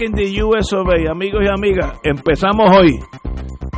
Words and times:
In 0.00 0.12
the 0.12 0.42
US 0.42 0.72
of 0.72 0.88
A, 0.88 1.10
amigos 1.10 1.42
y 1.44 1.48
amigas, 1.48 1.98
empezamos 2.04 2.70
hoy. 2.76 2.98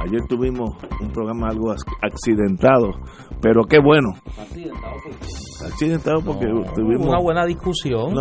Ayer 0.00 0.20
tuvimos 0.28 0.70
un 1.00 1.10
programa 1.12 1.48
algo 1.48 1.72
accidentado, 2.02 2.90
pero 3.40 3.64
qué 3.64 3.78
bueno. 3.78 4.08
Accidentado 5.64 6.20
porque 6.24 6.46
tuvimos 6.74 7.06
una 7.06 7.20
buena 7.20 7.44
discusión. 7.44 8.14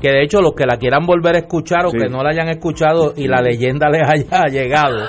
Que 0.00 0.10
de 0.10 0.22
hecho 0.22 0.40
los 0.40 0.54
que 0.54 0.66
la 0.66 0.76
quieran 0.76 1.04
volver 1.04 1.36
a 1.36 1.38
escuchar 1.38 1.86
o 1.86 1.90
que 1.90 2.08
no 2.08 2.22
la 2.22 2.30
hayan 2.30 2.48
escuchado 2.48 3.12
y 3.16 3.26
la 3.28 3.40
leyenda 3.40 3.88
les 3.88 4.02
haya 4.08 4.44
llegado, 4.50 5.04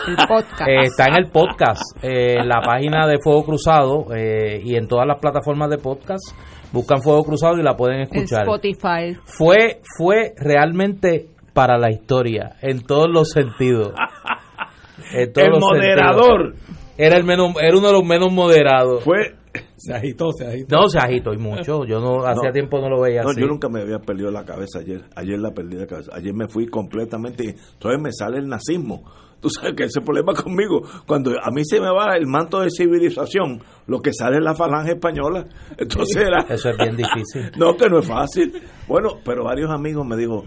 eh, 0.68 0.84
está 0.84 1.06
en 1.06 1.16
el 1.16 1.32
podcast, 1.32 1.82
eh, 2.04 2.38
en 2.40 2.48
la 2.48 2.62
página 2.62 3.08
de 3.08 3.20
Fuego 3.20 3.46
Cruzado 3.46 4.08
eh, 4.16 4.60
y 4.64 4.76
en 4.76 4.88
todas 4.88 5.08
las 5.08 5.20
plataformas 5.20 5.70
de 5.70 5.78
podcast. 5.78 6.36
Buscan 6.74 7.02
Fuego 7.02 7.24
Cruzado 7.24 7.58
y 7.58 7.64
la 7.64 7.78
pueden 7.78 8.02
escuchar. 8.02 8.42
Spotify. 8.42 9.16
Fue, 9.24 9.80
fue 9.98 10.34
realmente 10.36 11.37
para 11.58 11.80
la 11.80 11.90
historia, 11.90 12.56
en 12.62 12.84
todos 12.84 13.10
los 13.10 13.32
sentidos. 13.32 13.92
el 15.12 15.60
moderador. 15.60 16.54
Era, 16.96 17.18
el 17.18 17.24
menos, 17.24 17.56
era 17.60 17.76
uno 17.76 17.88
de 17.88 17.94
los 17.94 18.06
menos 18.06 18.32
moderados. 18.32 19.04
Fue 19.04 19.34
se 19.78 19.92
agitó, 19.92 20.32
se 20.34 20.46
agitó. 20.46 20.76
No, 20.76 20.88
se 20.88 21.00
agitó 21.00 21.34
y 21.34 21.40
mucho. 21.40 21.84
Yo 21.84 22.00
no, 22.00 22.24
hacía 22.28 22.52
tiempo 22.52 22.80
no 22.80 22.90
lo 22.90 23.02
veía 23.02 23.24
no, 23.24 23.32
así. 23.32 23.42
Yo 23.42 23.48
nunca 23.48 23.70
me 23.70 23.82
había 23.82 23.98
perdido 23.98 24.30
la 24.30 24.46
cabeza 24.46 24.82
ayer. 24.82 25.06
Ayer 25.16 25.40
la 25.40 25.50
perdí 25.50 25.78
la 25.78 25.88
cabeza. 25.88 26.12
Ayer 26.14 26.32
me 26.32 26.48
fui 26.48 26.68
completamente. 26.68 27.56
Entonces 27.74 28.02
me 28.04 28.12
sale 28.12 28.38
el 28.38 28.48
nazismo. 28.48 29.04
Tú 29.40 29.50
sabes 29.50 29.74
que 29.76 29.86
ese 29.86 30.02
problema 30.02 30.36
conmigo. 30.36 30.84
Cuando 31.08 31.32
a 31.42 31.50
mí 31.50 31.64
se 31.66 31.82
me 31.82 31.90
va 31.90 32.16
el 32.18 32.28
manto 32.28 32.60
de 32.60 32.70
civilización, 32.70 33.64
lo 33.88 34.00
que 34.00 34.12
sale 34.14 34.38
es 34.38 34.44
la 34.44 34.54
falange 34.54 34.92
española. 34.92 35.44
Entonces 35.76 36.18
era. 36.18 36.46
Eso 36.50 36.70
es 36.70 36.78
bien 36.78 36.96
difícil. 36.96 37.52
no, 37.58 37.76
que 37.76 37.90
no 37.90 37.98
es 37.98 38.08
fácil. 38.08 38.54
Bueno, 38.88 39.10
pero 39.26 39.44
varios 39.44 39.72
amigos 39.72 40.06
me 40.06 40.16
dijo 40.18 40.44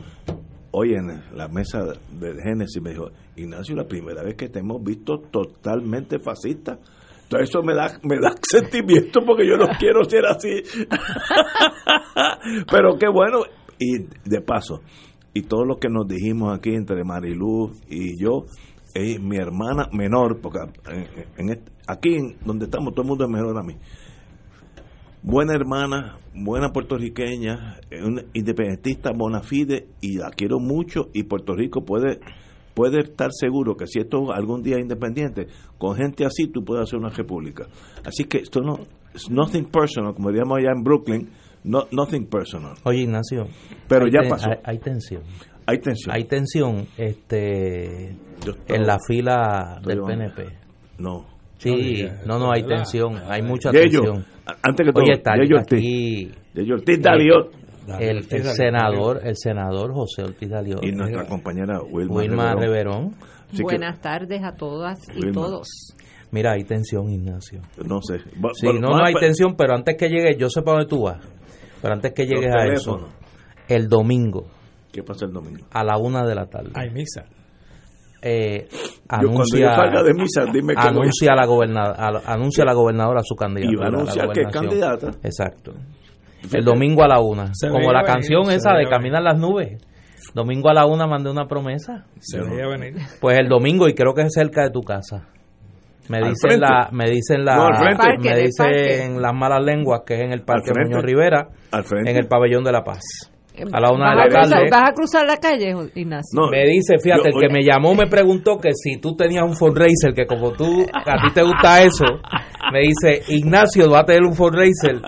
hoy 0.72 0.94
en 0.94 1.22
la 1.36 1.48
mesa 1.48 1.80
de 1.84 2.34
Génesis 2.42 2.82
me 2.82 2.90
dijo, 2.90 3.10
Ignacio, 3.36 3.76
la 3.76 3.86
primera 3.86 4.22
vez 4.22 4.34
que 4.36 4.48
te 4.48 4.60
hemos 4.60 4.82
visto 4.82 5.18
totalmente 5.30 6.18
fascista. 6.18 6.78
Entonces 7.22 7.48
eso 7.48 7.62
me 7.62 7.74
da, 7.74 7.98
me 8.02 8.16
da 8.20 8.34
sentimiento 8.42 9.20
porque 9.24 9.46
yo 9.46 9.56
no 9.56 9.66
quiero 9.78 10.04
ser 10.04 10.26
así. 10.26 10.62
Pero 12.70 12.98
qué 12.98 13.08
bueno. 13.08 13.40
Y 13.78 13.98
de 14.28 14.42
paso, 14.42 14.82
y 15.32 15.42
todo 15.42 15.64
lo 15.64 15.76
que 15.76 15.88
nos 15.88 16.06
dijimos 16.06 16.56
aquí 16.56 16.74
entre 16.74 17.02
Mariluz 17.02 17.80
y 17.88 18.22
yo, 18.22 18.44
es 18.94 19.20
mi 19.20 19.36
hermana 19.36 19.88
menor, 19.92 20.40
porque 20.42 20.58
en, 21.38 21.62
aquí 21.86 22.36
donde 22.44 22.66
estamos 22.66 22.92
todo 22.92 23.02
el 23.02 23.08
mundo 23.08 23.24
es 23.24 23.30
menor 23.30 23.56
a 23.56 23.62
mí 23.62 23.76
buena 25.22 25.54
hermana, 25.54 26.18
buena 26.34 26.70
puertorriqueña, 26.70 27.78
una 28.04 28.22
independentista 28.32 29.10
bona 29.16 29.42
fide 29.42 29.88
y 30.00 30.18
la 30.18 30.30
quiero 30.30 30.58
mucho 30.58 31.08
y 31.12 31.24
Puerto 31.24 31.54
Rico 31.54 31.84
puede 31.84 32.20
puede 32.74 33.00
estar 33.00 33.30
seguro 33.32 33.76
que 33.76 33.86
si 33.86 33.98
esto 33.98 34.32
algún 34.32 34.62
día 34.62 34.76
es 34.76 34.82
independiente, 34.82 35.48
con 35.76 35.96
gente 35.96 36.24
así 36.24 36.46
tú 36.46 36.64
puedes 36.64 36.84
hacer 36.84 36.98
una 36.98 37.10
república. 37.10 37.66
Así 38.04 38.24
que 38.24 38.38
esto 38.38 38.60
no 38.60 38.78
es 39.14 39.30
nothing 39.30 39.66
personal, 39.66 40.14
como 40.14 40.30
diríamos 40.30 40.58
allá 40.58 40.70
en 40.74 40.82
Brooklyn, 40.82 41.28
no, 41.64 41.86
nothing 41.90 42.26
personal. 42.26 42.74
Oye, 42.84 43.00
Ignacio, 43.02 43.48
pero 43.88 44.06
ya 44.06 44.28
pasó. 44.28 44.48
Hay, 44.64 44.78
tensión. 44.78 45.22
Hay 45.66 45.78
tensión. 45.78 46.14
Hay 46.14 46.24
tensión 46.24 46.86
este 46.96 48.16
en 48.68 48.86
la 48.86 48.98
fila 49.06 49.80
del 49.84 50.00
PNP. 50.00 50.44
No. 50.98 51.26
Sí, 51.60 52.08
no, 52.26 52.38
no, 52.38 52.52
hay 52.52 52.64
tensión, 52.64 53.20
hay 53.28 53.42
mucha 53.42 53.70
tensión 53.70 54.24
antes 54.62 54.86
que 54.86 54.92
todo, 54.92 55.04
Oye, 55.04 55.14
está 55.14 55.34
aquí, 55.34 55.52
Ortiz 56.72 57.02
Daliot. 57.02 57.52
El, 57.98 58.18
el, 58.18 58.44
senador, 58.44 59.20
el 59.24 59.36
senador 59.36 59.92
José 59.92 60.22
Ortiz 60.22 60.48
Daliot. 60.48 60.84
Y 60.84 60.92
nuestra 60.92 61.26
compañera 61.26 61.80
Wilma, 61.82 62.14
Wilma 62.14 62.54
Reverón. 62.54 63.14
Buenas 63.60 64.00
tardes 64.00 64.42
a 64.44 64.54
todas 64.54 65.00
y 65.14 65.32
todos. 65.32 65.94
Mira, 66.30 66.52
hay 66.52 66.62
tensión, 66.62 67.10
Ignacio. 67.10 67.62
No 67.84 68.00
sé. 68.00 68.18
Sí, 68.54 68.66
no, 68.66 68.90
no 68.90 69.04
hay 69.04 69.14
tensión, 69.14 69.56
pero 69.56 69.74
antes 69.74 69.96
que 69.96 70.08
llegue, 70.08 70.36
yo 70.38 70.48
sé 70.48 70.62
para 70.62 70.78
dónde 70.78 70.88
tú 70.88 71.02
vas. 71.02 71.18
Pero 71.82 71.94
antes 71.94 72.12
que 72.12 72.26
llegues 72.26 72.54
a 72.54 72.66
eso, 72.66 73.08
el 73.66 73.88
domingo. 73.88 74.46
¿Qué 74.92 75.02
pasa 75.02 75.24
el 75.24 75.32
domingo? 75.32 75.66
A 75.72 75.82
la 75.82 75.98
una 75.98 76.24
de 76.24 76.34
la 76.34 76.46
tarde. 76.46 76.70
Hay 76.74 76.90
misa 76.90 77.24
eh, 78.22 78.68
anuncia, 79.08 80.02
de 80.04 80.14
misa, 80.14 80.44
dime 80.52 80.74
que 80.74 80.88
anuncia, 80.88 81.34
la 81.34 81.46
gobernadora, 81.46 82.20
anuncia 82.26 82.64
la 82.64 82.74
gobernadora 82.74 83.20
su 83.24 83.34
candidata. 83.34 83.72
Y 83.72 83.76
va 83.76 83.84
a 83.84 83.88
anunciar 83.88 84.28
que 84.30 84.42
es 84.42 84.52
candidata. 84.52 85.10
Exacto. 85.22 85.72
El 86.52 86.64
domingo 86.64 87.02
a 87.02 87.08
la 87.08 87.20
una. 87.20 87.52
como 87.70 87.92
la 87.92 88.02
canción 88.02 88.50
esa 88.50 88.72
de 88.74 88.86
Caminar 88.86 89.22
las 89.22 89.38
nubes. 89.38 89.80
Domingo 90.34 90.68
a 90.70 90.74
la 90.74 90.86
una 90.86 91.06
mandé 91.06 91.30
una 91.30 91.46
promesa. 91.46 92.04
Se 92.18 92.38
veía 92.40 92.68
venir. 92.68 92.94
Pues 93.20 93.38
el 93.38 93.48
domingo, 93.48 93.88
y 93.88 93.94
creo 93.94 94.14
que 94.14 94.22
es 94.22 94.32
cerca 94.32 94.62
de 94.62 94.70
tu 94.70 94.82
casa. 94.82 95.28
Me 96.08 96.18
dicen 96.18 96.60
la, 96.60 96.88
me 96.90 97.08
dicen 97.08 97.44
la, 97.44 97.68
me 98.18 98.40
dicen 98.40 99.22
las 99.22 99.32
malas 99.32 99.64
lenguas 99.64 100.02
que 100.04 100.14
es 100.14 100.20
en 100.22 100.32
el 100.32 100.42
Parque 100.42 100.72
Muñoz 100.74 101.04
Rivera, 101.04 101.48
en 101.72 102.16
el 102.16 102.26
Pabellón 102.26 102.64
de 102.64 102.72
la 102.72 102.82
Paz. 102.82 103.30
A 103.72 103.80
la 103.80 103.92
una 103.92 104.10
de 104.10 104.16
la 104.16 104.28
tarde. 104.28 104.68
¿Vas 104.70 104.90
a 104.90 104.92
cruzar 104.92 105.26
la 105.26 105.36
calle, 105.36 105.74
Ignacio? 105.94 106.50
me 106.50 106.66
dice, 106.66 106.98
fíjate, 106.98 107.30
el 107.30 107.34
que 107.40 107.48
me 107.48 107.62
llamó 107.62 107.94
me 107.94 108.06
preguntó 108.06 108.58
que 108.58 108.70
si 108.74 109.00
tú 109.00 109.16
tenías 109.16 109.44
un 109.44 109.56
fundraiser, 109.56 110.14
que 110.14 110.26
como 110.26 110.52
tú, 110.52 110.86
a 110.92 111.22
ti 111.22 111.34
te 111.34 111.42
gusta 111.42 111.82
eso, 111.82 112.04
me 112.72 112.80
dice, 112.80 113.22
Ignacio 113.28 113.90
va 113.90 114.00
a 114.00 114.04
tener 114.04 114.22
un 114.22 114.34
fundraiser 114.34 115.00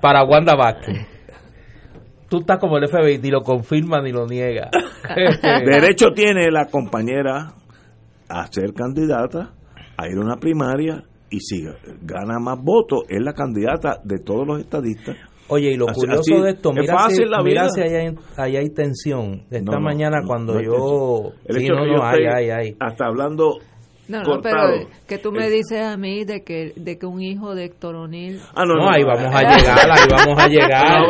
para 0.00 0.24
Wanda 0.24 0.54
Vázquez. 0.54 1.06
Tú 2.28 2.38
estás 2.38 2.58
como 2.58 2.78
el 2.78 2.88
FBI, 2.88 3.18
ni 3.18 3.30
lo 3.30 3.40
confirma 3.40 4.00
ni 4.00 4.12
lo 4.12 4.26
niega. 4.26 4.70
Derecho 5.64 6.12
tiene 6.12 6.50
la 6.50 6.66
compañera 6.66 7.54
a 8.28 8.46
ser 8.46 8.72
candidata, 8.72 9.52
a 9.96 10.08
ir 10.08 10.16
a 10.16 10.20
una 10.20 10.36
primaria 10.36 11.02
y 11.30 11.40
si 11.40 11.64
gana 12.02 12.38
más 12.38 12.58
votos, 12.62 13.04
es 13.08 13.20
la 13.20 13.32
candidata 13.32 14.00
de 14.04 14.18
todos 14.18 14.46
los 14.46 14.60
estadistas. 14.60 15.16
Oye, 15.50 15.72
y 15.72 15.76
lo 15.76 15.86
curioso 15.86 16.42
de 16.42 16.50
esto, 16.50 16.72
mira, 16.72 17.08
si, 17.10 17.22
mira 17.44 17.68
si 17.68 17.80
hay, 17.80 18.56
hay, 18.56 18.70
tensión. 18.70 19.42
Esta 19.50 19.78
mañana 19.78 20.22
cuando 20.26 20.60
yo... 20.60 21.32
sí, 21.48 21.66
no, 21.68 21.84
no, 21.84 22.04
hay, 22.04 22.24
hay, 22.24 22.50
hay. 22.50 22.76
Hasta 22.78 23.06
hablando 23.06 23.58
no, 24.10 24.22
no, 24.24 24.40
pero 24.42 24.88
que 25.06 25.18
tú 25.18 25.30
me 25.30 25.48
dices 25.48 25.80
a 25.80 25.96
mí 25.96 26.24
de 26.24 26.42
que, 26.42 26.72
de 26.74 26.98
que 26.98 27.06
un 27.06 27.22
hijo 27.22 27.54
de 27.54 27.66
Héctor 27.66 27.94
O'Neill... 27.94 28.40
Ah, 28.56 28.64
no, 28.66 28.74
no, 28.74 28.90
ahí 28.90 29.04
vamos 29.04 29.32
a 29.32 29.56
llegar, 29.56 29.88
ahí 29.88 30.08
vamos 30.10 30.36
a 30.36 30.48
llegar. 30.48 31.00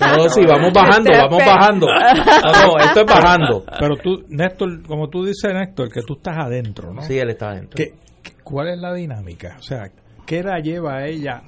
No, 0.00 0.16
no, 0.16 0.28
sí, 0.30 0.40
vamos 0.46 0.72
bajando, 0.72 1.10
vamos 1.12 1.42
bajando. 1.44 1.86
No, 1.86 2.66
no, 2.66 2.78
esto 2.78 3.00
es 3.00 3.06
bajando. 3.06 3.64
Pero 3.78 3.96
tú, 3.96 4.24
Néstor, 4.30 4.82
como 4.86 5.08
tú 5.08 5.26
dices, 5.26 5.52
Néstor, 5.52 5.92
que 5.92 6.00
tú 6.06 6.14
estás 6.14 6.38
adentro, 6.38 6.94
¿no? 6.94 7.02
Sí, 7.02 7.18
él 7.18 7.28
está 7.28 7.50
adentro. 7.50 7.76
¿Qué, 7.76 7.92
¿Cuál 8.42 8.68
es 8.68 8.78
la 8.78 8.94
dinámica? 8.94 9.56
O 9.58 9.62
sea, 9.62 9.90
¿qué 10.24 10.42
la 10.42 10.58
lleva 10.60 10.96
a 10.96 11.06
ella 11.06 11.42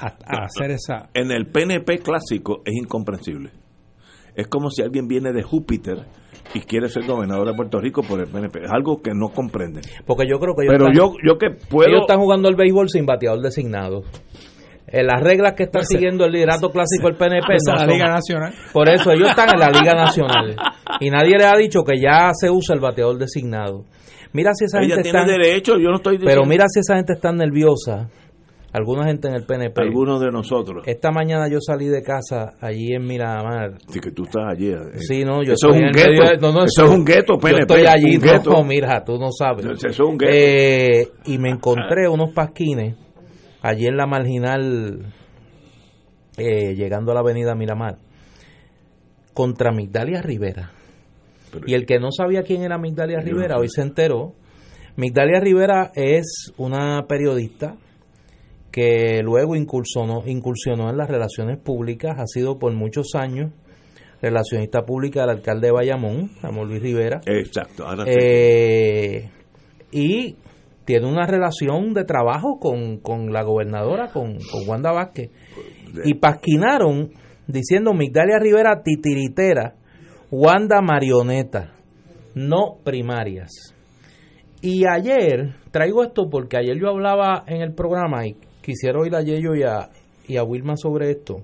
a, 0.00 0.44
hacer 0.44 0.70
esa... 0.70 1.10
En 1.14 1.30
el 1.30 1.46
PNP 1.46 1.98
clásico 1.98 2.62
es 2.64 2.74
incomprensible. 2.74 3.50
Es 4.34 4.46
como 4.48 4.70
si 4.70 4.82
alguien 4.82 5.06
viene 5.06 5.32
de 5.32 5.42
Júpiter 5.42 6.06
y 6.54 6.60
quiere 6.60 6.88
ser 6.88 7.06
gobernador 7.06 7.48
de 7.48 7.54
Puerto 7.54 7.80
Rico 7.80 8.02
por 8.02 8.20
el 8.20 8.26
PNP. 8.26 8.64
Es 8.64 8.70
algo 8.70 9.02
que 9.02 9.12
no 9.14 9.28
comprenden. 9.28 9.82
Porque 10.06 10.24
yo 10.28 10.38
creo 10.38 10.54
que 10.54 10.64
ellos, 10.64 10.72
Pero 10.72 10.90
están, 10.90 10.96
yo, 10.96 11.14
yo 11.24 11.38
que 11.38 11.50
puedo... 11.50 11.88
ellos 11.88 12.02
están 12.02 12.18
jugando 12.18 12.48
el 12.48 12.56
béisbol 12.56 12.88
sin 12.88 13.06
bateador 13.06 13.40
designado. 13.42 14.02
En 14.86 15.06
las 15.06 15.22
reglas 15.22 15.54
que 15.54 15.64
está 15.64 15.84
siguiendo 15.84 16.24
el 16.24 16.32
liderato 16.32 16.70
clásico 16.70 17.06
del 17.06 17.16
PNP 17.16 17.46
no 17.66 17.74
la 17.74 17.86
Liga 17.86 18.06
Nacional. 18.06 18.52
Por 18.72 18.88
eso 18.88 19.12
ellos 19.12 19.30
están 19.30 19.50
en 19.50 19.60
la 19.60 19.70
Liga 19.70 19.94
Nacional. 19.94 20.56
Y 20.98 21.10
nadie 21.10 21.38
le 21.38 21.44
ha 21.44 21.56
dicho 21.56 21.84
que 21.84 22.00
ya 22.00 22.32
se 22.34 22.50
usa 22.50 22.74
el 22.74 22.80
bateador 22.80 23.16
designado. 23.16 23.84
Mira 24.32 24.52
si 24.54 24.64
esa 24.64 24.80
gente 24.80 25.08
está... 25.08 25.24
derecho, 25.24 25.74
yo 25.78 25.90
no 25.90 25.96
estoy 25.96 26.18
Pero 26.18 26.44
mira 26.44 26.64
si 26.68 26.80
esa 26.80 26.96
gente 26.96 27.12
está 27.12 27.32
nerviosa 27.32 28.08
alguna 28.72 29.06
gente 29.06 29.28
en 29.28 29.34
el 29.34 29.44
PNP. 29.44 29.80
Algunos 29.80 30.20
de 30.20 30.30
nosotros. 30.30 30.84
Esta 30.86 31.10
mañana 31.10 31.48
yo 31.48 31.58
salí 31.60 31.86
de 31.86 32.02
casa 32.02 32.54
allí 32.60 32.92
en 32.94 33.06
Miramar. 33.06 33.78
Sí, 33.88 34.00
que 34.00 34.12
tú 34.12 34.24
estás 34.24 34.44
allí. 34.48 34.70
Eh. 34.70 34.98
Sí, 34.98 35.24
no, 35.24 35.42
yo 35.42 35.54
eso 35.54 35.70
es 35.70 35.76
un 35.76 35.90
gueto. 35.90 36.40
no, 36.40 36.52
no, 36.52 36.64
eso, 36.64 36.84
es 36.84 36.90
un 36.90 37.04
gueto, 37.04 37.38
PNP. 37.38 37.50
Yo 37.50 37.58
estoy 37.58 37.86
allí, 37.86 38.18
no, 38.44 38.64
mira, 38.64 39.04
tú 39.04 39.18
no 39.18 39.30
sabes. 39.32 39.66
Eso 39.66 39.88
es 39.88 40.00
un 40.00 40.16
gueto. 40.16 40.32
Eh, 40.32 41.08
y 41.26 41.38
me 41.38 41.50
encontré 41.50 42.08
unos 42.08 42.30
pasquines 42.32 42.96
allí 43.62 43.86
en 43.86 43.96
la 43.96 44.06
marginal, 44.06 45.12
eh, 46.38 46.74
llegando 46.74 47.12
a 47.12 47.14
la 47.14 47.20
avenida 47.20 47.54
Miramar 47.54 47.96
contra 49.34 49.72
Migdalia 49.72 50.22
Rivera. 50.22 50.72
y 51.66 51.74
el 51.74 51.86
que 51.86 51.98
no 51.98 52.10
sabía 52.12 52.42
quién 52.42 52.62
era 52.62 52.78
Migdalia 52.78 53.20
Rivera 53.20 53.56
hoy 53.58 53.68
se 53.68 53.82
enteró. 53.82 54.34
Migdalia 54.96 55.40
Rivera 55.40 55.92
es 55.94 56.52
una 56.56 57.06
periodista 57.08 57.76
que 58.70 59.20
luego 59.22 59.56
incursionó, 59.56 60.22
incursionó 60.26 60.90
en 60.90 60.96
las 60.96 61.08
relaciones 61.08 61.58
públicas, 61.58 62.18
ha 62.18 62.26
sido 62.26 62.58
por 62.58 62.72
muchos 62.72 63.14
años 63.14 63.52
relacionista 64.22 64.82
pública 64.82 65.22
del 65.22 65.30
alcalde 65.30 65.68
de 65.68 65.72
Bayamón, 65.72 66.30
Ramón 66.42 66.68
Luis 66.68 66.82
Rivera. 66.82 67.20
Exacto. 67.26 67.84
Eh, 68.06 69.30
y 69.90 70.36
tiene 70.84 71.06
una 71.06 71.26
relación 71.26 71.94
de 71.94 72.04
trabajo 72.04 72.58
con, 72.60 73.32
la 73.32 73.42
gobernadora, 73.42 74.08
con, 74.12 74.34
con 74.34 74.68
Wanda 74.68 74.92
Vázquez. 74.92 75.30
Y 76.04 76.14
pasquinaron 76.14 77.10
diciendo 77.46 77.92
Migdalia 77.94 78.38
Rivera 78.38 78.82
titiritera, 78.82 79.74
Wanda 80.30 80.80
marioneta, 80.80 81.72
no 82.34 82.78
primarias. 82.84 83.74
Y 84.62 84.84
ayer, 84.86 85.54
traigo 85.70 86.04
esto 86.04 86.28
porque 86.30 86.58
ayer 86.58 86.78
yo 86.78 86.90
hablaba 86.90 87.44
en 87.46 87.62
el 87.62 87.72
programa 87.74 88.26
y 88.26 88.36
quisiera 88.62 88.98
oír 89.00 89.14
a 89.14 89.22
Yello 89.22 89.54
y 89.54 89.62
a, 89.62 89.90
y 90.26 90.36
a 90.36 90.44
Wilma 90.44 90.76
sobre 90.76 91.10
esto. 91.10 91.42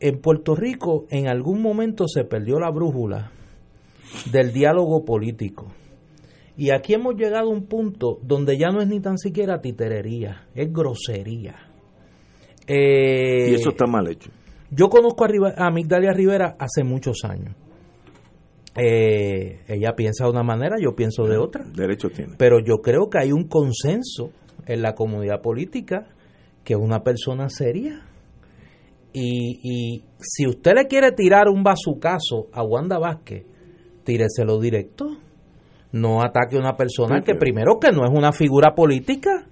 En 0.00 0.20
Puerto 0.20 0.54
Rico 0.54 1.06
en 1.10 1.28
algún 1.28 1.60
momento 1.60 2.06
se 2.06 2.24
perdió 2.24 2.58
la 2.58 2.70
brújula 2.70 3.32
del 4.30 4.52
diálogo 4.52 5.04
político. 5.04 5.66
Y 6.56 6.70
aquí 6.70 6.94
hemos 6.94 7.14
llegado 7.14 7.50
a 7.50 7.52
un 7.52 7.66
punto 7.66 8.18
donde 8.22 8.58
ya 8.58 8.70
no 8.70 8.80
es 8.80 8.88
ni 8.88 9.00
tan 9.00 9.18
siquiera 9.18 9.60
titerería, 9.60 10.48
es 10.54 10.72
grosería. 10.72 11.56
y 12.66 13.54
eso 13.54 13.70
está 13.70 13.86
mal 13.86 14.08
hecho. 14.08 14.30
Yo 14.70 14.88
conozco 14.88 15.24
a, 15.24 15.66
a 15.66 15.70
Migdalia 15.70 16.12
Rivera 16.12 16.56
hace 16.58 16.84
muchos 16.84 17.24
años. 17.24 17.54
Eh, 18.80 19.60
ella 19.66 19.94
piensa 19.96 20.24
de 20.24 20.30
una 20.30 20.42
manera, 20.42 20.76
yo 20.80 20.94
pienso 20.94 21.24
de 21.24 21.36
otra. 21.36 21.64
Derecho 21.64 22.10
tiene. 22.10 22.34
Pero 22.38 22.60
yo 22.60 22.76
creo 22.82 23.08
que 23.10 23.18
hay 23.18 23.32
un 23.32 23.48
consenso 23.48 24.30
en 24.68 24.82
la 24.82 24.94
comunidad 24.94 25.40
política 25.40 26.06
que 26.68 26.74
es 26.74 26.80
una 26.80 27.02
persona 27.02 27.48
seria. 27.48 28.02
Y, 29.12 29.58
y 29.62 30.04
si 30.20 30.46
usted 30.46 30.74
le 30.74 30.86
quiere 30.86 31.12
tirar 31.12 31.48
un 31.48 31.62
bazucazo 31.62 32.48
a 32.52 32.62
Wanda 32.62 32.98
Vázquez, 32.98 33.46
tíreselo 34.04 34.60
directo. 34.60 35.16
No 35.92 36.22
ataque 36.22 36.56
a 36.56 36.60
una 36.60 36.76
persona 36.76 37.22
que 37.22 37.34
primero 37.34 37.78
que 37.80 37.90
no 37.90 38.04
es 38.04 38.10
una 38.10 38.32
figura 38.32 38.74
política, 38.74 39.46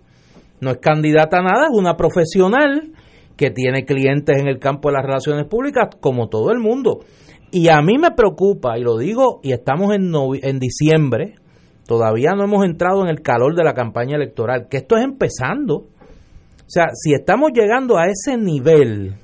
no 0.60 0.70
es 0.70 0.76
candidata 0.76 1.38
a 1.38 1.42
nada, 1.42 1.66
es 1.72 1.78
una 1.78 1.96
profesional 1.96 2.92
que 3.36 3.50
tiene 3.50 3.86
clientes 3.86 4.36
en 4.38 4.46
el 4.46 4.58
campo 4.58 4.90
de 4.90 4.96
las 4.96 5.06
relaciones 5.06 5.46
públicas, 5.46 5.88
como 6.00 6.28
todo 6.28 6.52
el 6.52 6.58
mundo. 6.58 7.00
Y 7.50 7.68
a 7.68 7.80
mí 7.80 7.96
me 7.96 8.10
preocupa, 8.10 8.78
y 8.78 8.82
lo 8.82 8.98
digo, 8.98 9.40
y 9.42 9.52
estamos 9.52 9.94
en, 9.94 10.12
en 10.42 10.58
diciembre, 10.58 11.36
todavía 11.86 12.32
no 12.36 12.44
hemos 12.44 12.64
entrado 12.64 13.02
en 13.02 13.08
el 13.08 13.22
calor 13.22 13.54
de 13.54 13.64
la 13.64 13.74
campaña 13.74 14.16
electoral, 14.16 14.68
que 14.68 14.78
esto 14.78 14.96
es 14.96 15.04
empezando. 15.04 15.74
O 15.76 16.68
sea, 16.68 16.86
si 16.92 17.14
estamos 17.14 17.52
llegando 17.52 17.96
a 17.96 18.06
ese 18.06 18.36
nivel, 18.36 19.14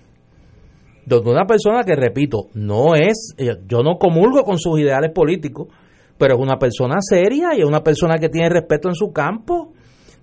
donde 1.05 1.31
una 1.31 1.45
persona 1.45 1.83
que, 1.83 1.97
repito, 1.97 2.49
no 2.55 2.95
es, 2.95 3.35
eh, 3.37 3.57
yo 3.67 3.83
no 3.83 3.99
comulgo 3.99 4.45
con 4.45 4.59
sus 4.59 4.79
ideales 4.79 5.11
políticos, 5.13 5.69
pero 6.17 6.37
es 6.37 6.41
una 6.41 6.57
persona 6.57 6.97
seria 7.01 7.49
y 7.57 7.61
es 7.61 7.67
una 7.67 7.83
persona 7.83 8.19
que 8.19 8.29
tiene 8.29 8.49
respeto 8.49 8.89
en 8.89 8.95
su 8.95 9.13
campo, 9.13 9.73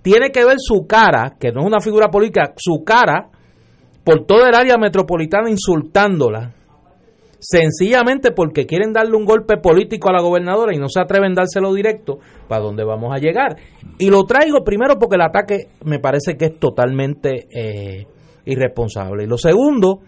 tiene 0.02 0.32
que 0.32 0.46
ver 0.46 0.56
su 0.58 0.88
cara, 0.88 1.36
que 1.38 1.52
no 1.52 1.62
es 1.62 1.68
una 1.68 1.82
figura 1.82 2.08
política, 2.08 2.54
su 2.56 2.84
cara 2.86 3.30
por 4.06 4.26
toda 4.26 4.48
el 4.48 4.56
área 4.56 4.78
metropolitana 4.78 5.50
insultándola, 5.50 6.54
sencillamente 7.40 8.32
porque 8.32 8.66
quieren 8.66 8.94
darle 8.94 9.16
un 9.16 9.26
golpe 9.26 9.58
político 9.58 10.10
a 10.10 10.14
la 10.14 10.22
gobernadora 10.22 10.76
y 10.76 10.78
no 10.78 10.90
se 10.90 11.00
atreven 11.00 11.32
a 11.32 11.42
dárselo 11.42 11.74
directo, 11.74 12.20
¿para 12.48 12.62
dónde 12.62 12.84
vamos 12.84 13.14
a 13.14 13.20
llegar? 13.20 13.58
Y 13.98 14.10
lo 14.10 14.24
traigo 14.26 14.64
primero 14.64 14.98
porque 15.00 15.16
el 15.16 15.22
ataque 15.22 15.68
me 15.84 16.00
parece 16.00 16.36
que 16.38 16.46
es 16.46 16.60
totalmente 16.60 17.48
eh, 17.50 18.08
irresponsable. 18.46 19.24
Y 19.24 19.28
lo 19.28 19.38
segundo 19.38 20.02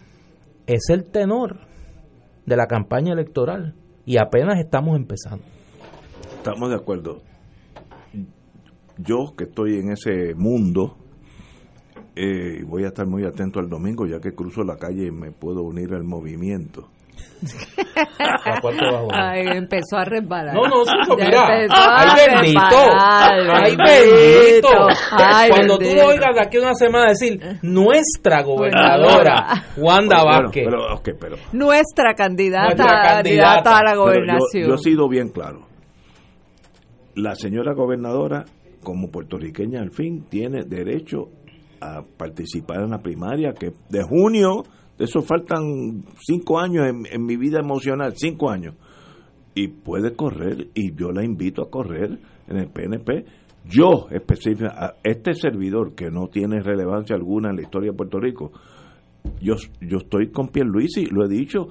es 0.68 0.90
el 0.90 1.06
tenor 1.10 1.60
de 2.46 2.56
la 2.58 2.68
campaña 2.68 3.14
electoral 3.14 3.76
y 4.06 4.18
apenas 4.18 4.60
estamos 4.60 4.98
empezando. 4.98 5.46
Estamos 6.38 6.70
de 6.70 6.76
acuerdo. 6.76 7.22
Yo 8.98 9.36
que 9.38 9.46
estoy 9.46 9.80
en 9.80 9.92
ese 9.92 10.36
mundo, 10.36 10.98
eh, 12.16 12.64
voy 12.68 12.84
a 12.84 12.88
estar 12.88 13.08
muy 13.08 13.24
atento 13.26 13.60
al 13.60 13.70
domingo, 13.70 14.06
ya 14.06 14.20
que 14.20 14.34
cruzo 14.34 14.64
la 14.64 14.76
calle 14.76 15.08
y 15.08 15.12
me 15.12 15.32
puedo 15.32 15.62
unir 15.64 15.94
al 15.94 16.04
movimiento. 16.04 16.90
Ay, 19.14 19.44
empezó 19.56 19.98
a 19.98 20.06
resbalar. 20.06 20.54
No, 20.54 20.68
no, 20.68 20.86
sí, 20.86 20.92
mira. 21.18 21.48
Ay, 21.70 22.10
bendito. 22.16 22.78
Ay, 23.00 23.78
bendito. 23.78 24.70
Cuando 25.50 25.78
tú 25.78 25.96
lo 25.96 26.08
oigas 26.08 26.36
de 26.36 26.42
aquí 26.42 26.58
una 26.58 26.74
semana 26.74 27.10
decir, 27.10 27.40
nuestra 27.62 28.44
gobernadora, 28.44 29.66
Wanda 29.78 30.24
Vázquez. 30.24 30.68
Pero, 31.20 31.38
nuestra, 31.54 32.14
candidata, 32.14 32.86
candidata, 32.86 33.80
a 33.80 33.84
la 33.84 33.96
gobernación. 33.96 34.68
yo 34.68 34.76
he 34.76 34.78
sido 34.78 35.10
bien 35.10 35.30
claro. 35.30 35.68
La 37.16 37.36
señora 37.36 37.74
gobernadora, 37.74 38.46
como 38.84 39.10
puertorriqueña 39.10 39.82
al 39.82 39.92
fin, 39.92 40.26
tiene 40.30 40.64
derecho 40.66 41.30
a 41.82 42.04
participar 42.18 42.82
en 42.82 42.92
la 42.92 43.00
primaria 43.00 43.54
que 43.54 43.72
de 43.90 44.04
junio, 44.04 44.64
eso 45.04 45.22
faltan 45.22 46.04
cinco 46.20 46.60
años 46.60 46.88
en, 46.88 47.26
mi 47.26 47.38
vida 47.38 47.60
emocional, 47.60 48.14
cinco 48.16 48.50
años, 48.50 48.76
y 49.54 49.68
puede 49.68 50.14
correr 50.16 50.70
y 50.74 50.94
yo 50.96 51.12
la 51.12 51.24
invito 51.24 51.62
a 51.62 51.70
correr 51.70 52.20
en 52.48 52.58
el 52.58 52.68
PNP. 52.70 53.26
Yo 53.66 54.08
específicamente, 54.10 54.76
a 54.78 54.96
este 55.04 55.34
servidor 55.34 55.94
que 55.94 56.10
no 56.10 56.28
tiene 56.28 56.62
relevancia 56.62 57.16
alguna 57.16 57.50
en 57.50 57.58
la 57.58 57.62
historia 57.64 57.92
de 57.92 57.98
Puerto 57.98 58.20
Rico, 58.20 58.52
yo, 59.40 59.56
yo 59.82 59.98
estoy 59.98 60.32
con 60.32 60.48
Pierluisi, 60.48 61.06
lo 61.06 61.26
he 61.26 61.30
dicho, 61.30 61.68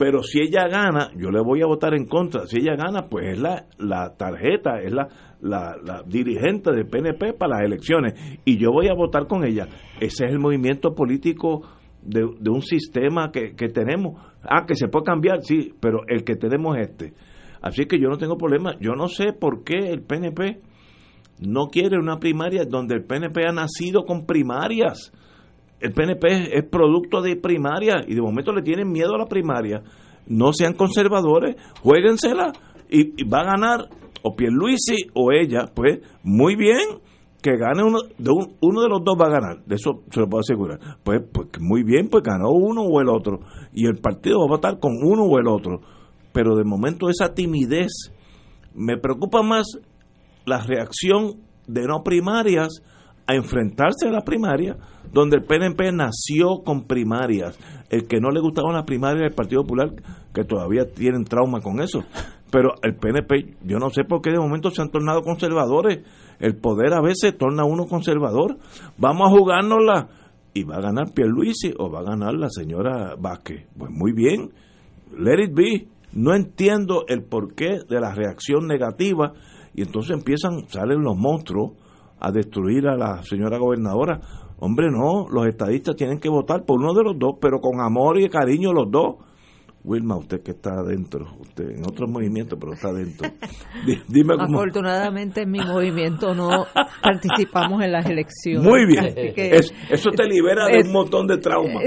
pero 0.00 0.22
si 0.22 0.40
ella 0.40 0.66
gana, 0.66 1.10
yo 1.14 1.30
le 1.30 1.42
voy 1.42 1.60
a 1.60 1.66
votar 1.66 1.94
en 1.94 2.06
contra. 2.06 2.46
Si 2.46 2.58
ella 2.58 2.74
gana, 2.74 3.08
pues 3.10 3.34
es 3.34 3.38
la, 3.38 3.66
la 3.78 4.16
tarjeta, 4.16 4.80
es 4.80 4.92
la, 4.92 5.08
la, 5.42 6.02
dirigente 6.06 6.72
del 6.72 6.86
PNP 6.86 7.34
para 7.34 7.56
las 7.56 7.66
elecciones 7.66 8.14
y 8.46 8.56
yo 8.56 8.70
voy 8.72 8.88
a 8.88 8.94
votar 8.94 9.26
con 9.26 9.44
ella. 9.44 9.66
Ese 10.00 10.24
es 10.24 10.32
el 10.32 10.38
movimiento 10.38 10.94
político 10.94 11.62
de, 12.02 12.24
un 12.24 12.62
sistema 12.62 13.30
que, 13.30 13.54
que, 13.54 13.68
tenemos. 13.68 14.22
Ah, 14.42 14.64
que 14.66 14.74
se 14.74 14.88
puede 14.88 15.04
cambiar, 15.04 15.42
sí, 15.42 15.72
pero 15.80 16.00
el 16.08 16.24
que 16.24 16.36
tenemos 16.36 16.76
es 16.76 16.90
este. 16.90 17.14
Así 17.62 17.86
que 17.86 17.98
yo 17.98 18.08
no 18.08 18.16
tengo 18.16 18.36
problema. 18.36 18.74
Yo 18.80 18.92
no 18.92 19.08
sé 19.08 19.32
por 19.32 19.64
qué 19.64 19.90
el 19.90 20.02
PNP 20.02 20.60
no 21.40 21.66
quiere 21.66 21.98
una 21.98 22.18
primaria 22.18 22.64
donde 22.64 22.94
el 22.94 23.04
PNP 23.04 23.46
ha 23.46 23.52
nacido 23.52 24.04
con 24.04 24.26
primarias. 24.26 25.12
El 25.80 25.92
PNP 25.92 26.56
es, 26.56 26.64
producto 26.70 27.22
de 27.22 27.36
primaria 27.36 28.04
y 28.06 28.14
de 28.14 28.20
momento 28.20 28.52
le 28.52 28.62
tienen 28.62 28.90
miedo 28.90 29.14
a 29.14 29.18
la 29.18 29.26
primaria. 29.26 29.82
No 30.26 30.52
sean 30.52 30.74
conservadores, 30.74 31.56
jueguensela 31.82 32.52
y, 32.90 33.22
y 33.22 33.28
va 33.28 33.40
a 33.40 33.56
ganar 33.56 33.88
o 34.22 34.36
Pierluisi 34.36 35.08
o 35.14 35.32
ella, 35.32 35.66
pues 35.74 36.00
muy 36.22 36.56
bien, 36.56 37.00
que 37.40 37.56
gane 37.56 37.82
uno 37.82 38.00
de, 38.18 38.30
uno 38.60 38.82
de 38.82 38.88
los 38.88 39.02
dos 39.04 39.16
va 39.20 39.26
a 39.26 39.40
ganar, 39.40 39.64
de 39.64 39.74
eso 39.74 40.02
se 40.10 40.20
lo 40.20 40.28
puedo 40.28 40.40
asegurar. 40.40 40.78
Pues, 41.02 41.22
pues 41.32 41.48
muy 41.60 41.82
bien, 41.82 42.08
pues 42.08 42.22
ganó 42.22 42.50
uno 42.50 42.82
o 42.82 43.00
el 43.00 43.08
otro, 43.08 43.40
y 43.72 43.86
el 43.86 43.98
partido 43.98 44.38
va 44.40 44.44
a 44.44 44.56
votar 44.56 44.78
con 44.78 44.92
uno 45.02 45.24
o 45.24 45.38
el 45.38 45.48
otro. 45.48 45.80
Pero 46.32 46.56
de 46.56 46.64
momento 46.64 47.08
esa 47.08 47.34
timidez, 47.34 48.12
me 48.74 48.96
preocupa 48.96 49.42
más 49.42 49.66
la 50.44 50.62
reacción 50.62 51.40
de 51.66 51.86
no 51.86 52.02
primarias 52.02 52.82
a 53.26 53.34
enfrentarse 53.34 54.08
a 54.08 54.10
la 54.10 54.22
primaria, 54.22 54.76
donde 55.12 55.36
el 55.36 55.44
PNP 55.44 55.92
nació 55.92 56.62
con 56.64 56.86
primarias. 56.86 57.58
El 57.88 58.06
que 58.06 58.20
no 58.20 58.30
le 58.30 58.40
gustaba 58.40 58.72
la 58.72 58.84
primaria 58.84 59.22
del 59.22 59.34
Partido 59.34 59.62
Popular, 59.62 59.90
que 60.34 60.44
todavía 60.44 60.84
tienen 60.92 61.24
trauma 61.24 61.60
con 61.60 61.80
eso. 61.80 62.02
Pero 62.50 62.74
el 62.82 62.96
PNP, 62.96 63.56
yo 63.64 63.78
no 63.78 63.90
sé 63.90 64.04
por 64.04 64.20
qué 64.20 64.30
de 64.30 64.38
momento 64.38 64.70
se 64.70 64.82
han 64.82 64.90
tornado 64.90 65.22
conservadores. 65.22 66.00
El 66.40 66.56
poder 66.56 66.92
a 66.94 67.00
veces 67.00 67.36
torna 67.38 67.62
a 67.62 67.66
uno 67.66 67.86
conservador. 67.86 68.58
Vamos 68.98 69.28
a 69.28 69.36
jugárnosla. 69.36 70.08
¿Y 70.52 70.64
va 70.64 70.76
a 70.76 70.80
ganar 70.80 71.12
Pierluisi 71.14 71.72
o 71.78 71.90
va 71.90 72.00
a 72.00 72.04
ganar 72.04 72.34
la 72.34 72.48
señora 72.50 73.14
Vázquez? 73.16 73.68
Pues 73.78 73.90
muy 73.92 74.12
bien. 74.12 74.50
Let 75.16 75.44
it 75.44 75.54
be. 75.54 75.86
No 76.12 76.34
entiendo 76.34 77.04
el 77.06 77.22
porqué 77.22 77.78
de 77.88 78.00
la 78.00 78.12
reacción 78.12 78.66
negativa. 78.66 79.32
Y 79.74 79.82
entonces 79.82 80.16
empiezan, 80.16 80.68
salen 80.68 81.02
los 81.02 81.16
monstruos 81.16 81.72
a 82.18 82.32
destruir 82.32 82.88
a 82.88 82.96
la 82.96 83.22
señora 83.22 83.58
gobernadora. 83.58 84.20
Hombre, 84.58 84.90
no, 84.90 85.28
los 85.30 85.46
estadistas 85.46 85.94
tienen 85.94 86.18
que 86.18 86.28
votar 86.28 86.64
por 86.64 86.80
uno 86.80 86.94
de 86.94 87.04
los 87.04 87.18
dos, 87.18 87.34
pero 87.40 87.60
con 87.60 87.80
amor 87.80 88.20
y 88.20 88.28
cariño 88.28 88.72
los 88.72 88.90
dos 88.90 89.29
Wilma, 89.82 90.16
usted 90.16 90.42
que 90.42 90.50
está 90.50 90.74
adentro, 90.74 91.26
usted 91.40 91.70
en 91.70 91.82
otro 91.86 92.06
movimiento, 92.06 92.58
pero 92.58 92.74
está 92.74 92.88
adentro. 92.88 93.30
Dime 94.08 94.36
cómo... 94.36 94.58
Afortunadamente 94.58 95.42
en 95.42 95.50
mi 95.50 95.60
movimiento 95.60 96.34
no 96.34 96.66
participamos 97.02 97.82
en 97.82 97.92
las 97.92 98.04
elecciones. 98.06 98.62
Muy 98.62 98.86
bien. 98.86 99.14
eso 99.90 100.10
te 100.10 100.24
libera 100.24 100.66
de 100.66 100.86
un 100.86 100.92
montón 100.92 101.26
de 101.26 101.38
traumas. 101.38 101.84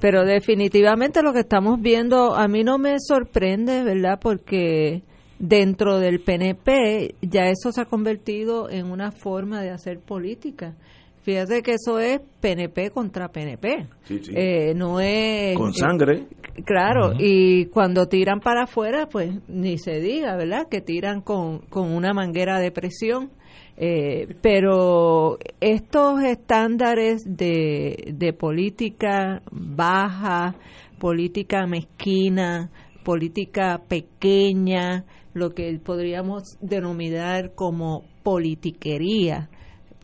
pero 0.00 0.24
definitivamente 0.24 1.22
lo 1.22 1.32
que 1.32 1.40
estamos 1.40 1.80
viendo 1.80 2.34
a 2.34 2.48
mí 2.48 2.64
no 2.64 2.78
me 2.78 2.96
sorprende, 2.98 3.84
¿verdad? 3.84 4.18
Porque 4.20 5.02
dentro 5.38 5.98
del 5.98 6.20
PNP 6.20 7.16
ya 7.20 7.48
eso 7.48 7.72
se 7.72 7.82
ha 7.82 7.84
convertido 7.84 8.70
en 8.70 8.86
una 8.86 9.12
forma 9.12 9.60
de 9.60 9.70
hacer 9.70 10.00
política. 10.00 10.76
Fíjate 11.24 11.62
que 11.62 11.72
eso 11.72 11.98
es 11.98 12.20
PNP 12.40 12.90
contra 12.90 13.28
PNP. 13.28 13.86
Eh, 14.34 14.74
no 14.76 15.00
es... 15.00 15.56
Con 15.56 15.72
sangre. 15.72 16.26
claro, 16.66 17.14
y 17.18 17.64
cuando 17.66 18.06
tiran 18.08 18.40
para 18.40 18.64
afuera, 18.64 19.08
pues 19.10 19.32
ni 19.48 19.78
se 19.78 20.00
diga, 20.00 20.36
¿verdad? 20.36 20.68
Que 20.70 20.82
tiran 20.82 21.22
con, 21.22 21.60
con 21.70 21.94
una 21.94 22.12
manguera 22.12 22.60
de 22.60 22.70
presión. 22.70 23.30
Eh, 23.78 24.36
pero 24.42 25.38
estos 25.60 26.22
estándares 26.22 27.22
de, 27.24 28.12
de 28.12 28.32
política 28.34 29.40
baja, 29.50 30.54
política 30.98 31.66
mezquina, 31.66 32.70
política 33.02 33.80
pequeña, 33.88 35.06
lo 35.32 35.54
que 35.54 35.80
podríamos 35.82 36.58
denominar 36.60 37.54
como 37.54 38.04
politiquería, 38.22 39.48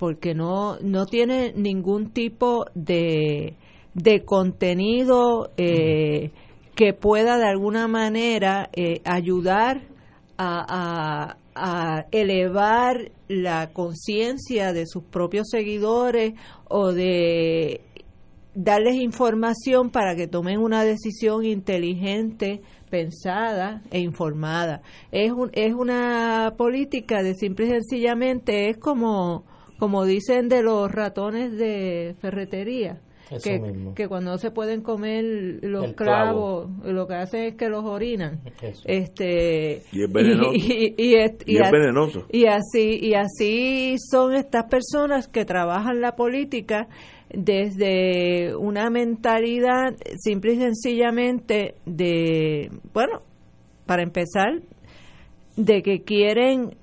porque 0.00 0.34
no, 0.34 0.78
no 0.80 1.04
tiene 1.04 1.52
ningún 1.52 2.10
tipo 2.10 2.64
de, 2.74 3.52
de 3.92 4.24
contenido 4.24 5.50
eh, 5.58 6.30
que 6.74 6.94
pueda 6.94 7.36
de 7.36 7.46
alguna 7.46 7.86
manera 7.86 8.70
eh, 8.72 9.02
ayudar 9.04 9.82
a, 10.38 11.36
a, 11.54 12.06
elevar 12.12 13.10
la 13.28 13.74
conciencia 13.74 14.72
de 14.72 14.86
sus 14.86 15.02
propios 15.04 15.50
seguidores 15.50 16.32
o 16.66 16.92
de 16.92 17.82
darles 18.54 18.94
información 18.94 19.90
para 19.90 20.16
que 20.16 20.26
tomen 20.26 20.60
una 20.60 20.82
decisión 20.82 21.44
inteligente, 21.44 22.62
pensada 22.88 23.82
e 23.90 24.00
informada. 24.00 24.80
Es, 25.12 25.30
un, 25.30 25.50
es 25.52 25.74
una 25.74 26.54
política 26.56 27.22
de 27.22 27.34
simple 27.34 27.66
y 27.66 27.68
sencillamente, 27.68 28.70
es 28.70 28.78
como 28.78 29.44
como 29.80 30.04
dicen 30.04 30.50
de 30.50 30.62
los 30.62 30.92
ratones 30.92 31.56
de 31.56 32.14
ferretería. 32.20 33.00
Que, 33.94 34.08
cuando 34.08 34.32
no 34.32 34.38
se 34.38 34.50
pueden 34.50 34.82
comer 34.82 35.24
los 35.62 35.92
clavos, 35.92 36.68
lo 36.84 37.06
que 37.06 37.14
hacen 37.14 37.44
es 37.44 37.54
que 37.54 37.68
los 37.68 37.84
orinan. 37.84 38.40
Este, 38.84 39.82
y 39.92 40.02
es 40.02 40.12
venenoso. 40.12 40.52
Y, 42.28 42.46
así, 42.46 42.98
y 43.00 43.14
así 43.14 43.94
son 44.10 44.34
estas 44.34 44.64
personas 44.64 45.28
que 45.28 45.44
trabajan 45.44 46.00
la 46.00 46.16
política 46.16 46.88
desde 47.32 48.56
una 48.56 48.90
mentalidad 48.90 49.94
simple 50.18 50.54
y 50.54 50.56
sencillamente 50.56 51.76
de, 51.86 52.68
bueno, 52.92 53.22
para 53.86 54.02
empezar, 54.02 54.60
de 55.56 55.82
que 55.82 56.02
quieren 56.02 56.74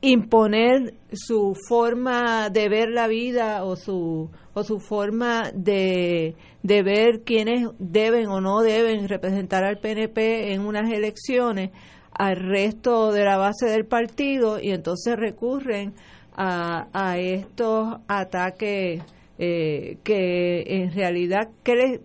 imponer 0.00 0.94
su 1.12 1.56
forma 1.68 2.50
de 2.50 2.68
ver 2.68 2.90
la 2.90 3.08
vida 3.08 3.64
o 3.64 3.76
su 3.76 4.30
o 4.54 4.64
su 4.64 4.80
forma 4.80 5.50
de, 5.54 6.34
de 6.62 6.82
ver 6.82 7.22
quiénes 7.24 7.68
deben 7.78 8.26
o 8.28 8.40
no 8.40 8.60
deben 8.60 9.08
representar 9.08 9.64
al 9.64 9.78
PNP 9.78 10.52
en 10.52 10.62
unas 10.62 10.90
elecciones 10.90 11.70
al 12.12 12.36
resto 12.36 13.12
de 13.12 13.24
la 13.24 13.36
base 13.36 13.66
del 13.66 13.86
partido 13.86 14.60
y 14.60 14.70
entonces 14.70 15.16
recurren 15.16 15.94
a, 16.36 16.88
a 16.92 17.18
estos 17.18 17.98
ataques 18.08 19.02
eh, 19.38 19.98
que 20.02 20.64
en 20.66 20.92
realidad 20.92 21.48
que 21.62 21.76
les, 21.76 22.00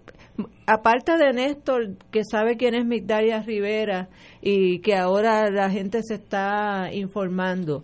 aparte 0.66 1.18
de 1.18 1.34
Néstor 1.34 1.98
que 2.12 2.24
sabe 2.24 2.58
quién 2.58 2.76
es 2.76 2.86
Migdalia 2.86 3.42
Rivera 3.42 4.10
y 4.42 4.80
que 4.80 4.96
ahora 4.96 5.50
la 5.50 5.70
gente 5.70 6.02
se 6.04 6.16
está 6.16 6.90
informando 6.92 7.84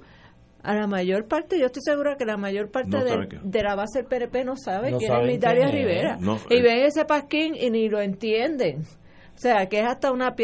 a 0.61 0.73
la 0.73 0.87
mayor 0.87 1.27
parte, 1.27 1.57
yo 1.57 1.67
estoy 1.67 1.81
segura 1.83 2.17
que 2.17 2.25
la 2.25 2.37
mayor 2.37 2.69
parte 2.69 2.97
de, 2.97 3.63
la 3.63 3.75
base 3.75 3.99
del 3.99 4.07
PRP 4.07 4.43
no 4.43 4.57
sabe 4.57 4.93
quién 4.97 5.13
es 5.13 5.25
Migdalia 5.25 5.71
Rivera. 5.71 6.17
y 6.49 6.57
eh. 6.57 6.61
ven 6.61 6.79
ese 6.85 7.05
pasquín 7.05 7.55
y 7.55 7.69
ni 7.69 7.87
lo 7.87 8.01
entienden. 8.01 8.81
O 9.35 9.41
sea, 9.41 9.67
que 9.67 9.79
es 9.79 9.85
hasta 9.85 10.11
una 10.11 10.35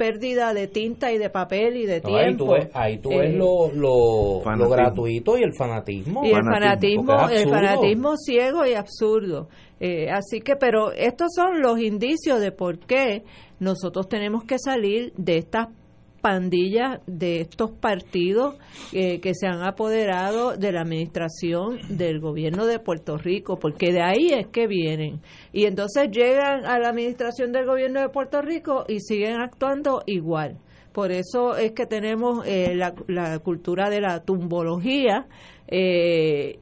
pérdida 0.00 0.54
de 0.54 0.66
tinta 0.66 1.12
y 1.12 1.18
de 1.18 1.28
papel 1.28 1.76
y 1.76 1.84
de 1.84 2.00
tiempo. 2.00 2.54
Ahí 2.72 2.96
tú 2.96 3.10
ves, 3.10 3.34
eh, 3.34 3.36
lo, 3.36 3.70
lo, 3.70 4.40
gratuito 4.70 5.36
y 5.36 5.42
el 5.42 5.52
fanatismo. 5.52 6.24
Y 6.24 6.30
el 6.30 6.42
fanatismo, 6.42 7.28
el 7.28 7.50
fanatismo 7.50 8.16
ciego 8.16 8.64
y 8.64 8.72
absurdo. 8.72 9.48
Eh, 9.78 10.08
así 10.10 10.40
que, 10.40 10.56
pero 10.56 10.90
estos 10.92 11.34
son 11.34 11.60
los 11.60 11.78
indicios 11.78 12.40
de 12.40 12.50
por 12.50 12.78
qué 12.78 13.24
nosotros 13.58 14.08
tenemos 14.08 14.44
que 14.44 14.58
salir 14.58 15.12
de 15.18 15.36
estas 15.36 15.68
pandillas 16.20 17.00
de 17.06 17.40
estos 17.40 17.70
partidos 17.70 18.56
eh, 18.92 19.20
que 19.20 19.34
se 19.34 19.46
han 19.46 19.62
apoderado 19.62 20.56
de 20.56 20.72
la 20.72 20.82
administración 20.82 21.78
del 21.88 22.20
gobierno 22.20 22.66
de 22.66 22.78
Puerto 22.78 23.16
Rico, 23.16 23.58
porque 23.58 23.92
de 23.92 24.02
ahí 24.02 24.28
es 24.32 24.46
que 24.48 24.66
vienen. 24.66 25.20
Y 25.52 25.64
entonces 25.64 26.10
llegan 26.10 26.66
a 26.66 26.78
la 26.78 26.88
administración 26.90 27.52
del 27.52 27.66
gobierno 27.66 28.00
de 28.00 28.08
Puerto 28.08 28.42
Rico 28.42 28.84
y 28.88 29.00
siguen 29.00 29.40
actuando 29.40 30.02
igual. 30.06 30.58
Por 30.92 31.12
eso 31.12 31.56
es 31.56 31.72
que 31.72 31.86
tenemos 31.86 32.44
eh, 32.46 32.74
la, 32.74 32.94
la, 33.06 33.38
cultura 33.38 33.90
de 33.90 34.00
la 34.00 34.24
tumbología 34.24 35.26
eh, 35.68 36.58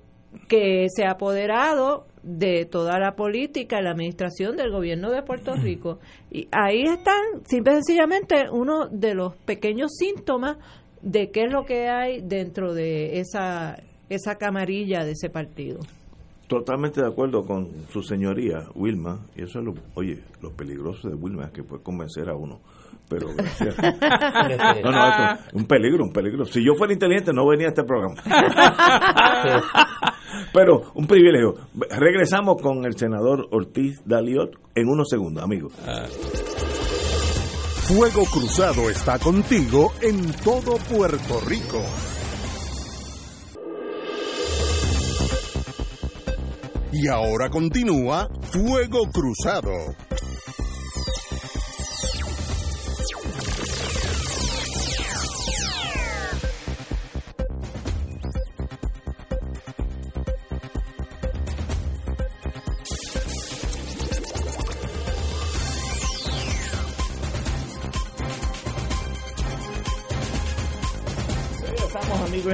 que 0.49 0.87
se 0.95 1.05
ha 1.05 1.13
apoderado 1.13 2.07
de 2.29 2.67
toda 2.67 2.99
la 2.99 3.17
política, 3.17 3.81
la 3.81 3.93
administración 3.93 4.57
del 4.57 4.71
gobierno 4.71 5.11
de 5.11 5.23
Puerto 5.23 5.55
Rico. 5.55 5.99
Y 6.31 6.47
ahí 6.53 6.83
están, 6.83 7.43
simple 7.47 7.73
y 7.73 7.75
sencillamente, 7.77 8.51
uno 8.53 8.87
de 8.89 9.15
los 9.15 9.35
pequeños 9.35 9.93
síntomas 9.97 10.59
de 11.01 11.31
qué 11.31 11.45
es 11.45 11.53
lo 11.53 11.65
que 11.65 11.89
hay 11.89 12.21
dentro 12.21 12.75
de 12.75 13.19
esa, 13.21 13.79
esa 14.11 14.37
camarilla 14.37 15.05
de 15.05 15.13
ese 15.13 15.31
partido. 15.31 15.81
Totalmente 16.49 17.01
de 17.01 17.07
acuerdo 17.07 17.47
con 17.47 17.69
su 17.91 18.03
señoría, 18.03 18.67
Wilma, 18.75 19.27
y 19.35 19.43
eso 19.45 19.61
es 19.61 19.65
lo, 19.65 19.75
oye, 19.95 20.23
lo 20.43 20.53
peligroso 20.53 21.09
de 21.09 21.15
Wilma 21.15 21.47
es 21.47 21.53
que 21.53 21.63
puede 21.63 21.83
convencer 21.83 22.29
a 22.29 22.35
uno 22.35 22.61
pero 23.09 23.29
no, 24.85 24.91
no, 24.91 25.39
un 25.53 25.67
peligro, 25.67 26.05
un 26.05 26.13
peligro. 26.13 26.45
Si 26.45 26.65
yo 26.65 26.75
fuera 26.75 26.93
inteligente 26.93 27.33
no 27.33 27.47
venía 27.47 27.67
a 27.67 27.71
este 27.71 27.85
programa. 27.85 28.15
pero 30.53 30.93
un 30.95 31.07
privilegio. 31.07 31.55
Regresamos 31.91 32.61
con 32.61 32.85
el 32.85 32.97
senador 32.97 33.49
Ortiz 33.51 34.03
Daliot 34.05 34.59
en 34.75 34.89
unos 34.89 35.09
segundos, 35.09 35.43
amigos. 35.43 35.73
Fuego 37.89 38.25
Cruzado 38.27 38.91
está 38.91 39.19
contigo 39.19 39.93
en 40.03 40.31
todo 40.45 40.77
Puerto 40.91 41.41
Rico. 41.47 41.83
Y 46.93 47.09
ahora 47.09 47.49
continúa 47.49 48.29
Fuego 48.51 49.09
Cruzado. 49.11 49.71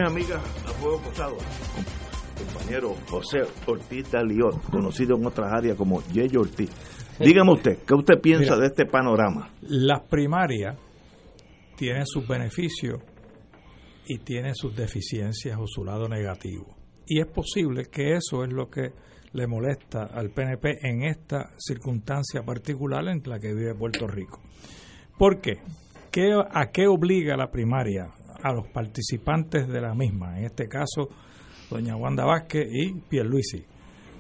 Amigos 0.03 0.31
y 0.31 0.33
amigas 0.33 0.67
a 0.67 0.73
Fuego 0.73 0.99
Cruzado, 0.99 1.37
compañero 2.37 2.97
José 3.09 3.43
Ortiz 3.67 4.11
Daliot, 4.11 4.63
conocido 4.71 5.17
en 5.17 5.27
otras 5.27 5.53
áreas 5.53 5.77
como 5.77 6.03
Yeyo 6.09 6.41
Ortiz. 6.41 6.71
Dígame 7.21 7.53
usted, 7.53 7.79
¿qué 7.87 7.95
usted 7.95 8.21
piensa 8.21 8.57
de 8.57 8.67
este 8.67 8.87
panorama? 8.87 9.51
Las 9.63 10.03
primarias 10.03 10.77
tienen 11.77 12.07
sus 12.07 12.27
beneficios 12.27 13.01
y 14.07 14.19
tienen 14.19 14.55
sus 14.55 14.75
deficiencias 14.75 15.57
o 15.61 15.67
su 15.67 15.85
lado 15.85 16.09
negativo. 16.09 16.75
Y 17.07 17.21
es 17.21 17.27
posible 17.27 17.85
que 17.91 18.15
eso 18.15 18.43
es 18.43 18.53
lo 18.53 18.69
que 18.69 18.93
le 19.33 19.47
molesta 19.47 20.05
al 20.05 20.31
PNP 20.31 20.79
en 20.83 21.03
esta 21.05 21.51
circunstancia 21.59 22.43
particular 22.43 23.07
en 23.09 23.23
la 23.27 23.39
que 23.39 23.55
vive 23.55 23.75
Puerto 23.75 24.09
Rico. 24.09 24.41
¿Por 25.19 25.41
qué? 25.41 25.59
¿Qué 26.11 26.33
¿A 26.33 26.71
qué 26.73 26.87
obliga 26.87 27.37
la 27.37 27.51
primaria? 27.51 28.07
A 28.45 28.53
los 28.53 28.69
participantes 28.69 29.67
de 29.67 29.81
la 29.81 29.95
misma, 29.95 30.39
en 30.39 30.45
este 30.45 30.69
caso 30.69 31.09
doña 31.71 31.97
Wanda 31.97 32.25
Vázquez 32.27 32.69
y 32.71 32.93
Pierluisi. 32.93 33.65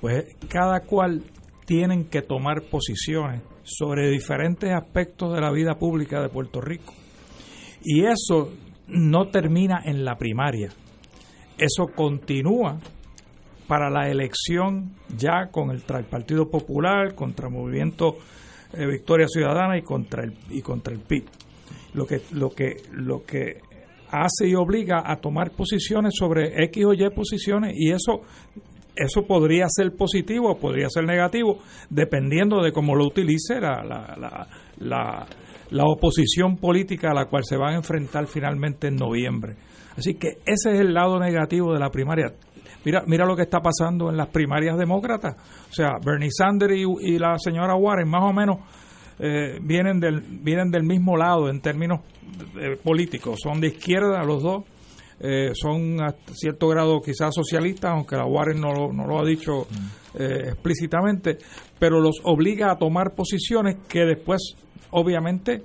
Pues 0.00 0.24
cada 0.48 0.80
cual 0.80 1.22
tienen 1.66 2.06
que 2.06 2.22
tomar 2.22 2.62
posiciones 2.62 3.42
sobre 3.62 4.08
diferentes 4.10 4.70
aspectos 4.70 5.34
de 5.34 5.40
la 5.40 5.52
vida 5.52 5.74
pública 5.74 6.22
de 6.22 6.30
Puerto 6.30 6.62
Rico. 6.62 6.94
Y 7.82 8.04
eso 8.04 8.50
no 8.88 9.28
termina 9.28 9.82
en 9.84 10.04
la 10.04 10.16
primaria. 10.16 10.70
Eso 11.58 11.86
continúa 11.94 12.80
para 13.68 13.90
la 13.90 14.08
elección 14.08 14.94
ya 15.16 15.48
con 15.50 15.70
el, 15.70 15.82
el 15.86 16.04
Partido 16.04 16.50
Popular, 16.50 17.14
contra 17.14 17.48
el 17.48 17.54
Movimiento 17.54 18.16
eh, 18.72 18.86
Victoria 18.86 19.28
Ciudadana 19.28 19.78
y 19.78 19.82
contra 19.82 20.24
el 20.24 20.34
y 20.50 20.62
contra 20.62 20.92
el 20.92 21.00
PIB. 21.00 21.24
Lo 21.94 22.06
que 22.06 22.22
lo 22.32 22.50
que 22.50 22.82
lo 22.90 23.24
que 23.24 23.60
hace 24.22 24.48
y 24.48 24.54
obliga 24.54 25.02
a 25.04 25.16
tomar 25.16 25.50
posiciones 25.52 26.14
sobre 26.16 26.64
X 26.64 26.84
o 26.84 26.92
Y 26.92 27.10
posiciones 27.10 27.74
y 27.76 27.90
eso 27.90 28.22
eso 28.96 29.26
podría 29.26 29.66
ser 29.68 29.96
positivo 29.96 30.52
o 30.52 30.58
podría 30.58 30.88
ser 30.88 31.04
negativo 31.04 31.58
dependiendo 31.90 32.62
de 32.62 32.72
cómo 32.72 32.94
lo 32.94 33.06
utilice 33.06 33.60
la, 33.60 33.82
la, 33.82 34.46
la, 34.78 35.26
la, 35.70 35.84
oposición 35.84 36.56
política 36.56 37.10
a 37.10 37.14
la 37.14 37.26
cual 37.26 37.42
se 37.44 37.56
van 37.56 37.74
a 37.74 37.76
enfrentar 37.76 38.26
finalmente 38.28 38.88
en 38.88 38.96
noviembre. 38.96 39.56
Así 39.96 40.14
que 40.14 40.38
ese 40.46 40.72
es 40.72 40.80
el 40.80 40.94
lado 40.94 41.18
negativo 41.18 41.72
de 41.72 41.80
la 41.80 41.90
primaria. 41.90 42.32
Mira, 42.84 43.02
mira 43.06 43.24
lo 43.24 43.34
que 43.34 43.42
está 43.42 43.60
pasando 43.60 44.10
en 44.10 44.16
las 44.16 44.28
primarias 44.28 44.76
demócratas. 44.76 45.34
O 45.70 45.72
sea, 45.72 45.92
Bernie 46.04 46.30
Sanders 46.30 46.74
y, 46.76 47.18
la 47.18 47.38
señora 47.38 47.74
Warren 47.74 48.08
más 48.08 48.22
o 48.22 48.32
menos 48.32 48.58
eh, 49.18 49.58
vienen, 49.60 50.00
del, 50.00 50.20
vienen 50.20 50.70
del 50.70 50.82
mismo 50.82 51.16
lado 51.16 51.48
en 51.48 51.60
términos 51.60 52.00
eh, 52.58 52.76
políticos. 52.82 53.40
Son 53.42 53.60
de 53.60 53.68
izquierda 53.68 54.22
los 54.24 54.42
dos. 54.42 54.64
Eh, 55.20 55.52
son 55.54 56.02
a 56.02 56.14
cierto 56.32 56.68
grado 56.68 57.00
quizás 57.00 57.32
socialistas, 57.34 57.92
aunque 57.92 58.16
la 58.16 58.26
Warren 58.26 58.60
no, 58.60 58.92
no 58.92 59.06
lo 59.06 59.20
ha 59.20 59.24
dicho 59.24 59.66
explícitamente, 60.16 61.38
pero 61.78 62.00
los 62.00 62.20
obliga 62.22 62.70
a 62.70 62.76
tomar 62.76 63.14
posiciones 63.16 63.78
que 63.88 64.04
después, 64.04 64.54
obviamente, 64.90 65.60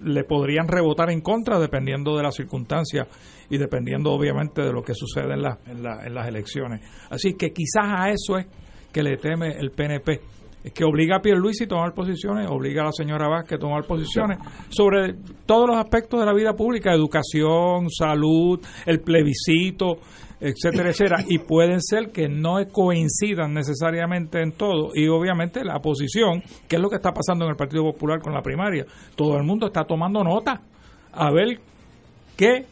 le 0.00 0.24
podrían 0.24 0.66
rebotar 0.66 1.10
en 1.10 1.20
contra 1.20 1.58
dependiendo 1.60 2.16
de 2.16 2.22
las 2.22 2.34
circunstancias 2.34 3.06
y 3.50 3.58
dependiendo 3.58 4.12
obviamente 4.12 4.62
de 4.62 4.72
lo 4.72 4.82
que 4.82 4.94
sucede 4.94 5.34
en, 5.34 5.44
en, 5.66 6.14
las 6.14 6.28
elecciones. 6.28 6.80
Así 7.10 7.34
que 7.34 7.52
quizás 7.52 7.84
a 7.86 8.10
eso 8.10 8.38
es 8.38 8.46
que 8.92 9.02
le 9.02 9.16
teme 9.16 9.58
el 9.58 9.70
PNP, 9.70 10.20
que 10.72 10.84
obliga 10.84 11.16
a 11.16 11.20
Pierluisi 11.20 11.64
a 11.64 11.68
tomar 11.68 11.92
posiciones, 11.92 12.48
obliga 12.50 12.82
a 12.82 12.86
la 12.86 12.92
señora 12.92 13.28
Vázquez 13.28 13.56
a 13.56 13.60
tomar 13.60 13.84
posiciones 13.86 14.38
sobre 14.70 15.14
todos 15.44 15.68
los 15.68 15.76
aspectos 15.76 16.20
de 16.20 16.26
la 16.26 16.32
vida 16.32 16.54
pública, 16.54 16.92
educación, 16.92 17.90
salud, 17.90 18.60
el 18.86 19.00
plebiscito, 19.00 19.98
etcétera, 20.40 20.90
etcétera, 20.90 21.24
y 21.28 21.38
pueden 21.38 21.80
ser 21.80 22.10
que 22.12 22.28
no 22.28 22.56
coincidan 22.72 23.52
necesariamente 23.52 24.42
en 24.42 24.52
todo, 24.52 24.90
y 24.94 25.06
obviamente 25.08 25.64
la 25.64 25.80
posición, 25.80 26.42
que 26.68 26.76
es 26.76 26.82
lo 26.82 26.88
que 26.88 26.96
está 26.96 27.12
pasando 27.12 27.44
en 27.44 27.50
el 27.50 27.56
Partido 27.56 27.82
Popular 27.82 28.20
con 28.20 28.32
la 28.32 28.42
primaria, 28.42 28.86
todo 29.16 29.36
el 29.36 29.44
mundo 29.44 29.66
está 29.66 29.84
tomando 29.84 30.22
nota 30.24 30.60
a 31.12 31.30
ver 31.30 31.60
qué 32.36 32.66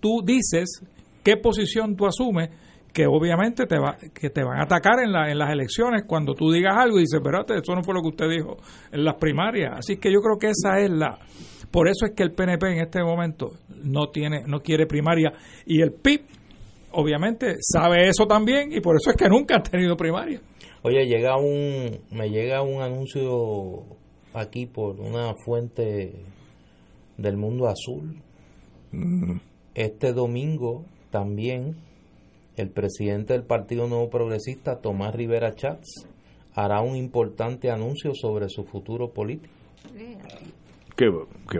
tú 0.00 0.22
dices, 0.24 0.82
qué 1.22 1.36
posición 1.36 1.96
tú 1.96 2.06
asumes, 2.06 2.50
que 2.98 3.06
obviamente 3.06 3.66
te 3.66 3.78
va, 3.78 3.96
que 4.12 4.28
te 4.28 4.42
van 4.42 4.58
a 4.58 4.64
atacar 4.64 4.98
en, 4.98 5.12
la, 5.12 5.30
en 5.30 5.38
las 5.38 5.52
elecciones 5.52 6.02
cuando 6.04 6.34
tú 6.34 6.50
digas 6.50 6.74
algo 6.76 6.98
y 6.98 7.02
dices, 7.02 7.20
espérate, 7.20 7.54
eso 7.54 7.72
no 7.76 7.84
fue 7.84 7.94
lo 7.94 8.02
que 8.02 8.08
usted 8.08 8.28
dijo 8.28 8.56
en 8.90 9.04
las 9.04 9.14
primarias. 9.14 9.70
Así 9.78 9.98
que 9.98 10.12
yo 10.12 10.18
creo 10.20 10.36
que 10.36 10.48
esa 10.48 10.80
es 10.80 10.90
la... 10.90 11.16
Por 11.70 11.86
eso 11.86 12.06
es 12.06 12.12
que 12.16 12.24
el 12.24 12.32
PNP 12.32 12.72
en 12.72 12.80
este 12.80 13.00
momento 13.04 13.52
no 13.84 14.08
tiene 14.08 14.42
no 14.48 14.58
quiere 14.58 14.86
primaria 14.86 15.32
y 15.64 15.80
el 15.80 15.92
PIB 15.92 16.22
obviamente 16.90 17.54
sabe 17.60 18.08
eso 18.08 18.26
también 18.26 18.72
y 18.72 18.80
por 18.80 18.96
eso 18.96 19.10
es 19.10 19.16
que 19.16 19.28
nunca 19.28 19.54
han 19.54 19.62
tenido 19.62 19.96
primaria. 19.96 20.40
Oye, 20.82 21.06
llega 21.06 21.36
un 21.36 22.00
me 22.10 22.30
llega 22.30 22.62
un 22.62 22.82
anuncio 22.82 23.84
aquí 24.34 24.66
por 24.66 24.98
una 24.98 25.34
fuente 25.44 26.14
del 27.16 27.36
mundo 27.36 27.68
azul. 27.68 28.20
Mm 28.90 29.38
este 29.78 30.12
domingo 30.12 30.84
también 31.10 31.76
el 32.58 32.70
presidente 32.70 33.32
del 33.32 33.44
Partido 33.44 33.86
Nuevo 33.86 34.10
Progresista, 34.10 34.80
Tomás 34.80 35.14
Rivera 35.14 35.54
Chats, 35.54 36.06
hará 36.54 36.80
un 36.80 36.96
importante 36.96 37.70
anuncio 37.70 38.12
sobre 38.14 38.48
su 38.48 38.64
futuro 38.64 39.12
político. 39.12 39.54
Que, 40.96 41.08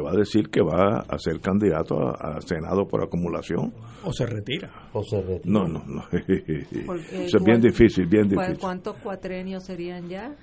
va 0.01 0.11
a 0.11 0.17
decir 0.17 0.49
que 0.51 0.61
va 0.61 1.05
a 1.09 1.19
ser 1.19 1.41
candidato 1.41 1.97
a, 1.97 2.41
Senado 2.41 2.89
por 2.89 3.05
acumulación. 3.05 3.73
O 4.05 4.13
se 4.13 4.27
retira. 4.27 4.69
O 4.93 5.05
se 5.05 5.23
retira. 5.23 5.45
No, 5.45 5.69
no, 5.69 5.85
no. 5.87 6.03
Eso 6.13 7.37
es 7.37 7.45
bien 7.45 7.61
difícil, 7.61 8.07
bien 8.07 8.29
difícil. 8.29 8.59
¿Cuántos 8.59 8.97
cuatrenios 8.97 9.65
serían 9.65 10.09
ya? 10.09 10.35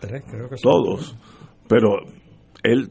Tres, 0.00 0.24
creo 0.28 0.48
que 0.48 0.56
son. 0.56 0.72
Todos. 0.72 1.16
Pero 1.68 1.90
él, 2.64 2.90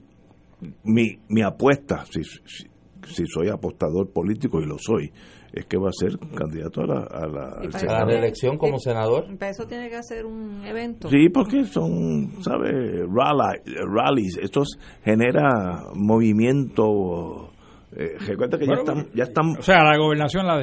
mi, 0.83 1.19
mi 1.27 1.41
apuesta, 1.41 2.05
si, 2.05 2.21
si 2.23 3.25
soy 3.27 3.49
apostador 3.49 4.13
político 4.13 4.61
y 4.61 4.65
lo 4.65 4.77
soy, 4.77 5.11
es 5.53 5.65
que 5.65 5.77
va 5.77 5.89
a 5.89 5.93
ser 5.93 6.17
candidato 6.35 6.81
a 6.81 6.87
la, 6.87 6.99
a 7.03 7.27
la, 7.27 8.05
reelección 8.05 8.57
como 8.57 8.77
senador. 8.79 9.25
Para 9.37 9.51
eso 9.51 9.65
tiene 9.65 9.89
que 9.89 9.95
hacer 9.95 10.25
un 10.25 10.63
evento. 10.65 11.09
Sí, 11.09 11.29
porque 11.29 11.65
son, 11.65 12.43
¿sabes? 12.43 12.71
rallies. 13.07 14.37
Esto 14.41 14.61
genera 15.03 15.83
movimiento. 15.95 17.51
Eh, 17.95 18.17
recuerda 18.19 18.57
que 18.59 18.67
ya, 18.67 18.73
están, 18.73 19.07
ya 19.13 19.23
están. 19.23 19.57
O 19.57 19.61
sea, 19.61 19.83
la 19.83 19.97
gobernación 19.97 20.45
la, 20.45 20.55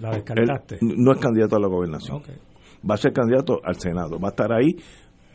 la 0.00 0.10
descartaste. 0.10 0.78
no 0.80 1.12
es 1.12 1.18
candidato 1.18 1.56
a 1.56 1.60
la 1.60 1.68
gobernación. 1.68 2.22
Va 2.88 2.94
a 2.94 2.98
ser 2.98 3.12
candidato 3.12 3.60
al 3.62 3.78
Senado. 3.78 4.18
Va 4.18 4.28
a 4.28 4.30
estar 4.30 4.52
ahí 4.52 4.76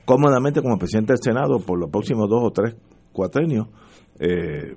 cómodamente 0.06 0.62
como 0.62 0.78
presidente 0.78 1.14
del 1.14 1.22
Senado 1.22 1.60
por 1.60 1.80
los 1.80 1.90
próximos 1.92 2.28
dos 2.28 2.42
o 2.44 2.52
tres 2.52 2.76
cuatrenios. 3.12 3.68
Eh, 4.20 4.76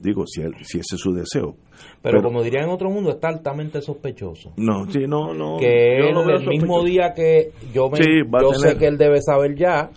Digo, 0.00 0.26
si, 0.26 0.42
si 0.62 0.78
ese 0.78 0.96
es 0.96 1.00
su 1.00 1.12
deseo. 1.12 1.56
Pero, 2.02 2.22
como 2.22 2.42
diría 2.42 2.62
en 2.62 2.70
otro 2.70 2.90
mundo, 2.90 3.10
está 3.10 3.28
altamente 3.28 3.82
sospechoso. 3.82 4.52
No, 4.56 4.90
sí, 4.90 5.00
no, 5.06 5.34
no. 5.34 5.58
Que 5.58 5.98
él, 5.98 6.16
el 6.16 6.46
mismo 6.48 6.82
día 6.82 7.12
que 7.14 7.52
yo, 7.72 7.90
me, 7.90 7.98
yo 7.98 8.54
sé 8.54 8.78
que 8.78 8.86
él 8.86 8.96
debe 8.96 9.20
saber 9.20 9.54
ya 9.56 9.90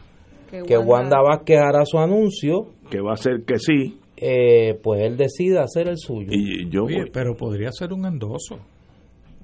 que, 0.67 0.77
Wanda, 0.77 1.21
Vázquez 1.21 1.57
hará 1.57 1.85
su 1.85 1.97
anuncio. 1.97 2.67
Que 2.89 2.99
va 2.99 3.13
a 3.13 3.17
ser 3.17 3.43
que 3.45 3.57
sí. 3.57 3.97
Eh, 4.17 4.79
pues 4.83 5.01
él 5.01 5.17
decida 5.17 5.63
hacer 5.63 5.87
el 5.87 5.97
suyo. 5.97 6.29
Y 6.31 6.69
yo 6.69 6.85
pero 7.11 7.35
podría 7.35 7.71
ser 7.71 7.93
un 7.93 8.05
endoso. 8.05 8.59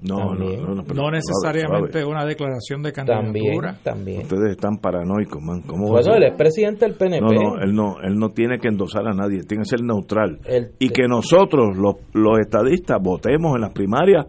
No, 0.02 0.34
no, 0.34 0.74
no, 0.74 0.82
no, 0.82 1.10
necesariamente 1.10 2.04
una 2.04 2.24
declaración 2.24 2.82
de 2.82 2.92
candidatura. 2.92 3.78
También, 3.82 4.22
Ustedes 4.22 4.52
están 4.52 4.78
paranoicos, 4.78 5.42
man. 5.42 5.62
¿Cómo 5.66 5.88
bueno, 5.88 6.14
él 6.14 6.22
es 6.24 6.34
presidente 6.36 6.86
del 6.86 6.94
PNP. 6.94 7.20
No, 7.20 7.32
no, 7.32 7.60
él 7.60 7.74
no, 7.74 8.00
él 8.02 8.14
no 8.18 8.30
tiene 8.30 8.58
que 8.58 8.68
endosar 8.68 9.06
a 9.06 9.12
nadie, 9.12 9.42
tiene 9.42 9.64
que 9.64 9.68
ser 9.68 9.82
neutral. 9.82 10.40
y 10.78 10.88
que 10.88 11.06
nosotros, 11.06 11.76
los, 11.76 11.96
los 12.14 12.38
estadistas, 12.38 12.98
votemos 13.02 13.54
en 13.56 13.60
las 13.60 13.72
primarias 13.72 14.26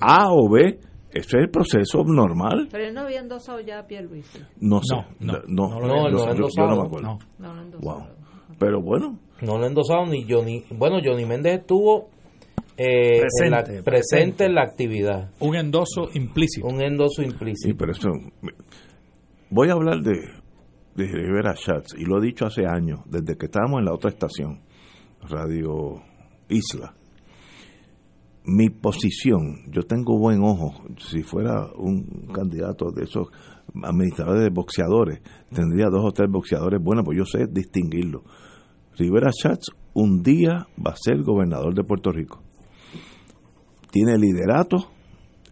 A 0.00 0.32
o 0.32 0.50
B. 0.50 0.78
Ese 1.10 1.38
es 1.38 1.44
el 1.44 1.50
proceso 1.50 2.02
normal. 2.04 2.66
Pero 2.72 2.86
él 2.86 2.92
no 2.94 3.02
había 3.02 3.20
endosado 3.20 3.60
ya 3.60 3.78
a 3.78 3.86
Pierluisi. 3.86 4.40
No 4.58 4.80
sé. 4.82 4.96
No, 5.20 5.34
no, 5.46 5.68
no, 5.68 5.80
no, 5.80 6.10
no, 6.10 6.34
yo, 6.34 6.66
no 6.66 6.76
me 6.76 6.86
acuerdo. 6.86 7.18
No, 7.38 7.54
lo 7.54 7.62
endosado. 7.62 7.98
Wow. 7.98 8.06
Pero 8.58 8.82
bueno. 8.82 9.18
No 9.40 9.58
lo 9.58 9.66
endosado 9.66 10.06
ni 10.06 10.26
Johnny. 10.28 10.64
Bueno, 10.70 10.98
Johnny 11.04 11.24
Méndez 11.24 11.60
estuvo 11.60 12.08
eh, 12.76 13.20
presente, 13.84 14.46
en 14.46 14.54
la, 14.54 14.62
actividad. 14.62 15.30
Un 15.40 15.56
endoso 15.56 16.08
implícito. 16.14 16.66
Un 16.66 16.82
endoso 16.82 17.22
implícito. 17.22 17.68
Sí, 17.68 17.74
pero 17.74 17.92
eso, 17.92 18.10
voy 19.50 19.68
a 19.68 19.74
hablar 19.74 20.00
de, 20.00 20.18
de 20.96 21.06
Rivera 21.06 21.54
Schatz, 21.54 21.94
y 21.96 22.04
lo 22.04 22.18
he 22.18 22.26
dicho 22.26 22.46
hace 22.46 22.66
años, 22.66 23.00
desde 23.06 23.36
que 23.36 23.46
estábamos 23.46 23.78
en 23.78 23.84
la 23.86 23.94
otra 23.94 24.10
estación, 24.10 24.60
Radio 25.28 26.02
Isla. 26.48 26.94
Mi 28.46 28.68
posición, 28.68 29.70
yo 29.70 29.82
tengo 29.84 30.18
buen 30.18 30.42
ojo, 30.42 30.84
si 30.98 31.22
fuera 31.22 31.66
un 31.76 32.26
candidato 32.32 32.90
de 32.90 33.04
esos 33.04 33.28
administradores 33.82 34.42
de 34.42 34.50
boxeadores, 34.50 35.22
tendría 35.50 35.86
dos 35.86 36.04
o 36.04 36.12
tres 36.12 36.28
boxeadores 36.30 36.82
buenos, 36.82 37.04
pues 37.06 37.16
yo 37.16 37.24
sé 37.24 37.46
distinguirlo. 37.50 38.24
Rivera 38.98 39.30
Schatz 39.32 39.68
un 39.94 40.22
día 40.22 40.66
va 40.76 40.90
a 40.90 40.96
ser 40.96 41.22
gobernador 41.22 41.74
de 41.74 41.84
Puerto 41.84 42.12
Rico 42.12 42.42
tiene 43.94 44.18
liderato, 44.18 44.88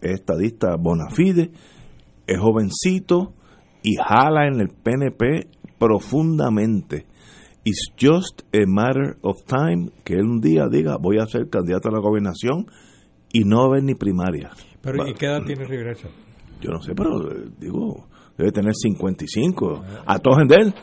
es 0.00 0.14
estadista 0.14 0.74
bona 0.76 1.10
fide, 1.10 1.52
es 2.26 2.40
jovencito 2.40 3.34
y 3.84 3.94
jala 3.94 4.48
en 4.48 4.60
el 4.60 4.68
PNP 4.68 5.46
profundamente. 5.78 7.06
It's 7.64 7.92
just 7.96 8.42
a 8.52 8.66
matter 8.66 9.16
of 9.22 9.36
time 9.46 9.90
que 10.02 10.14
él 10.14 10.24
un 10.24 10.40
día 10.40 10.66
diga 10.68 10.96
voy 11.00 11.18
a 11.18 11.26
ser 11.26 11.48
candidato 11.48 11.88
a 11.88 11.92
la 11.92 12.00
gobernación 12.00 12.66
y 13.32 13.44
no 13.44 13.58
va 13.58 13.62
a 13.62 13.66
haber 13.66 13.84
ni 13.84 13.94
primaria. 13.94 14.50
Pero 14.80 15.06
¿y 15.06 15.14
qué 15.14 15.26
edad 15.26 15.44
tiene 15.46 15.64
Rivera 15.64 15.92
Yo 16.60 16.70
no 16.72 16.82
sé, 16.82 16.96
pero 16.96 17.30
eh, 17.30 17.48
digo, 17.60 18.08
debe 18.36 18.50
tener 18.50 18.74
55. 18.74 19.84
A 20.04 20.18
todos 20.18 20.38
en 20.38 20.52
él. 20.52 20.74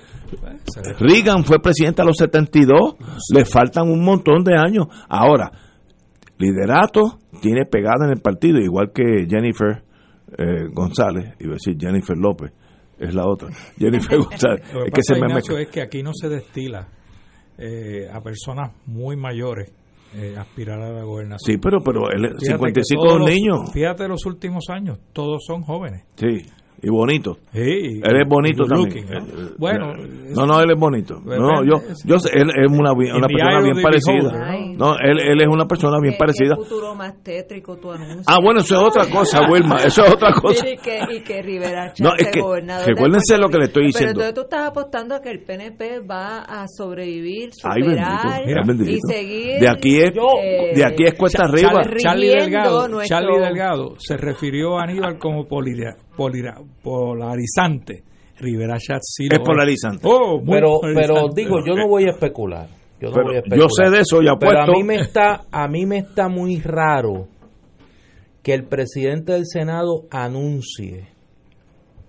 Reagan 0.98 1.44
fue 1.44 1.60
presidente 1.60 2.02
a 2.02 2.06
los 2.06 2.16
72. 2.16 2.96
Le 3.36 3.44
faltan 3.44 3.90
un 3.90 4.02
montón 4.02 4.46
de 4.46 4.56
años. 4.58 4.88
Ahora, 5.10 5.52
liderato 6.40 7.20
tiene 7.42 7.66
pegada 7.66 8.06
en 8.06 8.12
el 8.12 8.22
partido, 8.22 8.60
igual 8.60 8.92
que 8.94 9.28
Jennifer 9.30 9.84
eh, 10.38 10.68
González, 10.74 11.36
iba 11.40 11.52
a 11.52 11.54
decir 11.54 11.78
Jennifer 11.80 12.18
López, 12.18 12.52
es 12.98 13.14
la 13.14 13.28
otra. 13.28 13.50
Jennifer 13.78 14.18
González. 14.18 14.74
Lo 14.74 14.82
que, 14.82 14.88
es 14.88 14.94
que 14.94 15.04
se 15.04 15.20
me 15.20 15.62
es 15.62 15.70
que 15.70 15.82
aquí 15.82 16.02
no 16.02 16.12
se 16.14 16.30
destila 16.30 16.88
eh, 17.58 18.08
a 18.12 18.22
personas 18.22 18.72
muy 18.88 19.16
mayores 19.16 19.72
eh, 20.16 20.36
aspirar 20.38 20.82
a 20.82 20.92
la 20.92 21.04
gobernación. 21.04 21.46
Sí, 21.46 21.60
pero, 21.62 21.82
pero 21.82 22.10
él, 22.10 22.34
55 22.40 23.20
niños. 23.20 23.72
fíjate 23.72 24.08
los 24.08 24.26
últimos 24.26 24.66
años, 24.70 24.98
todos 25.14 25.44
son 25.46 25.62
jóvenes. 25.62 26.06
Sí 26.16 26.46
y 26.82 26.90
bonito. 26.90 27.38
él 27.54 28.02
es 28.04 28.28
bonito 28.28 28.64
también. 28.66 29.06
Bueno, 29.58 29.94
no, 30.36 30.46
no, 30.46 30.62
él 30.62 30.72
es 30.72 30.80
bonito. 30.80 31.20
No, 31.24 31.64
yo, 31.64 31.82
yo 32.06 32.16
él 32.34 32.50
es 32.50 32.72
una, 32.72 32.94
una 32.94 33.28
persona 33.28 33.62
bien 33.62 33.82
parecida. 33.82 34.78
No, 34.78 34.96
él, 34.98 35.20
él 35.22 35.42
es 35.42 35.48
una 35.48 35.66
persona 35.66 36.00
bien 36.02 36.16
parecida. 36.18 36.56
futuro 36.56 36.96
más 36.96 37.22
tétrico 37.24 37.78
tu 37.78 37.92
anuncio. 37.92 38.24
Ah, 38.28 38.38
bueno, 38.42 38.62
eso 38.62 38.76
es 38.76 38.88
otra 38.88 39.10
cosa, 39.10 39.42
Wilma, 39.50 39.78
eso 39.78 40.06
es 40.06 40.14
otra 40.14 40.34
cosa. 40.34 40.68
y 40.70 40.78
que, 40.78 41.00
y 41.12 41.22
que 41.22 41.42
Rivera 41.42 41.94
no, 42.00 42.12
es 42.18 42.28
que, 42.28 42.42
recuérdense 42.86 43.38
lo 43.38 43.50
que 43.50 43.58
le 43.58 43.66
estoy 43.66 43.88
diciendo. 43.88 44.14
Pero 44.16 44.30
entonces 44.30 44.34
tú 44.36 44.42
estás 44.42 44.70
apostando 44.70 45.16
a 45.16 45.22
que 45.22 45.30
el 45.30 45.44
PNP 45.44 46.00
va 46.02 46.40
a 46.40 46.66
sobrevivir, 46.68 47.50
superar 47.54 48.44
y 48.48 49.00
seguir. 49.08 49.60
De 49.60 49.68
aquí 49.68 49.98
es, 49.98 50.12
eh, 50.12 50.72
de 50.76 50.86
aquí 50.86 51.04
es 51.06 51.14
cuesta 51.16 51.44
arriba. 51.46 51.82
Charlie 51.98 52.30
Delgado, 52.30 53.02
Charlie 53.04 53.40
Delgado 53.40 53.96
se 53.98 54.18
refirió 54.18 54.78
a 54.78 54.84
Aníbal 54.84 55.18
como 55.18 55.48
polidea 55.48 55.96
polarizante. 56.82 58.04
Rivera 58.40 58.78
Schatz 58.80 59.16
es 59.20 59.40
polarizante. 59.40 60.00
Oh, 60.04 60.42
pero, 60.46 60.80
pero 60.82 61.28
digo, 61.34 61.58
yo 61.66 61.76
no 61.76 61.88
voy 61.88 62.06
a 62.06 62.12
especular. 62.12 62.68
Yo, 63.00 63.10
no 63.10 63.24
voy 63.24 63.36
a 63.36 63.40
especular. 63.40 63.60
yo 63.60 63.68
sé 63.70 63.90
de 63.90 64.00
eso, 64.02 64.22
ya 64.22 64.36
Pero 64.40 64.62
a 64.62 64.68
mí 64.68 64.84
me 64.84 64.96
está, 64.96 65.42
a 65.52 65.68
mí 65.68 65.86
me 65.86 65.98
está 65.98 66.30
muy 66.30 66.60
raro 66.60 67.28
que 68.42 68.54
el 68.54 68.64
presidente 68.64 69.34
del 69.34 69.46
Senado 69.46 70.06
anuncie, 70.10 71.08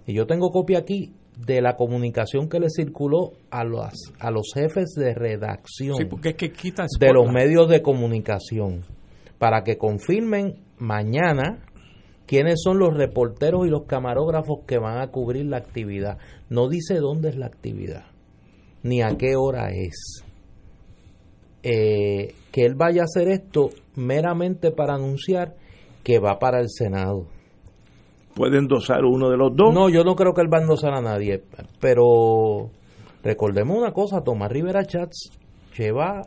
y 0.06 0.14
yo 0.14 0.26
tengo 0.26 0.50
copia 0.50 0.78
aquí 0.78 1.12
de 1.46 1.60
la 1.60 1.76
comunicación 1.76 2.48
que 2.48 2.60
le 2.60 2.68
circuló 2.68 3.32
a 3.50 3.64
los, 3.64 4.12
a 4.18 4.30
los 4.30 4.52
jefes 4.54 4.94
de 4.94 5.14
redacción 5.14 5.96
de 5.98 7.12
los 7.12 7.32
medios 7.32 7.68
de 7.68 7.82
comunicación 7.82 8.82
para 9.38 9.62
que 9.62 9.78
confirmen 9.78 10.56
mañana 10.78 11.64
quiénes 12.30 12.60
son 12.62 12.78
los 12.78 12.94
reporteros 12.94 13.66
y 13.66 13.70
los 13.70 13.86
camarógrafos 13.86 14.60
que 14.64 14.78
van 14.78 15.00
a 15.00 15.08
cubrir 15.08 15.46
la 15.46 15.56
actividad. 15.56 16.18
No 16.48 16.68
dice 16.68 17.00
dónde 17.00 17.30
es 17.30 17.36
la 17.36 17.46
actividad, 17.46 18.04
ni 18.84 19.02
a 19.02 19.16
qué 19.18 19.34
hora 19.34 19.70
es. 19.72 20.24
Eh, 21.64 22.36
que 22.52 22.66
él 22.66 22.76
vaya 22.76 23.02
a 23.02 23.06
hacer 23.06 23.26
esto 23.26 23.70
meramente 23.96 24.70
para 24.70 24.94
anunciar 24.94 25.56
que 26.04 26.20
va 26.20 26.38
para 26.38 26.60
el 26.60 26.70
Senado. 26.70 27.26
¿Puede 28.36 28.58
endosar 28.58 29.04
uno 29.04 29.28
de 29.28 29.36
los 29.36 29.56
dos? 29.56 29.74
No, 29.74 29.88
yo 29.88 30.04
no 30.04 30.14
creo 30.14 30.32
que 30.32 30.42
él 30.42 30.52
va 30.54 30.58
a 30.58 30.62
endosar 30.62 30.94
a 30.94 31.00
nadie, 31.00 31.42
pero 31.80 32.70
recordemos 33.24 33.76
una 33.76 33.92
cosa, 33.92 34.22
Tomás 34.22 34.52
Rivera 34.52 34.84
Chats 34.84 35.32
lleva, 35.76 36.22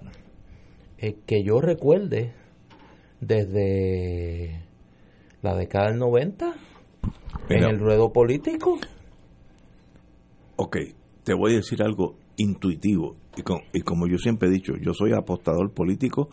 eh, 0.98 1.16
que 1.26 1.46
yo 1.46 1.62
recuerde, 1.62 2.34
desde 3.22 4.63
la 5.44 5.56
década 5.56 5.90
del 5.90 6.00
90 6.00 6.54
en 7.50 7.64
el 7.64 7.80
ruedo 7.80 8.12
político. 8.12 8.80
Ok, 10.56 10.78
te 11.24 11.34
voy 11.34 11.54
a 11.54 11.56
decir 11.58 11.84
algo 11.84 12.16
intuitivo 12.38 13.18
y, 13.36 13.42
y 13.78 13.82
como 13.82 14.08
yo 14.08 14.18
siempre 14.18 14.48
he 14.48 14.52
dicho, 14.52 14.74
yo 14.82 14.94
soy 14.94 15.14
apostador 15.14 15.72
político 15.72 16.30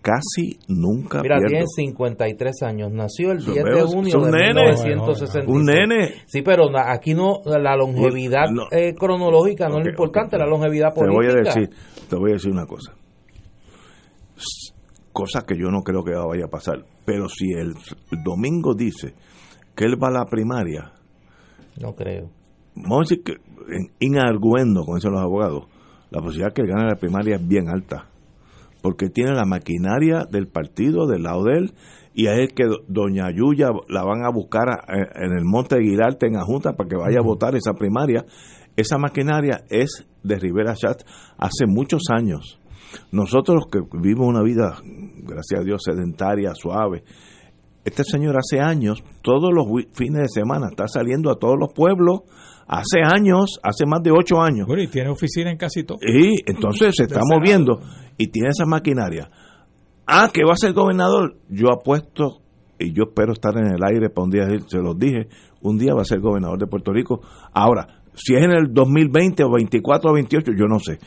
casi 0.00 0.58
nunca 0.68 1.20
Mira, 1.20 1.38
tiene 1.38 1.64
53 1.66 2.62
años. 2.62 2.92
Nació 2.92 3.32
el 3.32 3.44
10 3.44 3.64
de 3.64 3.82
junio 3.82 4.20
de 4.20 4.30
1966. 4.30 5.44
Un 5.46 5.64
nene. 5.64 6.14
Sí, 6.26 6.40
pero 6.42 6.70
aquí 6.76 7.14
no, 7.14 7.42
la 7.44 7.76
longevidad 7.76 8.46
eh, 8.70 8.94
cronológica 8.94 9.68
no 9.68 9.78
es 9.78 9.84
lo 9.84 9.90
importante, 9.90 10.38
la 10.38 10.46
longevidad 10.46 10.94
política. 10.94 11.20
Te 11.20 11.26
voy 11.26 11.26
a 11.26 11.44
decir, 11.44 11.70
te 12.08 12.16
voy 12.16 12.30
a 12.30 12.34
decir 12.34 12.50
una 12.50 12.66
cosa 12.66 12.94
cosa 15.18 15.44
que 15.44 15.58
yo 15.58 15.68
no 15.72 15.82
creo 15.82 16.04
que 16.04 16.12
vaya 16.14 16.44
a 16.44 16.48
pasar. 16.48 16.84
Pero 17.08 17.26
si 17.30 17.52
el, 17.52 17.72
domingo 18.22 18.74
dice 18.74 19.14
que 19.74 19.86
él 19.86 19.94
va 19.94 20.08
a 20.08 20.10
la 20.10 20.26
primaria, 20.26 20.92
no 21.80 21.94
creo. 21.94 22.28
Vamos 22.74 22.98
a 22.98 23.00
decir 23.08 23.24
que 23.24 23.32
en 23.32 23.90
inarguendo, 23.98 24.84
como 24.84 24.96
dicen 24.96 25.12
los 25.12 25.22
abogados, 25.22 25.68
la 26.10 26.20
posibilidad 26.20 26.52
que 26.52 26.60
él 26.60 26.68
gane 26.68 26.86
la 26.86 26.96
primaria 26.96 27.36
es 27.36 27.48
bien 27.48 27.70
alta. 27.70 28.10
Porque 28.82 29.08
tiene 29.08 29.32
la 29.32 29.46
maquinaria 29.46 30.26
del 30.30 30.48
partido 30.48 31.06
del 31.06 31.22
lado 31.22 31.44
de 31.44 31.56
él 31.56 31.74
y 32.12 32.26
es 32.26 32.52
que 32.52 32.64
doña 32.88 33.30
Yuya 33.30 33.70
la 33.88 34.04
van 34.04 34.22
a 34.22 34.30
buscar 34.30 34.68
en 34.88 35.32
el 35.32 35.46
Monte 35.46 35.76
de 35.76 35.84
Girarte 35.84 36.26
en 36.26 36.36
Ajunta 36.36 36.74
para 36.74 36.90
que 36.90 36.96
vaya 36.96 37.20
a 37.20 37.24
votar 37.24 37.56
esa 37.56 37.72
primaria. 37.72 38.26
Esa 38.76 38.98
maquinaria 38.98 39.64
es 39.70 40.06
de 40.22 40.38
Rivera 40.38 40.74
Chat 40.74 41.04
hace 41.38 41.66
muchos 41.66 42.02
años. 42.10 42.60
Nosotros 43.12 43.66
que 43.70 43.80
vivimos 43.92 44.28
una 44.28 44.42
vida, 44.42 44.76
gracias 45.22 45.60
a 45.60 45.64
Dios, 45.64 45.82
sedentaria, 45.84 46.54
suave, 46.54 47.04
este 47.84 48.04
señor 48.04 48.36
hace 48.36 48.60
años, 48.60 49.02
todos 49.22 49.50
los 49.52 49.66
fines 49.92 50.22
de 50.22 50.28
semana, 50.28 50.68
está 50.70 50.86
saliendo 50.88 51.30
a 51.30 51.38
todos 51.38 51.56
los 51.58 51.72
pueblos, 51.72 52.20
hace 52.66 53.00
años, 53.02 53.58
hace 53.62 53.86
más 53.86 54.02
de 54.02 54.10
ocho 54.10 54.40
años. 54.40 54.66
Bueno, 54.66 54.82
y 54.82 54.88
tiene 54.88 55.10
oficina 55.10 55.50
en 55.50 55.56
casi 55.56 55.84
todo. 55.84 55.98
Y 56.02 56.42
entonces 56.46 56.94
se 56.96 57.02
está 57.08 57.20
moviendo 57.24 57.80
y 58.16 58.28
tiene 58.28 58.50
esa 58.50 58.66
maquinaria. 58.66 59.30
Ah, 60.06 60.30
que 60.32 60.44
va 60.44 60.52
a 60.52 60.56
ser 60.56 60.72
gobernador. 60.72 61.36
Yo 61.48 61.68
apuesto, 61.72 62.40
y 62.78 62.92
yo 62.92 63.04
espero 63.08 63.32
estar 63.32 63.56
en 63.56 63.66
el 63.66 63.82
aire 63.84 64.10
para 64.10 64.24
un 64.24 64.30
día, 64.30 64.46
se 64.66 64.78
los 64.78 64.98
dije, 64.98 65.28
un 65.62 65.78
día 65.78 65.94
va 65.94 66.02
a 66.02 66.04
ser 66.04 66.20
gobernador 66.20 66.58
de 66.58 66.66
Puerto 66.66 66.92
Rico. 66.92 67.20
Ahora, 67.52 68.02
si 68.14 68.34
es 68.34 68.42
en 68.42 68.52
el 68.52 68.72
2020 68.72 69.44
o 69.44 69.50
24 69.52 70.10
o 70.10 70.14
28, 70.14 70.52
yo 70.56 70.66
no 70.66 70.78
sé. 70.78 70.98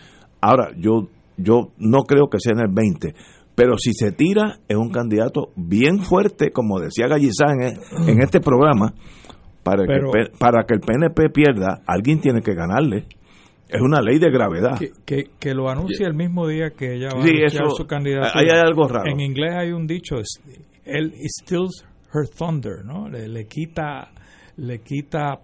Ahora, 0.42 0.72
yo 0.76 1.08
yo 1.38 1.72
no 1.78 2.04
creo 2.04 2.30
que 2.30 2.40
sea 2.40 2.54
en 2.54 2.60
el 2.60 2.74
20, 2.74 3.14
pero 3.56 3.78
si 3.78 3.94
se 3.94 4.12
tira 4.12 4.60
es 4.68 4.78
un 4.78 4.92
candidato 4.92 5.50
bien 5.56 6.00
fuerte, 6.00 6.52
como 6.52 6.80
decía 6.80 7.08
Gallizán 7.08 7.62
en, 7.62 8.22
este 8.22 8.40
programa, 8.40 8.94
para, 9.64 9.84
que, 9.86 10.32
para 10.40 10.64
que 10.66 10.74
el 10.74 10.80
PNP 10.80 11.30
pierda, 11.30 11.82
alguien 11.86 12.20
tiene 12.20 12.42
que 12.42 12.54
ganarle. 12.54 13.06
Es 13.68 13.80
una 13.80 14.02
ley 14.02 14.20
de 14.20 14.30
gravedad. 14.30 14.78
Que, 15.06 15.30
que, 15.40 15.54
lo 15.54 15.70
anuncie 15.70 16.06
el 16.06 16.14
mismo 16.14 16.46
día 16.46 16.72
que 16.72 16.96
ella 16.96 17.10
va 17.16 17.24
a 17.24 17.28
eso, 17.28 17.70
su 17.70 17.86
candidato. 17.86 18.38
Hay 18.38 18.50
algo 18.50 18.88
raro. 18.88 19.10
En 19.10 19.22
inglés 19.22 19.54
hay 19.56 19.72
un 19.72 19.88
dicho, 19.88 20.16
él 20.84 21.14
steals 21.28 21.86
her 22.14 22.28
thunder, 22.28 22.84
¿no? 22.84 23.08
Le, 23.08 23.30
le 23.30 23.46
quita 23.46 24.12
le 24.58 24.80
quita 24.80 25.40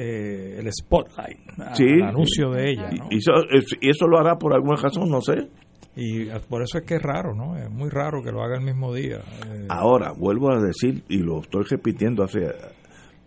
eh, 0.00 0.60
el 0.60 0.72
spotlight, 0.72 1.40
el 1.76 2.02
anuncio 2.04 2.52
de 2.52 2.70
ella. 2.70 2.88
Y, 3.10 3.18
eso, 3.18 4.06
lo 4.06 4.16
hará 4.16 4.36
por 4.36 4.54
alguna 4.54 4.76
razón, 4.80 5.10
no 5.10 5.20
sé. 5.20 5.48
Y 5.96 6.26
por 6.48 6.62
eso 6.62 6.78
es 6.78 6.84
que 6.84 6.94
es 6.94 7.02
raro, 7.02 7.34
¿no? 7.34 7.56
Es 7.56 7.68
muy 7.68 7.90
raro 7.90 8.22
que 8.22 8.30
lo 8.30 8.40
haga 8.40 8.58
el 8.58 8.64
mismo 8.64 8.94
día. 8.94 9.16
Eh. 9.16 9.66
Ahora, 9.68 10.12
vuelvo 10.16 10.52
a 10.52 10.60
decir, 10.60 11.02
y 11.08 11.18
lo 11.18 11.40
estoy 11.40 11.64
repitiendo 11.68 12.22
hace, 12.22 12.38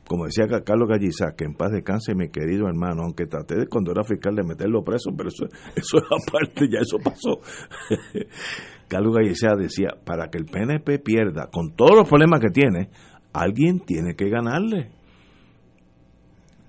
como 0.07 0.27
decía 0.27 0.45
Carlos 0.63 0.87
Galliza, 0.87 1.35
que 1.35 1.43
en 1.43 1.55
paz 1.55 1.71
descanse 1.73 2.15
mi 2.15 2.29
querido 2.29 2.67
hermano, 2.67 3.03
aunque 3.03 3.25
traté 3.25 3.55
de 3.55 3.67
cuando 3.67 3.91
era 3.91 4.05
fiscal 4.05 4.33
de 4.33 4.43
meterlo 4.43 4.81
preso, 4.81 5.11
pero 5.17 5.27
eso, 5.27 5.47
eso 5.75 5.97
es 5.97 6.03
aparte, 6.05 6.69
ya 6.71 6.79
eso 6.79 6.99
pasó. 7.03 7.41
Carlos 8.87 9.13
Galliza 9.13 9.57
decía, 9.57 9.89
para 10.05 10.29
que 10.29 10.37
el 10.37 10.45
PNP 10.45 10.99
pierda, 10.99 11.49
con 11.51 11.75
todos 11.75 11.97
los 11.97 12.07
problemas 12.07 12.39
que 12.39 12.49
tiene, 12.49 12.87
alguien 13.33 13.81
tiene 13.81 14.15
que 14.15 14.29
ganarle. 14.29 15.00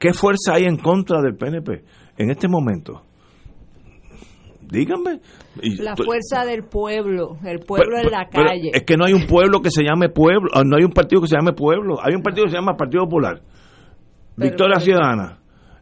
¿Qué 0.03 0.12
fuerza 0.12 0.55
hay 0.55 0.65
en 0.65 0.79
contra 0.79 1.23
del 1.23 1.37
PNP 1.37 1.85
en 2.19 2.31
este 2.33 2.49
momento? 2.49 3.03
Díganme. 4.61 5.21
La 5.79 5.95
fuerza 5.95 6.45
del 6.45 6.65
pueblo, 6.65 7.37
el 7.45 7.61
pueblo 7.61 7.99
en 7.99 8.11
la 8.11 8.29
calle. 8.29 8.73
Es 8.75 8.83
que 8.83 8.97
no 8.97 9.05
hay 9.05 9.12
un 9.12 9.29
pueblo 9.29 9.61
que 9.61 9.71
se 9.71 9.85
llame 9.85 10.09
pueblo, 10.09 10.51
ah, 10.55 10.65
no 10.65 10.77
hay 10.77 10.83
un 10.83 10.91
partido 10.91 11.23
que 11.23 11.29
se 11.29 11.37
llame 11.37 11.53
pueblo, 11.53 11.99
hay 12.03 12.17
un 12.17 12.23
partido 12.23 12.47
que 12.47 12.51
se 12.51 12.57
llama 12.57 12.77
Partido 12.77 13.05
Popular, 13.05 13.43
Victoria 14.37 14.81
Ciudadana, 14.81 15.38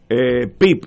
eh, 0.06 0.48
PIP. 0.48 0.84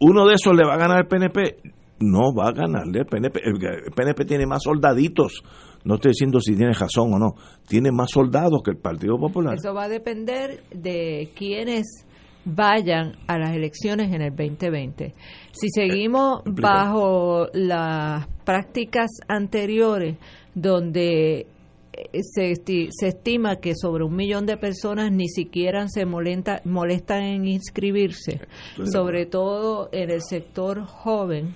Uno 0.00 0.26
de 0.26 0.34
esos 0.34 0.54
le 0.54 0.66
va 0.66 0.74
a 0.74 0.78
ganar 0.78 0.98
al 0.98 1.06
PNP. 1.06 1.72
No 2.00 2.34
va 2.34 2.48
a 2.48 2.52
ganarle 2.52 3.00
al 3.00 3.06
PNP. 3.06 3.40
El 3.42 3.92
PNP 3.94 4.26
tiene 4.26 4.44
más 4.44 4.64
soldaditos. 4.64 5.42
No 5.84 5.94
estoy 5.94 6.10
diciendo 6.10 6.40
si 6.40 6.54
tiene 6.54 6.74
razón 6.74 7.14
o 7.14 7.18
no. 7.18 7.36
Tiene 7.66 7.90
más 7.90 8.10
soldados 8.10 8.62
que 8.62 8.72
el 8.72 8.76
Partido 8.76 9.16
Popular. 9.16 9.54
Eso 9.54 9.72
va 9.72 9.84
a 9.84 9.88
depender 9.88 10.62
de 10.74 11.30
quiénes 11.34 12.04
vayan 12.44 13.16
a 13.26 13.38
las 13.38 13.54
elecciones 13.54 14.12
en 14.12 14.22
el 14.22 14.30
2020. 14.30 15.14
Si 15.52 15.68
seguimos 15.70 16.42
bajo 16.44 17.48
las 17.52 18.26
prácticas 18.44 19.10
anteriores, 19.28 20.16
donde 20.54 21.46
eh, 21.92 22.20
se, 22.22 22.54
se, 22.56 23.08
estima 23.08 23.56
que 23.56 23.74
sobre 23.74 24.04
un 24.04 24.14
millón 24.14 24.46
de 24.46 24.56
personas 24.56 25.12
ni 25.12 25.28
siquiera 25.28 25.88
se 25.88 26.04
molesta, 26.04 26.60
molestan 26.64 27.22
en 27.22 27.46
inscribirse, 27.46 28.40
sobre 28.84 29.26
todo 29.26 29.88
en 29.92 30.10
el 30.10 30.22
sector 30.22 30.84
joven, 30.84 31.54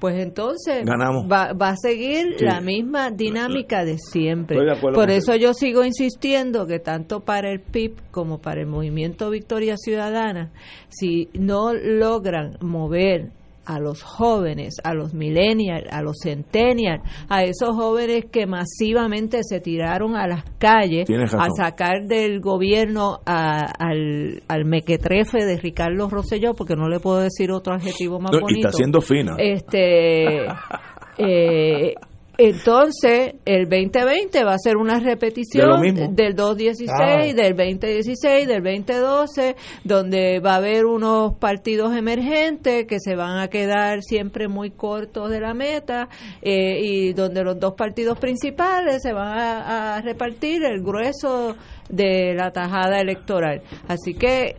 pues 0.00 0.16
entonces 0.18 0.84
Va, 0.86 1.52
va, 1.52 1.70
a 1.70 1.76
seguir 1.76 2.36
la 2.40 2.60
misma 2.60 3.10
dinámica 3.10 3.84
de 3.84 3.98
siempre. 3.98 4.58
Por 4.80 5.10
eso 5.10 5.34
yo 5.34 5.54
sigo 5.54 5.84
insistiendo 5.84 6.66
que 6.66 6.78
tanto 6.78 7.20
para 7.20 7.50
el 7.50 7.60
PIB 7.60 7.96
como 8.10 8.38
para 8.38 8.60
el 8.60 8.66
movimiento 8.66 9.30
Victoria 9.30 9.76
Ciudadana, 9.76 10.50
si 10.88 11.28
no 11.34 11.72
logran 11.72 12.56
mover 12.60 13.32
a 13.68 13.78
los 13.78 14.02
jóvenes, 14.02 14.76
a 14.82 14.94
los 14.94 15.12
millennials, 15.12 15.86
a 15.92 16.00
los 16.00 16.16
centennials, 16.22 17.02
a 17.28 17.44
esos 17.44 17.76
jóvenes 17.76 18.24
que 18.32 18.46
masivamente 18.46 19.40
se 19.42 19.60
tiraron 19.60 20.16
a 20.16 20.26
las 20.26 20.42
calles 20.58 21.06
a 21.10 21.48
sacar 21.54 22.06
del 22.06 22.40
gobierno 22.40 23.20
al, 23.26 24.42
al 24.48 24.64
mequetrefe 24.64 25.44
de 25.44 25.58
Ricardo 25.58 26.08
Rosselló, 26.08 26.54
porque 26.54 26.76
no 26.76 26.88
le 26.88 26.98
puedo 26.98 27.20
decir 27.20 27.50
otro 27.52 27.74
adjetivo 27.74 28.18
más 28.18 28.32
bonito. 28.32 28.50
Y 28.50 28.60
está 28.60 28.72
siendo 28.72 29.02
fina. 29.02 29.36
Este, 29.36 30.46
eh, 31.18 31.94
entonces, 32.40 33.34
el 33.44 33.68
2020 33.68 34.44
va 34.44 34.54
a 34.54 34.58
ser 34.58 34.76
una 34.76 35.00
repetición 35.00 36.14
del 36.14 36.36
216, 36.36 36.88
ah. 36.88 37.34
del 37.34 37.56
2016, 37.56 38.46
del 38.46 38.62
2012, 38.62 39.56
donde 39.82 40.38
va 40.38 40.52
a 40.52 40.56
haber 40.58 40.86
unos 40.86 41.34
partidos 41.34 41.96
emergentes 41.96 42.86
que 42.86 43.00
se 43.00 43.16
van 43.16 43.38
a 43.38 43.48
quedar 43.48 44.02
siempre 44.04 44.46
muy 44.46 44.70
cortos 44.70 45.30
de 45.30 45.40
la 45.40 45.52
meta 45.52 46.08
eh, 46.40 46.78
y 46.80 47.12
donde 47.12 47.42
los 47.42 47.58
dos 47.58 47.74
partidos 47.74 48.16
principales 48.20 49.02
se 49.02 49.12
van 49.12 49.36
a 49.36 50.00
repartir 50.00 50.62
el 50.62 50.80
grueso 50.80 51.56
de 51.88 52.34
la 52.36 52.52
tajada 52.52 53.00
electoral. 53.00 53.62
Así 53.88 54.14
que 54.14 54.58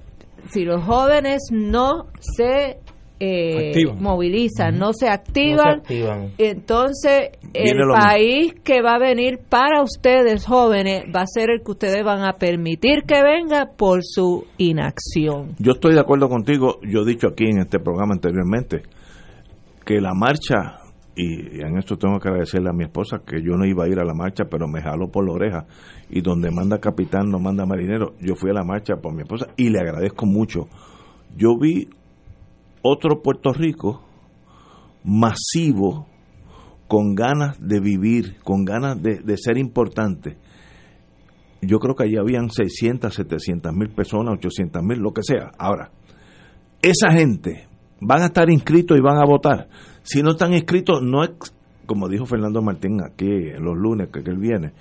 si 0.52 0.66
los 0.66 0.84
jóvenes 0.84 1.40
no 1.52 2.08
se 2.20 2.80
eh, 3.20 3.74
movilizan, 4.00 4.78
no, 4.78 4.94
se 4.94 5.10
activan, 5.10 5.82
entonces 6.38 7.32
el 7.54 7.78
país 7.90 8.54
que 8.64 8.82
va 8.82 8.96
a 8.96 9.00
venir 9.00 9.40
para 9.50 9.82
ustedes 9.84 10.46
jóvenes 10.46 11.04
va 11.14 11.22
a 11.22 11.28
ser 11.28 11.50
el 11.50 11.62
que 11.64 11.72
ustedes 11.72 12.04
van 12.04 12.24
a 12.24 12.34
permitir 12.34 13.04
que 13.06 13.22
venga 13.22 13.72
por 13.78 14.04
su 14.04 14.46
inacción. 14.58 15.56
Yo 15.60 15.74
estoy 15.74 15.94
de 15.94 16.00
acuerdo 16.00 16.30
contigo, 16.30 16.80
yo 16.84 17.02
he 17.02 17.06
dicho 17.06 17.28
aquí 17.28 17.46
en 17.46 17.60
este 17.60 17.80
programa 17.80 18.14
anteriormente 18.14 18.84
que 19.86 20.00
la 20.00 20.14
marcha, 20.14 20.82
y 21.16 21.62
en 21.62 21.80
esto 21.80 21.98
tengo 21.98 22.20
que 22.20 22.30
agradecerle 22.30 22.70
a 22.70 22.74
mi 22.74 22.84
esposa 22.84 23.24
que 23.26 23.42
yo 23.42 23.58
no 23.58 23.66
iba 23.66 23.86
a 23.86 23.88
ir 23.88 24.00
a 24.00 24.06
la 24.06 24.14
marcha, 24.14 24.46
pero 24.50 24.68
me 24.68 24.82
jaló 24.82 25.10
por 25.10 25.26
la 25.26 25.34
oreja. 25.34 25.66
Y 26.12 26.22
donde 26.22 26.52
manda 26.52 26.78
capitán 26.78 27.32
no 27.32 27.40
manda 27.40 27.66
marinero, 27.66 28.14
yo 28.22 28.36
fui 28.36 28.52
a 28.52 28.54
la 28.54 28.64
marcha 28.64 28.98
por 29.02 29.16
mi 29.16 29.24
esposa 29.24 29.48
y 29.58 29.70
le 29.70 29.80
agradezco 29.80 30.28
mucho. 30.28 30.68
Yo 31.36 31.58
vi 31.60 31.90
otro 32.82 33.22
Puerto 33.22 33.52
Rico 33.54 34.04
masivo, 35.04 36.08
con 36.88 37.14
ganas 37.14 37.56
de 37.60 37.80
vivir, 37.80 38.38
con 38.44 38.66
ganas 38.66 39.02
de, 39.02 39.38
ser 39.38 39.58
importante. 39.58 40.38
Yo 41.62 41.78
creo 41.78 41.96
que 41.96 42.04
allí 42.06 42.18
habían 42.18 42.50
600, 42.50 43.14
700 43.14 43.74
mil 43.74 43.90
personas, 43.90 44.36
800 44.38 44.82
mil, 44.82 45.00
lo 45.00 45.14
que 45.14 45.22
sea. 45.24 45.52
Ahora, 45.58 45.92
esa 46.82 47.12
gente 47.12 47.68
van 48.02 48.24
a 48.24 48.28
estar 48.28 48.50
inscritos 48.50 48.98
y 48.98 49.02
van 49.02 49.18
a 49.18 49.26
votar. 49.26 49.70
Si 50.02 50.24
no 50.24 50.32
están 50.32 50.54
inscritos, 50.54 51.02
no 51.04 51.24
es, 51.24 51.32
como 51.86 52.08
dijo 52.08 52.26
Fernando 52.26 52.62
Martín 52.62 53.02
aquí 53.04 53.52
los 53.60 53.78
lunes 53.78 54.10
que, 54.12 54.24
que 54.24 54.32
él 54.32 54.40
viene, 54.40 54.74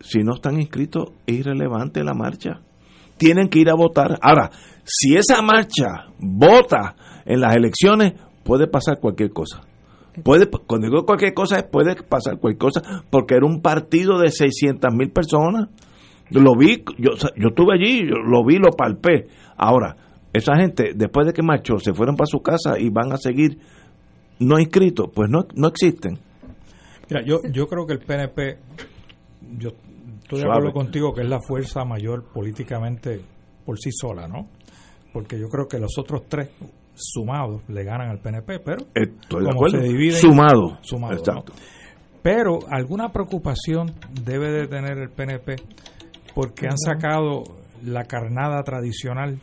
si 0.00 0.22
no 0.22 0.34
están 0.34 0.58
inscritos, 0.58 1.10
es 1.26 1.40
irrelevante 1.40 2.02
la 2.02 2.14
marcha. 2.14 2.60
Tienen 3.18 3.48
que 3.48 3.58
ir 3.58 3.68
a 3.68 3.74
votar. 3.74 4.18
Ahora, 4.22 4.50
si 4.84 5.14
esa 5.14 5.42
marcha 5.42 6.06
vota 6.18 6.96
en 7.30 7.40
las 7.40 7.54
elecciones 7.54 8.14
puede 8.42 8.66
pasar 8.66 8.98
cualquier 8.98 9.30
cosa. 9.30 9.60
Puede, 10.24 10.50
cuando 10.66 10.88
digo 10.88 11.06
cualquier 11.06 11.32
cosa, 11.32 11.64
puede 11.70 11.94
pasar 12.02 12.38
cualquier 12.38 12.58
cosa, 12.58 13.04
porque 13.08 13.36
era 13.36 13.46
un 13.46 13.62
partido 13.62 14.18
de 14.18 14.30
600 14.30 14.92
mil 14.92 15.10
personas. 15.10 15.68
Lo 16.30 16.56
vi, 16.56 16.84
yo, 16.98 17.10
yo 17.36 17.48
estuve 17.48 17.74
allí, 17.74 18.02
lo 18.02 18.44
vi, 18.44 18.56
lo 18.56 18.70
palpé. 18.76 19.28
Ahora, 19.56 19.96
esa 20.32 20.56
gente, 20.56 20.92
después 20.94 21.26
de 21.26 21.32
que 21.32 21.42
marchó, 21.42 21.78
se 21.78 21.94
fueron 21.94 22.16
para 22.16 22.26
su 22.26 22.40
casa 22.40 22.78
y 22.78 22.90
van 22.90 23.12
a 23.12 23.16
seguir 23.16 23.58
no 24.40 24.58
inscritos, 24.58 25.10
pues 25.14 25.30
no, 25.30 25.46
no 25.54 25.68
existen. 25.68 26.18
Mira, 27.08 27.24
yo, 27.24 27.40
yo 27.52 27.68
creo 27.68 27.86
que 27.86 27.92
el 27.92 28.00
PNP, 28.00 28.58
yo 29.58 29.70
estoy 30.22 30.40
de 30.40 30.46
acuerdo 30.46 30.72
contigo 30.72 31.12
que 31.12 31.22
es 31.22 31.28
la 31.28 31.40
fuerza 31.40 31.84
mayor 31.84 32.24
políticamente 32.32 33.20
por 33.64 33.78
sí 33.78 33.90
sola, 33.92 34.26
¿no? 34.26 34.48
Porque 35.12 35.38
yo 35.38 35.48
creo 35.48 35.66
que 35.68 35.78
los 35.78 35.98
otros 35.98 36.22
tres 36.28 36.50
sumados 37.00 37.62
le 37.68 37.84
ganan 37.84 38.08
al 38.08 38.20
PNP, 38.20 38.60
pero 38.60 38.86
como 39.28 39.68
se 39.68 39.80
dividen 39.80 40.16
sumado, 40.16 40.78
Pero 42.22 42.58
alguna 42.70 43.10
preocupación 43.10 43.92
debe 44.24 44.50
de 44.50 44.66
tener 44.66 44.98
el 44.98 45.10
PNP 45.10 45.56
porque 46.34 46.66
han 46.66 46.78
sacado 46.78 47.42
la 47.84 48.04
carnada 48.04 48.62
tradicional 48.62 49.38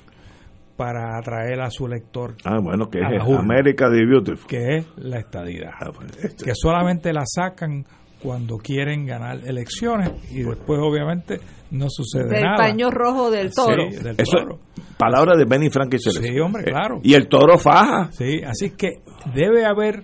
para 0.77 1.17
atraer 1.17 1.59
a 1.61 1.71
su 1.71 1.87
elector. 1.87 2.35
Ah, 2.45 2.59
bueno, 2.61 2.89
que 2.89 2.99
es 2.99 3.05
América 3.05 3.89
de 3.89 4.05
Beautiful. 4.05 4.47
Que 4.47 4.77
es 4.77 4.87
la 4.97 5.19
estadidad. 5.19 5.71
Ah, 5.79 5.89
pues, 5.93 6.23
este. 6.23 6.45
Que 6.45 6.51
solamente 6.53 7.11
la 7.11 7.23
sacan 7.25 7.83
cuando 8.21 8.57
quieren 8.57 9.05
ganar 9.05 9.39
elecciones 9.45 10.11
y 10.31 10.43
después 10.43 10.79
obviamente 10.81 11.39
no 11.71 11.87
sucede 11.89 12.41
nada. 12.41 12.65
El 12.65 12.71
paño 12.71 12.91
rojo 12.91 13.29
del 13.29 13.53
toro. 13.53 13.87
Eso, 13.87 14.59
palabra 14.97 15.37
de 15.37 15.45
Benny 15.45 15.69
Frank 15.69 15.93
y 15.93 15.99
Sí, 15.99 16.39
hombre, 16.39 16.63
eh, 16.63 16.71
claro. 16.71 16.99
Y 17.03 17.13
el 17.13 17.27
toro 17.27 17.57
faja. 17.57 18.11
Sí, 18.11 18.41
así 18.45 18.71
que 18.71 19.01
debe 19.33 19.65
haber 19.65 20.03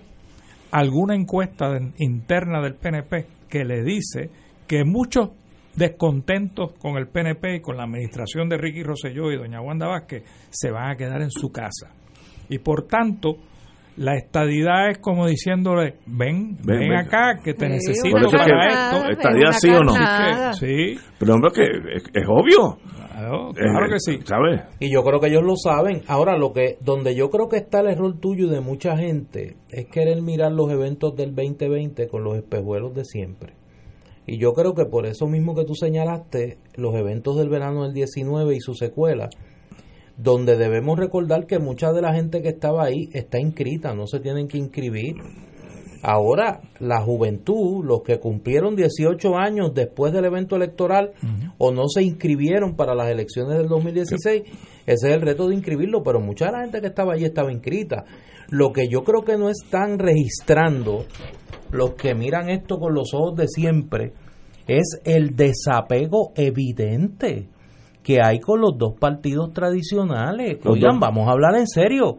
alguna 0.70 1.14
encuesta 1.14 1.78
interna 1.98 2.60
del 2.60 2.74
PNP 2.74 3.26
que 3.48 3.64
le 3.64 3.82
dice 3.82 4.30
que 4.66 4.84
muchos 4.84 5.30
descontentos 5.76 6.72
con 6.78 6.96
el 6.96 7.08
PNP 7.08 7.56
y 7.56 7.60
con 7.60 7.76
la 7.76 7.84
administración 7.84 8.48
de 8.48 8.58
Ricky 8.58 8.82
Rosselló 8.82 9.32
y 9.32 9.36
doña 9.36 9.60
Wanda 9.60 9.86
Vázquez 9.86 10.24
se 10.50 10.70
van 10.70 10.90
a 10.90 10.96
quedar 10.96 11.22
en 11.22 11.30
su 11.30 11.50
casa. 11.50 11.90
Y 12.48 12.58
por 12.58 12.86
tanto, 12.86 13.36
la 13.96 14.16
estadidad 14.16 14.90
es 14.90 14.98
como 14.98 15.26
diciéndole, 15.26 15.94
ven, 16.06 16.56
ven, 16.64 16.92
acá, 16.92 17.40
que 17.42 17.54
te 17.54 17.68
necesito 17.68 18.28
para 18.30 18.66
esto. 18.66 19.10
¿Estadidad 19.10 19.52
sí 19.52 19.70
o 19.70 19.82
no? 19.82 20.52
sí. 20.54 20.98
Pero 21.18 21.34
hombre, 21.34 21.50
que 21.54 21.62
es, 22.18 22.24
obvio. 22.28 22.78
Claro, 23.14 23.52
que 23.54 23.98
sí. 23.98 24.18
¿Sabes? 24.24 24.62
Y 24.80 24.92
yo 24.92 25.04
creo 25.04 25.20
que 25.20 25.28
ellos 25.28 25.44
lo 25.44 25.54
saben. 25.56 26.02
Ahora, 26.08 26.36
lo 26.36 26.52
que 26.52 26.76
donde 26.80 27.14
yo 27.14 27.30
creo 27.30 27.48
que 27.48 27.58
está 27.58 27.80
el 27.80 27.88
error 27.88 28.18
tuyo 28.18 28.46
y 28.46 28.50
de 28.50 28.60
mucha 28.60 28.96
gente 28.96 29.56
es 29.70 29.86
querer 29.86 30.20
mirar 30.20 30.52
los 30.52 30.70
eventos 30.70 31.14
del 31.14 31.34
2020 31.34 32.08
con 32.08 32.24
los 32.24 32.36
espejuelos 32.36 32.94
de 32.94 33.04
siempre. 33.04 33.54
Y 34.26 34.38
yo 34.38 34.52
creo 34.54 34.74
que 34.74 34.86
por 34.86 35.06
eso 35.06 35.26
mismo 35.26 35.54
que 35.54 35.64
tú 35.64 35.74
señalaste, 35.74 36.58
los 36.76 36.94
eventos 36.94 37.36
del 37.36 37.50
verano 37.50 37.84
del 37.84 37.92
19 37.92 38.56
y 38.56 38.60
su 38.60 38.74
secuela, 38.74 39.28
donde 40.16 40.56
debemos 40.56 40.98
recordar 40.98 41.46
que 41.46 41.58
mucha 41.58 41.92
de 41.92 42.02
la 42.02 42.14
gente 42.14 42.42
que 42.42 42.50
estaba 42.50 42.84
ahí 42.84 43.08
está 43.12 43.40
inscrita, 43.40 43.94
no 43.94 44.06
se 44.06 44.20
tienen 44.20 44.48
que 44.48 44.58
inscribir. 44.58 45.16
Ahora, 46.02 46.60
la 46.80 47.00
juventud, 47.00 47.82
los 47.82 48.02
que 48.02 48.20
cumplieron 48.20 48.76
18 48.76 49.36
años 49.36 49.72
después 49.72 50.12
del 50.12 50.26
evento 50.26 50.54
electoral 50.54 51.12
o 51.56 51.72
no 51.72 51.88
se 51.88 52.02
inscribieron 52.02 52.76
para 52.76 52.94
las 52.94 53.08
elecciones 53.08 53.56
del 53.56 53.68
2016, 53.68 54.42
ese 54.42 54.52
es 54.86 55.02
el 55.02 55.22
reto 55.22 55.48
de 55.48 55.54
inscribirlo, 55.54 56.02
pero 56.02 56.20
mucha 56.20 56.46
de 56.46 56.52
la 56.52 56.60
gente 56.60 56.82
que 56.82 56.88
estaba 56.88 57.14
allí 57.14 57.24
estaba 57.24 57.50
inscrita. 57.50 58.04
Lo 58.50 58.70
que 58.70 58.86
yo 58.86 59.02
creo 59.02 59.22
que 59.22 59.38
no 59.38 59.48
están 59.48 59.98
registrando 59.98 61.06
los 61.70 61.94
que 61.94 62.14
miran 62.14 62.50
esto 62.50 62.78
con 62.78 62.92
los 62.92 63.14
ojos 63.14 63.36
de 63.36 63.48
siempre 63.48 64.12
es 64.66 65.00
el 65.04 65.34
desapego 65.34 66.32
evidente 66.36 67.48
que 68.04 68.20
hay 68.22 68.38
con 68.38 68.60
los 68.60 68.76
dos 68.76 68.94
partidos 69.00 69.52
tradicionales. 69.52 70.58
Oigan, 70.64 71.00
vamos 71.00 71.26
a 71.26 71.32
hablar 71.32 71.56
en 71.56 71.66
serio. 71.66 72.18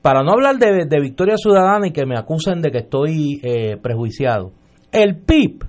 Para 0.00 0.22
no 0.22 0.30
hablar 0.30 0.56
de, 0.56 1.00
Victoria 1.00 1.36
Ciudadana 1.36 1.88
y 1.88 1.92
que 1.92 2.06
me 2.06 2.16
acusen 2.16 2.62
de 2.62 2.70
que 2.70 2.78
estoy 2.78 3.40
eh, 3.42 3.76
prejuiciado. 3.82 4.52
El 4.92 5.16
PIB, 5.16 5.64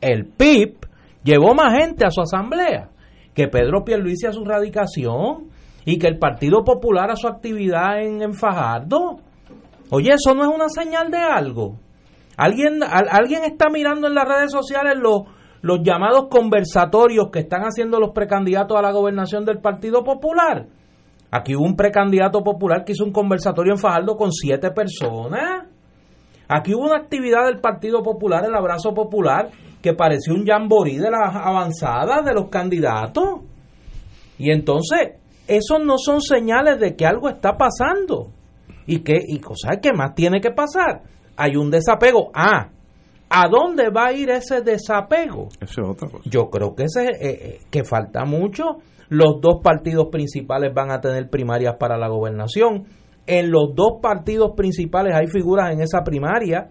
el 0.00 0.26
PIB 0.26 0.74
llevó 1.22 1.54
más 1.54 1.78
gente 1.80 2.04
a 2.04 2.10
su 2.10 2.20
asamblea 2.20 2.90
que 3.32 3.48
Pedro 3.48 3.84
Pierluisi 3.84 4.26
a 4.26 4.32
su 4.32 4.44
radicación 4.44 5.48
y 5.84 5.98
que 5.98 6.08
el 6.08 6.18
Partido 6.18 6.64
Popular 6.64 7.10
a 7.10 7.16
su 7.16 7.28
actividad 7.28 8.02
en, 8.02 8.20
en 8.20 8.34
Fajardo. 8.34 9.20
Oye, 9.90 10.10
eso 10.12 10.34
no 10.34 10.42
es 10.42 10.48
una 10.48 10.68
señal 10.68 11.10
de 11.10 11.18
algo. 11.18 11.76
Alguien, 12.36 12.80
alguien 12.82 13.44
está 13.44 13.68
mirando 13.70 14.08
en 14.08 14.14
las 14.14 14.26
redes 14.26 14.50
sociales 14.50 14.94
los 14.96 15.22
los 15.62 15.80
llamados 15.82 16.26
conversatorios 16.28 17.30
que 17.32 17.38
están 17.40 17.62
haciendo 17.62 17.98
los 17.98 18.10
precandidatos 18.10 18.76
a 18.76 18.82
la 18.82 18.92
gobernación 18.92 19.44
del 19.44 19.60
Partido 19.60 20.02
Popular. 20.04 20.66
Aquí 21.30 21.54
hubo 21.54 21.64
un 21.64 21.76
precandidato 21.76 22.42
popular 22.42 22.84
que 22.84 22.92
hizo 22.92 23.04
un 23.04 23.12
conversatorio 23.12 23.72
en 23.72 23.78
Fajardo 23.78 24.16
con 24.16 24.32
siete 24.32 24.70
personas. 24.72 25.66
Aquí 26.48 26.74
hubo 26.74 26.84
una 26.84 26.96
actividad 26.96 27.46
del 27.46 27.60
Partido 27.60 28.02
Popular, 28.02 28.44
el 28.44 28.54
Abrazo 28.54 28.92
Popular, 28.92 29.50
que 29.80 29.94
pareció 29.94 30.34
un 30.34 30.44
jamborí 30.44 30.98
de 30.98 31.10
las 31.10 31.34
avanzadas 31.34 32.24
de 32.24 32.34
los 32.34 32.48
candidatos. 32.50 33.40
Y 34.36 34.50
entonces, 34.50 35.12
esos 35.46 35.80
no 35.82 35.96
son 35.96 36.20
señales 36.20 36.80
de 36.80 36.96
que 36.96 37.06
algo 37.06 37.28
está 37.28 37.56
pasando. 37.56 38.32
Y 38.84 38.98
que, 38.98 39.16
y 39.26 39.38
cosas 39.38 39.78
que 39.80 39.92
más 39.92 40.14
tiene 40.14 40.40
que 40.40 40.50
pasar. 40.50 41.02
Hay 41.36 41.56
un 41.56 41.70
desapego. 41.70 42.30
Ah, 42.34 42.71
¿A 43.34 43.48
dónde 43.48 43.88
va 43.88 44.08
a 44.08 44.12
ir 44.12 44.28
ese 44.28 44.60
desapego? 44.60 45.48
Eso 45.58 45.80
es 45.80 45.88
otra 45.88 46.08
cosa. 46.08 46.28
Yo 46.28 46.50
creo 46.50 46.74
que, 46.74 46.84
ese, 46.84 47.06
eh, 47.06 47.16
eh, 47.20 47.58
que 47.70 47.82
falta 47.82 48.26
mucho. 48.26 48.80
Los 49.08 49.40
dos 49.40 49.62
partidos 49.62 50.08
principales 50.12 50.74
van 50.74 50.90
a 50.90 51.00
tener 51.00 51.30
primarias 51.30 51.76
para 51.80 51.96
la 51.96 52.08
gobernación. 52.08 52.84
En 53.26 53.50
los 53.50 53.74
dos 53.74 54.00
partidos 54.02 54.52
principales 54.54 55.14
hay 55.14 55.28
figuras 55.28 55.72
en 55.72 55.80
esa 55.80 56.02
primaria 56.04 56.68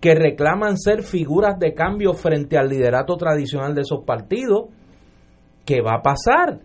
que 0.00 0.14
reclaman 0.14 0.78
ser 0.78 1.02
figuras 1.02 1.58
de 1.58 1.74
cambio 1.74 2.12
frente 2.12 2.56
al 2.56 2.68
liderato 2.68 3.16
tradicional 3.16 3.74
de 3.74 3.80
esos 3.80 4.04
partidos. 4.04 4.66
¿Qué 5.64 5.80
va 5.80 5.96
a 5.96 6.02
pasar? 6.02 6.60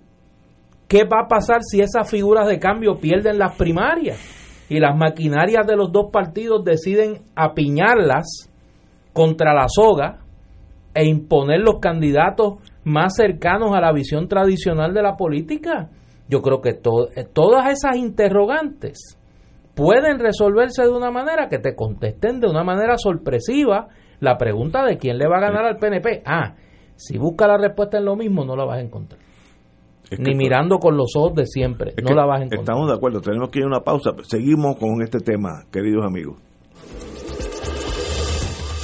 ¿Qué 0.88 1.06
va 1.06 1.22
a 1.26 1.28
pasar 1.28 1.64
si 1.64 1.82
esas 1.82 2.08
figuras 2.08 2.48
de 2.48 2.60
cambio 2.60 3.00
pierden 3.00 3.40
las 3.40 3.56
primarias 3.56 4.20
y 4.70 4.80
las 4.80 4.96
maquinarias 4.96 5.66
de 5.66 5.76
los 5.76 5.92
dos 5.92 6.12
partidos 6.12 6.64
deciden 6.64 7.24
apiñarlas 7.36 8.51
contra 9.14 9.54
la 9.54 9.68
soga 9.68 10.20
e 10.94 11.06
imponer 11.06 11.62
los 11.62 11.80
candidatos 11.80 12.56
más 12.84 13.16
cercanos 13.16 13.74
a 13.74 13.82
la 13.82 13.92
visión 13.92 14.28
tradicional 14.28 14.94
de 14.94 15.02
la 15.02 15.16
política? 15.16 15.90
Yo 16.28 16.42
creo 16.42 16.62
que 16.62 16.70
eh, 16.70 17.26
todas 17.32 17.72
esas 17.72 17.98
interrogantes 17.98 19.18
pueden 19.76 20.20
resolverse 20.20 20.84
de 20.84 20.90
una 20.90 21.12
manera 21.12 21.48
que 21.50 21.60
te 21.60 21.76
contesten 21.76 22.40
de 22.40 22.48
una 22.48 22.64
manera 22.64 22.98
sorpresiva 22.98 23.88
la 24.20 24.38
pregunta 24.38 24.86
de 24.86 24.98
quién 24.98 25.18
le 25.18 25.28
va 25.28 25.38
a 25.38 25.42
ganar 25.42 25.66
al 25.66 25.78
PNP. 25.78 26.24
Ah, 26.26 26.56
si 26.96 27.18
busca 27.18 27.48
la 27.48 27.58
respuesta 27.58 27.98
en 27.98 28.06
lo 28.06 28.16
mismo, 28.16 28.46
no 28.46 28.56
la 28.56 28.66
vas 28.66 28.78
a 28.78 28.82
encontrar. 28.82 29.20
Ni 30.20 30.36
mirando 30.36 30.78
con 30.78 30.98
los 30.98 31.16
ojos 31.16 31.36
de 31.36 31.46
siempre, 31.46 31.94
no 32.04 32.14
la 32.14 32.26
vas 32.26 32.42
a 32.42 32.44
encontrar. 32.44 32.62
Estamos 32.62 32.90
de 32.90 32.96
acuerdo, 32.96 33.22
tenemos 33.22 33.50
que 33.50 33.60
ir 33.60 33.66
a 33.66 33.68
una 33.68 33.80
pausa. 33.80 34.12
Seguimos 34.24 34.76
con 34.78 35.02
este 35.02 35.20
tema, 35.20 35.64
queridos 35.72 36.06
amigos. 36.06 36.38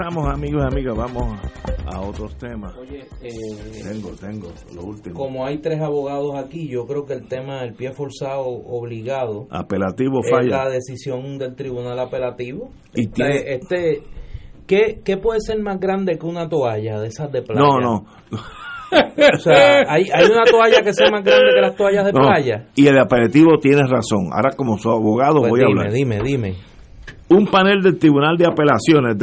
Amigos 0.00 0.62
y 0.62 0.72
amigas, 0.72 0.96
vamos 0.96 1.40
a 1.86 2.00
otros 2.00 2.36
temas. 2.36 2.74
Oye, 2.76 3.06
eh, 3.22 3.82
tengo, 3.82 4.10
tengo, 4.12 4.48
lo 4.74 4.82
último. 4.82 5.14
Como 5.14 5.46
hay 5.46 5.58
tres 5.58 5.80
abogados 5.80 6.34
aquí, 6.36 6.68
yo 6.68 6.86
creo 6.86 7.06
que 7.06 7.14
el 7.14 7.26
tema 7.28 7.62
del 7.62 7.74
pie 7.74 7.92
forzado 7.92 8.44
obligado. 8.46 9.46
Apelativo 9.50 10.22
falla. 10.22 10.44
Es 10.44 10.52
la 10.52 10.68
decisión 10.70 11.38
del 11.38 11.54
tribunal 11.54 11.98
apelativo. 11.98 12.70
Y 12.94 13.06
este, 13.06 13.54
este 13.54 14.02
¿Qué, 14.66 15.00
¿Qué 15.04 15.16
puede 15.16 15.40
ser 15.40 15.60
más 15.60 15.78
grande 15.78 16.18
que 16.18 16.26
una 16.26 16.48
toalla 16.48 17.00
de 17.00 17.08
esas 17.08 17.30
de 17.30 17.42
playa? 17.42 17.60
No, 17.60 17.78
no. 17.78 18.04
o 18.90 19.38
sea, 19.38 19.84
¿hay, 19.88 20.04
¿hay, 20.12 20.26
una 20.26 20.42
toalla 20.44 20.82
que 20.82 20.92
sea 20.92 21.10
más 21.10 21.24
grande 21.24 21.52
que 21.54 21.60
las 21.60 21.76
toallas 21.76 22.04
de 22.04 22.12
playa. 22.12 22.66
Y 22.74 22.86
el 22.86 22.98
aperitivo 22.98 23.58
tiene 23.60 23.82
razón. 23.82 24.30
Ahora, 24.32 24.50
como 24.56 24.76
su 24.76 24.90
abogado, 24.90 25.40
pues 25.40 25.50
voy 25.50 25.60
a 25.62 25.66
hablar. 25.66 25.92
Dime, 25.92 26.18
dime, 26.22 26.54
Un 27.28 27.46
panel 27.46 27.80
del 27.80 27.98
Tribunal 27.98 28.36
de 28.36 28.46
Apelaciones 28.46 29.16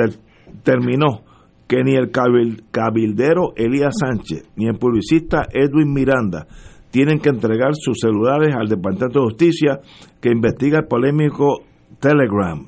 determinó 0.64 1.22
que 1.68 1.84
ni 1.84 1.96
el 1.96 2.12
cabildero 2.12 3.54
Elías 3.56 3.96
Sánchez 4.00 4.50
ni 4.56 4.68
el 4.68 4.78
publicista 4.78 5.48
Edwin 5.52 5.94
Miranda 5.94 6.48
tienen 6.92 7.20
que 7.20 7.30
entregar 7.30 7.72
sus 7.74 7.98
celulares 8.00 8.54
al 8.56 8.68
Departamento 8.68 9.20
de 9.20 9.26
Justicia 9.26 9.80
que 10.22 10.30
investiga 10.30 10.80
el 10.80 10.88
polémico 10.88 11.64
Telegram. 12.00 12.68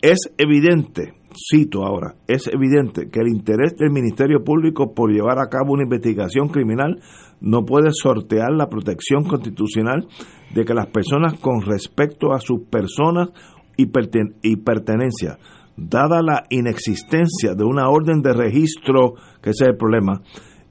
Es 0.00 0.32
evidente 0.36 1.14
cito 1.34 1.84
ahora, 1.84 2.14
es 2.26 2.48
evidente 2.48 3.08
que 3.08 3.20
el 3.20 3.28
interés 3.28 3.76
del 3.76 3.90
Ministerio 3.90 4.44
Público 4.44 4.92
por 4.94 5.10
llevar 5.10 5.38
a 5.38 5.48
cabo 5.48 5.72
una 5.72 5.84
investigación 5.84 6.48
criminal 6.48 7.00
no 7.40 7.64
puede 7.64 7.90
sortear 7.92 8.52
la 8.52 8.68
protección 8.68 9.24
constitucional 9.24 10.06
de 10.54 10.64
que 10.64 10.74
las 10.74 10.88
personas 10.88 11.34
con 11.40 11.62
respecto 11.62 12.32
a 12.32 12.40
sus 12.40 12.64
personas 12.64 13.30
y, 13.76 13.86
pertenencia, 13.86 15.38
dada 15.76 16.22
la 16.22 16.44
inexistencia 16.50 17.54
de 17.54 17.64
una 17.64 17.88
orden 17.88 18.22
de 18.22 18.32
registro, 18.32 19.14
que 19.42 19.50
ese 19.50 19.64
es 19.64 19.70
el 19.70 19.76
problema, 19.76 20.22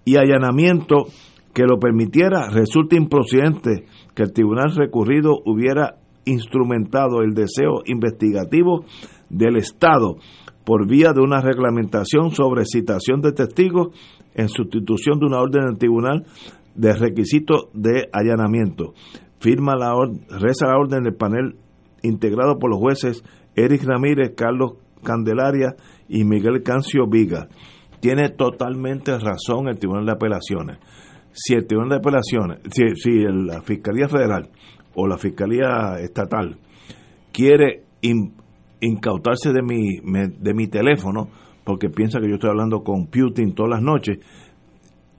y 0.05 0.17
allanamiento 0.17 1.05
que 1.53 1.63
lo 1.63 1.79
permitiera, 1.79 2.49
resulta 2.49 2.95
improcedente 2.95 3.85
que 4.15 4.23
el 4.23 4.33
tribunal 4.33 4.75
recurrido 4.75 5.39
hubiera 5.45 5.95
instrumentado 6.25 7.21
el 7.21 7.33
deseo 7.33 7.81
investigativo 7.85 8.85
del 9.29 9.57
Estado 9.57 10.17
por 10.65 10.87
vía 10.87 11.13
de 11.13 11.21
una 11.21 11.41
reglamentación 11.41 12.31
sobre 12.31 12.65
citación 12.65 13.21
de 13.21 13.33
testigos 13.33 13.89
en 14.35 14.47
sustitución 14.47 15.19
de 15.19 15.25
una 15.25 15.41
orden 15.41 15.65
del 15.65 15.77
tribunal 15.77 16.25
de 16.75 16.93
requisito 16.93 17.69
de 17.73 18.07
allanamiento. 18.13 18.93
Firma 19.39 19.75
la 19.75 19.93
reza 20.29 20.67
la 20.67 20.77
orden 20.77 21.03
del 21.03 21.15
panel 21.15 21.55
integrado 22.03 22.59
por 22.59 22.69
los 22.69 22.79
jueces 22.79 23.23
Eric 23.55 23.83
Ramírez, 23.83 24.33
Carlos 24.35 24.73
Candelaria 25.03 25.75
y 26.07 26.23
Miguel 26.23 26.63
Cancio 26.63 27.07
Viga. 27.07 27.47
Tiene 27.99 28.29
totalmente 28.29 29.17
razón 29.17 29.67
el 29.67 29.77
Tribunal 29.77 30.05
de 30.05 30.11
Apelaciones. 30.13 30.77
Si 31.31 31.53
el 31.53 31.67
Tribunal 31.67 31.89
de 31.89 31.95
Apelaciones, 31.97 32.59
si, 32.71 33.23
la 33.23 33.61
Fiscalía 33.61 34.07
Federal 34.07 34.49
o 34.95 35.07
la 35.07 35.17
Fiscalía 35.17 35.99
Estatal 35.99 36.57
quiere 37.31 37.83
incautarse 38.81 39.53
de 39.53 39.61
mi, 39.61 39.99
de 39.99 40.53
mi 40.53 40.67
teléfono, 40.67 41.29
porque 41.63 41.89
piensa 41.89 42.19
que 42.19 42.27
yo 42.27 42.35
estoy 42.35 42.49
hablando 42.49 42.83
con 42.83 43.07
Putin 43.07 43.53
todas 43.53 43.71
las 43.71 43.81
noches, 43.81 44.19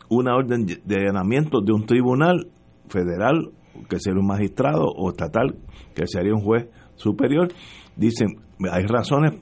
una 0.09 0.35
orden 0.35 0.67
de 0.67 0.97
allanamiento 0.97 1.61
de 1.61 1.73
un 1.73 1.87
tribunal 1.87 2.49
federal, 2.89 3.53
que 3.89 3.99
sería 3.99 4.21
un 4.21 4.27
magistrado, 4.27 4.85
o 4.85 5.11
estatal, 5.11 5.57
que 5.95 6.07
sería 6.07 6.35
un 6.35 6.43
juez 6.43 6.69
superior, 6.97 7.49
dicen, 7.97 8.37
hay 8.71 8.85
razones 8.85 9.41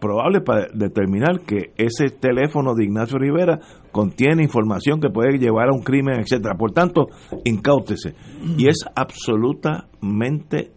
probables 0.00 0.42
para 0.42 0.66
determinar 0.72 1.40
que 1.40 1.72
ese 1.76 2.08
teléfono 2.08 2.74
de 2.74 2.84
Ignacio 2.84 3.18
Rivera 3.18 3.60
contiene 3.90 4.42
información 4.42 5.00
que 5.00 5.10
puede 5.10 5.38
llevar 5.38 5.68
a 5.68 5.72
un 5.72 5.82
crimen, 5.82 6.20
etcétera. 6.20 6.54
Por 6.56 6.72
tanto, 6.72 7.06
incáutese. 7.44 8.14
Y 8.56 8.68
es 8.68 8.84
absolutamente 8.94 10.72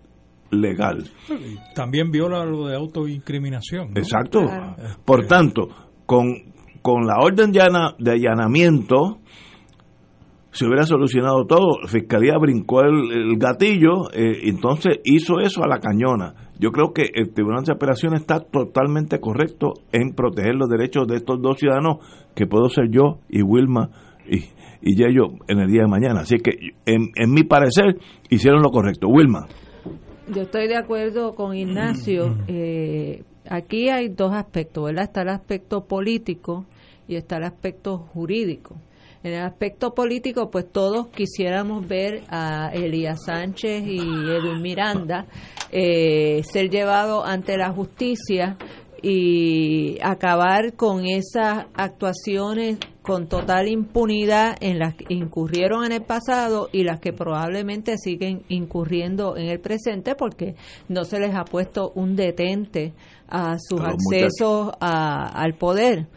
legal. 0.52 1.06
También 1.74 2.12
viola 2.12 2.46
lo 2.46 2.68
de 2.68 2.76
autoincriminación. 2.76 3.90
Exacto. 3.96 4.42
Por 5.04 5.26
tanto, 5.28 5.70
con, 6.06 6.54
con 6.82 7.08
la 7.08 7.18
orden 7.20 7.52
de 7.52 7.62
allanamiento 8.12 9.20
se 10.56 10.66
hubiera 10.66 10.84
solucionado 10.84 11.46
todo. 11.46 11.82
La 11.82 11.90
fiscalía 11.90 12.38
brincó 12.40 12.82
el, 12.82 13.38
gatillo, 13.38 14.10
eh, 14.14 14.48
entonces 14.48 15.00
hizo 15.04 15.40
eso 15.42 15.64
a 15.64 15.68
la 15.68 15.80
cañona. 15.80 16.50
Yo 16.58 16.72
creo 16.72 16.94
que 16.94 17.10
el 17.14 17.34
Tribunal 17.34 17.66
de 17.66 17.74
Operaciones 17.74 18.22
está 18.22 18.40
totalmente 18.40 19.20
correcto 19.20 19.74
en 19.92 20.16
proteger 20.16 20.56
los 20.56 20.70
derechos 20.70 21.08
de 21.08 21.18
estos 21.18 21.42
dos 21.42 21.60
ciudadanos, 21.60 21.98
que 22.36 22.48
puedo 22.48 22.70
ser 22.70 22.90
yo 22.90 23.20
y 23.28 23.42
Wilma 23.42 23.90
y, 24.26 24.46
y 24.82 24.96
Yello 24.96 25.34
en 25.50 25.60
el 25.60 25.70
día 25.70 25.82
de 25.82 25.90
mañana. 25.90 26.22
Así 26.22 26.38
que, 26.38 26.52
en, 26.86 27.10
en 27.16 27.32
mi 27.32 27.44
parecer, 27.44 27.98
hicieron 28.30 28.62
lo 28.62 28.70
correcto. 28.70 29.10
Wilma. 29.10 29.48
Yo 30.34 30.44
estoy 30.44 30.70
de 30.70 30.78
acuerdo 30.78 31.36
con 31.36 31.54
Ignacio. 31.54 32.30
Mm. 32.30 32.44
Eh, 32.48 33.24
aquí 33.50 33.90
hay 33.90 34.08
dos 34.08 34.34
aspectos, 34.34 34.86
¿verdad? 34.86 35.04
Está 35.04 35.24
el 35.24 35.30
aspecto 35.30 35.84
político 35.84 36.66
y 37.10 37.18
está 37.18 37.36
el 37.36 37.44
aspecto 37.44 37.98
jurídico. 37.98 38.78
En 39.26 39.34
el 39.34 39.42
aspecto 39.42 39.96
político, 39.96 40.52
pues 40.52 40.72
todos 40.72 41.08
quisiéramos 41.08 41.88
ver 41.88 42.22
a 42.30 42.70
Elías 42.72 43.26
Sánchez 43.26 43.84
y 43.88 43.98
Edwin 43.98 44.62
Miranda 44.62 45.26
eh, 45.72 46.44
ser 46.44 46.70
llevados 46.70 47.28
ante 47.28 47.58
la 47.58 47.74
justicia 47.74 48.56
y 49.02 49.98
acabar 50.04 50.76
con 50.76 51.08
esas 51.08 51.66
actuaciones 51.74 52.78
con 53.02 53.28
total 53.28 53.68
impunidad 53.68 54.58
en 54.62 54.78
las 54.78 54.94
que 54.94 55.12
incurrieron 55.14 55.86
en 55.86 55.92
el 55.92 56.04
pasado 56.04 56.70
y 56.72 56.84
las 56.84 57.00
que 57.00 57.12
probablemente 57.12 57.98
siguen 57.98 58.44
incurriendo 58.48 59.38
en 59.38 59.48
el 59.48 59.60
presente 59.60 60.14
porque 60.14 60.54
no 60.88 61.04
se 61.04 61.20
les 61.20 61.34
ha 61.34 61.46
puesto 61.46 61.92
un 61.96 62.16
detente 62.16 62.94
a 63.28 63.58
sus 63.60 63.82
accesos 63.82 64.72
al 64.80 65.56
poder. 65.56 66.08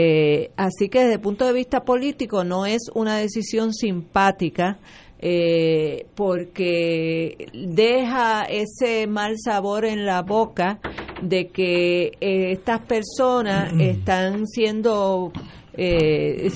Eh, 0.00 0.52
así 0.56 0.88
que 0.88 1.00
desde 1.00 1.14
el 1.14 1.20
punto 1.20 1.44
de 1.44 1.52
vista 1.52 1.80
político 1.80 2.44
no 2.44 2.66
es 2.66 2.82
una 2.94 3.16
decisión 3.16 3.74
simpática 3.74 4.78
eh, 5.18 6.06
porque 6.14 7.48
deja 7.52 8.44
ese 8.44 9.08
mal 9.08 9.34
sabor 9.44 9.84
en 9.84 10.06
la 10.06 10.22
boca 10.22 10.78
de 11.20 11.48
que 11.48 12.12
eh, 12.20 12.52
estas 12.52 12.82
personas 12.82 13.72
están 13.80 14.46
siendo 14.46 15.32
eh, 15.72 16.48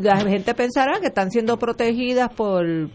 la 0.00 0.20
gente 0.20 0.54
pensará 0.54 1.00
que 1.00 1.08
están 1.08 1.32
siendo 1.32 1.58
protegidas 1.58 2.32
por 2.32 2.88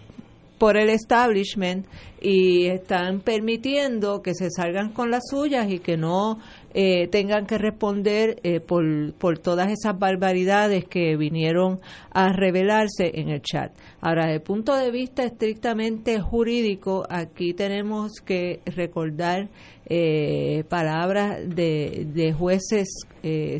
por 0.58 0.78
el 0.78 0.90
establishment 0.90 1.86
y 2.22 2.68
están 2.68 3.20
permitiendo 3.20 4.22
que 4.22 4.34
se 4.34 4.50
salgan 4.50 4.94
con 4.94 5.12
las 5.12 5.24
suyas 5.30 5.70
y 5.70 5.80
que 5.80 5.98
no 5.98 6.40
eh, 6.78 7.08
tengan 7.08 7.46
que 7.46 7.58
responder 7.58 8.42
eh, 8.44 8.60
por, 8.60 9.14
por 9.14 9.40
todas 9.40 9.72
esas 9.72 9.98
barbaridades 9.98 10.84
que 10.84 11.16
vinieron 11.16 11.80
a 12.12 12.34
revelarse 12.34 13.12
en 13.14 13.30
el 13.30 13.42
chat. 13.42 13.72
Ahora, 14.02 14.24
desde 14.24 14.36
el 14.36 14.42
punto 14.42 14.76
de 14.76 14.92
vista 14.92 15.24
estrictamente 15.24 16.20
jurídico, 16.20 17.06
aquí 17.10 17.54
tenemos 17.54 18.20
que 18.20 18.60
recordar 18.66 19.48
eh, 19.86 20.66
palabras 20.68 21.48
de, 21.48 22.08
de 22.14 22.34
jueces 22.34 22.90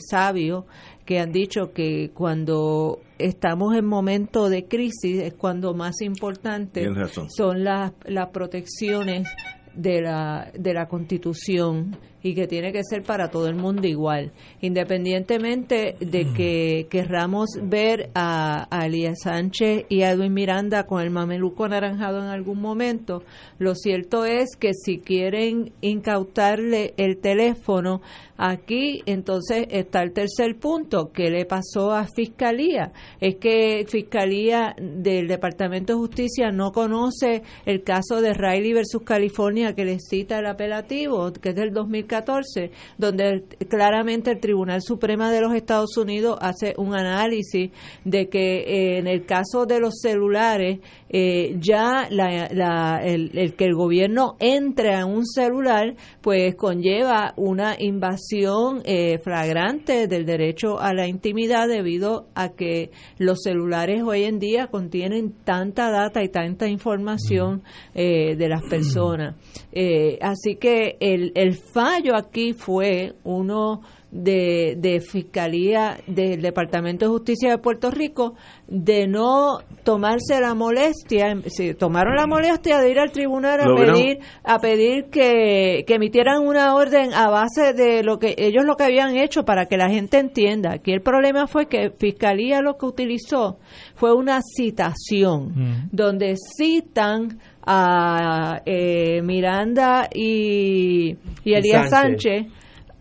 sabios 0.10 0.66
que 1.06 1.20
han 1.20 1.32
dicho 1.32 1.72
que 1.72 2.12
cuando 2.14 3.00
estamos 3.18 3.76
en 3.76 3.86
momento 3.86 4.50
de 4.50 4.66
crisis 4.66 5.22
es 5.22 5.34
cuando 5.36 5.74
más 5.74 6.02
importante 6.02 6.86
son 7.30 7.64
las, 7.64 7.94
las 8.06 8.30
protecciones 8.30 9.30
de 9.74 10.02
la, 10.02 10.52
de 10.54 10.74
la 10.74 10.88
Constitución 10.88 11.98
y 12.26 12.34
que 12.34 12.48
tiene 12.48 12.72
que 12.72 12.82
ser 12.84 13.04
para 13.04 13.30
todo 13.30 13.48
el 13.48 13.54
mundo 13.54 13.88
igual, 13.88 14.32
independientemente 14.60 15.96
de 16.00 16.26
mm. 16.26 16.34
que 16.34 16.88
querramos 16.90 17.50
ver 17.62 18.10
a, 18.16 18.68
a 18.76 18.88
Elías 18.88 19.20
Sánchez 19.22 19.86
y 19.90 20.02
a 20.02 20.10
Edwin 20.10 20.34
Miranda 20.34 20.88
con 20.88 21.04
el 21.04 21.12
mameluco 21.12 21.66
anaranjado 21.66 22.18
en 22.24 22.30
algún 22.30 22.60
momento. 22.60 23.22
Lo 23.60 23.76
cierto 23.76 24.26
es 24.26 24.56
que 24.60 24.74
si 24.74 24.98
quieren 24.98 25.72
incautarle 25.82 26.96
el 26.98 27.18
teléfono, 27.18 28.02
aquí 28.38 29.04
entonces 29.06 29.68
está 29.70 30.02
el 30.02 30.12
tercer 30.12 30.58
punto. 30.58 31.12
¿Qué 31.14 31.30
le 31.30 31.46
pasó 31.46 31.92
a 31.92 32.08
Fiscalía? 32.08 32.92
Es 33.22 33.36
que 33.36 33.86
Fiscalía 33.88 34.76
del 34.82 35.28
Departamento 35.28 35.94
de 35.94 36.00
Justicia 36.00 36.52
no 36.52 36.72
conoce 36.72 37.44
el 37.68 37.84
caso 37.84 38.20
de 38.20 38.34
Riley 38.34 38.74
versus 38.74 39.04
California 39.04 39.76
que 39.76 39.86
le 39.86 40.00
cita 40.00 40.40
el 40.40 40.48
apelativo, 40.48 41.32
que 41.32 41.50
es 41.50 41.56
del 41.56 41.72
2014 41.72 42.15
donde 42.98 43.44
claramente 43.70 44.32
el 44.32 44.40
Tribunal 44.40 44.82
Supremo 44.82 45.28
de 45.30 45.42
los 45.42 45.54
Estados 45.54 45.98
Unidos 45.98 46.38
hace 46.42 46.74
un 46.78 46.96
análisis 46.96 47.72
de 48.04 48.30
que 48.30 48.58
eh, 48.58 48.98
en 48.98 49.08
el 49.08 49.26
caso 49.26 49.66
de 49.66 49.80
los 49.80 49.96
celulares 50.02 50.80
eh, 51.18 51.56
ya 51.62 52.10
el, 52.10 53.56
que 53.56 53.64
el 53.64 53.74
gobierno 53.74 54.36
entre 54.40 54.96
a 54.96 55.06
un 55.06 55.26
celular 55.26 55.96
pues 56.20 56.56
conlleva 56.56 57.34
una 57.38 57.78
invasión 57.80 58.82
eh, 58.84 59.18
flagrante 59.20 60.08
del 60.08 60.26
derecho 60.26 60.78
a 60.78 60.94
la 60.94 61.08
intimidad 61.08 61.70
debido 61.70 62.28
a 62.36 62.50
que 62.50 62.92
los 63.18 63.44
celulares 63.44 64.04
hoy 64.04 64.24
en 64.24 64.40
día 64.40 64.68
contienen 64.68 65.32
tanta 65.46 65.90
data 65.90 66.22
y 66.22 66.28
tanta 66.28 66.68
información 66.68 67.64
de 67.94 68.48
las 68.50 68.64
personas. 68.70 69.36
así 70.22 70.58
que 70.58 70.98
el, 71.00 71.32
el 71.36 71.54
fallo 71.54 72.18
aquí 72.18 72.52
fue 72.52 73.14
uno 73.24 73.82
de, 74.16 74.76
de, 74.78 75.02
Fiscalía 75.02 75.98
del 76.08 76.42
Departamento 76.42 77.06
de 77.06 77.12
Justicia 77.12 77.50
de 77.52 77.58
Puerto 77.58 77.92
Rico 77.92 78.36
de 78.68 79.08
no 79.08 79.60
tomarse 79.84 80.40
la 80.40 80.54
molestia, 80.54 81.36
si 81.48 81.74
tomaron 81.74 82.16
la 82.16 82.26
molestia 82.26 82.80
de 82.80 82.92
ir 82.92 83.00
al 83.00 83.12
tribunal 83.12 83.60
a 83.60 83.76
pedir 83.76 84.20
a 84.44 84.60
pedir 84.60 85.06
que, 85.12 85.84
que, 85.86 85.96
emitieran 85.96 86.48
una 86.48 86.76
orden 86.76 87.14
a 87.14 87.30
base 87.30 87.74
de 87.74 88.04
lo 88.04 88.18
que 88.18 88.36
ellos 88.38 88.64
lo 88.64 88.76
que 88.76 88.86
habían 88.86 89.18
hecho 89.18 89.44
para 89.44 89.66
que 89.66 89.78
la 89.78 89.90
gente 89.90 90.18
entienda. 90.18 90.74
Aquí 90.74 90.94
el 90.94 91.02
problema 91.02 91.48
fue 91.48 91.68
que 91.68 91.92
Fiscalía 91.92 92.62
lo 92.62 92.78
que 92.78 92.86
utilizó 92.86 93.58
fue 93.96 94.14
una 94.14 94.40
citación 94.42 95.52
mm. 95.54 95.90
donde 95.92 96.36
citan 96.58 97.40
a 97.68 98.62
eh, 98.66 99.22
Miranda 99.24 100.08
y, 100.14 101.18
y 101.44 101.54
Elías 101.54 101.90
Sánchez 101.90 102.46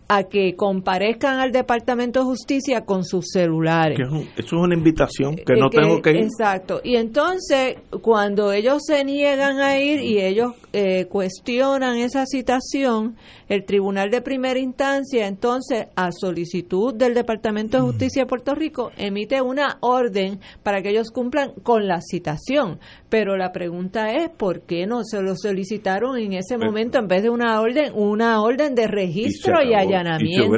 a 0.07 0.23
que 0.23 0.55
comparezcan 0.55 1.39
al 1.39 1.51
Departamento 1.51 2.19
de 2.19 2.25
Justicia 2.25 2.85
con 2.85 3.03
sus 3.03 3.25
celulares. 3.31 3.97
eso 3.99 4.27
es 4.37 4.53
una 4.53 4.75
invitación 4.75 5.35
que 5.35 5.55
no 5.55 5.69
tengo 5.69 6.01
que 6.01 6.11
ir. 6.11 6.17
Exacto. 6.17 6.79
Y 6.83 6.95
entonces, 6.95 7.77
cuando 8.01 8.51
ellos 8.51 8.83
se 8.85 9.03
niegan 9.03 9.59
a 9.59 9.79
ir 9.79 10.01
y 10.01 10.19
ellos 10.21 10.53
eh, 10.73 11.05
cuestionan 11.05 11.97
esa 11.97 12.25
citación, 12.25 13.15
el 13.49 13.65
Tribunal 13.65 14.09
de 14.09 14.21
Primera 14.21 14.59
Instancia, 14.59 15.27
entonces, 15.27 15.87
a 15.95 16.11
solicitud 16.11 16.93
del 16.93 17.13
Departamento 17.13 17.77
de. 17.77 17.83
Justicia 17.83 18.23
de 18.23 18.27
Puerto 18.27 18.55
Rico, 18.55 18.91
emite 18.97 19.41
una 19.41 19.77
orden 19.81 20.39
para 20.63 20.81
que 20.81 20.89
ellos 20.89 21.11
cumplan 21.11 21.53
con 21.63 21.87
la 21.87 22.01
citación. 22.01 22.79
Pero 23.09 23.37
la 23.37 23.51
pregunta 23.51 24.11
es, 24.11 24.29
¿por 24.29 24.61
qué 24.61 24.87
no 24.87 25.03
se 25.03 25.21
lo 25.21 25.35
solicitaron 25.35 26.17
en 26.17 26.33
ese 26.33 26.57
pues, 26.57 26.67
momento 26.67 26.99
en 26.99 27.07
vez 27.07 27.23
de 27.23 27.29
una 27.29 27.61
orden, 27.61 27.93
una 27.95 28.41
orden 28.41 28.75
de 28.75 28.87
registro 28.87 29.61
y, 29.63 29.73
allá 29.73 30.03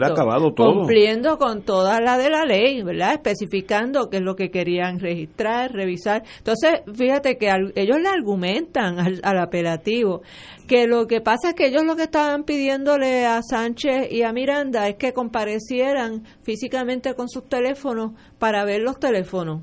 acabado 0.07 0.53
todo. 0.53 0.73
Cumpliendo 0.73 1.37
con 1.37 1.61
toda 1.63 1.99
la 2.01 2.17
de 2.17 2.29
la 2.29 2.45
ley, 2.45 2.81
¿verdad? 2.83 3.13
Especificando 3.13 4.09
qué 4.09 4.17
es 4.17 4.23
lo 4.23 4.35
que 4.35 4.49
querían 4.49 4.99
registrar, 4.99 5.71
revisar. 5.71 6.23
Entonces, 6.37 6.81
fíjate 6.93 7.37
que 7.37 7.49
ellos 7.75 7.97
le 8.01 8.09
argumentan 8.09 8.99
al, 8.99 9.19
al 9.23 9.39
apelativo 9.39 10.21
que 10.67 10.85
lo 10.85 11.07
que 11.07 11.21
pasa 11.21 11.49
es 11.49 11.53
que 11.55 11.67
ellos 11.67 11.83
lo 11.83 11.95
que 11.95 12.03
estaban 12.03 12.43
a 12.85 13.41
Sánchez 13.41 14.11
y 14.11 14.21
a 14.21 14.31
Miranda 14.31 14.87
es 14.87 14.97
que 14.97 15.11
comparecieran 15.11 16.23
físicamente 16.43 17.15
con 17.15 17.27
sus 17.27 17.49
teléfonos 17.49 18.11
para 18.37 18.65
ver 18.65 18.81
los 18.81 18.99
teléfonos 18.99 19.61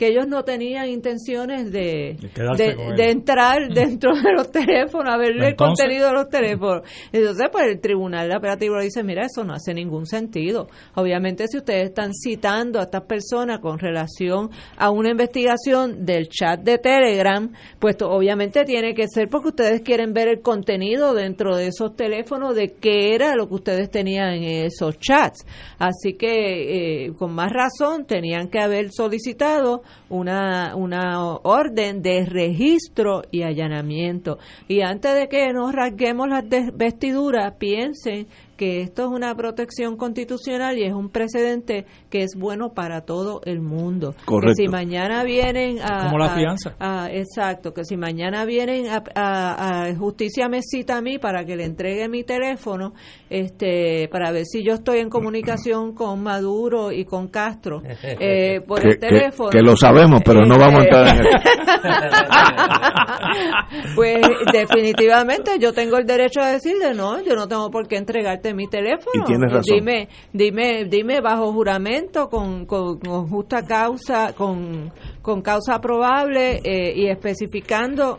que 0.00 0.06
ellos 0.06 0.26
no 0.26 0.44
tenían 0.44 0.88
intenciones 0.88 1.70
de, 1.70 2.16
de, 2.56 3.10
entrar 3.10 3.68
dentro 3.68 4.14
de 4.14 4.32
los 4.32 4.50
teléfonos, 4.50 5.12
a 5.12 5.18
ver 5.18 5.32
el 5.32 5.54
contenido 5.54 6.06
de 6.06 6.14
los 6.14 6.30
teléfonos. 6.30 6.88
Entonces, 7.12 7.50
pues 7.52 7.66
el 7.66 7.80
tribunal 7.82 8.34
operativo 8.34 8.80
dice, 8.80 9.04
mira, 9.04 9.26
eso 9.26 9.44
no 9.44 9.52
hace 9.52 9.74
ningún 9.74 10.06
sentido. 10.06 10.68
Obviamente, 10.94 11.46
si 11.48 11.58
ustedes 11.58 11.90
están 11.90 12.14
citando 12.14 12.80
a 12.80 12.84
estas 12.84 13.02
personas 13.02 13.58
con 13.60 13.78
relación 13.78 14.48
a 14.78 14.90
una 14.90 15.10
investigación 15.10 16.06
del 16.06 16.30
chat 16.30 16.60
de 16.62 16.78
Telegram, 16.78 17.52
pues 17.78 17.96
obviamente 18.00 18.64
tiene 18.64 18.94
que 18.94 19.04
ser 19.06 19.28
porque 19.28 19.48
ustedes 19.48 19.82
quieren 19.82 20.14
ver 20.14 20.28
el 20.28 20.40
contenido 20.40 21.12
dentro 21.12 21.56
de 21.56 21.66
esos 21.66 21.94
teléfonos 21.94 22.54
de 22.54 22.72
qué 22.80 23.14
era 23.14 23.34
lo 23.34 23.48
que 23.48 23.54
ustedes 23.56 23.90
tenían 23.90 24.32
en 24.32 24.64
esos 24.64 24.98
chats. 24.98 25.44
Así 25.78 26.14
que, 26.14 27.04
eh, 27.04 27.12
con 27.18 27.34
más 27.34 27.52
razón, 27.52 28.06
tenían 28.06 28.48
que 28.48 28.60
haber 28.60 28.92
solicitado 28.92 29.82
una, 30.08 30.74
una 30.76 31.24
orden 31.24 32.02
de 32.02 32.26
registro 32.26 33.22
y 33.30 33.42
allanamiento. 33.42 34.38
Y 34.68 34.80
antes 34.82 35.14
de 35.14 35.28
que 35.28 35.52
nos 35.52 35.72
rasguemos 35.72 36.28
las 36.28 36.44
vestiduras, 36.74 37.54
piensen 37.58 38.26
que 38.60 38.82
esto 38.82 39.04
es 39.04 39.08
una 39.08 39.34
protección 39.34 39.96
constitucional 39.96 40.76
y 40.76 40.84
es 40.84 40.92
un 40.92 41.08
precedente 41.08 41.86
que 42.10 42.24
es 42.24 42.36
bueno 42.36 42.74
para 42.74 43.06
todo 43.06 43.40
el 43.46 43.62
mundo. 43.62 44.14
Correcto. 44.26 44.54
Que 44.58 44.64
si 44.64 44.68
mañana 44.68 45.24
vienen 45.24 45.78
a... 45.80 46.04
Como 46.04 46.18
la 46.18 46.28
fianza. 46.34 46.76
exacto, 47.10 47.72
que 47.72 47.86
si 47.86 47.96
mañana 47.96 48.44
vienen 48.44 48.84
a, 48.88 49.86
a, 49.86 49.96
justicia 49.96 50.50
me 50.50 50.60
cita 50.60 50.98
a 50.98 51.00
mí 51.00 51.16
para 51.18 51.46
que 51.46 51.56
le 51.56 51.64
entregue 51.64 52.06
mi 52.10 52.22
teléfono, 52.22 52.92
este 53.30 54.08
para 54.12 54.30
ver 54.30 54.44
si 54.44 54.62
yo 54.62 54.74
estoy 54.74 54.98
en 54.98 55.08
comunicación 55.08 55.94
con 55.94 56.22
Maduro 56.22 56.92
y 56.92 57.06
con 57.06 57.28
Castro 57.28 57.80
eh, 58.02 58.60
por 58.60 58.86
el 58.86 58.98
teléfono. 58.98 59.48
Que, 59.48 59.62
lo 59.62 59.74
sabemos, 59.74 60.20
pero 60.22 60.44
no 60.44 60.58
vamos 60.58 60.82
a 60.82 60.84
entrar 60.84 61.16
en 61.16 61.26
eso. 61.26 61.30
pues 63.94 64.20
definitivamente 64.52 65.52
yo 65.58 65.72
tengo 65.72 65.96
el 65.96 66.06
derecho 66.06 66.40
a 66.40 66.52
decirle, 66.52 66.94
no, 66.94 67.22
yo 67.22 67.34
no 67.34 67.48
tengo 67.48 67.70
por 67.70 67.88
qué 67.88 67.96
entregarte 67.96 68.49
mi 68.54 68.66
teléfono. 68.66 69.12
Y 69.14 69.24
tienes 69.24 69.52
razón. 69.52 69.76
Dime, 69.76 70.08
dime, 70.32 70.84
dime 70.84 71.20
bajo 71.20 71.52
juramento, 71.52 72.28
con, 72.28 72.66
con, 72.66 72.98
justa 73.28 73.64
causa, 73.66 74.32
con, 74.34 74.92
con 75.22 75.42
causa 75.42 75.80
probable 75.80 76.60
eh, 76.64 76.92
y 76.96 77.06
especificando 77.06 78.18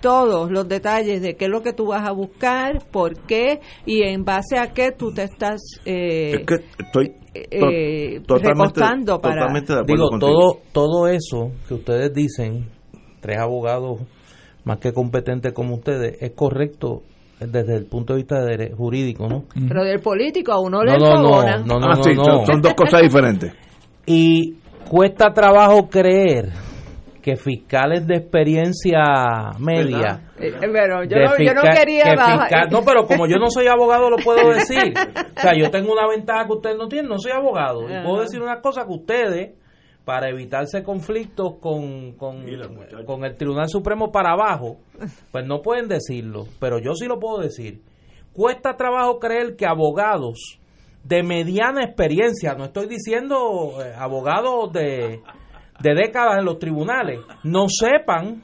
todos 0.00 0.50
los 0.50 0.68
detalles 0.68 1.22
de 1.22 1.36
qué 1.36 1.46
es 1.46 1.50
lo 1.50 1.62
que 1.62 1.72
tú 1.72 1.86
vas 1.86 2.06
a 2.06 2.12
buscar, 2.12 2.84
por 2.90 3.18
qué 3.26 3.60
y 3.86 4.02
en 4.02 4.24
base 4.24 4.58
a 4.58 4.72
qué 4.72 4.92
tú 4.92 5.12
te 5.12 5.24
estás 5.24 5.60
eh, 5.84 6.44
estoy 6.78 7.14
eh, 7.34 8.20
totalmente, 8.26 9.18
para 9.18 9.46
digo 9.86 10.18
todo 10.18 10.60
todo 10.72 11.08
eso 11.08 11.52
que 11.66 11.74
ustedes 11.74 12.12
dicen 12.12 12.68
tres 13.20 13.38
abogados 13.38 14.02
más 14.64 14.78
que 14.78 14.92
competentes 14.92 15.52
como 15.52 15.76
ustedes 15.76 16.20
es 16.20 16.32
correcto 16.32 17.02
desde 17.46 17.76
el 17.76 17.86
punto 17.86 18.14
de 18.14 18.18
vista 18.18 18.36
jurídico, 18.76 19.28
¿no? 19.28 19.44
Pero 19.68 19.84
del 19.84 20.00
político 20.00 20.52
a 20.52 20.60
uno 20.60 20.82
le 20.82 20.98
no, 20.98 20.98
no, 20.98 21.42
no, 21.64 21.80
no, 21.80 21.86
ah, 21.86 22.02
sí, 22.02 22.14
son, 22.14 22.60
dos 22.60 22.74
cosas 22.74 23.02
diferentes. 23.02 23.52
Y 24.06 24.56
cuesta 24.88 25.32
trabajo 25.32 25.88
creer 25.88 26.50
que 27.22 27.36
fiscales 27.36 28.06
de 28.06 28.16
experiencia 28.16 29.00
media. 29.58 30.20
Eh, 30.38 30.52
pero 30.60 31.04
yo, 31.04 31.16
no, 31.18 31.38
yo 31.38 31.54
no 31.54 31.62
quería 31.62 32.14
no, 32.68 32.82
pero 32.84 33.04
como 33.06 33.28
yo 33.28 33.36
no 33.38 33.48
soy 33.48 33.68
abogado, 33.68 34.10
lo 34.10 34.16
puedo 34.16 34.50
decir. 34.50 34.92
o 35.36 35.40
sea, 35.40 35.52
yo 35.56 35.70
tengo 35.70 35.92
una 35.92 36.08
ventaja 36.08 36.46
que 36.46 36.52
ustedes 36.52 36.76
no 36.76 36.88
tienen, 36.88 37.08
no 37.08 37.18
soy 37.18 37.32
abogado. 37.32 37.82
Y 37.82 38.04
puedo 38.04 38.22
decir 38.22 38.42
una 38.42 38.60
cosa 38.60 38.84
que 38.84 38.92
ustedes, 38.92 39.54
para 40.04 40.28
evitarse 40.28 40.82
conflictos 40.82 41.54
con, 41.60 42.12
con, 42.12 42.44
con 43.06 43.24
el 43.24 43.36
Tribunal 43.36 43.68
Supremo 43.68 44.10
para 44.10 44.32
abajo, 44.32 44.78
pues 45.30 45.46
no 45.46 45.62
pueden 45.62 45.88
decirlo, 45.88 46.46
pero 46.58 46.78
yo 46.78 46.94
sí 46.94 47.06
lo 47.06 47.20
puedo 47.20 47.38
decir. 47.38 47.82
cuesta 48.32 48.76
trabajo 48.76 49.18
creer 49.18 49.56
que 49.56 49.66
abogados 49.66 50.58
de 51.04 51.22
mediana 51.22 51.84
experiencia, 51.84 52.54
no 52.54 52.64
estoy 52.64 52.86
diciendo 52.86 53.82
eh, 53.84 53.92
abogados 53.96 54.72
de, 54.72 55.20
de 55.80 55.94
décadas 55.94 56.38
en 56.38 56.44
los 56.44 56.58
tribunales, 56.58 57.20
no 57.44 57.66
sepan 57.68 58.42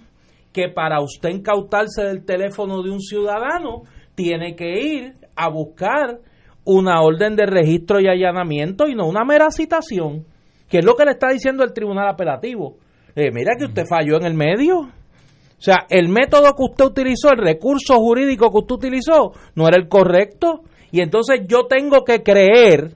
que 0.52 0.68
para 0.68 1.00
usted 1.00 1.30
incautarse 1.30 2.02
del 2.02 2.24
teléfono 2.24 2.82
de 2.82 2.90
un 2.90 3.00
ciudadano, 3.00 3.82
tiene 4.14 4.56
que 4.56 4.80
ir 4.80 5.14
a 5.36 5.48
buscar 5.48 6.18
una 6.64 7.00
orden 7.00 7.36
de 7.36 7.46
registro 7.46 8.00
y 8.00 8.08
allanamiento 8.08 8.88
y 8.88 8.94
no 8.94 9.06
una 9.06 9.24
mera 9.24 9.50
citación, 9.50 10.26
que 10.68 10.78
es 10.78 10.84
lo 10.84 10.94
que 10.94 11.04
le 11.04 11.12
está 11.12 11.28
diciendo 11.28 11.64
el 11.64 11.72
tribunal 11.72 12.08
apelativo. 12.08 12.76
Eh, 13.14 13.30
mira 13.32 13.54
que 13.58 13.64
usted 13.64 13.84
falló 13.88 14.16
en 14.16 14.26
el 14.26 14.34
medio. 14.34 14.78
O 14.80 15.60
sea, 15.60 15.86
el 15.88 16.08
método 16.08 16.54
que 16.54 16.62
usted 16.62 16.84
utilizó, 16.84 17.30
el 17.30 17.38
recurso 17.38 17.96
jurídico 17.96 18.50
que 18.50 18.58
usted 18.58 18.74
utilizó, 18.74 19.32
no 19.54 19.66
era 19.66 19.76
el 19.76 19.88
correcto. 19.88 20.62
Y 20.92 21.00
entonces 21.00 21.40
yo 21.48 21.66
tengo 21.66 22.04
que 22.04 22.22
creer 22.22 22.92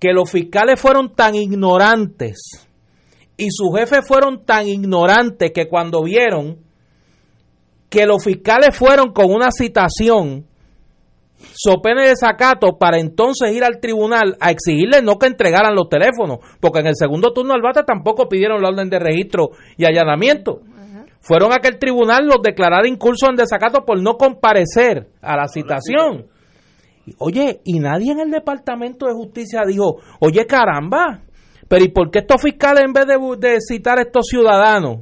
que 0.00 0.12
los 0.12 0.30
fiscales 0.30 0.80
fueron 0.80 1.14
tan 1.14 1.34
ignorantes 1.34 2.68
y 3.36 3.50
sus 3.50 3.76
jefes 3.76 4.06
fueron 4.06 4.44
tan 4.44 4.68
ignorantes 4.68 5.52
que 5.52 5.68
cuando 5.68 6.02
vieron 6.02 6.58
que 7.88 8.06
los 8.06 8.22
fiscales 8.22 8.76
fueron 8.76 9.12
con 9.12 9.32
una 9.32 9.50
citación 9.50 10.46
so 11.36 11.80
pene 11.82 12.02
de 12.02 12.08
desacato 12.08 12.78
para 12.78 12.98
entonces 12.98 13.52
ir 13.52 13.64
al 13.64 13.80
tribunal 13.80 14.36
a 14.40 14.50
exigirle 14.50 15.02
no 15.02 15.18
que 15.18 15.26
entregaran 15.26 15.74
los 15.74 15.88
teléfonos, 15.88 16.38
porque 16.60 16.80
en 16.80 16.88
el 16.88 16.96
segundo 16.96 17.32
turno 17.32 17.54
al 17.54 17.62
bata 17.62 17.84
tampoco 17.84 18.28
pidieron 18.28 18.62
la 18.62 18.68
orden 18.68 18.90
de 18.90 18.98
registro 18.98 19.50
y 19.76 19.84
allanamiento. 19.84 20.60
Fueron 21.20 21.54
a 21.54 21.58
que 21.58 21.68
el 21.68 21.78
tribunal 21.78 22.26
los 22.26 22.42
declarara 22.42 22.86
incurso 22.86 23.30
en 23.30 23.36
desacato 23.36 23.84
por 23.86 24.00
no 24.00 24.18
comparecer 24.18 25.08
a 25.22 25.36
la 25.36 25.48
citación. 25.48 26.26
Oye, 27.18 27.60
y 27.64 27.78
nadie 27.78 28.12
en 28.12 28.20
el 28.20 28.30
Departamento 28.30 29.06
de 29.06 29.14
Justicia 29.14 29.62
dijo, 29.66 30.00
oye 30.20 30.46
caramba, 30.46 31.22
pero 31.68 31.84
¿y 31.84 31.88
por 31.88 32.10
qué 32.10 32.20
estos 32.20 32.42
fiscales 32.42 32.84
en 32.84 32.92
vez 32.92 33.06
de, 33.06 33.58
citar 33.60 33.98
a 33.98 34.02
estos 34.02 34.26
ciudadanos 34.26 35.00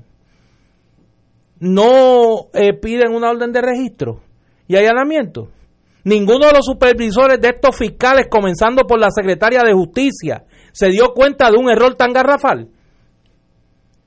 no 1.59 2.49
eh, 2.55 2.73
piden 2.73 3.15
una 3.15 3.31
orden 3.31 3.53
de 3.53 3.63
registro 3.63 4.21
y 4.69 4.77
allanamiento? 4.77 5.49
Ninguno 6.05 6.47
de 6.47 6.53
los 6.53 6.65
supervisores 6.65 7.41
de 7.41 7.49
estos 7.49 7.77
fiscales, 7.77 8.27
comenzando 8.29 8.83
por 8.87 8.99
la 8.99 9.11
secretaria 9.11 9.63
de 9.63 9.73
Justicia, 9.73 10.45
se 10.73 10.89
dio 10.89 11.13
cuenta 11.15 11.51
de 11.51 11.57
un 11.57 11.71
error 11.71 11.95
tan 11.95 12.13
garrafal. 12.13 12.69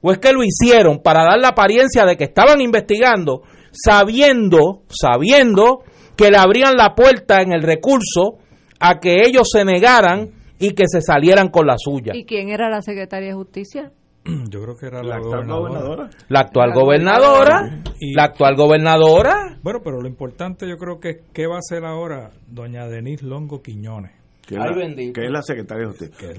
¿O 0.01 0.11
es 0.11 0.19
que 0.19 0.33
lo 0.33 0.43
hicieron 0.43 1.01
para 1.01 1.23
dar 1.23 1.39
la 1.39 1.49
apariencia 1.49 2.05
de 2.05 2.17
que 2.17 2.25
estaban 2.25 2.61
investigando, 2.61 3.43
sabiendo, 3.71 4.83
sabiendo 4.89 5.83
que 6.15 6.29
le 6.29 6.37
abrían 6.37 6.75
la 6.75 6.93
puerta 6.95 7.41
en 7.41 7.53
el 7.53 7.63
recurso 7.63 8.37
a 8.79 8.99
que 8.99 9.21
ellos 9.25 9.49
se 9.51 9.65
negaran 9.65 10.31
y 10.59 10.71
que 10.71 10.83
se 10.87 11.01
salieran 11.01 11.49
con 11.49 11.65
la 11.65 11.75
suya? 11.77 12.13
¿Y 12.13 12.25
quién 12.25 12.49
era 12.49 12.69
la 12.69 12.81
secretaria 12.81 13.29
de 13.29 13.35
Justicia? 13.35 13.91
Yo 14.49 14.61
creo 14.63 14.75
que 14.75 14.87
era 14.87 15.03
la, 15.03 15.17
actual 15.17 15.45
gobernadora. 15.45 16.09
La 16.29 16.39
actual 16.39 16.73
gobernadora. 16.73 17.81
la 18.15 18.23
actual 18.23 18.55
gobernadora. 18.55 19.57
Bueno, 19.61 19.79
pero 19.83 20.01
lo 20.01 20.07
importante 20.07 20.67
yo 20.67 20.77
creo 20.77 20.99
que 20.99 21.09
es 21.09 21.17
qué 21.33 21.45
va 21.47 21.55
a 21.55 21.59
hacer 21.59 21.85
ahora 21.85 22.31
doña 22.47 22.87
Denise 22.87 23.25
Longo 23.25 23.61
Quiñones. 23.61 24.11
Que, 24.47 24.55
es 24.55 25.31
la 25.31 25.41
secretaria 25.41 25.87
de 25.87 25.89
Justicia. 25.89 26.33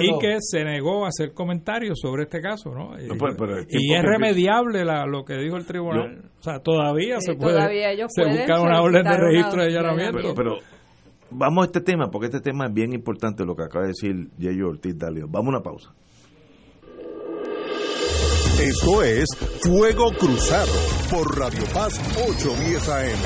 y 0.00 0.18
que 0.20 0.36
se 0.38 0.62
negó 0.62 1.04
a 1.04 1.08
hacer 1.08 1.32
comentarios 1.32 1.98
sobre 2.00 2.22
este 2.22 2.40
caso, 2.40 2.70
¿no? 2.70 2.92
y, 3.00 3.08
pues, 3.18 3.36
es 3.36 4.02
remediable 4.02 4.84
lo 4.84 5.24
que 5.24 5.34
dijo 5.34 5.56
el 5.56 5.66
tribunal. 5.66 6.22
o 6.38 6.42
sea, 6.42 6.60
todavía 6.60 7.20
se 7.20 7.34
puede 7.34 7.60
se 8.08 8.24
buscar 8.24 8.60
una 8.60 8.80
orden 8.80 9.02
de 9.02 9.16
registro 9.16 9.62
de 9.62 9.68
allanamiento. 9.68 10.34
Pero, 10.36 10.58
vamos 11.30 11.64
a 11.64 11.66
este 11.66 11.80
tema, 11.80 12.10
porque 12.10 12.26
este 12.26 12.40
tema 12.40 12.66
es 12.66 12.72
bien 12.72 12.92
importante 12.92 13.44
lo 13.44 13.56
que 13.56 13.64
acaba 13.64 13.86
de 13.86 13.88
decir 13.88 14.28
Yeyo 14.38 14.68
Ortiz 14.68 14.96
Dalio. 14.96 15.26
Vamos 15.28 15.46
a 15.46 15.56
una 15.56 15.62
pausa. 15.62 15.92
Esto 18.60 19.02
es 19.02 19.26
Fuego 19.60 20.10
Cruzado 20.18 20.72
por 21.10 21.38
Radio 21.38 21.62
Paz 21.74 22.00
810 22.26 22.88
AM. 22.88 23.18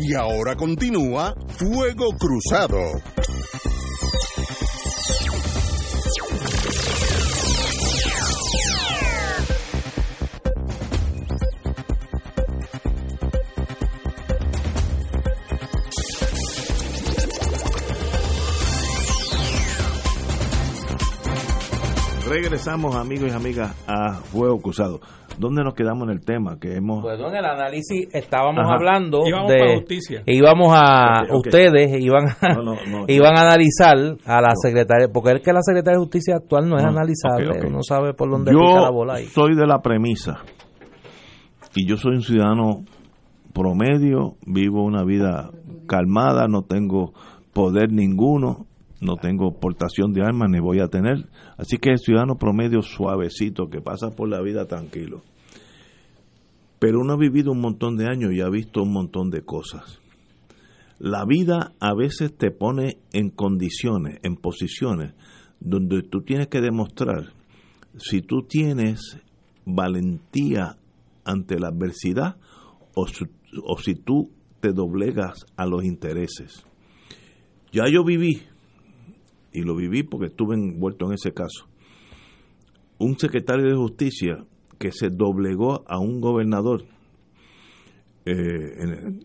Y 0.00 0.14
ahora 0.14 0.56
continúa 0.56 1.36
Fuego 1.46 2.08
Cruzado. 2.18 2.80
Regresamos, 22.32 22.96
amigos 22.96 23.30
y 23.30 23.34
amigas, 23.34 23.76
a 23.86 24.14
Fuego 24.14 24.56
Cruzado. 24.56 25.00
¿Dónde 25.38 25.62
nos 25.62 25.74
quedamos 25.74 26.04
en 26.04 26.14
el 26.14 26.24
tema 26.24 26.58
que 26.58 26.76
hemos? 26.76 27.02
Pues 27.02 27.20
en 27.20 27.36
el 27.36 27.44
análisis 27.44 28.08
estábamos 28.10 28.64
hablando 28.70 29.26
íbamos 29.26 29.50
de 29.50 29.74
justicia. 29.74 30.22
íbamos 30.24 30.72
a 30.74 31.24
ustedes 31.30 32.00
iban 32.00 32.28
a, 32.28 33.04
iban 33.06 33.36
a 33.36 33.42
analizar 33.42 33.98
a 34.24 34.40
la 34.40 34.54
secretaria, 34.54 35.08
porque 35.12 35.32
es 35.32 35.42
que 35.42 35.52
la 35.52 35.60
secretaria 35.60 35.98
de 35.98 36.04
justicia 36.04 36.36
actual 36.36 36.70
no 36.70 36.78
es 36.78 36.84
analizable, 36.84 37.66
uno 37.66 37.82
sabe 37.82 38.14
por 38.14 38.30
dónde 38.30 38.50
yo 38.50 38.80
la 38.80 38.90
bola 38.90 39.16
ahí. 39.16 39.26
Soy 39.26 39.54
de 39.54 39.66
la 39.66 39.82
premisa 39.82 40.38
y 41.74 41.86
yo 41.86 41.98
soy 41.98 42.14
un 42.14 42.22
ciudadano 42.22 42.84
promedio, 43.52 44.36
vivo 44.46 44.82
una 44.84 45.04
vida 45.04 45.50
calmada, 45.86 46.48
no 46.48 46.62
tengo 46.62 47.12
poder 47.52 47.92
ninguno, 47.92 48.64
no 49.02 49.16
tengo 49.16 49.58
portación 49.58 50.12
de 50.12 50.22
armas 50.22 50.48
ni 50.48 50.60
voy 50.60 50.78
a 50.78 50.86
tener. 50.86 51.28
Así 51.56 51.76
que 51.78 51.90
el 51.90 51.98
ciudadano 51.98 52.36
promedio 52.36 52.82
suavecito 52.82 53.68
que 53.68 53.80
pasa 53.80 54.10
por 54.10 54.28
la 54.28 54.40
vida 54.40 54.66
tranquilo. 54.66 55.22
Pero 56.78 57.00
uno 57.00 57.14
ha 57.14 57.16
vivido 57.16 57.50
un 57.50 57.60
montón 57.60 57.96
de 57.96 58.06
años 58.06 58.32
y 58.32 58.40
ha 58.40 58.48
visto 58.48 58.80
un 58.82 58.92
montón 58.92 59.30
de 59.30 59.42
cosas. 59.42 60.00
La 61.00 61.24
vida 61.24 61.72
a 61.80 61.94
veces 61.94 62.36
te 62.36 62.52
pone 62.52 62.98
en 63.12 63.30
condiciones, 63.30 64.20
en 64.22 64.36
posiciones, 64.36 65.14
donde 65.58 66.02
tú 66.02 66.22
tienes 66.22 66.46
que 66.46 66.60
demostrar 66.60 67.32
si 67.98 68.22
tú 68.22 68.42
tienes 68.42 69.18
valentía 69.64 70.76
ante 71.24 71.58
la 71.58 71.68
adversidad 71.68 72.36
o, 72.94 73.06
o 73.64 73.78
si 73.78 73.94
tú 73.96 74.30
te 74.60 74.72
doblegas 74.72 75.44
a 75.56 75.66
los 75.66 75.84
intereses. 75.84 76.64
Ya 77.72 77.84
yo 77.88 78.04
viví 78.04 78.42
y 79.52 79.62
lo 79.62 79.76
viví 79.76 80.02
porque 80.02 80.26
estuve 80.26 80.54
envuelto 80.54 81.06
en 81.06 81.14
ese 81.14 81.32
caso, 81.32 81.66
un 82.98 83.18
secretario 83.18 83.66
de 83.66 83.74
justicia 83.74 84.44
que 84.78 84.92
se 84.92 85.10
doblegó 85.10 85.84
a 85.86 85.98
un 85.98 86.20
gobernador, 86.20 86.84
eh, 88.24 89.20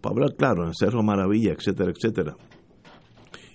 para 0.00 0.12
hablar 0.12 0.34
claro, 0.36 0.66
en 0.66 0.74
Cerro 0.74 1.02
Maravilla, 1.02 1.52
etcétera, 1.52 1.90
etcétera. 1.90 2.36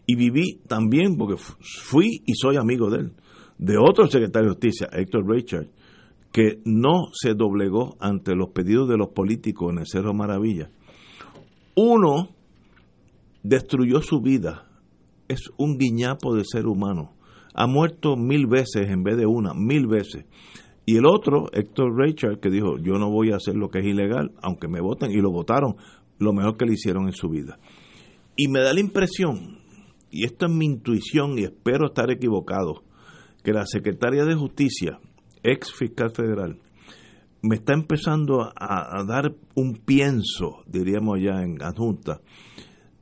Y 0.05 0.15
viví 0.15 0.61
también, 0.67 1.15
porque 1.17 1.35
fui 1.37 2.21
y 2.25 2.33
soy 2.35 2.57
amigo 2.57 2.89
de 2.89 3.01
él, 3.01 3.11
de 3.57 3.77
otro 3.77 4.07
secretario 4.07 4.49
de 4.49 4.55
justicia, 4.55 4.89
Héctor 4.91 5.29
Richard, 5.29 5.67
que 6.31 6.59
no 6.65 7.09
se 7.13 7.35
doblegó 7.35 7.95
ante 7.99 8.35
los 8.35 8.49
pedidos 8.49 8.89
de 8.89 8.97
los 8.97 9.09
políticos 9.09 9.71
en 9.71 9.79
el 9.79 9.87
Cerro 9.87 10.13
Maravilla. 10.13 10.69
Uno 11.75 12.29
destruyó 13.43 14.01
su 14.01 14.19
vida 14.21 14.72
es 15.33 15.51
un 15.57 15.77
guiñapo 15.77 16.35
de 16.35 16.43
ser 16.45 16.67
humano. 16.67 17.13
Ha 17.53 17.67
muerto 17.67 18.15
mil 18.15 18.47
veces 18.47 18.89
en 18.89 19.03
vez 19.03 19.17
de 19.17 19.25
una, 19.25 19.53
mil 19.53 19.87
veces. 19.87 20.25
Y 20.85 20.97
el 20.97 21.05
otro, 21.05 21.45
Héctor 21.53 21.95
Richard, 21.97 22.39
que 22.39 22.49
dijo, 22.49 22.77
yo 22.77 22.93
no 22.93 23.09
voy 23.09 23.31
a 23.31 23.37
hacer 23.37 23.55
lo 23.55 23.69
que 23.69 23.79
es 23.79 23.85
ilegal, 23.85 24.31
aunque 24.41 24.67
me 24.67 24.81
voten, 24.81 25.11
y 25.11 25.21
lo 25.21 25.31
votaron, 25.31 25.75
lo 26.19 26.33
mejor 26.33 26.57
que 26.57 26.65
le 26.65 26.73
hicieron 26.73 27.05
en 27.07 27.13
su 27.13 27.29
vida. 27.29 27.57
Y 28.35 28.47
me 28.47 28.61
da 28.61 28.73
la 28.73 28.79
impresión, 28.79 29.59
y 30.11 30.25
esto 30.25 30.45
es 30.45 30.51
mi 30.51 30.65
intuición 30.65 31.37
y 31.39 31.43
espero 31.43 31.87
estar 31.87 32.11
equivocado, 32.11 32.83
que 33.43 33.53
la 33.53 33.65
secretaria 33.65 34.25
de 34.25 34.35
Justicia, 34.35 34.99
ex 35.43 35.71
fiscal 35.71 36.11
federal, 36.11 36.59
me 37.41 37.55
está 37.55 37.73
empezando 37.73 38.41
a, 38.41 39.03
dar 39.05 39.35
un 39.55 39.73
pienso, 39.75 40.63
diríamos 40.65 41.19
ya 41.21 41.43
en 41.43 41.61
adjunta, 41.61 42.21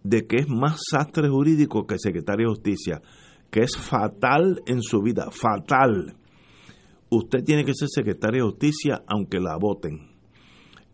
de 0.04 0.26
que 0.26 0.38
es 0.38 0.50
más 0.50 0.80
sastre 0.90 1.30
jurídico 1.30 1.86
que 1.86 1.98
secretario 1.98 2.48
de 2.48 2.56
justicia, 2.56 3.02
que 3.50 3.62
es 3.62 3.78
fatal 3.78 4.62
en 4.66 4.82
su 4.82 5.02
vida, 5.02 5.30
fatal. 5.32 6.16
Usted 7.10 7.44
tiene 7.44 7.66
que 7.66 7.74
ser 7.74 7.90
secretario 7.90 8.46
de 8.46 8.52
justicia 8.52 9.04
aunque 9.08 9.40
la 9.40 9.58
voten. 9.58 10.10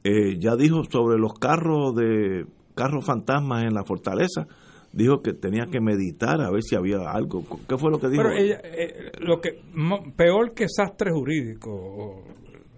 Eh, 0.04 0.40
ya 0.40 0.56
dijo 0.56 0.84
sobre 0.90 1.18
los 1.18 1.34
carros 1.34 1.96
de 1.96 2.46
carros 2.76 3.06
fantasmas 3.06 3.64
en 3.64 3.74
la 3.74 3.84
fortaleza, 3.84 4.48
dijo 4.94 5.22
que 5.22 5.34
tenía 5.34 5.68
que 5.68 5.82
meditar 5.82 6.42
a 6.42 6.52
ver 6.52 6.64
si 6.64 6.76
había 6.76 7.10
algo. 7.12 7.44
¿Qué 7.68 7.78
fue 7.78 7.92
lo 7.92 8.00
que 8.00 8.10
dijo? 8.10 8.24
Eh, 8.30 9.12
lo 9.20 9.40
que 9.40 9.62
peor 10.16 10.54
que 10.54 10.68
sastre 10.70 11.12
jurídico 11.12 12.24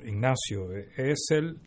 Ignacio, 0.03 0.71
es 0.97 1.27
el, 1.31 1.57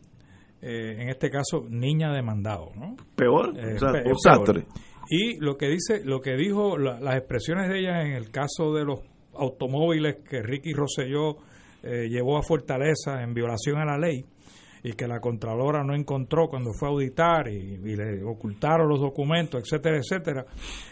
eh, 0.63 1.01
en 1.01 1.09
este 1.09 1.29
caso, 1.29 1.65
niña 1.69 2.11
demandado, 2.13 2.71
¿no? 2.75 2.95
Peor, 3.15 3.53
Eh, 3.59 3.75
o 3.75 3.79
sea, 3.79 4.35
sastre. 4.35 4.61
peor. 4.61 4.73
Y 5.09 5.37
lo 5.39 5.57
que 5.57 5.67
dice, 5.67 6.01
lo 6.05 6.21
que 6.21 6.35
dijo, 6.35 6.77
la- 6.77 6.99
las 6.99 7.17
expresiones 7.17 7.69
de 7.69 7.79
ella 7.79 8.01
en 8.03 8.13
el 8.13 8.31
caso 8.31 8.73
de 8.73 8.85
los 8.85 9.01
automóviles 9.35 10.17
que 10.27 10.41
Ricky 10.41 10.73
Rosselló 10.73 11.35
eh, 11.83 12.07
llevó 12.09 12.37
a 12.37 12.41
Fortaleza 12.43 13.21
en 13.21 13.33
violación 13.33 13.77
a 13.77 13.85
la 13.85 13.97
ley 13.97 14.23
y 14.85 14.93
que 14.93 15.07
la 15.07 15.19
Contralora 15.19 15.83
no 15.83 15.93
encontró 15.95 16.47
cuando 16.47 16.71
fue 16.77 16.87
a 16.87 16.91
auditar 16.91 17.47
y, 17.49 17.55
y 17.75 17.95
le 17.95 18.23
ocultaron 18.23 18.87
los 18.87 18.99
documentos, 19.01 19.61
etcétera, 19.61 19.97
etcétera, 19.97 20.45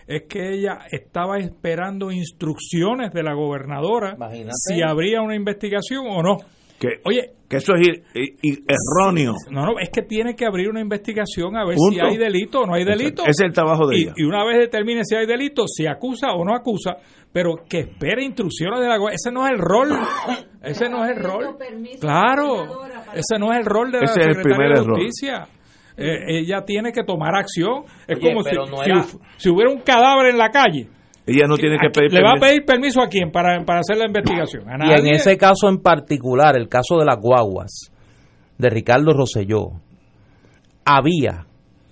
es 0.08 0.24
que 0.30 0.54
ella 0.54 0.80
estaba 0.92 1.38
esperando 1.40 2.12
instrucciones 2.12 3.12
de 3.14 3.24
la 3.24 3.34
gobernadora 3.34 4.14
Imagínate. 4.16 4.52
si 4.56 4.82
habría 4.82 5.22
una 5.22 5.36
investigación 5.36 6.06
o 6.10 6.22
no. 6.22 6.38
Que, 6.80 6.88
Oye, 7.06 7.32
que 7.52 7.58
eso 7.58 7.74
es 7.76 7.82
ir- 7.88 8.04
i- 8.16 8.49
i- 8.49 8.64
erróneo. 8.68 9.34
no, 9.52 9.66
no, 9.66 9.80
es 9.80 9.89
que 9.91 10.02
tiene 10.02 10.36
que 10.36 10.45
abrir 10.45 10.70
una 10.70 10.82
investigación 10.82 11.56
a 11.56 11.66
ver 11.66 11.76
Punto. 11.76 11.93
si 11.93 11.99
hay 12.02 12.18
delito 12.18 12.62
o 12.62 12.66
no 12.66 12.74
hay 12.74 12.84
delito. 12.84 13.22
Ese 13.22 13.30
es 13.32 13.41
el 13.41 13.54
trabajo 13.54 13.86
de 13.88 13.97
y, 13.97 14.02
ella. 14.04 14.14
y 14.16 14.24
una 14.24 14.43
vez 14.45 14.58
determine 14.60 15.04
si 15.06 15.16
hay 15.16 15.26
delito, 15.28 15.66
si 15.68 15.86
acusa 15.86 16.32
o 16.34 16.43
no 16.43 16.56
acusa, 16.56 16.97
pero 17.32 17.56
que 17.70 17.82
espere 17.82 18.24
instrucciones 18.24 18.80
de 18.82 18.88
la 18.88 18.95
ese 19.14 19.32
no 19.32 19.45
es 19.45 19.52
el 19.54 19.60
rol, 19.60 19.89
ese 20.64 20.89
no 20.89 21.06
es 21.06 21.12
el 21.18 21.24
rol. 21.24 21.58
Claro, 21.99 22.64
ese 23.14 23.38
no 23.39 23.52
es 23.54 23.60
el 23.60 23.66
rol 23.66 23.91
de 23.91 23.99
la 23.99 24.04
Ese 24.06 24.20
es 24.22 24.28
el 24.28 24.34
secretaria 24.36 24.58
primer 24.58 24.74
de 24.78 24.82
error. 24.84 24.97
justicia. 24.97 25.47
Eh, 25.97 26.39
ella 26.39 26.62
tiene 26.66 26.91
que 26.91 27.04
tomar 27.04 27.36
acción. 27.36 27.84
Es 28.08 28.18
Oye, 28.18 28.28
como 28.34 28.43
si, 28.43 28.56
no 28.56 28.84
era- 28.84 29.06
si 29.38 29.49
hubiera 29.49 29.70
un 29.72 29.82
cadáver 29.82 30.28
en 30.28 30.38
la 30.38 30.49
calle. 30.49 30.88
Ella 31.26 31.46
no 31.48 31.56
tiene 31.56 31.78
que 31.80 31.88
¿a- 31.88 31.92
pedir 31.92 32.12
¿Le 32.14 32.22
va 32.22 32.32
a 32.32 32.34
permiso. 32.34 32.48
pedir 32.50 32.66
permiso 32.66 33.02
a 33.02 33.08
quién 33.08 33.32
para, 33.32 33.64
para 33.64 33.80
hacer 33.82 33.98
la 33.98 34.06
investigación? 34.08 34.64
A 34.70 34.74
Y 34.86 34.90
en 34.92 35.04
nadie. 35.04 35.12
ese 35.14 35.38
caso 35.38 35.70
en 35.70 35.78
particular, 35.82 36.58
el 36.58 36.68
caso 36.68 36.98
de 36.98 37.06
las 37.06 37.18
guaguas, 37.20 37.92
de 38.58 38.70
Ricardo 38.70 39.14
Rosselló, 39.14 39.70
había 40.86 41.46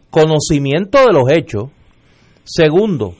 conocimiento 0.10 1.00
de 1.06 1.14
los 1.14 1.32
hechos. 1.32 1.70
Segundo, 2.44 3.14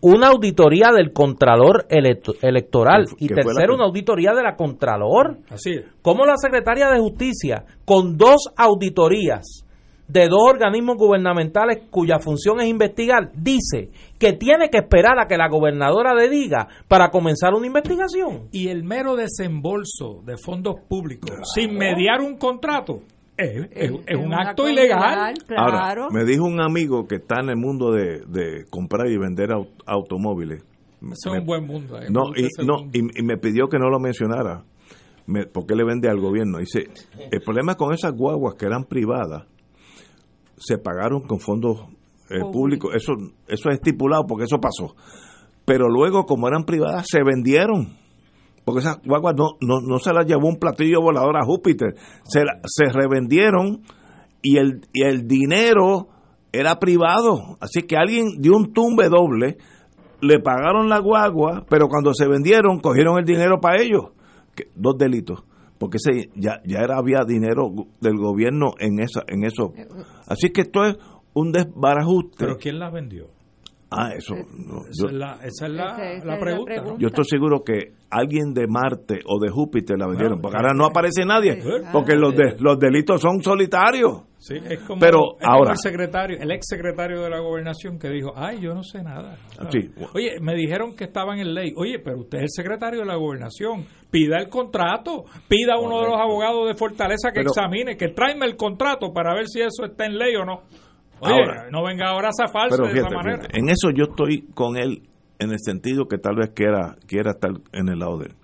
una 0.00 0.28
auditoría 0.28 0.90
del 0.96 1.12
Contralor 1.12 1.86
electo- 1.90 2.34
Electoral. 2.40 3.06
Que 3.18 3.24
Y 3.24 3.28
tercero, 3.28 3.74
una 3.74 3.84
auditoría 3.86 4.32
de 4.32 4.42
la 4.42 4.54
Contralor. 4.54 5.38
Así 5.50 5.72
es. 5.72 5.84
¿Cómo 6.02 6.24
la 6.24 6.36
Secretaría 6.36 6.88
de 6.90 7.00
Justicia, 7.00 7.64
con 7.84 8.16
dos 8.16 8.48
auditorías 8.56 9.64
de 10.08 10.28
dos 10.28 10.40
organismos 10.48 10.96
gubernamentales 10.96 11.82
cuya 11.90 12.18
función 12.20 12.60
es 12.60 12.68
investigar, 12.68 13.32
dice 13.34 13.90
que 14.18 14.32
tiene 14.34 14.70
que 14.70 14.78
esperar 14.78 15.18
a 15.18 15.26
que 15.26 15.36
la 15.36 15.48
gobernadora 15.48 16.14
le 16.14 16.28
diga 16.28 16.68
para 16.88 17.10
comenzar 17.10 17.54
una 17.54 17.66
investigación? 17.66 18.48
Y 18.52 18.68
el 18.68 18.84
mero 18.84 19.16
desembolso 19.16 20.22
de 20.24 20.36
fondos 20.36 20.76
públicos 20.88 21.30
sin 21.54 21.76
mediar 21.76 22.20
un 22.20 22.36
contrato 22.36 23.00
es, 23.36 23.68
es- 23.72 23.92
es 24.06 24.16
un 24.16 24.32
acto 24.32 24.68
ilegal. 24.68 25.34
Ahora, 25.56 26.08
me 26.10 26.24
dijo 26.24 26.44
un 26.44 26.60
amigo 26.60 27.06
que 27.06 27.16
está 27.16 27.40
en 27.42 27.50
el 27.50 27.56
mundo 27.56 27.90
de, 27.92 28.20
de 28.26 28.64
comprar 28.70 29.08
y 29.08 29.18
vender 29.18 29.50
au- 29.50 29.68
automóviles. 29.86 30.62
Ese 31.02 31.28
es 31.28 31.32
Me- 31.32 31.40
un 31.40 31.46
buen 31.46 31.66
mundo. 31.66 31.98
eh, 32.00 32.06
No, 32.10 32.30
y, 32.34 32.48
no 32.64 32.78
mundo. 32.78 32.90
y, 32.94 33.20
y 33.20 33.22
me 33.22 33.36
pidió 33.36 33.68
que 33.68 33.78
no 33.78 33.90
lo 33.90 33.98
mencionara. 34.00 34.62
Me- 35.26 35.44
porque 35.46 35.74
le 35.74 35.84
vende 35.84 36.08
al 36.08 36.18
gobierno. 36.20 36.58
Dice, 36.58 36.88
el 37.30 37.40
problema 37.42 37.74
con 37.74 37.92
esas 37.92 38.12
guaguas 38.12 38.54
que 38.54 38.64
eran 38.66 38.84
privadas, 38.84 39.44
se 40.56 40.78
pagaron 40.78 41.20
con 41.22 41.38
fondos 41.40 41.80
eh, 42.30 42.40
públicos. 42.52 42.92
Eso, 42.94 43.12
eso 43.48 43.68
es 43.70 43.76
estipulado 43.76 44.24
porque 44.26 44.44
eso 44.44 44.58
pasó. 44.58 44.94
Pero 45.64 45.88
luego, 45.88 46.24
como 46.26 46.48
eran 46.48 46.64
privadas, 46.64 47.06
se 47.08 47.22
vendieron. 47.24 47.96
Porque 48.64 48.80
esas 48.80 48.98
guaguas 49.04 49.34
no, 49.36 49.50
no, 49.60 49.80
no 49.80 49.98
se 49.98 50.12
las 50.12 50.26
llevó 50.26 50.48
un 50.48 50.56
platillo 50.58 51.00
volador 51.00 51.36
a 51.36 51.44
Júpiter. 51.44 51.94
Se, 52.24 52.44
la- 52.44 52.60
se 52.64 52.86
revendieron 52.92 53.82
y 54.42 54.58
el, 54.58 54.80
y 54.92 55.02
el 55.04 55.26
dinero 55.28 56.08
era 56.52 56.78
privado. 56.78 57.56
Así 57.60 57.82
que 57.82 57.96
alguien 57.96 58.26
dio 58.40 58.56
un 58.56 58.72
tumbe 58.72 59.08
doble, 59.08 59.58
le 60.20 60.40
pagaron 60.40 60.88
la 60.88 60.98
guagua, 60.98 61.64
pero 61.68 61.88
cuando 61.88 62.12
se 62.14 62.26
vendieron, 62.26 62.80
cogieron 62.80 63.18
el 63.18 63.24
dinero 63.24 63.60
para 63.60 63.80
ellos. 63.82 64.10
Que- 64.56 64.68
dos 64.74 64.96
delitos. 64.98 65.44
Porque 65.78 65.98
ese, 65.98 66.30
ya, 66.34 66.60
ya 66.64 66.78
era, 66.80 66.96
había 66.96 67.24
dinero 67.26 67.68
del 68.00 68.16
gobierno 68.16 68.72
en, 68.78 68.98
esa, 69.00 69.22
en 69.28 69.44
eso. 69.44 69.74
Así 70.26 70.50
que 70.50 70.62
esto 70.62 70.84
es 70.84 70.96
un 71.34 71.52
desbarajuste. 71.52 72.36
Pero 72.38 72.58
¿quién 72.58 72.78
la 72.78 72.90
vendió? 72.90 73.35
Ah, 73.96 74.12
eso. 74.16 74.34
no, 74.34 74.80
Esa 74.88 75.02
yo, 75.02 75.06
es 75.08 75.12
la, 75.14 75.32
esa 75.42 75.66
es 75.66 75.72
la, 75.72 75.84
Esa- 75.84 75.92
esa 75.94 76.02
la 76.04 76.12
es 76.12 76.24
la 76.24 76.38
pregunta. 76.38 76.74
¿no? 76.76 76.82
pregunta. 76.82 76.96
yo 77.00 77.06
estoy 77.08 77.24
seguro 77.24 77.64
que 77.64 77.92
alguien 78.10 78.52
de 78.54 78.66
Marte 78.68 79.20
o 79.26 79.40
de 79.42 79.50
Júpiter 79.50 79.98
la 79.98 80.06
vendieron. 80.06 80.34
Bueno, 80.40 80.42
porque 80.42 80.56
ahora 80.58 80.72
no 80.74 80.84
aparece 80.86 81.24
nadie. 81.24 81.60
Sí. 81.60 81.68
Porque 81.92 82.14
los, 82.14 82.34
de, 82.36 82.56
los 82.60 82.78
delitos 82.78 83.20
son 83.20 83.42
solitarios. 83.42 84.22
Sí, 84.38 84.54
es 84.68 84.78
como, 84.80 85.00
Pero 85.00 85.18
es 85.40 85.44
como 85.44 85.52
ahora- 85.54 85.72
el 85.72 85.78
secretario, 85.78 86.38
el 86.40 86.50
ex 86.52 86.66
secretario 86.68 87.20
de 87.22 87.30
la 87.30 87.40
gobernación 87.40 87.98
que 87.98 88.08
dijo, 88.10 88.32
ay, 88.36 88.60
yo 88.60 88.74
no 88.74 88.82
sé 88.84 89.02
nada. 89.02 89.36
Sí. 89.72 89.90
Oye, 90.14 90.38
me 90.40 90.54
dijeron 90.54 90.94
que 90.94 91.04
estaban 91.04 91.38
en 91.40 91.52
ley. 91.52 91.72
Oye, 91.76 91.98
pero 91.98 92.20
usted 92.20 92.38
es 92.38 92.42
el 92.44 92.50
secretario 92.50 93.00
de 93.00 93.06
la 93.06 93.16
gobernación. 93.16 93.84
Pida 94.10 94.36
el 94.38 94.48
contrato. 94.48 95.24
Pida 95.48 95.74
a 95.74 95.80
uno 95.80 95.98
de 96.00 96.06
los 96.08 96.20
abogados 96.20 96.68
de 96.68 96.74
Fortaleza 96.74 97.30
que 97.32 97.40
Pero- 97.40 97.50
examine, 97.50 97.96
que 97.96 98.08
tráeme 98.10 98.46
el 98.46 98.56
contrato 98.56 99.12
para 99.12 99.34
ver 99.34 99.46
si 99.48 99.60
eso 99.62 99.84
está 99.84 100.06
en 100.06 100.16
ley 100.16 100.36
o 100.36 100.44
no. 100.44 100.60
Oye, 101.20 101.32
Ahora- 101.32 101.68
no 101.70 101.82
venga 101.84 102.08
ahora 102.10 102.28
a 102.28 102.52
Pero 102.68 102.84
de 102.86 102.92
fíjate, 102.92 103.08
esa 103.08 103.16
manera. 103.16 103.36
fíjate, 103.38 103.58
en 103.58 103.68
eso 103.70 103.90
yo 103.90 104.04
estoy 104.10 104.42
con 104.54 104.76
él 104.76 105.02
en 105.38 105.50
el 105.50 105.58
sentido 105.60 106.06
que 106.08 106.18
tal 106.18 106.36
vez 106.36 106.50
quiera, 106.54 106.96
quiera 107.06 107.32
estar 107.32 107.52
en 107.72 107.88
el 107.88 107.98
lado 107.98 108.18
de 108.18 108.26
él. 108.26 108.34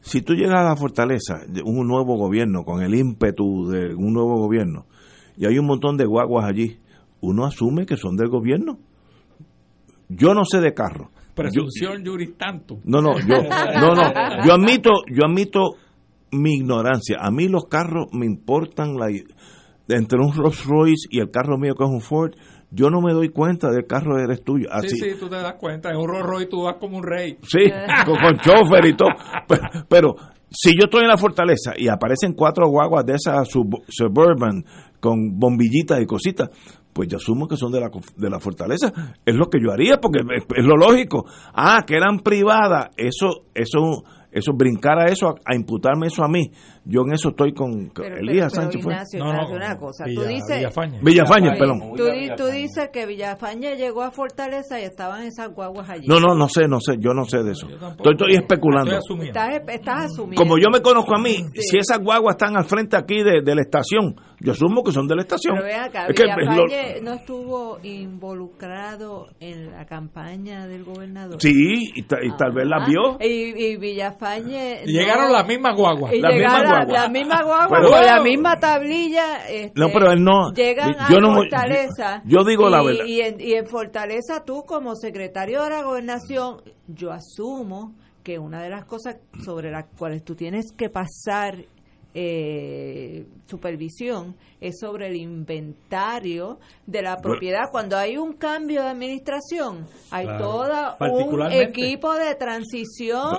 Si 0.00 0.20
tú 0.20 0.34
llegas 0.34 0.60
a 0.60 0.64
la 0.68 0.76
fortaleza, 0.76 1.40
un 1.64 1.86
nuevo 1.88 2.16
gobierno, 2.16 2.64
con 2.64 2.82
el 2.82 2.94
ímpetu 2.94 3.68
de 3.68 3.94
un 3.94 4.12
nuevo 4.12 4.36
gobierno, 4.38 4.86
y 5.36 5.46
hay 5.46 5.58
un 5.58 5.66
montón 5.66 5.96
de 5.96 6.04
guaguas 6.04 6.44
allí, 6.44 6.78
uno 7.20 7.46
asume 7.46 7.86
que 7.86 7.96
son 7.96 8.16
del 8.16 8.28
gobierno. 8.28 8.78
Yo 10.08 10.34
no 10.34 10.44
sé 10.44 10.60
de 10.60 10.74
carro. 10.74 11.10
Presunción 11.34 12.04
juris 12.04 12.36
tantum. 12.36 12.80
no, 12.84 13.00
no, 13.00 13.18
yo, 13.18 13.42
no, 13.80 13.94
no, 13.94 14.44
yo 14.46 14.52
admito, 14.52 14.90
yo 15.10 15.24
admito 15.24 15.70
mi 16.30 16.54
ignorancia. 16.54 17.16
A 17.20 17.30
mí 17.30 17.48
los 17.48 17.64
carros 17.64 18.06
me 18.12 18.26
importan 18.26 18.94
la, 18.96 19.06
entre 19.88 20.18
un 20.18 20.32
Rolls 20.34 20.64
Royce 20.64 21.08
y 21.10 21.20
el 21.20 21.30
carro 21.30 21.58
mío 21.58 21.74
que 21.74 21.84
es 21.84 21.90
un 21.90 22.00
Ford. 22.00 22.32
Yo 22.70 22.90
no 22.90 23.00
me 23.00 23.12
doy 23.12 23.28
cuenta 23.28 23.70
del 23.70 23.86
carro 23.86 24.18
eres 24.18 24.42
tuyo. 24.42 24.66
Así, 24.72 24.88
Sí, 24.88 24.96
sí, 25.10 25.16
tú 25.20 25.28
te 25.28 25.36
das 25.36 25.54
cuenta. 25.54 25.90
En 25.90 25.96
un 25.96 26.08
Rolls 26.08 26.26
Royce 26.26 26.46
tú 26.48 26.62
vas 26.64 26.76
como 26.80 26.96
un 26.98 27.04
rey. 27.04 27.38
Sí, 27.42 27.70
con, 28.04 28.16
con 28.16 28.38
chofer 28.38 28.86
y 28.86 28.96
todo. 28.96 29.10
Pero, 29.46 29.62
pero 29.88 30.16
si 30.50 30.70
yo 30.72 30.84
estoy 30.84 31.02
en 31.02 31.08
la 31.08 31.16
fortaleza 31.16 31.72
y 31.76 31.88
aparecen 31.88 32.32
cuatro 32.32 32.66
guaguas 32.68 33.04
de 33.06 33.14
esas 33.14 33.48
sub- 33.48 33.82
suburban 33.88 34.64
con 35.00 35.38
bombillitas 35.38 36.00
y 36.00 36.06
cositas, 36.06 36.50
pues 36.92 37.08
yo 37.08 37.16
asumo 37.18 37.46
que 37.46 37.56
son 37.56 37.70
de 37.72 37.80
la, 37.80 37.90
de 38.16 38.30
la 38.30 38.40
fortaleza. 38.40 38.92
Es 39.24 39.34
lo 39.36 39.46
que 39.48 39.58
yo 39.62 39.70
haría 39.72 39.98
porque 40.00 40.20
es, 40.36 40.44
es 40.56 40.64
lo 40.64 40.76
lógico. 40.76 41.26
Ah, 41.52 41.84
que 41.86 41.94
eran 41.96 42.20
privadas. 42.20 42.90
Eso, 42.96 43.44
eso, 43.54 44.04
eso, 44.34 44.52
brincar 44.52 44.98
a 44.98 45.06
eso, 45.06 45.28
a, 45.28 45.34
a 45.46 45.54
imputarme 45.54 46.08
eso 46.08 46.22
a 46.24 46.28
mí. 46.28 46.50
Yo 46.84 47.00
en 47.06 47.14
eso 47.14 47.30
estoy 47.30 47.54
con 47.54 47.90
Pero, 47.94 48.16
Elías 48.18 48.52
pero, 48.52 48.68
pero, 48.68 48.72
Sánchez. 48.72 48.82
fue. 48.82 48.92
Ignacio, 48.92 49.18
No, 49.24 49.32
no, 49.32 49.48
una 49.54 49.76
cosa. 49.78 50.04
Villa- 50.04 50.20
tú 50.22 50.28
dices, 50.28 50.56
Villafañe. 50.58 50.98
Villafañe, 51.02 51.48
Oye, 51.50 51.58
perdón. 51.58 51.80
Tú, 51.96 52.04
tú 52.36 52.46
dices 52.48 52.90
que 52.92 53.06
Villafañe 53.06 53.76
llegó 53.76 54.02
a 54.02 54.10
Fortaleza 54.10 54.78
y 54.80 54.82
estaban 54.84 55.22
esas 55.22 55.48
guaguas 55.54 55.88
allí. 55.88 56.06
No, 56.06 56.20
no, 56.20 56.34
no 56.34 56.48
sé, 56.48 56.68
no 56.68 56.80
sé, 56.80 56.96
yo 56.98 57.14
no 57.14 57.24
sé 57.24 57.42
de 57.42 57.52
eso. 57.52 57.66
Tampoco. 57.68 58.10
Estoy, 58.10 58.12
estoy 58.32 58.34
especulando. 58.34 58.90
Estoy 58.92 58.98
asumiendo. 58.98 59.40
Estás, 59.40 59.74
estás 59.74 60.04
asumiendo. 60.12 60.42
Como 60.42 60.58
yo 60.58 60.68
me 60.70 60.80
conozco 60.82 61.14
a 61.16 61.22
mí, 61.22 61.36
si 61.54 61.78
esas 61.78 62.00
guaguas 62.00 62.34
están 62.34 62.56
al 62.56 62.64
frente 62.64 62.96
aquí 62.96 63.22
de, 63.22 63.40
de 63.42 63.54
la 63.54 63.62
estación, 63.62 64.14
yo 64.44 64.52
asumo 64.52 64.82
que 64.84 64.92
son 64.92 65.06
de 65.08 65.16
la 65.16 65.22
estación. 65.22 65.56
Pero 65.56 65.66
ven 65.66 65.80
acá, 65.80 66.06
Es 66.06 66.14
que 66.14 66.22
Villafañe 66.24 66.96
lo- 66.96 67.02
no 67.02 67.12
estuvo 67.14 67.78
involucrado 67.82 69.28
en 69.40 69.70
la 69.72 69.86
campaña 69.86 70.66
del 70.66 70.84
gobernador. 70.84 71.40
sí, 71.40 71.52
y, 71.94 72.02
ta- 72.02 72.18
y 72.22 72.30
tal 72.36 72.52
vez 72.52 72.66
la 72.66 72.84
Ah, 72.84 72.86
vio. 72.86 73.16
Y, 73.20 73.64
y 73.64 73.76
Villafañe. 73.76 74.82
Y 74.84 74.92
llegaron 74.92 75.28
no- 75.28 75.32
las 75.32 75.46
mismas 75.46 75.76
guaguas. 75.76 76.12
Y 76.12 76.20
La 76.20 76.30
misma 76.30 76.60
guagua. 76.62 76.84
la 76.92 77.08
misma 77.08 77.42
guagua 77.42 77.68
Pero- 77.78 77.90
con 77.90 78.04
la 78.04 78.22
misma 78.22 78.56
tablilla. 78.60 79.48
este, 79.48 79.80
No, 79.80 79.86
pero 79.92 80.12
él 80.12 80.22
no- 80.22 80.52
Llegan 80.52 80.94
yo 81.08 81.16
a 81.16 81.20
no- 81.20 81.34
Fortaleza. 81.34 82.22
yo- 82.24 82.38
yo 82.40 82.44
digo 82.44 82.68
la 82.68 82.82
verdad. 82.82 83.04
Y 83.06 83.20
en, 83.20 83.40
y 83.40 83.54
en 83.54 83.66
Fortaleza, 83.66 84.44
tú, 84.44 84.64
como 84.66 84.94
secretario 84.96 85.62
de 85.62 85.70
la 85.70 85.82
gobernación, 85.82 86.58
yo 86.88 87.12
asumo 87.12 87.94
que 88.22 88.38
una 88.38 88.62
de 88.62 88.70
las 88.70 88.84
cosas 88.86 89.16
sobre 89.44 89.70
las 89.70 89.84
cuales 89.98 90.24
tú 90.24 90.34
tienes 90.34 90.72
que 90.76 90.88
pasar 90.88 91.56
eh, 92.14 93.26
supervisión 93.46 94.36
es 94.60 94.78
sobre 94.80 95.08
el 95.08 95.16
inventario 95.16 96.58
de 96.86 97.02
la 97.02 97.16
propiedad. 97.18 97.70
Cuando 97.70 97.96
hay 97.96 98.16
un 98.16 98.34
cambio 98.34 98.82
de 98.82 98.88
administración, 98.88 99.86
hay 100.10 100.24
Claro. 100.24 100.44
todo 100.44 100.96
un 101.12 101.52
equipo 101.52 102.14
de 102.14 102.34
transición 102.36 103.36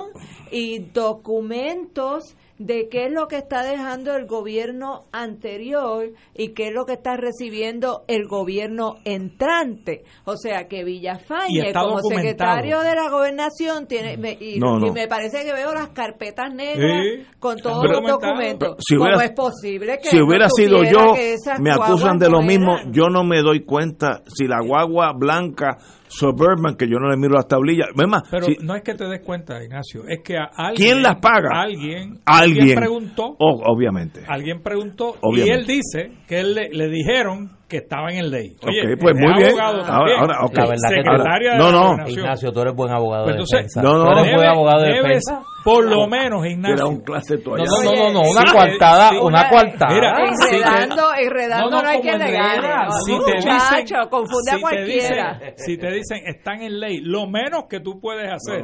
y 0.50 0.78
documentos 0.78 2.36
de 2.58 2.88
qué 2.88 3.06
es 3.06 3.12
lo 3.12 3.28
que 3.28 3.36
está 3.36 3.62
dejando 3.62 4.14
el 4.16 4.26
gobierno 4.26 5.04
anterior 5.12 6.10
y 6.34 6.54
qué 6.54 6.68
es 6.68 6.72
lo 6.72 6.86
que 6.86 6.94
está 6.94 7.16
recibiendo 7.16 8.04
el 8.08 8.26
gobierno 8.26 8.96
entrante. 9.04 10.04
O 10.24 10.36
sea 10.36 10.66
que 10.68 10.84
Villafañe, 10.84 11.72
como 11.72 12.00
secretario 12.00 12.80
de 12.80 12.94
la 12.94 13.10
gobernación, 13.10 13.86
tiene 13.86 14.16
me, 14.16 14.32
y, 14.32 14.58
me 14.92 15.06
parece 15.08 15.44
que 15.44 15.52
veo 15.52 15.72
las 15.74 15.90
carpetas 15.90 16.52
negras 16.54 17.26
con 17.38 17.58
todos 17.58 17.84
los 17.84 18.02
documentos. 18.02 18.76
Si 18.78 18.96
¿Cómo 18.96 19.20
es 19.20 19.32
posible 19.32 19.98
que 20.02 20.08
si 20.08 20.20
hubiera 20.20 20.48
sido 20.48 20.82
yo, 20.84 21.14
me 21.60 21.72
acusan 21.72 22.18
de 22.18 22.30
lo 22.30 22.42
mismo. 22.42 22.76
Yo 22.90 23.08
no 23.10 23.24
me 23.24 23.42
doy 23.42 23.64
cuenta 23.64 24.22
si 24.26 24.46
la 24.46 24.60
guagua 24.64 25.12
blanca 25.12 25.78
Suburban 26.08 26.76
que 26.76 26.86
yo 26.86 26.98
no 26.98 27.10
le 27.10 27.16
miro 27.16 27.34
las 27.34 27.48
tablillas. 27.48 27.88
Pero 28.30 28.46
no 28.62 28.74
es 28.74 28.82
que 28.82 28.94
te 28.94 29.04
des 29.06 29.20
cuenta, 29.24 29.62
Ignacio, 29.62 30.02
es 30.08 30.20
que 30.22 30.36
alguien, 30.36 30.74
¿Quién 30.74 31.02
las 31.02 31.16
paga? 31.20 31.50
Alguien, 31.52 32.20
alguien, 32.24 32.78
preguntó. 32.78 33.36
obviamente. 33.38 34.22
Alguien 34.28 34.62
preguntó 34.62 35.16
y 35.34 35.40
él 35.40 35.66
dice 35.66 36.12
que 36.26 36.40
él 36.40 36.54
le, 36.54 36.68
le 36.70 36.88
dijeron 36.88 37.55
que 37.68 37.78
estaba 37.78 38.10
en 38.12 38.30
ley. 38.30 38.56
Oye, 38.62 38.96
pues 38.96 39.14
muy 39.16 39.34
bien. 39.42 39.58
Ahora, 39.60 40.44
okay. 40.44 40.64
La 40.64 40.70
verdad 40.70 40.88
Secretaria 40.88 41.52
que 41.52 41.58
tú, 41.58 41.62
no, 41.62 41.96
no. 41.96 42.08
Ignacio, 42.08 42.52
tú 42.52 42.60
eres 42.60 42.74
buen 42.74 42.92
abogado 42.92 43.24
pues 43.24 43.34
entonces, 43.34 43.58
de 43.58 43.62
defensa. 43.62 43.82
No, 43.82 43.98
no, 43.98 44.04
tú 44.04 44.18
eres 44.20 44.36
buen 44.36 44.48
abogado 44.48 44.82
de 44.82 44.92
defensa. 44.92 45.42
Por 45.64 45.84
lo 45.84 46.06
menos, 46.06 46.46
Ignacio. 46.46 46.76
Era 46.76 46.86
un 46.86 47.00
clase 47.00 47.38
no, 47.44 47.56
no, 47.56 47.92
no, 47.92 48.12
no, 48.12 48.20
una 48.30 48.52
cuartada, 48.52 49.20
una 49.20 49.48
cuartada. 49.48 49.94
Mira, 49.94 50.14
enredando, 50.20 51.02
enredando 51.18 51.70
no, 51.70 51.82
no, 51.82 51.88
hay 51.88 52.00
quien 52.00 52.18
le 52.20 52.30
gane. 52.30 52.68
Si 53.04 53.18
te 53.24 53.34
dicen, 53.34 53.98
confunde 54.08 54.52
a 54.52 54.60
cualquiera. 54.60 55.40
Si 55.56 55.76
te 55.76 55.90
dicen, 55.90 56.18
están 56.24 56.62
en 56.62 56.78
ley, 56.78 57.00
lo 57.00 57.26
menos 57.26 57.64
que 57.68 57.80
tú 57.80 58.00
puedes 58.00 58.30
hacer 58.30 58.62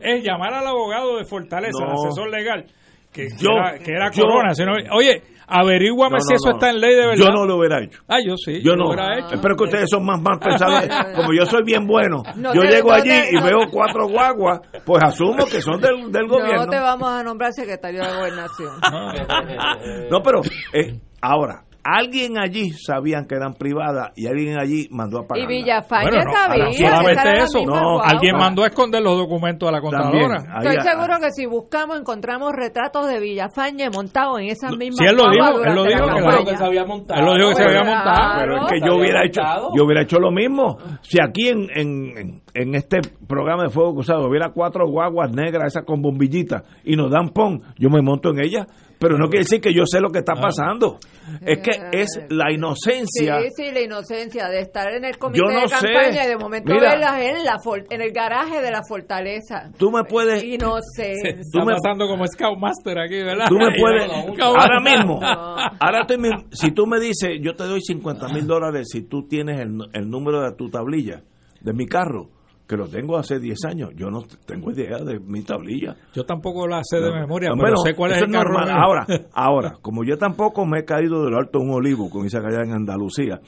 es 0.00 0.22
llamar 0.22 0.54
al 0.54 0.68
abogado 0.68 1.16
de 1.16 1.24
Fortaleza, 1.24 1.84
al 1.84 1.92
asesor 1.92 2.30
legal, 2.30 2.64
que, 3.12 3.26
era, 3.26 3.78
que 3.78 3.90
era 3.90 4.10
Corona. 4.12 4.52
Oye, 4.92 5.22
Averíguame 5.46 6.20
si 6.20 6.34
eso 6.34 6.50
está 6.50 6.70
en 6.70 6.80
ley 6.80 6.94
de 6.94 7.06
verdad. 7.06 7.24
Yo 7.24 7.30
no 7.30 7.44
lo 7.44 7.58
hubiera 7.58 7.82
hecho. 7.82 8.02
Ah, 8.08 8.18
yo 8.24 8.36
sí. 8.36 8.62
Yo, 8.62 8.76
no. 8.76 8.84
Lo 8.84 8.88
hubiera 8.90 9.18
hecho. 9.18 9.34
Espero 9.34 9.56
que 9.56 9.64
ustedes 9.64 9.90
son 9.90 10.04
más 10.04 10.20
mal 10.20 10.38
pensados. 10.38 10.84
Como 11.16 11.32
yo 11.32 11.46
soy 11.46 11.62
bien 11.64 11.86
bueno, 11.86 12.22
yo 12.36 12.62
llego 12.62 12.92
allí 12.92 13.12
y 13.30 13.42
veo 13.42 13.68
cuatro 13.70 14.08
guaguas, 14.08 14.60
pues 14.84 15.02
asumo 15.02 15.44
que 15.46 15.60
son 15.60 15.80
del, 15.80 16.10
del 16.10 16.26
gobierno. 16.26 16.64
No 16.64 16.70
te 16.70 16.78
vamos 16.78 17.08
a 17.08 17.22
nombrar 17.22 17.52
secretario 17.52 18.02
de 18.02 18.16
gobernación. 18.16 18.80
no, 20.10 20.22
pero 20.22 20.40
eh, 20.72 20.98
ahora, 21.20 21.64
alguien 21.84 22.38
allí 22.38 22.70
sabían 22.72 23.26
que 23.26 23.34
eran 23.34 23.54
privadas 23.54 24.12
y 24.16 24.26
alguien 24.26 24.58
allí 24.58 24.88
mandó 24.90 25.20
a 25.20 25.26
pagar. 25.26 25.44
Y 25.44 25.46
Villafañe 25.46 26.22
sabía. 26.32 26.72
solamente 26.72 27.42
eso. 27.42 27.64
No, 27.64 28.00
alguien 28.02 28.36
mandó 28.36 28.64
a 28.64 28.68
esconder 28.68 29.02
los 29.02 29.18
documentos 29.18 29.68
a 29.68 29.72
la 29.72 29.80
contadora. 29.80 30.42
Estoy 30.62 30.80
seguro 30.80 31.18
que 31.20 31.30
si 31.32 31.46
buscamos 31.46 32.00
encontramos 32.00 32.52
retratos 32.52 33.06
de 33.06 33.20
Villafañe 33.20 33.90
montados 33.90 34.40
en 34.40 34.46
esas 34.46 34.72
mismas. 34.76 34.98
Sí, 34.98 35.04
él 35.04 35.16
lo 35.16 35.30
dijo, 35.30 35.64
él 35.64 35.74
lo 35.74 35.84
dijo 35.84 36.44
que, 36.44 36.56
se 36.56 36.64
había 36.64 36.84
montado. 36.84 37.20
Él 37.20 37.26
lo 37.26 37.34
dijo 37.34 37.48
que 37.50 37.56
se 37.56 37.64
había 37.64 37.84
montado. 37.84 38.40
Pero 38.40 38.56
es 38.56 38.72
que 38.72 38.80
yo 38.80 38.96
hubiera 38.96 39.24
hecho, 39.24 39.42
yo 39.76 39.84
hubiera 39.84 40.02
hecho 40.02 40.18
lo 40.18 40.30
mismo. 40.30 40.78
Si 41.02 41.20
aquí 41.20 41.48
en, 41.48 41.68
en, 41.74 42.42
en 42.54 42.74
este 42.74 43.00
programa 43.28 43.64
de 43.64 43.68
Fuego 43.68 43.94
Cruzado 43.94 44.28
hubiera 44.28 44.50
cuatro 44.52 44.88
guaguas 44.88 45.30
negras, 45.30 45.66
esas 45.66 45.84
con 45.84 46.00
bombillitas, 46.00 46.62
y 46.84 46.96
nos 46.96 47.10
dan 47.10 47.28
pon, 47.28 47.60
yo 47.76 47.90
me 47.90 48.00
monto 48.00 48.30
en 48.30 48.42
ellas 48.42 48.66
pero 48.98 49.18
no 49.18 49.28
quiere 49.28 49.44
decir 49.44 49.60
que 49.60 49.74
yo 49.74 49.84
sé 49.86 50.00
lo 50.00 50.10
que 50.10 50.20
está 50.20 50.34
ah. 50.36 50.40
pasando. 50.40 50.98
Es 51.44 51.58
que 51.58 51.70
es 51.92 52.20
la 52.28 52.52
inocencia. 52.52 53.40
Sí, 53.40 53.48
sí, 53.56 53.72
la 53.72 53.80
inocencia 53.80 54.48
de 54.48 54.60
estar 54.60 54.92
en 54.92 55.04
el 55.04 55.18
comité 55.18 55.44
de 55.46 55.64
campaña 55.68 56.24
y 56.24 56.28
de 56.28 56.36
momento 56.36 56.72
verlas 56.72 57.20
en, 57.20 57.44
la, 57.44 57.56
en 57.90 58.00
el 58.02 58.12
garaje 58.12 58.60
de 58.60 58.70
la 58.70 58.82
fortaleza. 58.86 59.70
Tú 59.78 59.90
me 59.90 60.04
puedes. 60.04 60.42
Inocencia. 60.44 61.30
Está 61.30 61.64
pasando 61.64 62.06
como 62.06 62.26
Scoutmaster 62.26 62.98
aquí, 62.98 63.22
¿verdad? 63.22 63.46
Tú 63.48 63.56
me 63.56 63.70
puedes. 63.80 64.40
ahora 64.40 64.80
mismo. 64.80 65.20
Ahora 65.22 66.02
estoy, 66.02 66.18
si 66.52 66.72
tú 66.72 66.86
me 66.86 67.00
dices, 67.00 67.38
yo 67.40 67.54
te 67.54 67.64
doy 67.64 67.80
50 67.80 68.28
mil 68.28 68.46
dólares 68.46 68.88
si 68.90 69.02
tú 69.02 69.26
tienes 69.26 69.60
el, 69.60 69.78
el 69.92 70.08
número 70.08 70.42
de 70.42 70.54
tu 70.56 70.70
tablilla 70.70 71.22
de 71.60 71.72
mi 71.72 71.86
carro 71.86 72.30
que 72.74 72.82
lo 72.82 72.88
tengo 72.88 73.16
hace 73.16 73.38
10 73.38 73.64
años. 73.66 73.90
Yo 73.94 74.10
no 74.10 74.22
tengo 74.46 74.72
idea 74.72 74.98
de 74.98 75.20
mi 75.20 75.42
tablilla. 75.42 75.96
Yo 76.12 76.24
tampoco 76.24 76.66
la 76.66 76.80
sé 76.82 77.00
de 77.00 77.12
memoria, 77.12 77.50
pero 77.56 77.76
sé 77.76 77.94
cuál 77.94 78.12
es 78.12 78.22
el 78.22 78.30
carro. 78.30 78.58
Ahora, 78.58 79.06
ahora, 79.32 79.74
como 79.80 80.04
yo 80.04 80.18
tampoco 80.18 80.66
me 80.66 80.80
he 80.80 80.84
caído 80.84 81.24
del 81.24 81.34
alto 81.34 81.60
de 81.60 81.64
un 81.64 81.70
olivo 81.70 82.10
con 82.10 82.26
esa 82.26 82.40
calle 82.40 82.62
en 82.64 82.72
Andalucía, 82.72 83.40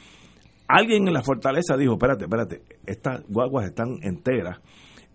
alguien 0.68 1.08
en 1.08 1.14
la 1.14 1.22
fortaleza 1.22 1.76
dijo, 1.76 1.94
espérate, 1.94 2.24
espérate, 2.24 2.62
estas 2.86 3.24
guaguas 3.28 3.66
están 3.66 3.98
enteras 4.02 4.60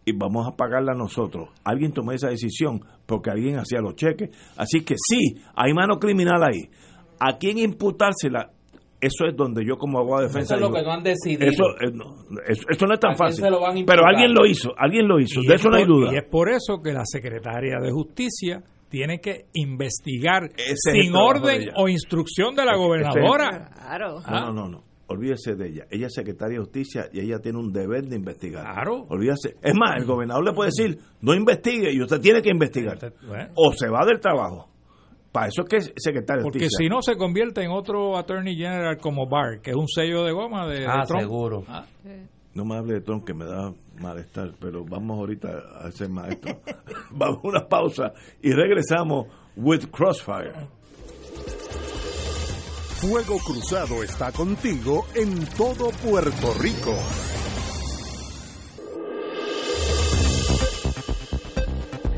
y 0.03 0.12
vamos 0.12 0.45
a 0.47 0.57
pagarlas 0.57 0.97
nosotros. 0.97 1.49
Alguien 1.64 1.93
tomó 1.93 2.12
esa 2.12 2.28
decisión 2.28 2.82
porque 3.05 3.32
alguien 3.32 3.57
hacía 3.57 3.80
los 3.80 3.95
cheques. 3.95 4.30
Así 4.57 4.82
que 4.84 4.95
sí, 4.97 5.41
hay 5.55 5.74
mano 5.74 5.99
criminal 5.99 6.43
ahí. 6.43 6.70
¿A 7.20 7.38
quién 7.38 7.59
imputársela? 7.59 8.51
Eso 9.02 9.26
es 9.26 9.36
donde 9.36 9.66
yo 9.66 9.78
como 9.78 9.99
abogado 9.99 10.22
de 10.22 10.28
defensa 10.28 10.56
eso 10.56 10.64
es 10.64 10.70
lo 10.70 10.76
que 10.76 10.84
no 10.84 10.91
han 10.91 11.04
decidido 11.04 11.47
eso, 11.47 11.64
eh, 11.82 11.91
no, 11.91 12.16
eso, 12.47 12.86
no 12.86 12.93
es 12.93 12.99
tan 12.99 13.18
fácil 13.18 13.43
pero 13.86 14.06
alguien 14.06 14.34
lo 14.34 14.45
hizo 14.45 14.72
alguien 14.78 15.08
lo 15.08 15.20
hizo 15.20 15.41
de 15.41 15.56
eso 15.56 15.70
no 15.70 15.78
hay 15.78 15.86
duda 15.86 16.14
y 16.14 16.18
es 16.18 16.26
por 16.30 16.49
eso 16.49 16.82
que 16.82 16.93
la 16.93 17.06
secretaria 17.06 17.80
de 17.82 17.91
justicia 17.91 18.64
tiene 18.89 19.20
que 19.20 19.45
investigar 19.54 20.49
sin 20.56 21.16
orden 21.16 21.70
o 21.76 21.89
instrucción 21.89 22.56
de 22.56 22.66
la 22.66 22.78
gobernadora 22.78 23.72
claro 23.76 24.22
no 24.30 24.54
no 24.54 24.70
no 24.70 24.91
olvídese 25.12 25.56
de 25.56 25.68
ella. 25.68 25.86
Ella 25.89 26.08
es 26.08 26.14
secretaria 26.14 26.58
de 26.58 26.64
justicia 26.64 27.10
y 27.12 27.20
ella 27.20 27.39
tiene 27.39 27.60
un 27.60 27.72
deber 27.72 28.06
de 28.06 28.16
investigar. 28.16 28.64
Claro. 28.64 29.06
Olvídese. 29.10 29.56
Es 29.62 29.76
más, 29.76 29.97
el 29.97 30.06
gobernador 30.06 30.45
le 30.45 30.54
puede 30.54 30.72
decir, 30.76 30.97
no 31.22 31.34
investigue 31.34 31.93
y 31.93 32.02
usted 32.02 32.20
tiene 32.20 32.41
que 32.41 32.49
investigar. 32.49 32.97
O 33.56 33.74
se 33.74 33.89
va 33.89 34.06
del 34.06 34.20
trabajo. 34.20 34.70
Para 35.32 35.48
eso 35.48 35.62
es 35.62 35.70
que 35.70 35.78
es 35.78 35.94
secretario 35.96 36.44
Porque 36.44 36.68
si 36.70 36.90
no 36.90 37.02
se 37.02 37.16
convierte 37.16 37.64
en 37.64 37.72
otro 37.72 38.18
Attorney 38.18 38.56
General 38.56 38.98
como 38.98 39.28
Barr, 39.28 39.62
que 39.62 39.72
es 39.72 39.78
un 39.78 39.88
sello 39.88 40.26
de 40.26 40.34
goma 40.34 40.68
de, 40.68 40.86
ah, 40.86 41.04
Trump. 41.08 41.22
seguro. 41.22 41.64
Ah. 41.68 41.86
No 42.54 42.66
me 42.66 42.76
hable 42.76 42.96
de 42.96 43.02
Trump 43.02 43.24
que 43.26 43.34
me 43.34 43.46
da 43.46 43.74
malestar, 44.02 44.52
pero 44.60 44.84
vamos 44.84 45.18
ahorita 45.18 45.48
a 45.80 45.90
ser 45.92 46.10
maestro. 46.10 46.60
vamos 47.12 47.40
a 47.46 47.48
una 47.48 47.68
pausa 47.68 48.14
y 48.42 48.52
regresamos 48.52 49.28
with 49.56 49.86
Crossfire. 49.90 50.54
Fuego 53.00 53.40
Cruzado 53.40 54.04
está 54.04 54.32
contigo 54.32 55.06
en 55.16 55.46
todo 55.58 55.90
Puerto 56.04 56.54
Rico. 56.60 56.94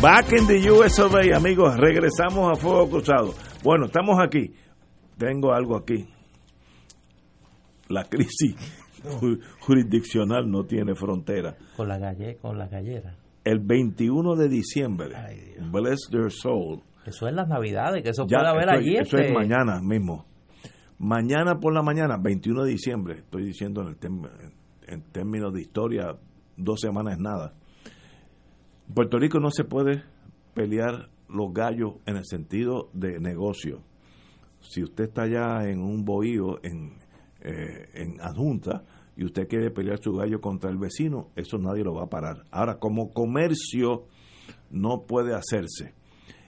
Back 0.00 0.32
in 0.32 0.46
the 0.46 0.70
US 0.70 1.00
amigos, 1.34 1.76
regresamos 1.76 2.52
a 2.52 2.54
Fuego 2.54 2.88
Cruzado. 2.88 3.34
Bueno, 3.64 3.86
estamos 3.86 4.16
aquí. 4.20 4.54
Tengo 5.16 5.52
algo 5.52 5.76
aquí. 5.76 6.06
La 7.88 8.04
crisis 8.04 8.54
jurisdiccional 9.60 10.48
no 10.48 10.64
tiene 10.66 10.94
frontera. 10.94 11.56
Con 11.76 11.88
la, 11.88 11.98
galle, 11.98 12.36
con 12.36 12.56
la 12.56 12.68
gallera. 12.68 13.16
El 13.42 13.58
21 13.58 14.36
de 14.36 14.48
diciembre, 14.48 15.16
Bless 15.72 16.08
Their 16.12 16.30
Soul. 16.30 16.80
Eso 17.04 17.26
es 17.26 17.34
las 17.34 17.48
Navidades, 17.48 18.04
que 18.04 18.10
eso 18.10 18.24
puede 18.24 18.46
haber 18.46 18.70
allí. 18.70 18.94
Eso 18.98 19.16
es 19.16 19.24
este 19.24 19.34
mañana 19.34 19.80
mismo. 19.82 20.26
Mañana 20.98 21.58
por 21.58 21.74
la 21.74 21.82
mañana, 21.82 22.18
21 22.22 22.62
de 22.62 22.70
diciembre, 22.70 23.14
estoy 23.18 23.46
diciendo 23.46 23.82
en, 23.82 23.88
el 23.88 24.52
en 24.86 25.02
términos 25.10 25.52
de 25.52 25.62
historia, 25.62 26.16
dos 26.56 26.78
semanas 26.80 27.14
es 27.14 27.20
Puerto 28.94 29.18
Rico 29.18 29.38
no 29.38 29.50
se 29.50 29.64
puede 29.64 30.02
pelear 30.54 31.10
los 31.28 31.52
gallos 31.52 31.96
en 32.06 32.16
el 32.16 32.24
sentido 32.24 32.90
de 32.92 33.20
negocio. 33.20 33.82
Si 34.60 34.82
usted 34.82 35.04
está 35.04 35.22
allá 35.22 35.68
en 35.68 35.80
un 35.80 36.04
bohío, 36.04 36.58
en, 36.64 36.96
eh, 37.40 37.88
en 37.94 38.20
adjunta, 38.20 38.84
y 39.16 39.24
usted 39.24 39.48
quiere 39.48 39.70
pelear 39.70 39.98
su 40.00 40.12
gallo 40.12 40.40
contra 40.40 40.70
el 40.70 40.78
vecino, 40.78 41.30
eso 41.36 41.58
nadie 41.58 41.84
lo 41.84 41.94
va 41.94 42.04
a 42.04 42.08
parar. 42.08 42.44
Ahora, 42.50 42.78
como 42.78 43.12
comercio, 43.12 44.06
no 44.70 45.06
puede 45.06 45.34
hacerse. 45.34 45.94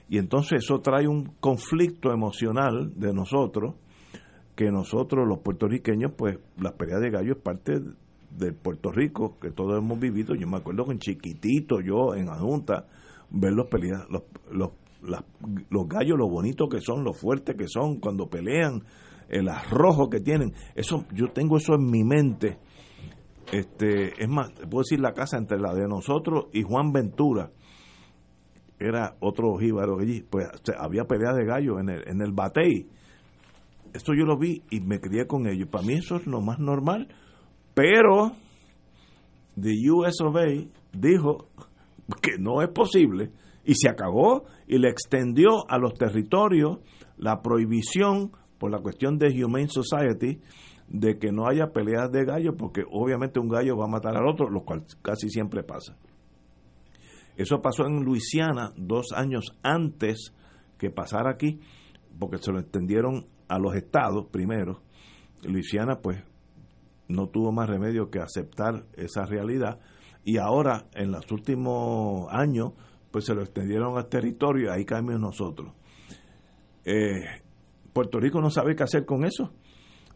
Y 0.09 0.17
entonces 0.17 0.63
eso 0.63 0.79
trae 0.81 1.07
un 1.07 1.35
conflicto 1.39 2.11
emocional 2.11 2.93
de 2.95 3.13
nosotros, 3.13 3.75
que 4.55 4.71
nosotros 4.71 5.27
los 5.27 5.39
puertorriqueños, 5.39 6.13
pues 6.17 6.37
la 6.57 6.75
pelea 6.75 6.99
de 6.99 7.09
gallo 7.09 7.33
es 7.33 7.39
parte 7.41 7.79
de 8.37 8.53
Puerto 8.53 8.91
Rico 8.91 9.37
que 9.39 9.51
todos 9.51 9.77
hemos 9.77 9.99
vivido. 9.99 10.35
Yo 10.35 10.47
me 10.47 10.57
acuerdo 10.57 10.85
con 10.85 10.99
chiquitito, 10.99 11.81
yo 11.81 12.15
en 12.15 12.29
Adjunta, 12.29 12.87
ver 13.29 13.53
los, 13.53 13.67
pelea, 13.67 14.05
los, 14.09 14.23
los 14.51 14.71
los 15.01 15.87
gallos, 15.87 16.17
lo 16.17 16.29
bonito 16.29 16.67
que 16.69 16.79
son, 16.79 17.03
lo 17.03 17.13
fuertes 17.13 17.55
que 17.55 17.67
son 17.67 17.99
cuando 17.99 18.29
pelean, 18.29 18.83
el 19.29 19.49
arrojo 19.49 20.09
que 20.09 20.19
tienen. 20.19 20.53
Eso, 20.75 21.05
yo 21.13 21.31
tengo 21.31 21.57
eso 21.57 21.73
en 21.73 21.89
mi 21.89 22.03
mente. 22.03 22.59
Este, 23.51 24.21
es 24.21 24.29
más, 24.29 24.51
puedo 24.69 24.83
decir 24.83 24.99
la 24.99 25.13
casa 25.13 25.37
entre 25.37 25.59
la 25.59 25.73
de 25.73 25.87
nosotros 25.87 26.45
y 26.53 26.61
Juan 26.61 26.91
Ventura 26.91 27.51
era 28.79 29.15
otro 29.19 29.57
jíbaro 29.57 29.99
allí, 29.99 30.21
pues 30.21 30.47
había 30.77 31.05
pelea 31.05 31.33
de 31.33 31.45
gallos 31.45 31.79
en 31.79 31.89
el, 31.89 32.07
en 32.07 32.21
el 32.21 32.31
batey. 32.31 32.87
Esto 33.93 34.13
yo 34.13 34.25
lo 34.25 34.37
vi 34.37 34.63
y 34.71 34.79
me 34.79 34.99
crié 34.99 35.27
con 35.27 35.47
ellos. 35.47 35.67
Para 35.69 35.85
mí 35.85 35.93
eso 35.93 36.15
es 36.15 36.25
lo 36.25 36.41
más 36.41 36.59
normal. 36.59 37.09
Pero 37.73 38.31
the 39.59 39.71
US 39.91 40.17
dijo 40.93 41.47
que 42.21 42.37
no 42.37 42.61
es 42.61 42.69
posible 42.69 43.31
y 43.63 43.75
se 43.75 43.89
acabó 43.89 44.45
y 44.67 44.77
le 44.77 44.89
extendió 44.89 45.69
a 45.69 45.77
los 45.77 45.93
territorios 45.93 46.79
la 47.17 47.41
prohibición 47.41 48.31
por 48.57 48.71
la 48.71 48.79
cuestión 48.79 49.17
de 49.17 49.43
Humane 49.43 49.69
Society 49.69 50.41
de 50.87 51.17
que 51.17 51.31
no 51.31 51.47
haya 51.47 51.71
peleas 51.71 52.11
de 52.11 52.25
gallos 52.25 52.55
porque 52.57 52.83
obviamente 52.91 53.39
un 53.39 53.47
gallo 53.47 53.77
va 53.77 53.85
a 53.85 53.89
matar 53.89 54.17
al 54.17 54.27
otro, 54.27 54.49
lo 54.49 54.63
cual 54.63 54.83
casi 55.01 55.29
siempre 55.29 55.63
pasa. 55.63 55.95
Eso 57.37 57.61
pasó 57.61 57.85
en 57.85 58.03
Luisiana 58.03 58.73
dos 58.75 59.13
años 59.15 59.57
antes 59.63 60.33
que 60.77 60.89
pasara 60.89 61.31
aquí, 61.31 61.59
porque 62.19 62.39
se 62.39 62.51
lo 62.51 62.59
extendieron 62.59 63.25
a 63.47 63.57
los 63.57 63.75
estados 63.75 64.27
primero. 64.31 64.81
Luisiana 65.43 65.99
pues 66.01 66.23
no 67.11 67.27
tuvo 67.27 67.51
más 67.51 67.69
remedio 67.69 68.09
que 68.09 68.19
aceptar 68.19 68.85
esa 68.95 69.25
realidad 69.25 69.79
y 70.23 70.37
ahora 70.37 70.85
en 70.93 71.11
los 71.11 71.31
últimos 71.31 72.31
años 72.31 72.73
pues 73.11 73.25
se 73.25 73.35
lo 73.35 73.41
extendieron 73.41 73.97
al 73.97 74.07
territorio 74.07 74.67
y 74.67 74.69
ahí 74.69 74.85
caemos 74.85 75.19
nosotros. 75.19 75.73
Eh, 76.85 77.21
Puerto 77.93 78.19
Rico 78.19 78.41
no 78.41 78.49
sabe 78.49 78.75
qué 78.75 78.83
hacer 78.83 79.05
con 79.05 79.25
eso. 79.25 79.51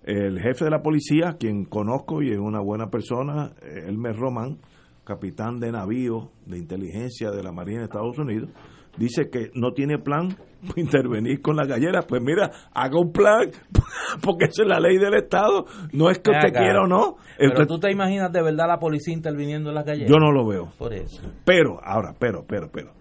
El 0.03 0.39
jefe 0.39 0.65
de 0.65 0.71
la 0.71 0.81
policía, 0.81 1.35
quien 1.37 1.65
conozco 1.65 2.21
y 2.21 2.31
es 2.31 2.39
una 2.39 2.61
buena 2.61 2.89
persona, 2.89 3.53
Elmer 3.61 4.15
Román, 4.15 4.59
capitán 5.03 5.59
de 5.59 5.71
navío 5.71 6.31
de 6.45 6.57
inteligencia 6.57 7.31
de 7.31 7.43
la 7.43 7.51
Marina 7.51 7.79
de 7.79 7.85
Estados 7.85 8.17
Unidos, 8.17 8.49
dice 8.97 9.29
que 9.29 9.51
no 9.53 9.71
tiene 9.71 9.97
plan 9.97 10.29
para 10.67 10.81
intervenir 10.81 11.41
con 11.41 11.55
las 11.55 11.67
galleras. 11.67 12.05
Pues 12.05 12.21
mira, 12.21 12.51
haga 12.73 12.99
un 12.99 13.11
plan, 13.11 13.51
porque 14.21 14.45
esa 14.45 14.63
es 14.63 14.69
la 14.69 14.79
ley 14.79 14.97
del 14.97 15.15
Estado, 15.15 15.65
no 15.93 16.09
es 16.09 16.19
que 16.19 16.31
usted 16.31 16.51
quiera 16.51 16.83
o 16.83 16.87
no. 16.87 17.17
Pero 17.37 17.67
tú 17.67 17.79
te 17.79 17.91
imaginas 17.91 18.31
de 18.31 18.41
verdad 18.41 18.67
la 18.67 18.79
policía 18.79 19.13
interviniendo 19.13 19.69
en 19.69 19.75
las 19.75 19.85
galleras. 19.85 20.09
Yo 20.09 20.17
no 20.17 20.31
lo 20.31 20.47
veo. 20.47 20.71
Por 20.77 20.93
eso. 20.93 21.21
Pero, 21.45 21.79
ahora, 21.83 22.13
pero, 22.17 22.45
pero, 22.47 22.69
pero, 22.71 22.93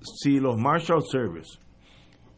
si 0.00 0.38
los 0.38 0.56
Marshall 0.56 1.02
Service, 1.02 1.58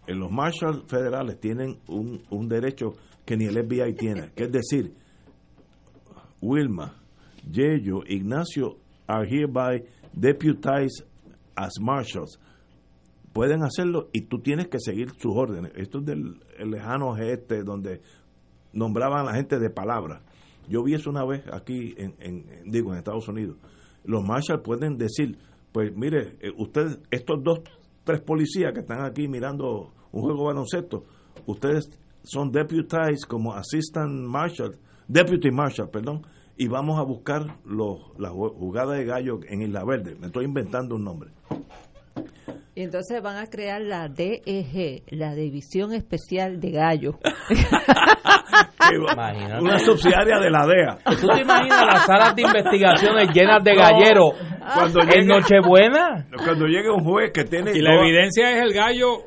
en 0.06 0.16
eh, 0.16 0.18
los 0.18 0.30
Marshall 0.30 0.84
federales 0.86 1.38
tienen 1.40 1.78
un, 1.88 2.22
un 2.30 2.48
derecho 2.48 2.94
que 3.24 3.36
ni 3.36 3.44
el 3.44 3.62
FBI 3.62 3.94
tiene, 3.94 4.30
que 4.34 4.44
es 4.44 4.52
decir, 4.52 4.94
Wilma, 6.40 6.94
Yello, 7.50 8.02
Ignacio 8.06 8.78
are 9.08 9.26
hereby 9.26 9.80
deputized 10.18 11.02
as 11.56 11.78
marshals. 11.80 12.38
Pueden 13.38 13.62
hacerlo 13.62 14.08
y 14.12 14.22
tú 14.22 14.40
tienes 14.40 14.66
que 14.66 14.80
seguir 14.80 15.10
sus 15.10 15.32
órdenes. 15.32 15.70
Esto 15.76 16.00
es 16.00 16.06
del 16.06 16.40
lejano 16.58 17.16
este 17.18 17.62
donde 17.62 18.00
nombraban 18.72 19.20
a 19.20 19.30
la 19.30 19.34
gente 19.36 19.60
de 19.60 19.70
palabra. 19.70 20.22
Yo 20.68 20.82
vi 20.82 20.94
eso 20.94 21.08
una 21.08 21.24
vez 21.24 21.44
aquí, 21.52 21.94
en, 21.98 22.44
digo, 22.68 22.90
en 22.90 22.98
Estados 22.98 23.28
Unidos. 23.28 23.56
Los 24.02 24.24
marshals 24.24 24.62
pueden 24.64 24.98
decir, 24.98 25.38
pues 25.70 25.94
mire, 25.94 26.36
eh, 26.40 26.50
ustedes, 26.58 26.98
estos 27.12 27.40
dos, 27.44 27.60
tres 28.02 28.22
policías 28.22 28.72
que 28.72 28.80
están 28.80 29.04
aquí 29.04 29.28
mirando 29.28 29.92
un 30.10 30.22
juego 30.22 30.40
de 30.40 30.46
baloncesto, 30.46 31.04
ustedes 31.46 31.88
son 32.24 32.50
deputized 32.50 33.28
como 33.28 33.54
assistant 33.54 34.26
marshal, 34.26 34.76
deputy 35.06 35.52
marshal, 35.52 35.88
perdón, 35.90 36.22
y 36.56 36.66
vamos 36.66 36.98
a 36.98 37.04
buscar 37.04 37.60
los, 37.64 38.00
la 38.18 38.30
jugada 38.30 38.94
de 38.94 39.04
gallo 39.04 39.38
en 39.48 39.62
Isla 39.62 39.84
Verde. 39.84 40.16
Me 40.18 40.26
estoy 40.26 40.44
inventando 40.44 40.96
un 40.96 41.04
nombre. 41.04 41.30
Y 42.74 42.82
entonces 42.82 43.20
van 43.20 43.36
a 43.36 43.46
crear 43.46 43.80
la 43.80 44.08
DEG, 44.08 45.02
la 45.10 45.34
División 45.34 45.92
Especial 45.92 46.60
de 46.60 46.70
Gallo. 46.70 47.18
Una 49.60 49.78
subsidiaria 49.78 50.38
de 50.38 50.50
la 50.50 50.66
DEA. 50.66 50.98
¿Tú 51.20 51.26
te 51.26 51.42
imaginas 51.42 51.84
las 51.84 52.06
salas 52.06 52.34
de 52.34 52.42
investigaciones 52.42 53.28
llenas 53.34 53.62
de 53.62 53.74
galleros 53.74 54.32
cuando 54.74 55.00
en 55.12 55.26
Nochebuena? 55.26 56.26
Cuando 56.44 56.66
llegue 56.66 56.90
un 56.90 57.04
juez 57.04 57.32
que 57.32 57.44
tiene... 57.44 57.72
Y 57.74 57.80
la 57.80 57.96
evidencia 57.96 58.50
es 58.52 58.62
el 58.62 58.72
gallo 58.72 59.24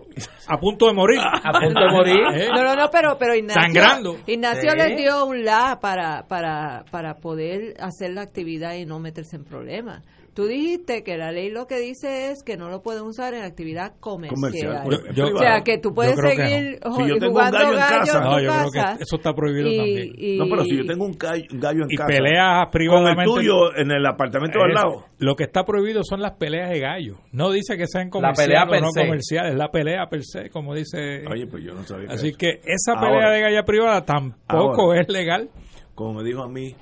a 0.48 0.58
punto 0.58 0.88
de 0.88 0.94
morir. 0.94 1.20
A 1.44 1.60
punto 1.60 1.80
de 1.80 1.92
morir. 1.92 2.22
¿Eh? 2.36 2.48
No, 2.50 2.64
no, 2.64 2.76
no, 2.76 2.90
pero, 2.92 3.18
pero 3.18 3.36
Ignacio, 3.36 3.62
Sangrando. 3.62 4.18
Ignacio 4.28 4.76
le 4.76 4.96
dio 4.96 5.26
un 5.26 5.44
la 5.44 5.80
para, 5.82 6.26
para, 6.28 6.86
para 6.92 7.16
poder 7.16 7.76
hacer 7.80 8.12
la 8.12 8.22
actividad 8.22 8.76
y 8.76 8.86
no 8.86 9.00
meterse 9.00 9.36
en 9.36 9.44
problemas. 9.44 10.04
Tú 10.34 10.46
dijiste 10.46 11.04
que 11.04 11.18
la 11.18 11.34
ley 11.34 11.50
lo 11.50 11.68
que 11.68 11.78
dice 11.78 12.32
es 12.32 12.42
que 12.42 12.56
no 12.56 12.70
lo 12.70 12.82
pueden 12.82 13.04
usar 13.04 13.34
en 13.34 13.44
actividad 13.44 13.96
comercial. 14.00 14.88
o 14.88 15.38
sea, 15.38 15.62
que 15.62 15.78
tú 15.78 15.94
puedes 15.94 16.16
seguir 16.16 16.80
jugando 16.86 17.58
gallo, 17.58 17.74
en 17.74 17.78
casa. 17.78 18.22
No, 18.22 18.40
yo 18.40 18.50
creo 18.50 18.72
que 18.72 19.04
eso 19.04 19.16
está 19.18 19.34
prohibido 19.34 19.70
también. 19.76 20.38
no, 20.38 20.46
pero 20.50 20.64
si 20.64 20.78
yo 20.78 20.86
tengo 20.86 21.06
un 21.06 21.18
gallo, 21.18 21.44
en 21.84 21.92
y 21.92 21.96
casa. 21.98 22.14
Y 22.14 22.16
peleas 22.16 22.68
privadamente. 22.72 23.26
Con 23.26 23.40
el 23.40 23.46
tuyo 23.46 23.76
en 23.76 23.92
el 23.92 24.06
apartamento 24.06 24.62
al 24.62 24.74
lado. 24.74 25.06
Lo 25.18 25.36
que 25.36 25.44
está 25.44 25.66
prohibido 25.66 26.02
son 26.06 26.22
las 26.22 26.38
peleas 26.38 26.70
de 26.70 26.80
gallo. 26.80 27.18
No 27.34 27.52
dice 27.52 27.76
que 27.76 27.86
sean 27.88 28.10
comerciales 28.10 28.82
o 28.82 28.86
no 28.86 28.92
comerciales. 28.94 29.56
La 29.56 29.70
pelea 29.70 30.08
per 30.10 30.24
se, 30.24 30.50
como 30.50 30.74
dice. 30.74 31.28
Oye, 31.30 31.46
pues 31.48 31.62
yo 31.62 31.74
no 31.74 31.84
sabía. 31.84 32.08
Así 32.10 32.34
que, 32.34 32.62
esa 32.64 32.98
pelea 33.02 33.32
de 33.32 33.42
galla 33.42 33.64
privada 33.64 34.06
tampoco 34.06 34.94
es 34.94 35.10
legal. 35.10 35.50
Como 35.94 36.14
me 36.14 36.24
dijo 36.24 36.42
a 36.42 36.48
mí 36.48 36.74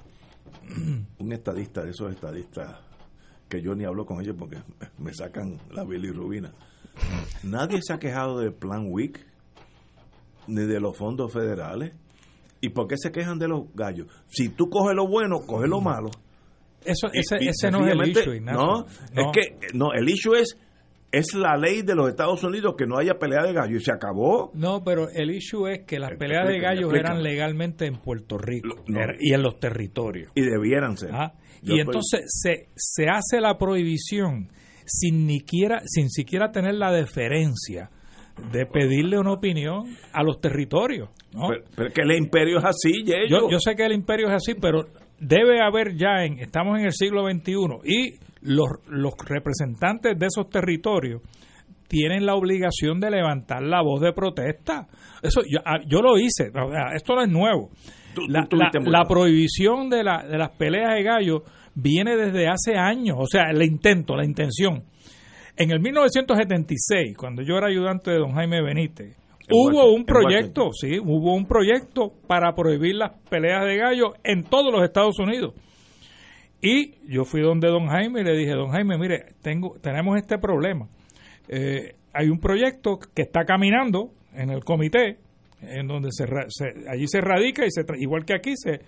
un 1.19 1.31
estadista 1.31 1.83
de 1.83 1.89
esos 1.89 2.11
estadistas 2.11 2.88
que 3.49 3.61
yo 3.61 3.75
ni 3.75 3.83
hablo 3.83 4.05
con 4.05 4.21
ellos 4.21 4.35
porque 4.37 4.57
me 4.97 5.13
sacan 5.13 5.57
la 5.71 5.83
bilirrubina. 5.83 6.53
Nadie 7.43 7.79
se 7.81 7.93
ha 7.93 7.97
quejado 7.97 8.39
del 8.39 8.53
plan 8.53 8.85
WIC 8.89 9.25
ni 10.47 10.65
de 10.65 10.79
los 10.79 10.97
fondos 10.97 11.33
federales. 11.33 11.93
¿Y 12.61 12.69
por 12.69 12.87
qué 12.87 12.95
se 12.97 13.11
quejan 13.11 13.39
de 13.39 13.47
los 13.47 13.73
gallos? 13.73 14.07
Si 14.27 14.49
tú 14.49 14.69
coges 14.69 14.95
lo 14.95 15.07
bueno, 15.07 15.39
coge 15.45 15.67
lo 15.67 15.81
malo. 15.81 16.09
Eso, 16.83 17.07
ese, 17.13 17.37
ese 17.41 17.71
no 17.71 17.85
es 17.85 17.93
el 17.93 18.09
issue, 18.09 18.39
no, 18.39 18.53
no, 18.53 18.85
es 19.13 19.27
que 19.33 19.67
no, 19.73 19.91
el 19.91 20.07
issue 20.07 20.35
es 20.35 20.57
es 21.11 21.33
la 21.33 21.57
ley 21.57 21.81
de 21.81 21.95
los 21.95 22.09
Estados 22.09 22.43
Unidos 22.43 22.75
que 22.77 22.85
no 22.85 22.97
haya 22.97 23.15
pelea 23.15 23.43
de 23.43 23.53
gallos 23.53 23.81
y 23.81 23.85
se 23.85 23.91
acabó. 23.91 24.51
No, 24.53 24.83
pero 24.83 25.09
el 25.09 25.31
issue 25.31 25.67
es 25.67 25.85
que 25.85 25.99
las 25.99 26.11
peleas 26.17 26.47
de 26.47 26.59
gallos 26.59 26.93
eran 26.93 27.23
legalmente 27.23 27.85
en 27.85 27.97
Puerto 27.97 28.37
Rico 28.37 28.83
y 29.19 29.33
en 29.33 29.41
los 29.41 29.59
territorios. 29.59 30.31
Y 30.35 30.41
debieran 30.41 30.97
ser. 30.97 31.11
Y 31.63 31.79
entonces 31.79 32.21
se, 32.27 32.69
se 32.75 33.09
hace 33.09 33.41
la 33.41 33.57
prohibición 33.57 34.49
sin, 34.85 35.25
ni 35.25 35.39
sin 35.85 36.09
siquiera 36.09 36.51
tener 36.51 36.75
la 36.75 36.91
deferencia 36.91 37.89
de 38.51 38.65
pedirle 38.65 39.19
una 39.19 39.33
opinión 39.33 39.95
a 40.13 40.23
los 40.23 40.39
territorios. 40.39 41.09
¿no? 41.33 41.49
Pero, 41.75 41.91
que 41.93 42.01
el 42.01 42.11
imperio 42.13 42.59
es 42.59 42.65
así, 42.65 43.03
yo, 43.03 43.49
yo 43.49 43.59
sé 43.59 43.75
que 43.75 43.85
el 43.85 43.93
imperio 43.93 44.27
es 44.27 44.33
así, 44.33 44.55
pero 44.59 44.85
debe 45.19 45.61
haber 45.61 45.95
ya, 45.95 46.23
en, 46.23 46.39
estamos 46.39 46.79
en 46.79 46.85
el 46.85 46.93
siglo 46.93 47.29
XXI 47.29 47.53
y 47.83 48.13
los, 48.41 48.69
los 48.87 49.13
representantes 49.25 50.17
de 50.17 50.25
esos 50.25 50.49
territorios 50.49 51.21
tienen 51.87 52.25
la 52.25 52.35
obligación 52.35 52.99
de 52.99 53.09
levantar 53.09 53.63
la 53.63 53.81
voz 53.81 53.99
de 54.01 54.13
protesta. 54.13 54.87
Eso 55.21 55.41
yo, 55.41 55.59
ah, 55.65 55.79
yo 55.85 56.01
lo 56.01 56.17
hice, 56.17 56.51
esto 56.95 57.15
no 57.15 57.23
es 57.23 57.29
nuevo. 57.29 57.71
La, 58.27 59.05
prohibición 59.05 59.89
de, 59.89 60.03
la, 60.03 60.23
de 60.23 60.37
las 60.37 60.49
peleas 60.51 60.95
de 60.95 61.03
gallo 61.03 61.43
viene 61.75 62.15
desde 62.15 62.47
hace 62.47 62.75
años, 62.75 63.17
o 63.19 63.25
sea, 63.25 63.49
el 63.51 63.61
intento, 63.63 64.15
la 64.15 64.25
intención. 64.25 64.83
En 65.55 65.71
el 65.71 65.79
1976, 65.79 67.17
cuando 67.17 67.41
yo 67.41 67.57
era 67.57 67.67
ayudante 67.67 68.11
de 68.11 68.17
don 68.17 68.31
Jaime 68.31 68.61
Benítez, 68.61 69.17
hubo 69.51 69.93
un 69.93 70.05
proyecto, 70.05 70.71
sí, 70.71 70.99
hubo 70.99 71.33
un 71.35 71.45
proyecto 71.45 72.13
para 72.27 72.53
prohibir 72.53 72.95
las 72.95 73.11
peleas 73.29 73.65
de 73.65 73.77
gallo 73.77 74.13
en 74.23 74.43
todos 74.43 74.71
los 74.71 74.83
Estados 74.83 75.19
Unidos. 75.19 75.53
Y 76.61 76.95
yo 77.07 77.23
fui 77.23 77.41
donde 77.41 77.69
don 77.69 77.87
Jaime 77.87 78.21
y 78.21 78.23
le 78.23 78.37
dije, 78.37 78.51
don 78.51 78.69
Jaime, 78.69 78.97
mire, 78.97 79.33
tengo, 79.41 79.77
tenemos 79.81 80.17
este 80.17 80.37
problema. 80.37 80.87
Eh, 81.47 81.95
hay 82.13 82.29
un 82.29 82.39
proyecto 82.39 82.99
que 83.13 83.21
está 83.21 83.45
caminando 83.45 84.11
en 84.33 84.49
el 84.49 84.63
comité, 84.63 85.17
en 85.61 85.87
donde 85.87 86.09
se, 86.11 86.25
allí 86.89 87.07
se 87.07 87.21
radica 87.21 87.65
y 87.65 87.71
se, 87.71 87.83
igual 87.97 88.25
que 88.25 88.33
aquí 88.33 88.53
se, 88.55 88.79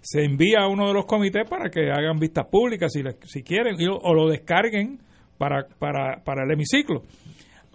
se 0.00 0.24
envía 0.24 0.60
a 0.60 0.68
uno 0.68 0.88
de 0.88 0.94
los 0.94 1.06
comités 1.06 1.48
para 1.48 1.70
que 1.70 1.90
hagan 1.90 2.18
vistas 2.18 2.46
públicas 2.50 2.92
si, 2.92 3.02
si 3.24 3.42
quieren 3.42 3.76
o 3.88 4.14
lo 4.14 4.28
descarguen 4.28 5.00
para, 5.38 5.66
para, 5.78 6.22
para 6.24 6.44
el 6.44 6.52
hemiciclo. 6.52 7.02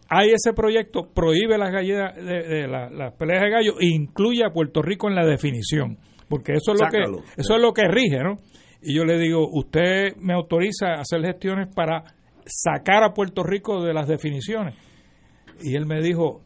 Hay 0.09 0.31
ese 0.31 0.53
proyecto, 0.53 1.09
prohíbe 1.13 1.57
las 1.57 1.71
galletas 1.71 2.15
de, 2.15 2.67
las 2.67 3.13
peleas 3.13 3.43
de 3.43 3.49
gallo 3.49 3.79
e 3.79 3.87
incluye 3.87 4.43
a 4.43 4.49
Puerto 4.49 4.81
Rico 4.81 5.07
en 5.07 5.15
la 5.15 5.25
definición, 5.25 5.97
porque 6.27 6.53
eso 6.53 6.73
es 6.73 6.81
lo 6.81 6.87
que 6.89 7.03
eso 7.37 7.55
es 7.55 7.61
lo 7.61 7.71
que 7.71 7.87
rige, 7.87 8.21
¿no? 8.21 8.37
y 8.81 8.95
yo 8.95 9.05
le 9.05 9.17
digo, 9.19 9.47
usted 9.51 10.15
me 10.17 10.33
autoriza 10.33 10.95
a 10.95 11.01
hacer 11.01 11.21
gestiones 11.21 11.73
para 11.73 12.03
sacar 12.45 13.03
a 13.03 13.13
Puerto 13.13 13.43
Rico 13.43 13.83
de 13.83 13.93
las 13.93 14.07
definiciones. 14.07 14.75
Y 15.61 15.75
él 15.75 15.85
me 15.85 16.01
dijo, 16.01 16.41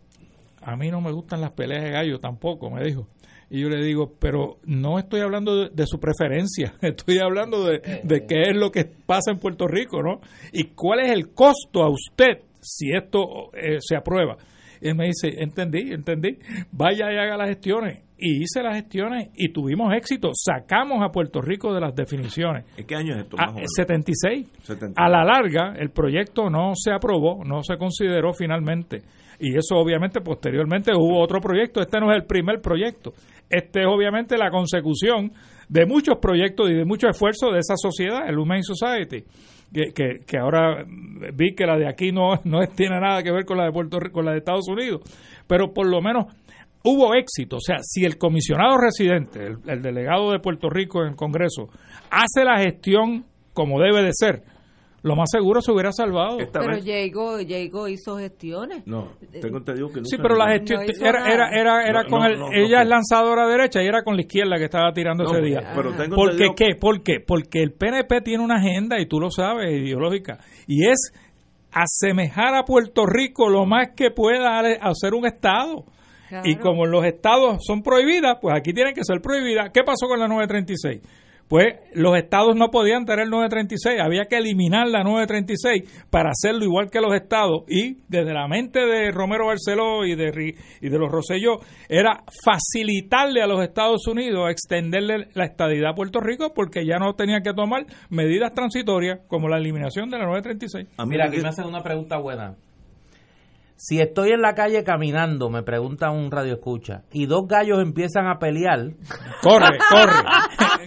a 0.66 0.76
mí 0.76 0.90
no 0.90 1.00
me 1.00 1.12
gustan 1.12 1.42
las 1.42 1.52
peleas 1.52 1.84
de 1.84 1.92
gallo 1.92 2.20
tampoco, 2.20 2.72
me 2.72 2.84
dijo. 2.84 3.08
Y 3.52 3.62
yo 3.62 3.70
le 3.70 3.84
digo, 3.86 4.14
pero 4.20 4.58
no 4.66 4.98
estoy 4.98 5.22
hablando 5.22 5.70
de, 5.70 5.86
su 5.86 6.00
preferencia, 6.00 6.74
estoy 6.82 7.20
hablando 7.20 7.64
de, 7.64 7.82
qué 8.28 8.42
es 8.50 8.56
lo 8.56 8.72
que 8.72 8.86
pasa 8.86 9.32
en 9.32 9.38
Puerto 9.38 9.68
Rico, 9.68 10.02
¿no? 10.02 10.22
Y 10.52 10.70
cuál 10.70 11.02
es 11.02 11.12
el 11.12 11.34
costo 11.34 11.84
a 11.84 11.90
usted 11.90 12.42
si 12.60 12.92
esto 12.92 13.52
eh, 13.54 13.78
se 13.80 13.96
aprueba. 13.96 14.38
Y 14.82 14.90
él 14.90 14.96
me 14.96 15.06
dice, 15.06 15.30
entendí, 15.38 15.94
entendí, 15.94 16.40
vaya 16.72 17.14
y 17.14 17.18
haga 17.18 17.38
las 17.38 17.50
gestiones. 17.50 18.02
Y 18.18 18.42
hice 18.42 18.64
las 18.64 18.76
gestiones 18.76 19.30
y 19.36 19.50
tuvimos 19.50 19.94
éxito. 19.94 20.32
Sacamos 20.34 21.04
a 21.04 21.10
Puerto 21.10 21.42
Rico 21.42 21.74
de 21.74 21.82
las 21.82 21.94
definiciones. 21.94 22.66
¿En 22.78 22.88
qué 22.88 22.96
año 22.96 23.14
es 23.14 23.24
esto? 23.24 23.38
Ah, 23.38 23.54
76. 23.76 24.48
A 24.96 25.10
la 25.10 25.24
larga, 25.24 25.76
el 25.78 25.92
proyecto 25.92 26.50
no 26.50 26.72
se 26.76 26.92
aprobó, 26.92 27.44
no 27.46 27.62
se 27.62 27.78
consideró 27.78 28.34
finalmente. 28.34 29.04
Y 29.40 29.58
eso 29.58 29.76
obviamente 29.76 30.22
posteriormente 30.22 30.92
hubo 30.94 31.22
otro 31.22 31.40
proyecto. 31.40 31.82
Este 31.82 32.00
no 32.00 32.12
es 32.12 32.18
el 32.22 32.26
primer 32.26 32.62
proyecto. 32.62 33.14
Este 33.50 33.82
es 33.82 33.88
obviamente 33.88 34.38
la 34.38 34.50
consecución 34.50 35.32
de 35.70 35.86
muchos 35.86 36.18
proyectos 36.20 36.70
y 36.70 36.74
de 36.74 36.86
mucho 36.86 37.08
esfuerzo 37.08 37.52
de 37.52 37.60
esa 37.60 37.76
sociedad, 37.76 38.28
el 38.28 38.38
Humane 38.38 38.64
Society, 38.64 39.24
que, 39.74 40.22
que, 40.26 40.38
ahora 40.38 40.86
vi 41.34 41.54
que 41.56 41.66
la 41.66 41.78
de 41.78 41.88
aquí 41.88 42.12
no, 42.12 42.40
no 42.44 42.60
tiene 42.76 43.00
nada 43.00 43.24
que 43.24 43.32
ver 43.32 43.46
con 43.46 43.58
la 43.58 43.66
de 43.66 43.72
Puerto 43.72 44.00
Rico, 44.00 44.14
con 44.14 44.26
la 44.26 44.32
de 44.32 44.40
Estados 44.40 44.68
Unidos, 44.68 45.02
pero 45.48 45.74
por 45.74 45.88
lo 45.88 46.02
menos 46.02 46.26
hubo 46.84 47.16
éxito. 47.16 47.58
O 47.58 47.62
sea, 47.62 47.78
si 47.82 48.04
el 48.04 48.18
comisionado 48.18 48.78
residente, 48.78 49.56
el 49.66 49.82
delegado 49.82 50.32
de 50.32 50.40
Puerto 50.40 50.70
Rico 50.70 51.02
en 51.02 51.10
el 51.10 51.16
Congreso, 51.16 51.70
hace 52.12 52.46
la 52.46 52.60
gestión 52.60 53.26
como 53.54 53.80
debe 53.80 54.04
de 54.04 54.12
ser, 54.14 54.44
lo 55.06 55.16
más 55.16 55.30
seguro 55.30 55.62
se 55.62 55.72
hubiera 55.72 55.92
salvado. 55.92 56.40
pero 56.52 56.78
llegó, 56.80 57.40
llegó, 57.40 57.88
hizo 57.88 58.18
gestiones. 58.18 58.88
No, 58.88 59.12
tengo 59.40 59.60
entendido 59.60 59.90
que 59.90 60.02
Sí, 60.04 60.18
pero 60.18 60.36
la 60.36 60.52
gestión 60.52 60.82
era, 61.00 61.32
era, 61.32 61.50
era, 61.50 61.88
era 61.88 62.06
con 62.06 62.24
el, 62.24 62.42
ella 62.52 62.82
es 62.82 62.88
lanzadora 62.88 63.48
derecha 63.48 63.84
y 63.84 63.86
era 63.86 64.02
con 64.02 64.16
la 64.16 64.24
izquierda 64.24 64.58
que 64.58 64.64
estaba 64.64 64.92
tirando 64.94 65.26
ese 65.26 65.42
día. 65.42 65.62
Pero 65.76 65.94
tengo 65.94 66.16
¿Por 66.16 66.36
qué, 66.36 66.48
qué? 66.56 66.76
¿Por 66.76 67.04
qué? 67.04 67.20
Porque 67.20 67.62
el 67.62 67.74
PNP 67.74 68.22
tiene 68.22 68.44
una 68.44 68.56
agenda, 68.56 69.00
y 69.00 69.06
tú 69.06 69.20
lo 69.20 69.30
sabes, 69.30 69.72
ideológica, 69.72 70.40
y 70.66 70.88
es 70.90 71.14
asemejar 71.72 72.56
a 72.56 72.64
Puerto 72.64 73.06
Rico 73.06 73.48
lo 73.48 73.68
más 73.68 73.90
que 73.96 74.10
pueda 74.10 74.58
a 74.60 74.94
ser 74.96 75.14
un 75.14 75.28
Estado. 75.28 75.86
Y 76.44 76.56
como 76.56 76.88
los 76.88 77.06
estados 77.06 77.60
son 77.66 77.84
prohibidas, 77.84 78.38
pues 78.42 78.56
aquí 78.58 78.74
tienen 78.74 78.96
que 78.96 79.04
ser 79.04 79.22
prohibidas. 79.22 79.70
¿Qué 79.72 79.84
pasó 79.84 80.08
con 80.08 80.20
la 80.20 80.28
936? 80.28 81.25
Pues 81.48 81.76
los 81.94 82.18
estados 82.18 82.56
no 82.56 82.70
podían 82.70 83.06
tener 83.06 83.28
936, 83.28 84.02
había 84.02 84.26
que 84.26 84.38
eliminar 84.38 84.88
la 84.88 85.04
936 85.04 86.08
para 86.10 86.32
hacerlo 86.32 86.66
igual 86.66 86.90
que 86.90 87.02
los 87.02 87.14
estados 87.14 87.64
y 87.68 87.98
desde 88.08 88.34
la 88.34 88.48
mente 88.48 88.80
de 88.80 89.12
Romero 89.12 89.48
Barceló 89.48 90.06
y 90.06 90.16
de, 90.16 90.56
y 90.82 90.90
de 90.90 90.98
los 90.98 91.12
Rosselló 91.12 91.60
era 91.88 92.24
facilitarle 92.44 93.42
a 93.42 93.48
los 93.48 93.62
Estados 93.62 94.08
Unidos 94.08 94.50
extenderle 94.50 95.28
la 95.34 95.46
estadidad 95.46 95.92
a 95.92 95.96
Puerto 95.96 96.20
Rico 96.20 96.54
porque 96.54 96.86
ya 96.86 96.98
no 96.98 97.14
tenían 97.14 97.44
que 97.44 97.54
tomar 97.54 97.86
medidas 98.10 98.54
transitorias 98.54 99.20
como 99.28 99.48
la 99.48 99.58
eliminación 99.58 100.10
de 100.10 100.18
la 100.18 100.26
936. 100.26 100.96
Ah, 100.98 101.06
mira, 101.06 101.26
aquí 101.26 101.38
me 101.38 101.50
hacen 101.50 101.66
una 101.66 101.84
pregunta 101.84 102.18
buena. 102.18 102.56
Si 103.78 104.00
estoy 104.00 104.32
en 104.32 104.42
la 104.42 104.54
calle 104.54 104.86
caminando, 104.86 105.50
me 105.50 105.62
pregunta 105.62 106.10
un 106.10 106.32
radio 106.32 106.54
escucha, 106.54 107.04
y 107.12 107.26
dos 107.26 107.46
gallos 107.46 107.82
empiezan 107.82 108.26
a 108.26 108.40
pelear. 108.40 108.92
Corre, 109.44 109.78
corre, 109.90 110.14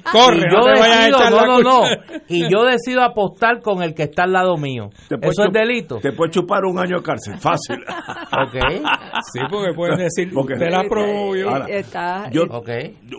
corre. 0.10 0.38
Y 0.38 0.50
yo 0.50 0.64
decido, 0.64 1.30
no, 1.30 1.46
no, 1.46 1.60
no. 1.60 1.80
Y 2.28 2.50
yo 2.50 2.64
decido 2.64 3.02
apostar 3.02 3.60
con 3.60 3.82
el 3.82 3.94
que 3.94 4.04
está 4.04 4.22
al 4.22 4.32
lado 4.32 4.56
mío. 4.56 4.88
Eso 5.20 5.44
es 5.44 5.52
delito. 5.52 5.98
Te 6.00 6.12
puede 6.12 6.30
chupar 6.30 6.64
un 6.64 6.78
año 6.78 6.96
de 6.96 7.02
cárcel, 7.02 7.38
fácil. 7.38 7.76
ok. 7.86 8.82
Sí, 9.32 9.40
porque 9.50 9.74
puedes 9.74 9.98
decir, 9.98 10.32
porque 10.32 10.54
te 10.54 10.70
la 10.70 10.84
probó 10.88 11.36
yo. 11.36 11.50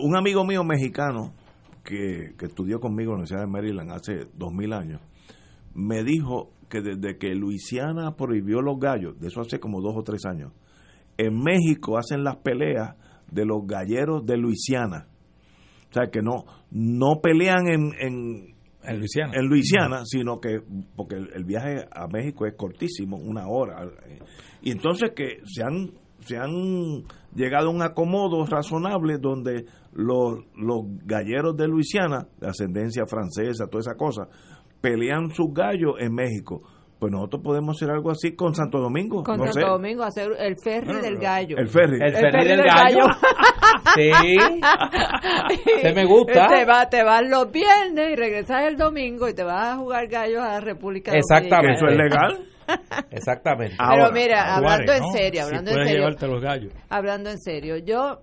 Un 0.00 0.16
amigo 0.16 0.44
mío 0.44 0.64
mexicano 0.64 1.32
que, 1.84 2.34
que 2.36 2.46
estudió 2.46 2.80
conmigo 2.80 3.12
en 3.12 3.18
la 3.18 3.22
Universidad 3.22 3.40
de 3.42 3.46
Maryland 3.46 3.92
hace 3.92 4.26
dos 4.34 4.52
mil 4.52 4.72
años, 4.72 5.00
me 5.74 6.02
dijo 6.02 6.50
que 6.70 6.80
desde 6.80 7.18
que 7.18 7.34
Luisiana 7.34 8.16
prohibió 8.16 8.62
los 8.62 8.78
gallos, 8.78 9.20
de 9.20 9.28
eso 9.28 9.42
hace 9.42 9.60
como 9.60 9.82
dos 9.82 9.94
o 9.96 10.02
tres 10.02 10.24
años, 10.24 10.52
en 11.18 11.38
México 11.38 11.98
hacen 11.98 12.24
las 12.24 12.36
peleas 12.36 12.96
de 13.30 13.44
los 13.44 13.66
galleros 13.66 14.24
de 14.24 14.38
Luisiana. 14.38 15.08
O 15.90 15.92
sea, 15.92 16.10
que 16.10 16.22
no, 16.22 16.44
no 16.70 17.20
pelean 17.20 17.66
en, 17.68 17.92
en, 17.98 18.54
en 18.84 18.98
Luisiana, 18.98 19.32
en 19.34 19.46
Luisiana 19.46 20.02
sino 20.04 20.40
que, 20.40 20.60
porque 20.96 21.16
el, 21.16 21.44
viaje 21.44 21.86
a 21.90 22.06
México 22.06 22.46
es 22.46 22.54
cortísimo, 22.56 23.16
una 23.18 23.48
hora. 23.48 23.86
Y 24.62 24.70
entonces 24.70 25.10
que 25.14 25.40
se 25.44 25.62
han, 25.64 25.90
se 26.20 26.36
han 26.36 27.02
llegado 27.34 27.68
a 27.68 27.72
un 27.72 27.82
acomodo 27.82 28.46
razonable 28.46 29.18
donde 29.18 29.66
los, 29.92 30.38
los 30.56 30.84
galleros 31.04 31.56
de 31.56 31.66
Luisiana, 31.66 32.28
de 32.38 32.48
ascendencia 32.48 33.04
francesa, 33.06 33.66
toda 33.66 33.80
esa 33.80 33.94
cosa, 33.94 34.28
pelean 34.80 35.30
sus 35.30 35.52
gallos 35.52 35.94
en 35.98 36.14
México. 36.14 36.62
Pues 37.00 37.10
nosotros 37.12 37.42
podemos 37.42 37.76
hacer 37.76 37.90
algo 37.90 38.10
así 38.10 38.36
con 38.36 38.54
Santo 38.54 38.78
Domingo. 38.78 39.22
Con 39.22 39.38
Santo 39.38 39.68
Domingo, 39.68 40.02
hacer 40.02 40.32
el 40.38 40.54
ferry 40.62 41.00
del 41.00 41.16
gallo. 41.16 41.56
El 41.56 41.68
ferry. 41.68 41.98
El, 41.98 42.12
ferry, 42.12 42.46
del, 42.46 42.62
gallo. 42.62 43.06
sí. 43.94 44.10
Se 45.80 45.94
me 45.94 46.04
gusta. 46.04 46.46
Te, 46.46 46.66
va, 46.66 46.90
te 46.90 47.02
vas 47.02 47.22
los 47.26 47.50
viernes 47.50 48.12
y 48.12 48.16
regresas 48.16 48.64
el 48.64 48.76
domingo 48.76 49.30
y 49.30 49.34
te 49.34 49.42
vas 49.42 49.68
a 49.68 49.76
jugar 49.76 50.08
gallos 50.08 50.42
a 50.42 50.48
la 50.48 50.60
República 50.60 51.12
Exactamente. 51.16 51.78
¿Eso 51.78 51.86
es 51.86 51.96
legal? 51.96 52.38
Exactamente. 53.10 53.76
Pero 53.78 54.12
mira, 54.12 54.56
hablando 54.56 54.92
en 54.92 55.04
serio, 55.12 55.44
hablando 55.44 55.70
en 55.70 55.86
serio. 55.86 56.10
los 56.28 56.42
gallos. 56.42 56.72
Hablando 56.90 57.30
en 57.30 57.38
serio, 57.38 57.78
yo, 57.78 58.20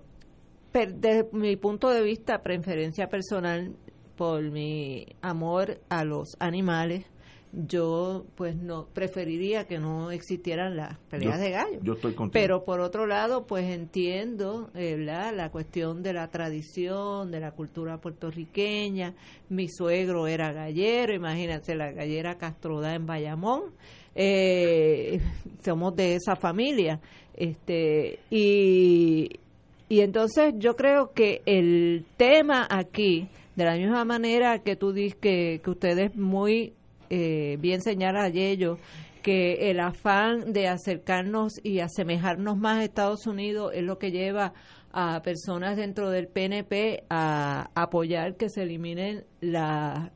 desde 0.72 1.26
mi 1.32 1.56
punto 1.56 1.90
de 1.90 2.02
vista, 2.02 2.42
preferencia 2.42 3.08
personal, 3.08 3.74
por 4.18 4.42
mi 4.42 5.06
amor 5.22 5.78
a 5.88 6.04
los 6.04 6.36
animales, 6.40 7.06
yo 7.52 8.26
pues 8.34 8.56
no 8.56 8.88
preferiría 8.92 9.64
que 9.64 9.78
no 9.78 10.10
existieran 10.10 10.76
las 10.76 10.98
peleas 11.08 11.38
de 11.38 11.52
gallo. 11.52 11.78
Yo 11.82 11.92
estoy 11.94 12.14
Pero 12.32 12.64
por 12.64 12.80
otro 12.80 13.06
lado, 13.06 13.46
pues 13.46 13.64
entiendo 13.70 14.70
eh, 14.74 14.96
la 14.98 15.50
cuestión 15.50 16.02
de 16.02 16.12
la 16.12 16.28
tradición, 16.28 17.30
de 17.30 17.38
la 17.38 17.52
cultura 17.52 18.00
puertorriqueña. 18.00 19.14
Mi 19.48 19.68
suegro 19.68 20.26
era 20.26 20.52
gallero, 20.52 21.14
imagínate 21.14 21.76
la 21.76 21.92
gallera 21.92 22.36
Castroda 22.36 22.94
en 22.96 23.06
Bayamón. 23.06 23.72
Eh, 24.16 25.20
somos 25.64 25.94
de 25.94 26.16
esa 26.16 26.34
familia. 26.34 27.00
Este, 27.34 28.18
y, 28.30 29.30
y 29.88 30.00
entonces 30.00 30.54
yo 30.58 30.74
creo 30.74 31.12
que 31.12 31.40
el 31.46 32.04
tema 32.16 32.66
aquí 32.68 33.28
de 33.58 33.64
la 33.64 33.74
misma 33.74 34.04
manera 34.04 34.60
que 34.60 34.76
tú 34.76 34.92
dices 34.92 35.18
que, 35.20 35.60
que 35.64 35.70
ustedes 35.70 36.14
muy 36.14 36.74
eh, 37.10 37.56
bien 37.58 37.82
señalan 37.82 38.26
a 38.26 38.28
ellos 38.28 38.78
que 39.20 39.70
el 39.72 39.80
afán 39.80 40.52
de 40.52 40.68
acercarnos 40.68 41.54
y 41.64 41.80
asemejarnos 41.80 42.56
más 42.56 42.78
a 42.78 42.84
Estados 42.84 43.26
Unidos 43.26 43.72
es 43.74 43.82
lo 43.82 43.98
que 43.98 44.12
lleva 44.12 44.52
a 44.92 45.22
personas 45.22 45.76
dentro 45.76 46.10
del 46.10 46.28
PNP 46.28 47.02
a 47.10 47.68
apoyar 47.74 48.36
que 48.36 48.48
se 48.48 48.62
eliminen 48.62 49.24
las 49.40 50.08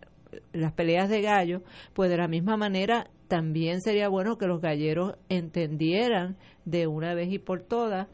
peleas 0.76 1.09
de 1.09 1.20
gallo, 1.20 1.62
pues 1.95 2.11
de 2.11 2.18
la 2.18 2.28
misma 2.28 2.57
manera 2.57 3.11
también 3.26 3.80
sería 3.80 4.09
bueno 4.09 4.38
que 4.38 4.47
los 4.47 4.61
galleros 4.61 5.16
entendieran 5.28 6.36
de 6.64 6.86
una 6.86 7.12
vez 7.14 7.32
y 7.32 7.40
por 7.40 7.64
todas 7.64 8.07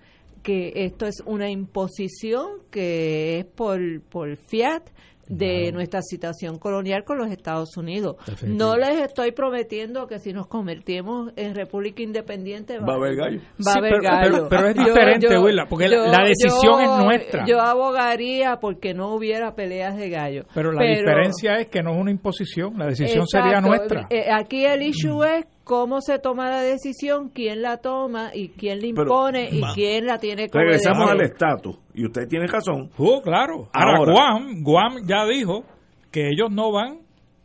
que 0.42 0.72
esto 0.74 1.06
es 1.06 1.20
una 1.26 1.50
imposición 1.50 2.62
que 2.70 3.40
es 3.40 3.44
por, 3.44 4.00
por 4.08 4.34
fiat 4.36 4.88
de 5.28 5.72
nuestra 5.72 6.02
situación 6.02 6.58
colonial 6.58 7.04
con 7.04 7.18
los 7.18 7.30
Estados 7.30 7.76
Unidos. 7.76 8.16
No 8.46 8.76
les 8.76 9.00
estoy 9.00 9.32
prometiendo 9.32 10.06
que 10.06 10.18
si 10.18 10.32
nos 10.32 10.46
convertimos 10.46 11.32
en 11.36 11.54
república 11.54 12.02
independiente 12.02 12.78
va, 12.78 12.94
a 12.94 12.96
haber 12.96 13.16
gallo. 13.16 13.40
Va 13.66 13.72
a 13.72 13.78
haber 13.78 14.00
gallo. 14.00 14.48
Pero, 14.48 14.68
es 14.68 14.74
diferente, 14.74 15.28
porque 15.68 15.88
la 15.88 16.24
decisión 16.24 16.80
es 16.80 17.04
nuestra. 17.04 17.44
Yo 17.46 17.60
abogaría 17.60 18.58
porque 18.60 18.94
no 18.94 19.14
hubiera 19.14 19.54
peleas 19.54 19.96
de 19.96 20.10
gallo. 20.10 20.44
Pero 20.54 20.72
la 20.72 20.84
diferencia 20.84 21.56
es 21.56 21.68
que 21.68 21.82
no 21.82 21.94
es 21.94 22.00
una 22.00 22.10
imposición, 22.10 22.78
la 22.78 22.86
decisión 22.86 23.26
sería 23.26 23.60
nuestra. 23.60 24.06
Eh, 24.10 24.30
aquí 24.32 24.64
el 24.64 24.82
issue 24.82 25.22
es 25.24 25.46
cómo 25.68 26.00
se 26.00 26.18
toma 26.18 26.48
la 26.48 26.62
decisión, 26.62 27.28
quién 27.28 27.60
la 27.60 27.76
toma 27.76 28.30
y 28.34 28.48
quién 28.48 28.80
la 28.80 28.86
impone 28.86 29.50
y 29.52 29.60
quién 29.74 30.06
la 30.06 30.18
tiene 30.18 30.48
que 30.48 30.58
Regresamos 30.58 31.10
al 31.10 31.20
estatus 31.20 31.76
y 31.92 32.06
usted 32.06 32.26
tiene 32.26 32.46
razón. 32.46 32.90
Oh, 32.96 33.20
claro. 33.20 33.68
Ahora, 33.74 34.10
Guam, 34.10 34.62
Guam 34.62 35.06
ya 35.06 35.26
dijo 35.26 35.64
que 36.10 36.30
ellos 36.30 36.50
no 36.50 36.72
van 36.72 37.00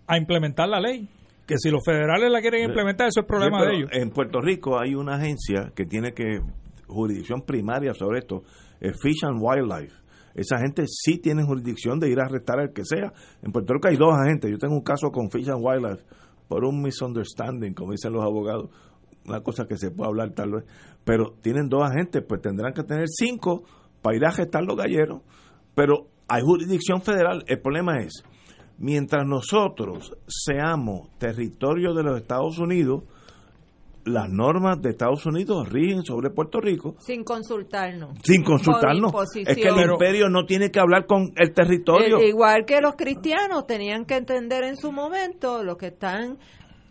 a 0.07 0.17
implementar 0.17 0.69
la 0.69 0.79
ley. 0.79 1.09
Que 1.45 1.57
si 1.57 1.69
los 1.69 1.81
federales 1.85 2.31
la 2.31 2.39
quieren 2.39 2.63
implementar, 2.69 3.09
eso 3.09 3.19
es 3.19 3.27
problema 3.27 3.61
de 3.65 3.75
ellos. 3.75 3.89
En 3.91 4.09
Puerto 4.11 4.39
Rico 4.39 4.79
hay 4.79 4.95
una 4.95 5.15
agencia 5.15 5.73
que 5.75 5.85
tiene 5.85 6.13
que 6.13 6.39
jurisdicción 6.87 7.41
primaria 7.41 7.93
sobre 7.93 8.19
esto, 8.19 8.43
Fish 8.79 9.25
and 9.25 9.41
Wildlife. 9.41 9.93
Esa 10.33 10.57
gente 10.59 10.85
sí 10.87 11.19
tiene 11.19 11.43
jurisdicción 11.43 11.99
de 11.99 12.09
ir 12.09 12.19
a 12.21 12.25
arrestar 12.25 12.59
al 12.59 12.71
que 12.71 12.85
sea. 12.85 13.11
En 13.43 13.51
Puerto 13.51 13.73
Rico 13.73 13.89
hay 13.89 13.97
dos 13.97 14.13
agentes. 14.13 14.49
Yo 14.49 14.57
tengo 14.57 14.75
un 14.75 14.83
caso 14.83 15.11
con 15.11 15.29
Fish 15.29 15.49
and 15.49 15.59
Wildlife 15.61 16.03
por 16.47 16.65
un 16.65 16.81
misunderstanding, 16.81 17.73
como 17.73 17.91
dicen 17.91 18.13
los 18.13 18.23
abogados, 18.23 18.69
una 19.25 19.41
cosa 19.41 19.65
que 19.65 19.77
se 19.77 19.91
puede 19.91 20.09
hablar 20.09 20.31
tal 20.31 20.51
vez, 20.51 20.65
pero 21.03 21.33
tienen 21.41 21.69
dos 21.69 21.83
agentes, 21.83 22.23
pues 22.27 22.41
tendrán 22.41 22.73
que 22.73 22.83
tener 22.83 23.07
cinco 23.07 23.63
para 24.01 24.17
ir 24.17 24.25
a 24.25 24.31
gestar 24.31 24.63
los 24.63 24.77
galleros, 24.77 25.21
pero 25.75 26.07
hay 26.27 26.41
jurisdicción 26.41 27.01
federal, 27.01 27.43
el 27.47 27.59
problema 27.61 27.99
es, 27.99 28.23
mientras 28.77 29.25
nosotros 29.25 30.15
seamos 30.27 31.09
territorio 31.17 31.93
de 31.93 32.03
los 32.03 32.19
Estados 32.19 32.59
Unidos, 32.59 33.03
las 34.05 34.29
normas 34.29 34.81
de 34.81 34.89
Estados 34.91 35.25
Unidos 35.25 35.69
rigen 35.69 36.03
sobre 36.03 36.29
Puerto 36.29 36.59
Rico. 36.59 36.95
Sin 36.99 37.23
consultarnos. 37.23 38.17
Sin 38.23 38.43
consultarnos. 38.43 39.13
Es 39.35 39.55
que 39.55 39.67
el 39.67 39.91
imperio 39.91 40.29
no 40.29 40.45
tiene 40.45 40.71
que 40.71 40.79
hablar 40.79 41.05
con 41.05 41.31
el 41.35 41.53
territorio. 41.53 42.19
Eh, 42.19 42.27
igual 42.27 42.65
que 42.65 42.81
los 42.81 42.95
cristianos 42.95 43.65
tenían 43.65 44.05
que 44.05 44.15
entender 44.15 44.63
en 44.63 44.77
su 44.77 44.91
momento, 44.91 45.63
los 45.63 45.77
que 45.77 45.87
están 45.87 46.37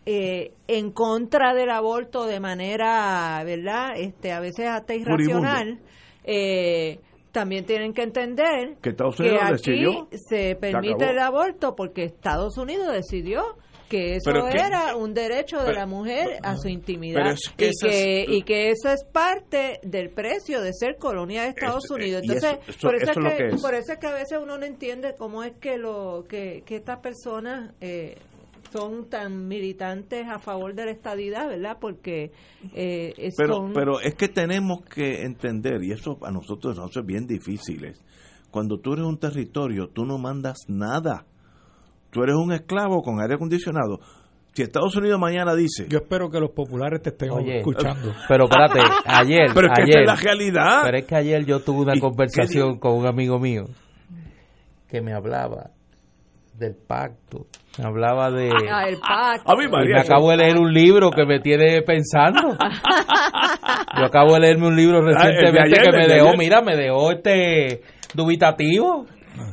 eh, 0.06 0.52
en 0.66 0.90
contra 0.92 1.54
del 1.54 1.70
aborto 1.70 2.26
de 2.26 2.40
manera, 2.40 3.42
¿verdad? 3.44 3.92
Este, 3.96 4.32
a 4.32 4.40
veces 4.40 4.66
hasta 4.68 4.94
irracional. 4.94 5.80
Eh, 6.24 6.98
también 7.32 7.64
tienen 7.64 7.94
que 7.94 8.02
entender 8.02 8.76
que, 8.82 8.90
Estados 8.90 9.18
Unidos 9.18 9.40
aquí 9.42 9.84
se 10.28 10.54
permite 10.56 11.10
el 11.10 11.18
aborto 11.18 11.74
porque 11.74 12.04
Estados 12.04 12.58
Unidos 12.58 12.92
decidió 12.92 13.56
que 13.92 14.16
eso 14.16 14.30
era 14.48 14.96
un 14.96 15.12
derecho 15.12 15.62
de 15.62 15.74
la 15.74 15.84
mujer 15.84 16.38
a 16.42 16.56
su 16.56 16.68
intimidad 16.68 17.36
y, 17.58 17.70
que, 17.82 18.24
y 18.26 18.42
que 18.42 18.70
eso 18.70 18.88
es 18.88 19.04
parte 19.04 19.80
del 19.82 20.08
precio 20.08 20.62
de 20.62 20.72
ser 20.72 20.96
colonia 20.96 21.42
de 21.42 21.50
Estados 21.50 21.90
Unidos. 21.90 22.22
Entonces, 22.22 22.56
por, 22.80 22.94
eso 22.94 23.10
es 23.10 23.36
que, 23.36 23.56
por 23.60 23.74
eso 23.74 23.92
es 23.92 23.98
que 23.98 24.06
a 24.06 24.14
veces 24.14 24.38
uno 24.42 24.56
no 24.56 24.64
entiende 24.64 25.14
cómo 25.18 25.44
es 25.44 25.52
que 25.60 25.76
lo 25.76 26.24
que, 26.26 26.62
que 26.64 26.76
estas 26.76 27.00
personas 27.00 27.74
eh, 27.82 28.16
son 28.72 29.10
tan 29.10 29.46
militantes 29.46 30.26
a 30.26 30.38
favor 30.38 30.74
de 30.74 30.86
la 30.86 30.90
estadidad, 30.92 31.46
¿verdad? 31.48 31.76
Porque 31.78 32.32
eh, 32.72 33.30
pero, 33.36 33.70
pero 33.74 34.00
es 34.00 34.14
que 34.14 34.28
tenemos 34.28 34.86
que 34.86 35.20
entender, 35.22 35.84
y 35.84 35.92
eso 35.92 36.18
a 36.22 36.30
nosotros 36.30 36.78
nos 36.78 36.88
hace 36.88 37.02
bien 37.02 37.26
difíciles, 37.26 38.02
cuando 38.50 38.78
tú 38.78 38.94
eres 38.94 39.04
un 39.04 39.18
territorio, 39.18 39.88
tú 39.88 40.06
no 40.06 40.16
mandas 40.16 40.60
nada 40.66 41.26
tú 42.12 42.22
eres 42.22 42.36
un 42.36 42.52
esclavo 42.52 43.02
con 43.02 43.20
aire 43.20 43.34
acondicionado. 43.34 43.98
Si 44.52 44.62
Estados 44.62 44.94
Unidos 44.96 45.18
mañana 45.18 45.54
dice... 45.54 45.86
Yo 45.88 46.00
espero 46.00 46.28
que 46.28 46.38
los 46.38 46.50
populares 46.50 47.00
te 47.00 47.08
estén 47.08 47.30
escuchando. 47.48 48.12
Pero 48.28 48.44
espérate, 48.44 48.80
ayer... 49.06 49.50
Pero 49.54 49.68
es 49.68 49.72
que 49.74 49.82
ayer, 49.82 50.00
es 50.02 50.06
la 50.06 50.16
realidad. 50.16 50.80
Pero 50.84 50.98
es 50.98 51.06
que 51.06 51.16
ayer 51.16 51.46
yo 51.46 51.60
tuve 51.60 51.80
una 51.80 51.98
conversación 51.98 52.78
con 52.78 52.92
un 52.92 53.06
amigo 53.06 53.38
mío 53.38 53.64
que 54.90 55.00
me 55.00 55.14
hablaba 55.14 55.70
del 56.52 56.74
pacto. 56.74 57.46
Me 57.78 57.86
hablaba 57.86 58.30
de... 58.30 58.50
Ah, 58.70 58.84
el 58.86 58.98
pacto. 58.98 59.56
me 59.56 59.98
acabo 59.98 60.30
de 60.32 60.36
leer 60.36 60.58
un 60.58 60.70
libro 60.70 61.10
que 61.10 61.24
me 61.24 61.40
tiene 61.40 61.80
pensando. 61.80 62.42
yo 63.98 64.04
acabo 64.04 64.34
de 64.34 64.40
leerme 64.40 64.66
un 64.66 64.76
libro 64.76 64.98
ah, 64.98 65.12
recientemente 65.14 65.80
que 65.80 65.96
me 65.96 66.06
dejó, 66.06 66.36
mira, 66.36 66.60
me 66.60 66.76
dejó 66.76 67.10
este 67.10 67.80
dubitativo. 68.12 69.06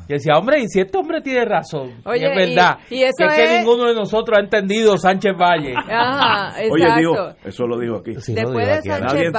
Y 0.08 0.14
decía, 0.14 0.38
hombre, 0.38 0.60
y 0.60 0.68
si 0.68 0.82
este 0.82 0.98
hombre 0.98 1.22
tiene 1.22 1.46
razón, 1.46 2.02
es 2.06 2.22
verdad, 2.22 2.80
y, 2.90 3.04
eso 3.04 3.26
es, 3.26 3.34
que 3.36 3.60
ninguno 3.60 3.88
de 3.88 3.96
nosotros 3.96 4.38
ha 4.38 4.42
entendido 4.42 4.98
Sánchez 4.98 5.34
Valle. 5.40 5.74
Ajá, 5.90 6.56
Oye, 6.72 6.86
digo, 6.98 7.14
eso 7.44 7.68
lo 7.68 7.80
dijo 7.80 7.98
aquí. 7.98 8.14
después, 8.14 8.68
de 8.68 8.82
Sánchez 8.82 9.32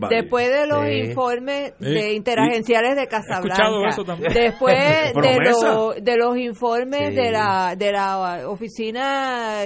Valle, 0.00 0.16
después 0.16 0.50
de 0.50 0.66
los 0.66 0.88
informes 0.88 1.72
de 1.78 2.14
interagenciales 2.14 2.96
de 2.96 3.06
Casablanca, 3.06 3.64
después 4.34 4.76
de, 5.14 6.00
de, 6.02 6.16
los 6.16 6.36
informes 6.36 7.14
de 7.14 7.30
la 7.30 7.74
de 7.76 7.92
la 7.92 8.48
oficina 8.48 9.62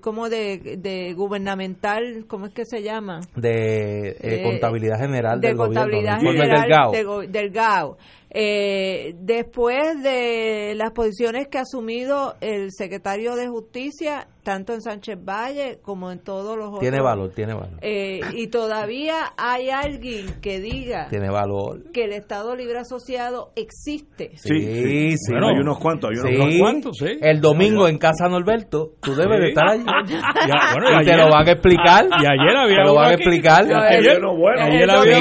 como 0.00 0.28
de, 0.28 0.76
de 0.78 1.14
gubernamental, 1.14 2.24
¿cómo 2.26 2.46
es 2.46 2.52
que 2.52 2.64
se 2.64 2.82
llama? 2.82 3.20
De 3.34 4.16
eh, 4.20 4.42
contabilidad 4.42 4.98
general 4.98 5.40
de 5.40 5.48
del 5.48 5.56
contabilidad 5.56 6.20
general 6.20 6.92
del 6.92 7.32
del 7.32 7.50
GAO 7.50 7.96
eh, 8.30 9.14
después 9.20 10.02
de 10.02 10.74
las 10.76 10.92
posiciones 10.92 11.48
que 11.48 11.58
ha 11.58 11.62
asumido 11.62 12.36
el 12.40 12.72
secretario 12.72 13.36
de 13.36 13.48
Justicia, 13.48 14.28
tanto 14.48 14.72
en 14.72 14.80
Sánchez 14.80 15.18
Valle 15.22 15.78
como 15.82 16.10
en 16.10 16.20
todos 16.20 16.56
los 16.56 16.68
otros. 16.68 16.80
Tiene 16.80 17.02
valor, 17.02 17.32
tiene 17.34 17.52
valor. 17.52 17.78
Eh, 17.82 18.20
y 18.32 18.46
todavía 18.46 19.34
hay 19.36 19.68
alguien 19.68 20.40
que 20.40 20.58
diga 20.58 21.08
tiene 21.10 21.28
valor. 21.28 21.92
que 21.92 22.04
el 22.04 22.14
Estado 22.14 22.56
Libre 22.56 22.78
Asociado 22.78 23.52
existe. 23.56 24.30
Sí, 24.36 24.58
sí, 24.58 25.16
sí. 25.18 25.32
Bueno, 25.32 25.48
hay 25.48 25.58
unos 25.58 25.78
cuantos, 25.78 26.12
hay 26.12 26.34
unos, 26.34 26.54
cuantos, 26.58 26.96
sí. 26.96 27.18
El 27.20 27.42
domingo 27.42 27.88
en 27.88 27.98
Casa 27.98 28.26
Norberto, 28.30 28.92
tú 29.02 29.14
debes 29.14 29.38
de 29.38 29.48
estar 29.48 29.68
allí. 29.68 29.84
y, 29.84 31.04
te 31.04 31.16
lo 31.18 31.28
van 31.28 31.46
a 31.46 31.52
explicar. 31.52 32.06
Y 32.06 32.24
ayer 32.24 32.56
había 32.56 32.76
Te 32.76 32.84
lo 32.84 32.94
van 32.94 33.10
a 33.10 33.12
explicar. 33.12 33.64
ayer, 33.64 34.18
bueno, 34.18 34.62
ayer 34.62 34.90
había 34.90 35.18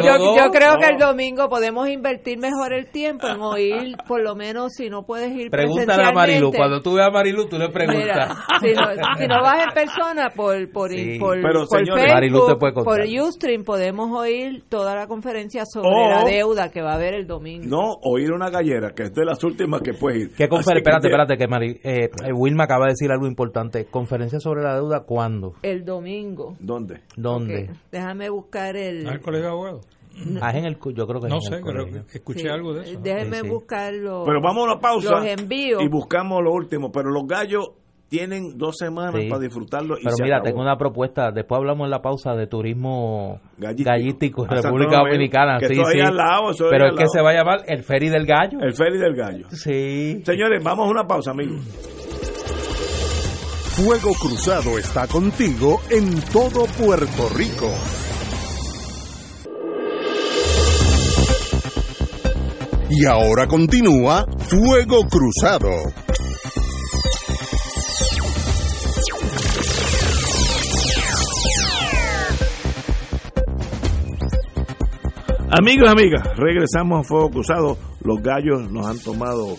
yo, 0.00 0.36
yo, 0.36 0.50
creo 0.52 0.76
que 0.78 0.92
el 0.92 0.98
domingo 0.98 1.48
podemos 1.48 1.88
invertir 1.88 2.38
mejor 2.38 2.72
el 2.72 2.86
tiempo 2.86 3.26
en 3.26 3.40
oír, 3.40 3.96
por 4.06 4.22
lo 4.22 4.36
menos 4.36 4.74
si 4.74 4.88
no 4.88 5.02
puedes 5.02 5.32
ir 5.32 5.50
Pregúntale 5.50 6.04
a 6.04 6.12
Marilu. 6.12 6.52
Cuando 6.52 6.80
tú 6.80 6.94
veas 6.94 7.08
a 7.08 7.10
Marilu, 7.10 7.48
tú 7.48 7.58
le 7.58 7.68
preguntas 7.68 8.38
si 8.60 9.26
no, 9.26 9.42
vas 9.42 9.64
en 9.64 9.74
persona 9.74 10.30
por 10.30 10.70
por, 10.70 10.90
por, 11.18 11.38
Facebook, 11.68 12.84
por 12.84 13.00
Ustream 13.00 13.64
podemos 13.64 14.10
oír 14.18 14.64
toda 14.68 14.94
la 14.94 15.06
conferencia 15.06 15.64
sobre 15.64 16.08
la 16.08 16.24
deuda 16.24 16.70
que 16.70 16.82
va 16.82 16.92
a 16.92 16.94
haber 16.94 17.14
el 17.14 17.26
domingo. 17.26 17.66
No, 17.68 17.98
oír 18.02 18.32
una 18.32 18.50
gallera, 18.50 18.92
que 18.92 19.04
es 19.04 19.14
de 19.14 19.24
las 19.24 19.42
últimas 19.44 19.82
que 19.82 19.94
puedes 19.94 20.22
ir. 20.22 20.34
¿Qué 20.34 20.48
conferencia? 20.48 20.98
Espérate, 20.98 21.08
espérate, 21.08 21.36
que 21.36 21.48
Mari, 21.48 21.80
eh, 21.82 22.10
eh, 22.24 22.32
Wilma 22.32 22.64
acaba 22.64 22.86
de 22.86 22.92
decir 22.92 23.10
algo 23.10 23.26
importante. 23.26 23.86
¿Conferencia 23.86 24.40
sobre 24.40 24.62
la 24.62 24.74
deuda 24.74 25.04
cuándo? 25.04 25.54
El 25.62 25.84
domingo. 25.84 26.56
¿Dónde? 26.60 27.00
¿Dónde? 27.16 27.70
Déjame 27.90 28.30
buscar 28.30 28.76
el... 28.76 29.06
¿El 29.06 29.20
colegio 29.20 29.46
de 29.46 29.52
abogados? 29.52 29.86
Ah, 30.42 30.50
en 30.56 30.64
el, 30.66 30.76
yo 30.94 31.06
creo 31.06 31.20
que 31.20 31.28
no 31.28 31.40
sé, 31.40 31.60
pero 31.64 31.86
escuché 32.12 32.50
algo 32.50 32.74
de 32.74 32.82
eso. 32.82 33.00
Déjenme 33.00 33.42
buscar 33.42 33.92
los, 33.94 34.26
pero 34.26 34.40
vamos 34.42 34.64
a 34.66 34.72
una 34.72 34.80
pausa 34.80 35.12
los 35.12 35.26
envíos. 35.26 35.82
y 35.82 35.88
buscamos 35.88 36.42
lo 36.42 36.52
último. 36.52 36.90
Pero 36.92 37.10
los 37.10 37.26
gallos 37.26 37.70
tienen 38.10 38.58
dos 38.58 38.76
semanas 38.76 39.14
para 39.30 39.40
disfrutarlo. 39.40 39.94
Pero 40.02 40.16
mira, 40.20 40.42
tengo 40.42 40.60
una 40.60 40.76
propuesta. 40.76 41.30
Después 41.30 41.60
hablamos 41.60 41.84
en 41.84 41.90
la 41.90 42.02
pausa 42.02 42.34
de 42.34 42.48
turismo 42.48 43.40
gallístico, 43.56 44.44
en 44.44 44.62
República 44.62 44.98
Dominicana. 44.98 45.60
sí, 45.60 45.76
sí. 45.76 46.62
Pero 46.68 46.88
es 46.88 46.96
que 46.98 47.06
se 47.06 47.22
va 47.22 47.30
a 47.30 47.34
llamar 47.34 47.60
el 47.68 47.84
Ferry 47.84 48.08
del 48.08 48.26
Gallo. 48.26 48.58
El 48.60 48.74
Ferry 48.74 48.98
del 48.98 49.14
Gallo. 49.14 49.46
Sí. 49.50 50.22
Señores, 50.24 50.62
vamos 50.62 50.88
a 50.88 50.90
una 50.90 51.06
pausa, 51.06 51.30
amigos. 51.30 51.60
Fuego 53.76 54.10
Cruzado 54.20 54.76
está 54.76 55.06
contigo 55.06 55.80
en 55.90 56.20
todo 56.32 56.66
Puerto 56.66 57.28
Rico. 57.34 57.70
Y 62.90 63.06
ahora 63.06 63.46
continúa 63.46 64.26
Fuego 64.38 65.06
Cruzado. 65.08 65.70
Amigos, 75.52 75.90
amigas, 75.90 76.22
regresamos 76.36 77.00
a 77.00 77.02
Fuego 77.02 77.28
Cruzado. 77.30 77.76
Los 78.04 78.22
gallos 78.22 78.70
nos 78.70 78.86
han 78.86 79.00
tomado, 79.00 79.56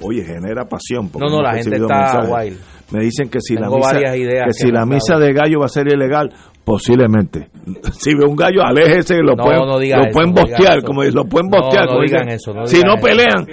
oye, 0.00 0.24
genera 0.24 0.66
pasión. 0.66 1.10
No, 1.18 1.28
no, 1.28 1.42
la 1.42 1.54
gente 1.54 1.76
está 1.76 2.20
wild. 2.30 2.60
Me 2.92 3.02
dicen 3.02 3.28
que 3.28 3.40
si 3.40 3.56
la 3.56 3.68
misa, 3.68 3.98
que 3.98 4.52
si 4.52 4.70
la 4.70 4.86
misa 4.86 5.18
de 5.18 5.32
gallo 5.32 5.58
va 5.58 5.66
a 5.66 5.68
ser 5.68 5.88
ilegal, 5.88 6.32
posiblemente. 6.64 7.48
Si 7.90 8.14
ve 8.14 8.24
un 8.24 8.36
gallo, 8.36 8.62
aléjese, 8.62 9.16
lo 9.20 9.34
pueden, 9.34 9.66
lo 9.66 10.12
pueden 10.12 10.32
bostear, 10.32 10.82
como 10.84 11.02
lo 11.02 11.24
pueden 11.24 11.50
bostear. 11.50 11.86
No, 11.86 12.00
digan 12.00 12.28
eso. 12.28 12.52
si, 12.66 12.80
no 12.82 12.94
pelean. 13.02 13.44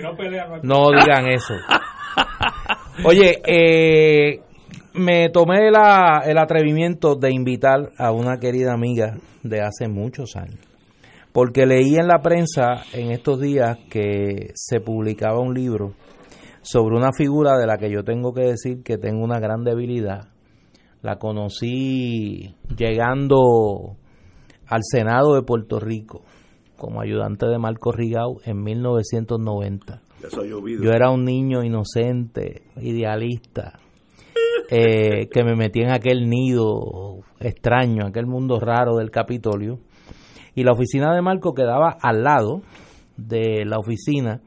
no 0.61 0.91
digan 0.91 1.27
eso. 1.27 1.55
Oye, 3.03 3.41
eh, 3.47 4.41
me 4.93 5.29
tomé 5.29 5.71
la, 5.71 6.21
el 6.23 6.37
atrevimiento 6.37 7.15
de 7.15 7.31
invitar 7.31 7.89
a 7.97 8.11
una 8.11 8.37
querida 8.37 8.73
amiga 8.73 9.15
de 9.41 9.61
hace 9.61 9.87
muchos 9.87 10.35
años 10.35 10.68
porque 11.31 11.65
leí 11.65 11.95
en 11.95 12.07
la 12.07 12.21
prensa 12.21 12.83
en 12.93 13.11
estos 13.11 13.39
días 13.39 13.77
que 13.89 14.51
se 14.55 14.79
publicaba 14.79 15.39
un 15.39 15.53
libro 15.53 15.93
sobre 16.61 16.95
una 16.95 17.11
figura 17.11 17.57
de 17.57 17.67
la 17.67 17.77
que 17.77 17.91
yo 17.91 18.03
tengo 18.03 18.33
que 18.33 18.43
decir 18.43 18.83
que 18.83 18.97
tengo 18.97 19.23
una 19.23 19.39
gran 19.39 19.63
debilidad. 19.63 20.29
La 21.01 21.17
conocí 21.17 22.55
llegando 22.75 23.95
al 24.67 24.81
Senado 24.83 25.35
de 25.35 25.43
Puerto 25.43 25.79
Rico 25.79 26.23
como 26.77 27.01
ayudante 27.01 27.45
de 27.45 27.57
Marco 27.57 27.91
Rigau 27.91 28.39
en 28.45 28.63
1990. 28.63 30.01
Yo 30.81 30.91
era 30.91 31.11
un 31.11 31.23
niño 31.23 31.63
inocente, 31.63 32.63
idealista, 32.81 33.79
eh, 34.69 35.27
que 35.29 35.43
me 35.43 35.55
metí 35.55 35.81
en 35.81 35.91
aquel 35.91 36.29
nido 36.29 37.19
extraño, 37.39 38.05
aquel 38.05 38.25
mundo 38.25 38.59
raro 38.59 38.97
del 38.97 39.11
Capitolio 39.11 39.79
y 40.55 40.63
la 40.63 40.71
oficina 40.71 41.13
de 41.13 41.21
Marco 41.21 41.53
quedaba 41.53 41.97
al 42.01 42.23
lado 42.23 42.61
de 43.17 43.65
la 43.65 43.77
oficina 43.77 44.41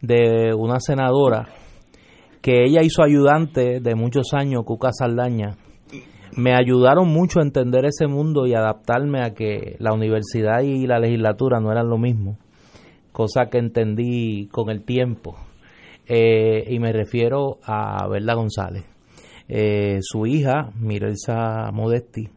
de 0.00 0.54
una 0.54 0.80
senadora 0.80 1.48
que 2.42 2.64
ella 2.64 2.82
hizo 2.82 3.02
ayudante 3.02 3.80
de 3.80 3.94
muchos 3.94 4.34
años, 4.34 4.64
Cuca 4.64 4.90
Saldaña, 4.92 5.56
me 6.36 6.54
ayudaron 6.54 7.08
mucho 7.08 7.38
a 7.40 7.42
entender 7.42 7.86
ese 7.86 8.06
mundo 8.06 8.46
y 8.46 8.54
adaptarme 8.54 9.22
a 9.22 9.34
que 9.34 9.76
la 9.78 9.94
universidad 9.94 10.60
y 10.60 10.86
la 10.86 10.98
legislatura 10.98 11.60
no 11.60 11.70
eran 11.70 11.88
lo 11.88 11.96
mismo, 11.96 12.38
cosa 13.12 13.46
que 13.46 13.58
entendí 13.58 14.48
con 14.48 14.68
el 14.68 14.84
tiempo. 14.84 15.36
Eh, 16.06 16.64
y 16.68 16.78
me 16.80 16.92
refiero 16.92 17.58
a 17.64 18.06
Verla 18.08 18.34
González. 18.34 18.84
Eh, 19.48 19.98
su 20.02 20.26
hija, 20.26 20.70
Mirelsa 20.78 21.70
Modesti, 21.72 22.28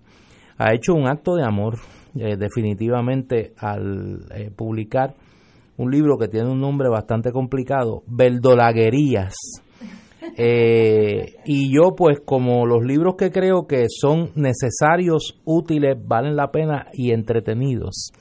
ha 0.57 0.73
hecho 0.73 0.93
un 0.93 1.07
acto 1.07 1.35
de 1.35 1.43
amor 1.43 1.75
eh, 2.19 2.37
definitivamente 2.37 3.53
al 3.57 4.25
publicar 4.55 5.15
un 5.77 5.91
libro 5.91 6.17
que 6.17 6.27
tiene 6.27 6.49
un 6.49 6.59
nombre 6.59 6.89
bastante 6.89 7.31
complicado, 7.31 8.03
Verdolaguerías 8.07 9.35
eh, 10.37 11.35
y 11.45 11.73
yo 11.73 11.95
pues 11.95 12.19
como 12.25 12.65
los 12.65 12.83
libros 12.83 13.15
que 13.15 13.31
creo 13.31 13.67
que 13.67 13.85
son 13.89 14.31
necesarios, 14.35 15.39
útiles, 15.45 15.95
valen 16.03 16.35
la 16.35 16.51
pena 16.51 16.87
y 16.93 17.11
entretenidos, 17.11 18.11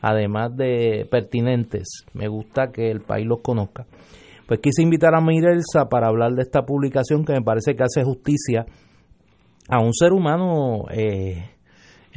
además 0.00 0.56
de 0.56 1.06
pertinentes, 1.10 2.04
me 2.14 2.28
gusta 2.28 2.72
que 2.72 2.90
el 2.90 3.00
país 3.00 3.26
los 3.26 3.40
conozca. 3.42 3.86
Pues 4.46 4.60
quise 4.60 4.82
invitar 4.82 5.14
a 5.14 5.20
Mirelsa 5.20 5.88
para 5.88 6.08
hablar 6.08 6.32
de 6.32 6.42
esta 6.42 6.62
publicación 6.62 7.24
que 7.24 7.32
me 7.32 7.42
parece 7.42 7.74
que 7.74 7.84
hace 7.84 8.02
justicia 8.02 8.66
a 9.68 9.80
un 9.80 9.94
ser 9.94 10.12
humano 10.12 10.84
eh, 10.90 11.52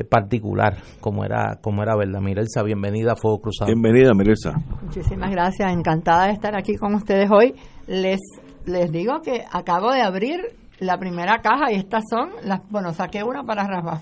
particular, 0.03 0.77
como 0.99 1.23
era, 1.23 1.59
como 1.61 1.81
era 1.83 1.95
verdad. 1.95 2.19
Mirelsa, 2.19 2.63
bienvenida 2.63 3.13
a 3.13 3.15
Fuego 3.15 3.39
Cruzado. 3.39 3.67
Bienvenida, 3.67 4.13
Mirelsa. 4.13 4.53
Muchísimas 4.83 5.31
gracias, 5.31 5.71
encantada 5.71 6.25
de 6.27 6.33
estar 6.33 6.55
aquí 6.55 6.75
con 6.75 6.95
ustedes 6.95 7.29
hoy. 7.31 7.55
Les 7.87 8.19
les 8.65 8.91
digo 8.91 9.21
que 9.21 9.43
acabo 9.51 9.91
de 9.91 10.01
abrir 10.01 10.41
la 10.79 10.97
primera 10.97 11.39
caja 11.41 11.71
y 11.71 11.75
estas 11.75 12.03
son 12.09 12.29
las, 12.43 12.61
bueno, 12.69 12.93
saqué 12.93 13.23
una 13.23 13.43
para 13.43 13.65
Rafa. 13.65 14.01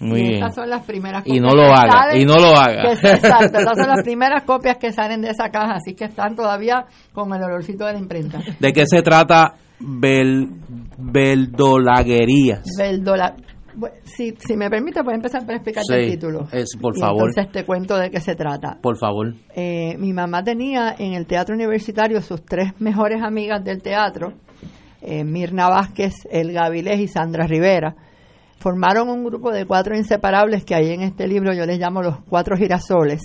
Muy 0.00 0.20
y 0.20 0.34
estas 0.34 0.54
son 0.56 0.68
las 0.68 0.84
primeras 0.84 1.22
copias. 1.22 1.36
Y 1.36 1.40
no 1.40 1.54
lo 1.54 1.72
haga, 1.72 2.16
y 2.16 2.24
no 2.24 2.34
lo 2.34 2.56
haga. 2.56 2.92
exacto, 2.92 3.58
estas 3.58 3.78
son 3.78 3.88
las 3.88 4.02
primeras 4.02 4.42
copias 4.42 4.76
que 4.78 4.92
salen 4.92 5.20
de 5.22 5.30
esa 5.30 5.50
caja, 5.50 5.74
así 5.74 5.94
que 5.94 6.06
están 6.06 6.34
todavía 6.34 6.86
con 7.12 7.32
el 7.32 7.42
olorcito 7.42 7.86
de 7.86 7.92
la 7.92 7.98
imprenta. 8.00 8.40
¿De 8.58 8.72
qué 8.72 8.84
se 8.86 9.02
trata 9.02 9.54
Bel, 9.78 10.48
Beldolaguerías? 10.98 12.62
Beldola, 13.74 13.94
si, 14.04 14.34
si 14.38 14.56
me 14.56 14.68
permite, 14.70 15.02
puedo 15.02 15.16
empezar 15.16 15.44
por 15.44 15.54
explicarte 15.54 16.04
el 16.04 16.10
título. 16.12 16.48
Es, 16.52 16.76
por 16.80 16.98
favor. 16.98 17.28
entonces 17.28 17.52
te 17.52 17.64
cuento 17.64 17.96
de 17.96 18.10
qué 18.10 18.20
se 18.20 18.34
trata. 18.34 18.78
Por 18.80 18.96
favor. 18.96 19.34
Eh, 19.54 19.96
mi 19.98 20.12
mamá 20.12 20.42
tenía 20.42 20.94
en 20.98 21.14
el 21.14 21.26
teatro 21.26 21.54
universitario 21.54 22.20
sus 22.20 22.44
tres 22.44 22.72
mejores 22.80 23.22
amigas 23.22 23.64
del 23.64 23.82
teatro, 23.82 24.34
eh, 25.00 25.24
Mirna 25.24 25.68
Vázquez, 25.68 26.14
Elga 26.30 26.68
Vilés 26.68 27.00
y 27.00 27.08
Sandra 27.08 27.46
Rivera. 27.46 27.94
Formaron 28.58 29.08
un 29.08 29.24
grupo 29.24 29.50
de 29.50 29.66
cuatro 29.66 29.96
inseparables 29.96 30.64
que 30.64 30.74
ahí 30.74 30.92
en 30.92 31.02
este 31.02 31.26
libro 31.26 31.52
yo 31.52 31.66
les 31.66 31.78
llamo 31.78 32.02
los 32.02 32.18
cuatro 32.28 32.56
girasoles. 32.56 33.20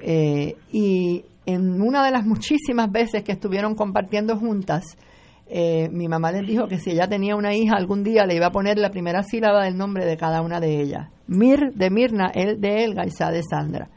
Eh, 0.00 0.54
y 0.70 1.24
en 1.46 1.80
una 1.80 2.04
de 2.04 2.10
las 2.12 2.24
muchísimas 2.24 2.90
veces 2.90 3.24
que 3.24 3.32
estuvieron 3.32 3.74
compartiendo 3.74 4.36
juntas, 4.36 4.96
eh, 5.48 5.88
mi 5.90 6.08
mamá 6.08 6.32
les 6.32 6.46
dijo 6.46 6.66
que 6.66 6.78
si 6.78 6.90
ella 6.90 7.08
tenía 7.08 7.36
una 7.36 7.54
hija 7.54 7.76
algún 7.76 8.02
día 8.02 8.26
le 8.26 8.34
iba 8.34 8.46
a 8.46 8.52
poner 8.52 8.78
la 8.78 8.90
primera 8.90 9.22
sílaba 9.22 9.64
del 9.64 9.76
nombre 9.76 10.04
de 10.04 10.16
cada 10.16 10.42
una 10.42 10.60
de 10.60 10.80
ellas. 10.80 11.08
Mir 11.26 11.72
de 11.74 11.90
Mirna, 11.90 12.30
el 12.34 12.60
de 12.60 12.84
Elga 12.84 13.04
y 13.06 13.10
Sa 13.10 13.30
de 13.30 13.42
Sandra. 13.42 13.88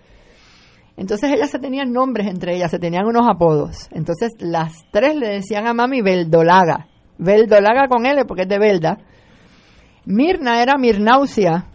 Entonces 0.95 1.31
ellas 1.31 1.49
se 1.49 1.59
tenían 1.59 1.91
nombres 1.91 2.27
entre 2.27 2.55
ellas, 2.55 2.69
se 2.69 2.77
tenían 2.77 3.05
unos 3.05 3.27
apodos. 3.27 3.87
Entonces 3.91 4.33
las 4.39 4.73
tres 4.91 5.15
le 5.15 5.27
decían 5.29 5.65
a 5.65 5.73
mami 5.73 6.01
Beldolaga. 6.01 6.87
Beldolaga 7.17 7.87
con 7.87 8.05
L 8.05 8.25
porque 8.25 8.43
es 8.43 8.49
de 8.49 8.59
Belda. 8.59 8.97
Mirna 10.05 10.61
era 10.61 10.77
Mirnausia. 10.77 11.65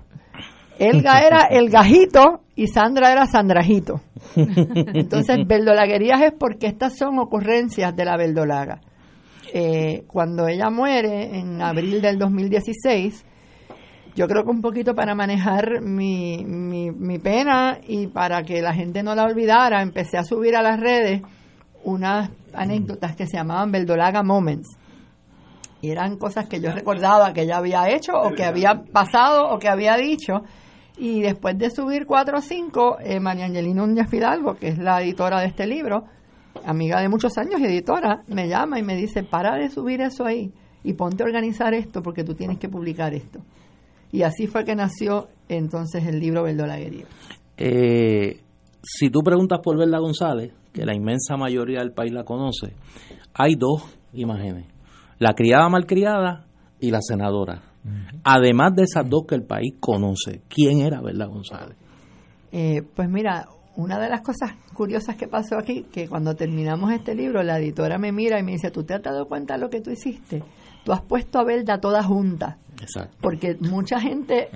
Elga 0.79 1.21
era 1.21 1.43
el 1.51 1.71
gajito 1.71 2.41
y 2.55 2.69
Sandra 2.69 3.13
era 3.13 3.27
Sandrajito. 3.27 4.01
Entonces, 4.37 5.47
Beldolaguerías 5.47 6.21
es 6.23 6.33
porque 6.39 6.67
estas 6.67 6.97
son 6.97 7.19
ocurrencias 7.19 7.95
de 7.95 8.05
la 8.05 8.17
Beldolaga. 8.17 8.81
Eh, 9.57 10.03
cuando 10.09 10.49
ella 10.49 10.69
muere 10.69 11.39
en 11.39 11.63
abril 11.63 12.03
del 12.03 12.19
2016, 12.19 13.25
yo 14.17 14.27
creo 14.27 14.43
que 14.43 14.51
un 14.51 14.61
poquito 14.61 14.97
para 14.97 15.15
manejar 15.15 15.81
mi, 15.81 16.45
mi, 16.45 17.19
pena 17.21 17.79
y 17.87 18.09
para 18.09 18.43
que 18.43 18.61
la 18.61 18.75
gente 18.75 19.05
no 19.05 19.15
la 19.15 19.23
olvidara, 19.23 19.81
empecé 19.81 20.19
a 20.19 20.25
subir 20.25 20.57
a 20.57 20.63
las 20.63 20.81
redes 20.81 21.23
unas 21.85 22.31
anécdotas 22.53 23.15
que 23.15 23.29
se 23.29 23.37
llamaban 23.37 23.71
Beldolaga 23.71 24.25
Moments. 24.25 24.77
Y 25.83 25.91
eran 25.91 26.17
cosas 26.17 26.49
que 26.49 26.61
yo 26.61 26.73
recordaba 26.73 27.33
que 27.33 27.43
ella 27.43 27.59
había 27.59 27.89
hecho 27.91 28.13
o 28.13 28.33
que 28.33 28.45
había 28.45 28.83
pasado 28.93 29.51
o 29.51 29.61
que 29.61 29.69
había 29.69 29.95
dicho. 29.97 30.43
Y 30.97 31.23
después 31.23 31.57
de 31.59 31.71
subir 31.71 32.07
cuatro 32.07 32.39
o 32.39 32.41
cinco, 32.41 32.97
eh, 32.99 33.21
María 33.21 33.45
Angelina 33.45 33.87
Núñez 33.87 34.11
Fidalgo, 34.11 34.57
que 34.57 34.71
es 34.71 34.79
la 34.79 35.01
editora 35.01 35.39
de 35.39 35.47
este 35.47 35.69
libro, 35.69 36.07
amiga 36.65 37.01
de 37.01 37.09
muchos 37.09 37.37
años, 37.39 37.61
editora, 37.61 38.23
me 38.29 38.49
llama 38.49 38.79
y 38.79 38.83
me 38.83 38.97
dice, 38.97 39.23
para 39.23 39.57
de 39.57 39.71
subir 39.71 40.01
eso 40.01 40.25
ahí 40.25 40.53
y 40.83 40.93
ponte 40.93 41.23
a 41.23 41.27
organizar 41.27 41.75
esto 41.75 42.03
porque 42.03 42.25
tú 42.25 42.35
tienes 42.35 42.59
que 42.59 42.69
publicar 42.69 43.15
esto. 43.15 43.41
Y 44.13 44.23
así 44.23 44.47
fue 44.47 44.65
que 44.65 44.77
nació 44.77 45.29
entonces 45.49 46.07
el 46.07 46.21
libro 46.21 46.45
Verdolaguería. 46.45 47.07
Eh, 47.57 48.41
si 48.83 49.11
tú 49.11 49.21
preguntas 49.21 49.61
por 49.63 49.79
Verla 49.79 49.99
González, 49.99 50.53
que 50.73 50.85
la 50.85 50.95
inmensa 50.95 51.37
mayoría 51.37 51.81
del 51.81 51.93
país 51.93 52.13
la 52.13 52.25
conoce, 52.25 52.75
hay 53.33 53.55
dos 53.57 53.83
imágenes, 54.13 54.67
la 55.19 55.35
criada 55.35 55.69
malcriada 55.69 56.47
y 56.79 56.91
la 56.91 57.01
senadora. 57.01 57.63
Además 58.25 58.75
de 58.75 58.85
esas 58.85 59.09
dos 59.09 59.25
que 59.27 59.35
el 59.35 59.45
país 59.45 59.75
conoce, 59.79 60.43
¿quién 60.49 60.81
era 60.81 61.03
Verla 61.03 61.27
González? 61.27 61.77
Eh, 62.51 62.83
pues 62.95 63.09
mira, 63.11 63.47
una 63.77 63.99
de 63.99 64.09
las 64.09 64.21
cosas 64.21 64.53
curiosas 64.73 65.17
que 65.17 65.27
pasó 65.27 65.59
aquí, 65.59 65.85
que 65.93 66.09
cuando 66.09 66.35
terminamos 66.35 66.93
este 66.93 67.15
libro, 67.15 67.43
la 67.43 67.59
editora 67.59 67.99
me 67.99 68.13
mira 68.13 68.39
y 68.39 68.43
me 68.43 68.53
dice, 68.53 68.71
¿tú 68.71 68.85
te 68.85 68.95
has 68.95 69.03
dado 69.03 69.27
cuenta 69.27 69.55
de 69.55 69.61
lo 69.61 69.71
que 69.71 69.81
tú 69.81 69.91
hiciste? 69.91 70.43
Tú 70.85 70.93
has 70.93 71.01
puesto 71.01 71.39
a 71.39 71.45
Belda 71.45 71.81
toda 71.81 72.03
junta. 72.03 72.59
Exacto. 72.81 73.17
Porque 73.21 73.57
mucha 73.61 74.01
gente 74.01 74.49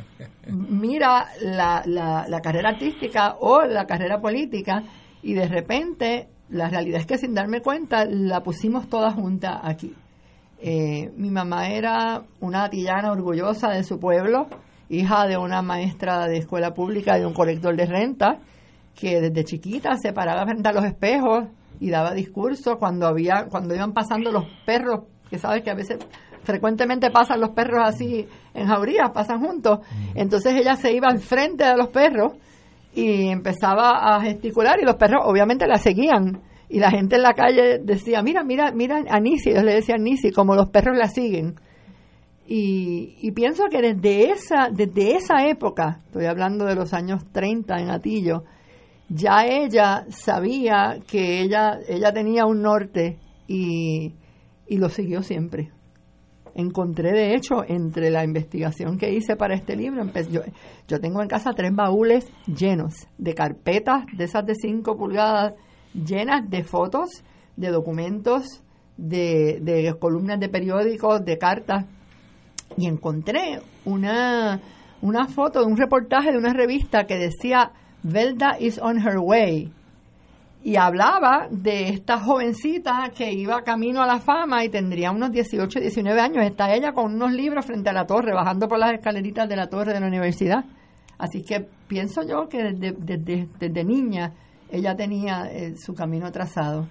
mira 0.49 1.27
la, 1.41 1.83
la, 1.87 2.41
carrera 2.41 2.71
artística 2.71 3.37
o 3.41 3.63
la 3.63 3.87
carrera 3.87 4.21
política 4.21 4.83
y 5.23 5.35
de 5.35 5.47
repente 5.47 6.29
la 6.51 6.69
realidad 6.69 7.01
es 7.01 7.07
que 7.07 7.19
sin 7.19 7.35
darme 7.35 7.61
cuenta 7.61 8.05
la 8.05 8.43
pusimos 8.43 8.89
toda 8.89 9.13
junta 9.13 9.61
aquí. 9.63 9.95
Eh, 10.61 11.13
mi 11.17 11.31
mamá 11.31 11.69
era 11.69 12.23
una 12.41 12.65
atillana 12.65 13.13
orgullosa 13.13 13.71
de 13.71 13.85
su 13.85 13.99
pueblo, 14.01 14.49
hija 14.89 15.27
de 15.27 15.37
una 15.37 15.63
maestra 15.63 16.27
de 16.27 16.39
escuela 16.39 16.75
pública 16.75 17.17
y 17.17 17.21
de 17.21 17.27
un 17.27 17.35
colector 17.35 17.77
de 17.77 17.87
renta 17.87 18.41
que 18.99 19.21
desde 19.21 19.45
chiquita 19.45 19.97
se 19.97 20.13
paraba 20.13 20.45
frente 20.45 20.69
a 20.69 20.73
los 20.73 20.85
espejos 20.85 21.45
y 21.79 21.89
daba 21.91 22.13
discursos 22.13 22.77
cuando 22.79 23.07
había 23.07 23.47
cuando 23.49 23.75
iban 23.75 23.93
pasando 23.93 24.33
los 24.33 24.45
perros, 24.67 25.05
que 25.31 25.39
sabes 25.39 25.63
que 25.63 25.71
a 25.71 25.75
veces 25.75 25.99
frecuentemente 26.43 27.11
pasan 27.11 27.41
los 27.41 27.51
perros 27.51 27.81
así 27.85 28.27
en 28.55 28.67
jaurías, 28.67 29.11
pasan 29.13 29.41
juntos. 29.41 29.81
Entonces 30.15 30.55
ella 30.55 30.75
se 30.75 30.93
iba 30.93 31.07
al 31.09 31.21
frente 31.21 31.65
de 31.65 31.77
los 31.77 31.89
perros 31.89 32.33
y 32.93 33.29
empezaba 33.29 34.17
a 34.17 34.21
gesticular 34.21 34.81
y 34.81 34.85
los 34.85 34.97
perros 34.97 35.23
obviamente 35.25 35.67
la 35.69 35.79
seguían. 35.79 36.41
Y 36.69 36.81
la 36.81 36.91
gente 36.91 37.17
en 37.17 37.23
la 37.23 37.33
calle 37.33 37.79
decía, 37.79 38.21
mira, 38.23 38.43
mira, 38.43 38.73
mira 38.73 39.05
a 39.09 39.21
Nisi, 39.21 39.51
ellos 39.51 39.65
le 39.65 39.75
decían 39.75 40.03
Nisi, 40.03 40.33
como 40.33 40.55
los 40.55 40.69
perros 40.69 40.99
la 40.99 41.09
siguen. 41.09 41.55
Y, 42.47 43.17
y, 43.21 43.33
pienso 43.33 43.65
que 43.71 43.81
desde 43.81 44.31
esa, 44.31 44.69
desde 44.71 45.17
esa 45.17 45.47
época, 45.47 46.01
estoy 46.07 46.25
hablando 46.25 46.65
de 46.65 46.75
los 46.75 46.95
años 46.95 47.23
30 47.33 47.79
en 47.79 47.91
Atillo, 47.91 48.45
ya 49.09 49.47
ella 49.47 50.07
sabía 50.11 50.99
que 51.07 51.41
ella, 51.41 51.79
ella 51.89 52.13
tenía 52.13 52.45
un 52.47 52.63
norte 52.63 53.19
y, 53.47 54.15
lo 54.69 54.89
siguió 54.91 55.23
siempre. 55.23 55.73
Encontré, 56.55 57.13
de 57.13 57.35
hecho, 57.35 57.65
entre 57.67 58.11
la 58.11 58.25
investigación 58.25 58.99
que 58.99 59.13
hice 59.13 59.37
para 59.37 59.55
este 59.55 59.77
libro, 59.77 60.05
yo, 60.31 60.43
yo 60.89 61.01
tengo 61.01 61.23
en 61.23 61.29
casa 61.29 61.53
tres 61.55 61.75
baúles 61.75 62.27
llenos 62.47 63.07
de 63.17 63.35
carpetas 63.35 64.05
de 64.17 64.25
esas 64.25 64.45
de 64.45 64.55
5 64.55 64.97
pulgadas, 64.97 65.55
llenas 65.95 66.49
de 66.51 66.65
fotos, 66.65 67.23
de 67.57 67.69
documentos, 67.71 68.63
de, 68.97 69.61
de 69.63 69.95
columnas 69.99 70.41
de 70.41 70.49
periódicos, 70.49 71.25
de 71.25 71.39
cartas. 71.39 71.87
Y 72.77 72.87
encontré 72.87 73.61
una, 73.85 74.61
una 75.01 75.27
foto 75.29 75.61
de 75.61 75.67
un 75.67 75.77
reportaje 75.77 76.33
de 76.33 76.39
una 76.39 76.53
revista 76.53 77.07
que 77.07 77.17
decía 77.17 77.73
Velda 78.03 78.57
is 78.61 78.79
on 78.79 78.99
her 79.07 79.19
way. 79.19 79.73
Y 80.63 80.77
hablaba 80.77 81.49
de 81.51 81.89
esta 81.89 82.19
jovencita 82.19 83.11
que 83.17 83.33
iba 83.33 83.63
camino 83.63 84.03
a 84.03 84.07
la 84.07 84.19
fama 84.19 84.65
y 84.65 84.69
tendría 84.69 85.13
unos 85.13 85.31
18, 85.31 85.81
19 85.81 86.21
años. 86.21 86.45
Está 86.45 86.75
ella 86.75 86.93
con 86.93 87.15
unos 87.15 87.33
libros 87.33 87.65
frente 87.65 87.91
a 87.91 87.93
la 87.93 88.07
torre, 88.07 88.35
bajando 88.35 88.69
por 88.69 88.79
las 88.79 88.93
escaleritas 88.93 89.49
de 89.49 89.57
la 89.57 89.69
torre 89.69 89.93
de 89.95 90.01
la 90.01 90.07
universidad. 90.09 90.65
Así 91.17 91.43
que 91.43 91.67
pienso 91.87 92.23
yo 92.23 92.49
que 92.49 92.73
desde, 92.73 93.85
niña 93.85 94.33
ella 94.71 94.95
tenía 94.95 95.47
eh, 95.51 95.75
su 95.77 95.95
camino 95.95 96.31
trazado. 96.31 96.89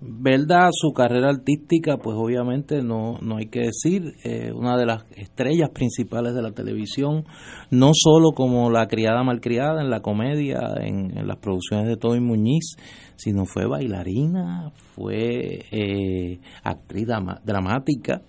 Verdad, 0.00 0.68
su 0.72 0.92
carrera 0.92 1.30
artística, 1.30 1.96
pues 1.96 2.16
obviamente 2.18 2.82
no, 2.82 3.18
no 3.22 3.36
hay 3.38 3.46
que 3.46 3.60
decir, 3.60 4.14
eh, 4.22 4.52
una 4.52 4.76
de 4.76 4.86
las 4.86 5.04
estrellas 5.16 5.70
principales 5.70 6.34
de 6.34 6.42
la 6.42 6.52
televisión, 6.52 7.24
no 7.70 7.92
solo 7.94 8.32
como 8.32 8.70
la 8.70 8.86
criada 8.86 9.22
malcriada 9.22 9.80
en 9.80 9.90
la 9.90 10.00
comedia, 10.00 10.60
en, 10.80 11.26
las 11.26 11.38
producciones 11.38 11.86
de 11.86 11.96
Tony 11.96 12.20
Muñiz, 12.20 12.76
sino 13.16 13.46
fue 13.46 13.66
bailarina, 13.66 14.72
fue 14.94 15.64
eh, 15.70 16.40
actriz 16.62 17.06
dramática, 17.44 18.22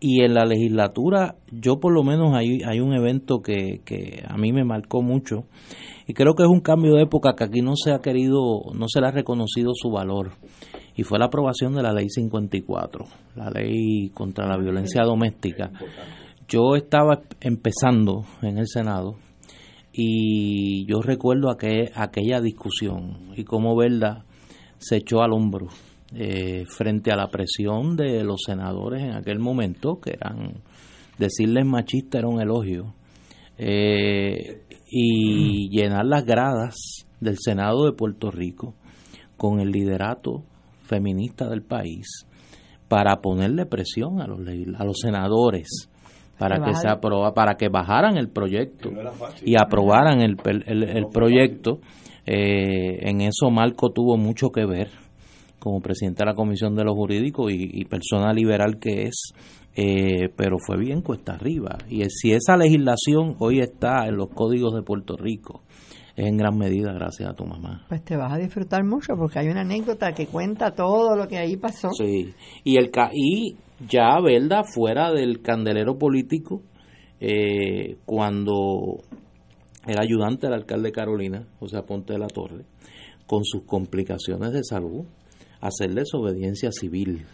y 0.00 0.24
en 0.24 0.34
la 0.34 0.46
legislatura, 0.46 1.36
yo 1.52 1.78
por 1.78 1.92
lo 1.92 2.02
menos 2.02 2.34
hay, 2.34 2.62
hay 2.66 2.80
un 2.80 2.94
evento 2.94 3.42
que, 3.42 3.82
que 3.84 4.24
a 4.26 4.36
mí 4.38 4.50
me 4.52 4.64
marcó 4.64 5.02
mucho, 5.02 5.44
y 6.10 6.12
creo 6.12 6.34
que 6.34 6.42
es 6.42 6.48
un 6.48 6.58
cambio 6.58 6.96
de 6.96 7.04
época 7.04 7.36
que 7.36 7.44
aquí 7.44 7.62
no 7.62 7.74
se 7.76 7.92
ha 7.92 8.00
querido, 8.00 8.62
no 8.74 8.86
se 8.88 9.00
le 9.00 9.06
ha 9.06 9.12
reconocido 9.12 9.70
su 9.76 9.92
valor. 9.92 10.32
Y 10.96 11.04
fue 11.04 11.20
la 11.20 11.26
aprobación 11.26 11.72
de 11.72 11.84
la 11.84 11.92
ley 11.92 12.10
54, 12.10 13.04
la 13.36 13.48
ley 13.48 14.10
contra 14.12 14.48
la 14.48 14.58
violencia 14.58 15.04
doméstica. 15.04 15.70
Yo 16.48 16.74
estaba 16.74 17.20
empezando 17.40 18.24
en 18.42 18.58
el 18.58 18.66
Senado 18.66 19.18
y 19.92 20.84
yo 20.86 21.00
recuerdo 21.00 21.48
aquella 21.48 22.40
discusión 22.40 23.30
y 23.36 23.44
cómo 23.44 23.76
Verda 23.76 24.24
se 24.78 24.96
echó 24.96 25.22
al 25.22 25.32
hombro 25.32 25.68
eh, 26.12 26.64
frente 26.66 27.12
a 27.12 27.16
la 27.16 27.30
presión 27.30 27.94
de 27.94 28.24
los 28.24 28.40
senadores 28.44 29.04
en 29.04 29.12
aquel 29.12 29.38
momento, 29.38 30.00
que 30.00 30.14
eran, 30.14 30.54
decirles 31.18 31.64
machista 31.66 32.18
era 32.18 32.26
un 32.26 32.40
elogio. 32.40 32.94
Eh, 33.56 34.62
y 34.90 35.68
llenar 35.70 36.04
las 36.04 36.24
gradas 36.24 37.06
del 37.20 37.38
Senado 37.38 37.84
de 37.84 37.92
Puerto 37.92 38.30
Rico 38.30 38.74
con 39.36 39.60
el 39.60 39.70
liderato 39.70 40.42
feminista 40.82 41.48
del 41.48 41.62
país 41.62 42.26
para 42.88 43.20
ponerle 43.20 43.66
presión 43.66 44.20
a 44.20 44.26
los 44.26 44.40
a 44.40 44.84
los 44.84 44.98
senadores 45.00 45.88
para 46.40 46.64
que, 46.64 46.74
se 46.74 46.88
aproba, 46.88 47.34
para 47.34 47.56
que 47.56 47.68
bajaran 47.68 48.16
el 48.16 48.30
proyecto 48.30 48.90
y 49.44 49.56
aprobaran 49.60 50.22
el, 50.22 50.36
el, 50.66 51.06
proyecto. 51.12 51.80
eh, 52.24 53.08
en 53.08 53.20
eso 53.20 53.50
Marco 53.50 53.90
tuvo 53.90 54.16
mucho 54.16 54.48
que 54.48 54.64
ver 54.64 54.88
como 55.58 55.80
presidente 55.80 56.24
de 56.24 56.30
la 56.30 56.34
Comisión 56.34 56.74
de 56.74 56.82
los 56.82 56.94
Jurídicos 56.94 57.52
y, 57.52 57.84
persona 57.84 58.32
liberal 58.32 58.78
que 58.80 59.02
es, 59.02 59.34
eh, 59.82 60.28
pero 60.36 60.58
fue 60.58 60.76
bien 60.76 61.00
cuesta 61.00 61.32
arriba. 61.32 61.78
Y 61.88 62.02
si 62.10 62.32
esa 62.32 62.54
legislación 62.54 63.36
hoy 63.38 63.60
está 63.60 64.06
en 64.06 64.16
los 64.16 64.28
códigos 64.28 64.74
de 64.74 64.82
Puerto 64.82 65.16
Rico, 65.16 65.62
es 66.16 66.26
en 66.26 66.36
gran 66.36 66.58
medida 66.58 66.92
gracias 66.92 67.30
a 67.30 67.32
tu 67.32 67.46
mamá. 67.46 67.86
Pues 67.88 68.04
te 68.04 68.14
vas 68.14 68.30
a 68.30 68.36
disfrutar 68.36 68.84
mucho 68.84 69.14
porque 69.16 69.38
hay 69.38 69.48
una 69.48 69.62
anécdota 69.62 70.12
que 70.12 70.26
cuenta 70.26 70.72
todo 70.72 71.16
lo 71.16 71.26
que 71.26 71.38
ahí 71.38 71.56
pasó. 71.56 71.88
Sí, 71.96 72.34
y, 72.62 72.76
el, 72.76 72.90
y 73.14 73.56
ya, 73.88 74.20
¿verdad? 74.22 74.64
Fuera 74.70 75.12
del 75.12 75.40
candelero 75.40 75.96
político, 75.96 76.60
eh, 77.18 77.96
cuando 78.04 78.98
el 79.86 79.98
ayudante 79.98 80.46
del 80.46 80.56
alcalde 80.56 80.92
Carolina, 80.92 81.46
José 81.58 81.80
Ponte 81.86 82.12
de 82.12 82.18
la 82.18 82.26
Torre, 82.26 82.66
con 83.26 83.44
sus 83.44 83.62
complicaciones 83.62 84.52
de 84.52 84.62
salud, 84.62 85.06
hacer 85.62 85.94
desobediencia 85.94 86.70
civil 86.70 87.24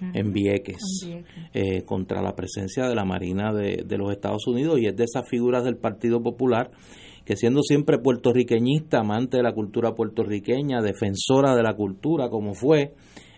en 0.00 0.32
Vieques, 0.32 1.06
eh, 1.54 1.82
contra 1.84 2.22
la 2.22 2.34
presencia 2.34 2.86
de 2.86 2.94
la 2.94 3.04
Marina 3.04 3.52
de, 3.52 3.98
los 3.98 4.12
Estados 4.12 4.46
Unidos 4.46 4.78
y 4.80 4.86
es 4.86 4.96
de 4.96 5.04
esas 5.04 5.28
figuras 5.28 5.64
del 5.64 5.76
Partido 5.76 6.22
Popular 6.22 6.70
que 7.24 7.36
siendo 7.36 7.62
siempre 7.62 7.98
puertorriqueñista, 7.98 9.00
amante 9.00 9.38
de 9.38 9.42
la 9.42 9.52
cultura 9.52 9.94
puertorriqueña, 9.94 10.80
defensora 10.80 11.56
de 11.56 11.62
la 11.62 11.74
cultura 11.74 12.28
como 12.28 12.54
fue, 12.54 12.94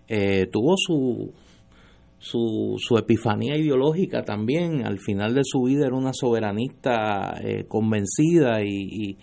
eh, 0.08 0.46
tuvo 0.52 0.74
su, 0.76 1.32
su, 2.18 2.76
su, 2.78 2.98
epifanía 2.98 3.56
ideológica 3.56 4.22
también. 4.24 4.84
Al 4.84 4.98
final 4.98 5.34
de 5.34 5.42
su 5.44 5.62
vida 5.62 5.86
era 5.86 5.96
una 5.96 6.12
soberanista 6.12 7.40
eh, 7.42 7.64
convencida 7.66 8.62
y, 8.62 9.16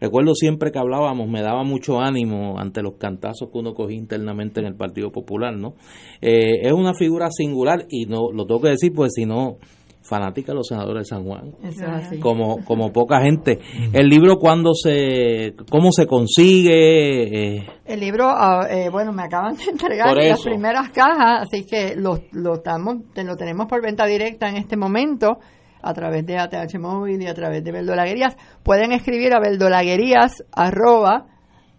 Recuerdo 0.00 0.34
siempre 0.34 0.72
que 0.72 0.78
hablábamos, 0.78 1.28
me 1.28 1.42
daba 1.42 1.62
mucho 1.62 2.00
ánimo 2.00 2.58
ante 2.58 2.82
los 2.82 2.94
cantazos 2.94 3.50
que 3.52 3.58
uno 3.58 3.74
cogía 3.74 3.98
internamente 3.98 4.60
en 4.60 4.66
el 4.66 4.74
Partido 4.74 5.12
Popular, 5.12 5.54
¿no? 5.54 5.74
Eh, 6.20 6.62
es 6.62 6.72
una 6.72 6.94
figura 6.94 7.28
singular 7.30 7.84
y 7.88 8.06
no 8.06 8.32
lo 8.32 8.46
tengo 8.46 8.62
que 8.62 8.70
decir, 8.70 8.92
pues 8.94 9.12
si 9.14 9.26
no, 9.26 9.58
fanática 10.02 10.52
de 10.52 10.56
los 10.56 10.66
senadores 10.66 11.02
de 11.02 11.16
San 11.16 11.24
Juan, 11.24 11.52
como 12.20 12.64
como 12.64 12.92
poca 12.92 13.20
gente. 13.20 13.58
El 13.92 14.08
libro 14.08 14.36
cuándo 14.38 14.72
se, 14.74 15.54
cómo 15.70 15.92
se 15.92 16.06
consigue. 16.06 17.58
Eh, 17.58 17.66
el 17.84 18.00
libro, 18.00 18.26
ah, 18.28 18.66
eh, 18.70 18.88
bueno, 18.90 19.12
me 19.12 19.22
acaban 19.22 19.56
de 19.56 19.64
entregar 19.70 20.16
las 20.16 20.42
primeras 20.42 20.90
cajas, 20.90 21.42
así 21.42 21.64
que 21.64 21.94
lo 21.96 22.18
lo 22.32 22.54
estamos, 22.54 22.96
lo 23.14 23.36
tenemos 23.36 23.66
por 23.66 23.82
venta 23.82 24.06
directa 24.06 24.48
en 24.48 24.56
este 24.56 24.76
momento 24.76 25.38
a 25.82 25.94
través 25.94 26.26
de 26.26 26.38
ATH 26.38 26.78
Móvil 26.78 27.22
y 27.22 27.26
a 27.26 27.34
través 27.34 27.64
de 27.64 27.72
Verdolaguerías. 27.72 28.36
Pueden 28.62 28.92
escribir 28.92 29.34
a 29.34 29.40
verdolaguerías 29.40 30.44
arroba 30.52 31.26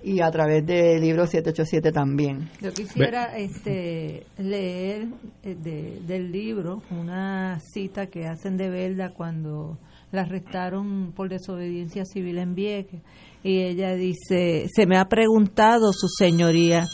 y 0.06 0.22
a 0.22 0.30
través 0.30 0.66
de 0.66 1.00
libro 1.00 1.26
787 1.26 1.92
también. 1.92 2.48
Yo 2.62 2.72
quisiera 2.72 3.36
este, 3.38 4.28
leer 4.38 5.08
eh, 5.42 6.00
del 6.06 6.32
libro 6.32 6.84
una 6.92 7.60
cita 7.60 8.08
que 8.08 8.28
hacen 8.28 8.56
de 8.56 8.70
Verda 8.70 9.14
cuando 9.14 9.80
la 10.16 10.22
arrestaron 10.22 11.12
por 11.16 11.30
desobediencia 11.30 12.06
civil 12.06 12.38
en 12.38 12.56
Vieques. 12.56 13.02
Y 13.44 13.62
ella 13.62 13.94
dice, 13.94 14.68
se 14.74 14.88
me 14.88 14.98
ha 14.98 15.06
preguntado, 15.06 15.94
su 15.94 16.08
señoría, 16.08 16.86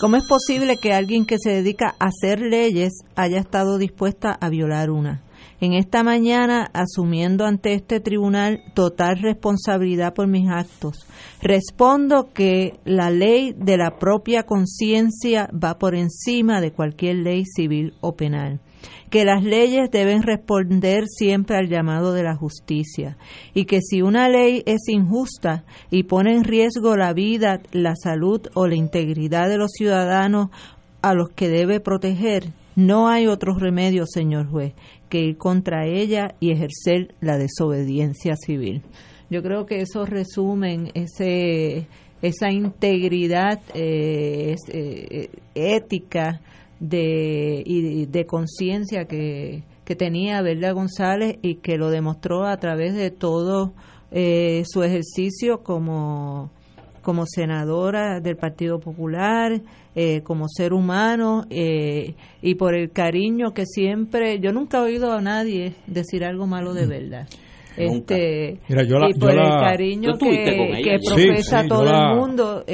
¿cómo 0.00 0.16
es 0.16 0.26
posible 0.26 0.76
que 0.76 0.92
alguien 0.92 1.24
que 1.24 1.38
se 1.38 1.50
dedica 1.50 1.94
a 1.98 2.08
hacer 2.08 2.40
leyes 2.40 2.92
haya 3.16 3.38
estado 3.38 3.78
dispuesta 3.78 4.36
a 4.38 4.50
violar 4.50 4.90
una? 4.90 5.22
En 5.60 5.72
esta 5.72 6.04
mañana, 6.04 6.70
asumiendo 6.72 7.44
ante 7.44 7.72
este 7.72 7.98
tribunal 7.98 8.60
total 8.74 9.18
responsabilidad 9.18 10.14
por 10.14 10.28
mis 10.28 10.48
actos, 10.48 11.06
respondo 11.42 12.32
que 12.32 12.78
la 12.84 13.10
ley 13.10 13.54
de 13.56 13.76
la 13.76 13.98
propia 13.98 14.44
conciencia 14.44 15.48
va 15.52 15.78
por 15.78 15.96
encima 15.96 16.60
de 16.60 16.72
cualquier 16.72 17.16
ley 17.16 17.44
civil 17.44 17.94
o 18.00 18.14
penal 18.14 18.60
que 19.10 19.24
las 19.24 19.42
leyes 19.42 19.90
deben 19.90 20.22
responder 20.22 21.04
siempre 21.06 21.56
al 21.56 21.68
llamado 21.68 22.12
de 22.12 22.22
la 22.22 22.36
justicia 22.36 23.16
y 23.54 23.64
que 23.64 23.80
si 23.80 24.02
una 24.02 24.28
ley 24.28 24.62
es 24.66 24.88
injusta 24.88 25.64
y 25.90 26.04
pone 26.04 26.34
en 26.34 26.44
riesgo 26.44 26.96
la 26.96 27.12
vida, 27.12 27.60
la 27.72 27.94
salud 27.96 28.42
o 28.54 28.66
la 28.66 28.76
integridad 28.76 29.48
de 29.48 29.56
los 29.56 29.72
ciudadanos 29.72 30.50
a 31.02 31.14
los 31.14 31.30
que 31.30 31.48
debe 31.48 31.80
proteger, 31.80 32.52
no 32.76 33.08
hay 33.08 33.26
otro 33.26 33.54
remedio, 33.54 34.04
señor 34.06 34.48
juez, 34.48 34.74
que 35.08 35.20
ir 35.20 35.36
contra 35.36 35.86
ella 35.86 36.34
y 36.40 36.52
ejercer 36.52 37.14
la 37.20 37.38
desobediencia 37.38 38.36
civil. 38.36 38.82
Yo 39.30 39.42
creo 39.42 39.66
que 39.66 39.80
eso 39.80 40.06
resume 40.06 40.90
ese, 40.94 41.86
esa 42.22 42.50
integridad 42.50 43.60
eh, 43.74 44.54
eh, 44.68 45.30
ética 45.54 46.40
de, 46.80 47.62
y 47.64 48.06
de 48.06 48.26
conciencia 48.26 49.06
que, 49.06 49.64
que 49.84 49.96
tenía 49.96 50.42
Verda 50.42 50.72
González 50.72 51.38
y 51.42 51.56
que 51.56 51.76
lo 51.76 51.90
demostró 51.90 52.46
a 52.46 52.56
través 52.58 52.94
de 52.94 53.10
todo 53.10 53.72
eh, 54.10 54.62
su 54.66 54.82
ejercicio 54.82 55.62
como, 55.62 56.50
como 57.02 57.24
senadora 57.26 58.20
del 58.20 58.36
Partido 58.36 58.78
Popular, 58.80 59.60
eh, 59.94 60.20
como 60.22 60.46
ser 60.48 60.72
humano 60.72 61.44
eh, 61.50 62.14
y 62.42 62.54
por 62.54 62.74
el 62.74 62.90
cariño 62.90 63.52
que 63.52 63.64
siempre, 63.66 64.38
yo 64.40 64.52
nunca 64.52 64.78
he 64.78 64.82
oído 64.82 65.12
a 65.12 65.20
nadie 65.20 65.74
decir 65.86 66.24
algo 66.24 66.46
malo 66.46 66.74
de 66.74 66.86
verdad. 66.86 67.28
Este, 67.76 68.58
y 68.68 69.18
por 69.18 69.30
el 69.30 69.50
cariño 69.60 70.18
que, 70.18 70.82
que 70.82 70.98
profesa 71.04 71.64
todo 71.68 71.88
el 71.88 72.16
mundo, 72.16 72.64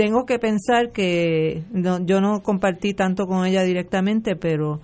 tengo 0.00 0.24
que 0.24 0.38
pensar 0.38 0.92
que 0.92 1.62
yo 1.74 2.22
no 2.22 2.42
compartí 2.42 2.94
tanto 2.94 3.26
con 3.26 3.44
ella 3.44 3.64
directamente, 3.64 4.34
pero 4.34 4.80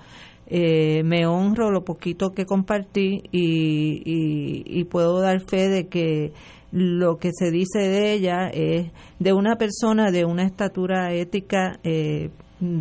eh, 0.47 1.05
me 1.05 1.27
honro 1.27 1.71
lo 1.71 1.85
poquito 1.85 2.33
que 2.33 2.45
compartí 2.45 3.23
y, 3.33 4.85
puedo 4.91 5.19
dar 5.23 5.41
fe 5.41 5.71
de 5.71 5.89
que 5.89 6.33
lo 6.71 7.17
que 7.17 7.31
se 7.33 7.51
dice 7.51 7.79
de 7.79 8.13
ella 8.13 8.49
es 8.49 8.91
de 9.19 9.33
una 9.33 9.57
persona 9.57 10.11
de 10.11 10.27
una 10.27 10.45
estatura 10.45 11.15
ética 11.15 11.81
eh, 11.83 12.29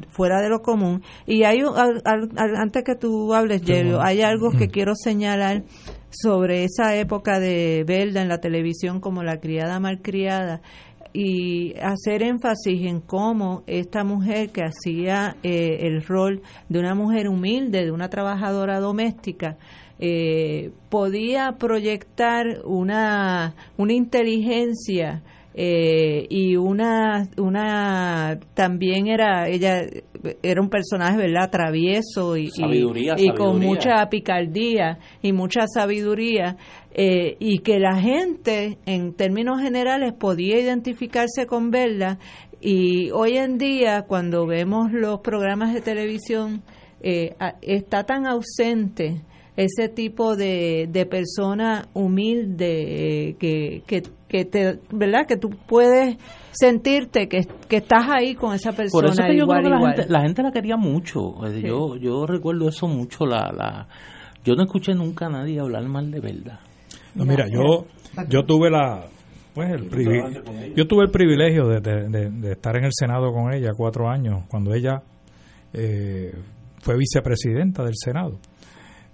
fuera 0.09 0.41
de 0.41 0.49
lo 0.49 0.61
común. 0.61 1.03
Y 1.25 1.43
hay 1.43 1.61
antes 2.03 2.83
que 2.83 2.95
tú 2.95 3.33
hables, 3.33 3.61
Jerry, 3.63 3.93
hay 3.97 4.23
algo 4.23 4.51
que 4.51 4.67
quiero 4.67 4.93
señalar 4.93 5.63
sobre 6.09 6.65
esa 6.65 6.97
época 6.97 7.39
de 7.39 7.85
Belda 7.87 8.21
en 8.21 8.27
la 8.27 8.39
televisión 8.39 8.99
como 8.99 9.23
la 9.23 9.39
criada 9.39 9.79
malcriada 9.79 10.61
y 11.15 11.73
hacer 11.81 12.23
énfasis 12.23 12.85
en 12.85 12.99
cómo 12.99 13.63
esta 13.67 14.03
mujer 14.03 14.49
que 14.49 14.63
hacía 14.63 15.37
eh, 15.43 15.77
el 15.83 16.03
rol 16.03 16.41
de 16.67 16.79
una 16.79 16.93
mujer 16.93 17.29
humilde, 17.29 17.85
de 17.85 17.91
una 17.91 18.09
trabajadora 18.09 18.81
doméstica, 18.81 19.57
eh, 19.97 20.71
podía 20.89 21.53
proyectar 21.53 22.45
una, 22.65 23.55
una 23.77 23.93
inteligencia 23.93 25.23
eh, 25.57 26.27
y 26.29 26.57
una 26.57 27.29
una 27.37 28.37
también 28.53 29.07
era 29.07 29.47
ella 29.47 29.83
era 30.43 30.61
un 30.61 30.69
personaje 30.69 31.15
verdad 31.15 31.49
travieso 31.49 32.35
y, 32.35 32.49
y, 32.57 33.29
con 33.29 33.61
mucha 33.61 34.05
picardía 34.09 34.99
y 35.21 35.31
mucha 35.31 35.65
sabiduría 35.73 36.57
eh, 36.93 37.37
y 37.39 37.59
que 37.59 37.79
la 37.79 38.01
gente 38.01 38.79
en 38.85 39.13
términos 39.13 39.61
generales 39.61 40.11
podía 40.19 40.59
identificarse 40.59 41.45
con 41.45 41.71
verla 41.71 42.19
y 42.59 43.11
hoy 43.11 43.37
en 43.37 43.57
día 43.57 44.01
cuando 44.01 44.45
vemos 44.45 44.91
los 44.91 45.21
programas 45.21 45.73
de 45.73 45.79
televisión 45.79 46.63
eh, 46.99 47.33
está 47.61 48.03
tan 48.03 48.27
ausente 48.27 49.21
ese 49.55 49.87
tipo 49.87 50.35
de, 50.35 50.89
de 50.91 51.05
persona 51.05 51.87
humilde 51.93 53.37
que, 53.39 53.83
que 53.87 54.03
que 54.35 54.45
te, 54.45 54.79
¿verdad? 54.91 55.25
Que 55.27 55.37
tú 55.37 55.49
puedes 55.49 56.17
sentirte 56.51 57.27
que, 57.27 57.39
estás 57.69 58.07
ahí 58.09 58.35
con 58.35 58.53
esa 58.53 58.71
persona. 58.71 59.01
Por 59.01 59.05
eso 59.05 59.23
que 59.23 59.37
yo 59.37 59.47
creo 59.47 59.63
que 59.63 59.69
la 60.09 60.21
gente, 60.21 60.43
la 60.43 60.51
quería 60.51 60.77
mucho. 60.77 61.45
Eh, 61.47 61.61
yo, 61.61 61.95
yo 61.97 62.25
recuerdo 62.25 62.67
eso 62.67 62.87
mucho. 62.87 63.25
La, 63.25 63.51
la, 63.51 63.87
yo 64.43 64.55
no 64.55 64.63
escuché 64.63 64.93
nunca 64.93 65.27
a 65.27 65.29
nadie 65.29 65.59
hablar 65.59 65.83
mal 65.87 66.11
de 66.11 66.19
verdad. 66.19 66.59
No, 67.15 67.25
mira, 67.25 67.45
yo, 67.47 67.85
yo 68.27 68.43
tuve 68.43 68.69
la, 68.69 69.05
pues 69.53 69.71
el 69.71 70.73
yo 70.75 70.85
tuve 70.85 71.05
el 71.05 71.11
privilegio 71.11 71.67
de, 71.67 71.79
de, 71.79 72.51
estar 72.51 72.75
en 72.75 72.83
el 72.83 72.91
Senado 72.93 73.31
con 73.31 73.53
ella 73.53 73.71
cuatro 73.75 74.09
años, 74.09 74.43
cuando 74.49 74.73
ella 74.73 75.01
eh, 75.71 76.33
fue 76.79 76.97
vicepresidenta 76.97 77.83
del 77.83 77.95
Senado. 77.95 78.37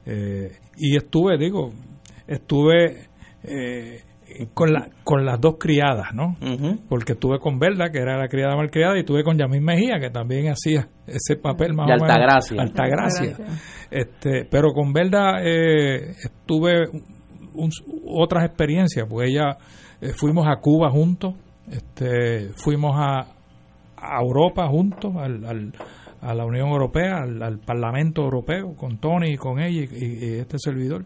Eh, 0.06 0.52
y 0.78 0.98
estuve, 0.98 1.38
digo, 1.38 1.72
estuve 2.28 3.08
eh, 3.44 4.02
con, 4.54 4.72
la, 4.74 4.90
con 5.04 5.26
las 5.26 5.40
dos 5.40 5.56
criadas, 5.60 6.14
¿no? 6.14 6.36
Porque 6.90 7.16
tuve 7.16 7.40
con 7.40 7.60
Verda, 7.60 7.92
que 7.92 8.00
era 8.00 8.18
la 8.18 8.28
criada 8.28 8.56
malcriada, 8.56 8.98
y 9.00 9.04
tuve 9.04 9.24
con 9.24 9.38
Yamín 9.38 9.64
Mejía, 9.64 10.00
que 10.00 10.10
también 10.10 10.48
hacía 10.48 10.88
ese 11.08 11.36
papel 11.36 11.74
más 11.74 11.86
o 11.86 11.94
menos. 11.94 12.10
Altagracia. 12.10 12.62
Altagracia. 12.62 13.36
Este, 13.90 14.46
pero 14.50 14.72
con 14.74 14.94
Verda 14.94 15.42
eh, 15.44 16.16
tuve 16.46 16.86
otras 18.08 18.46
experiencias, 18.46 19.06
pues 19.10 19.30
ella 19.30 19.58
eh, 20.00 20.14
fuimos 20.16 20.48
a 20.48 20.58
Cuba 20.58 20.90
juntos, 20.90 21.36
este, 21.70 22.50
fuimos 22.56 22.94
a, 22.96 23.28
Europa 24.20 24.68
juntos, 24.68 25.14
al, 25.16 25.74
a 26.22 26.34
la 26.34 26.46
Unión 26.46 26.70
Europea, 26.70 27.18
al, 27.22 27.60
Parlamento 27.60 28.24
Europeo, 28.24 28.76
con 28.76 28.98
Tony 28.98 29.34
y 29.34 29.38
con 29.38 29.60
ella 29.60 29.86
y 29.92 30.40
este 30.40 30.58
servidor. 30.58 31.06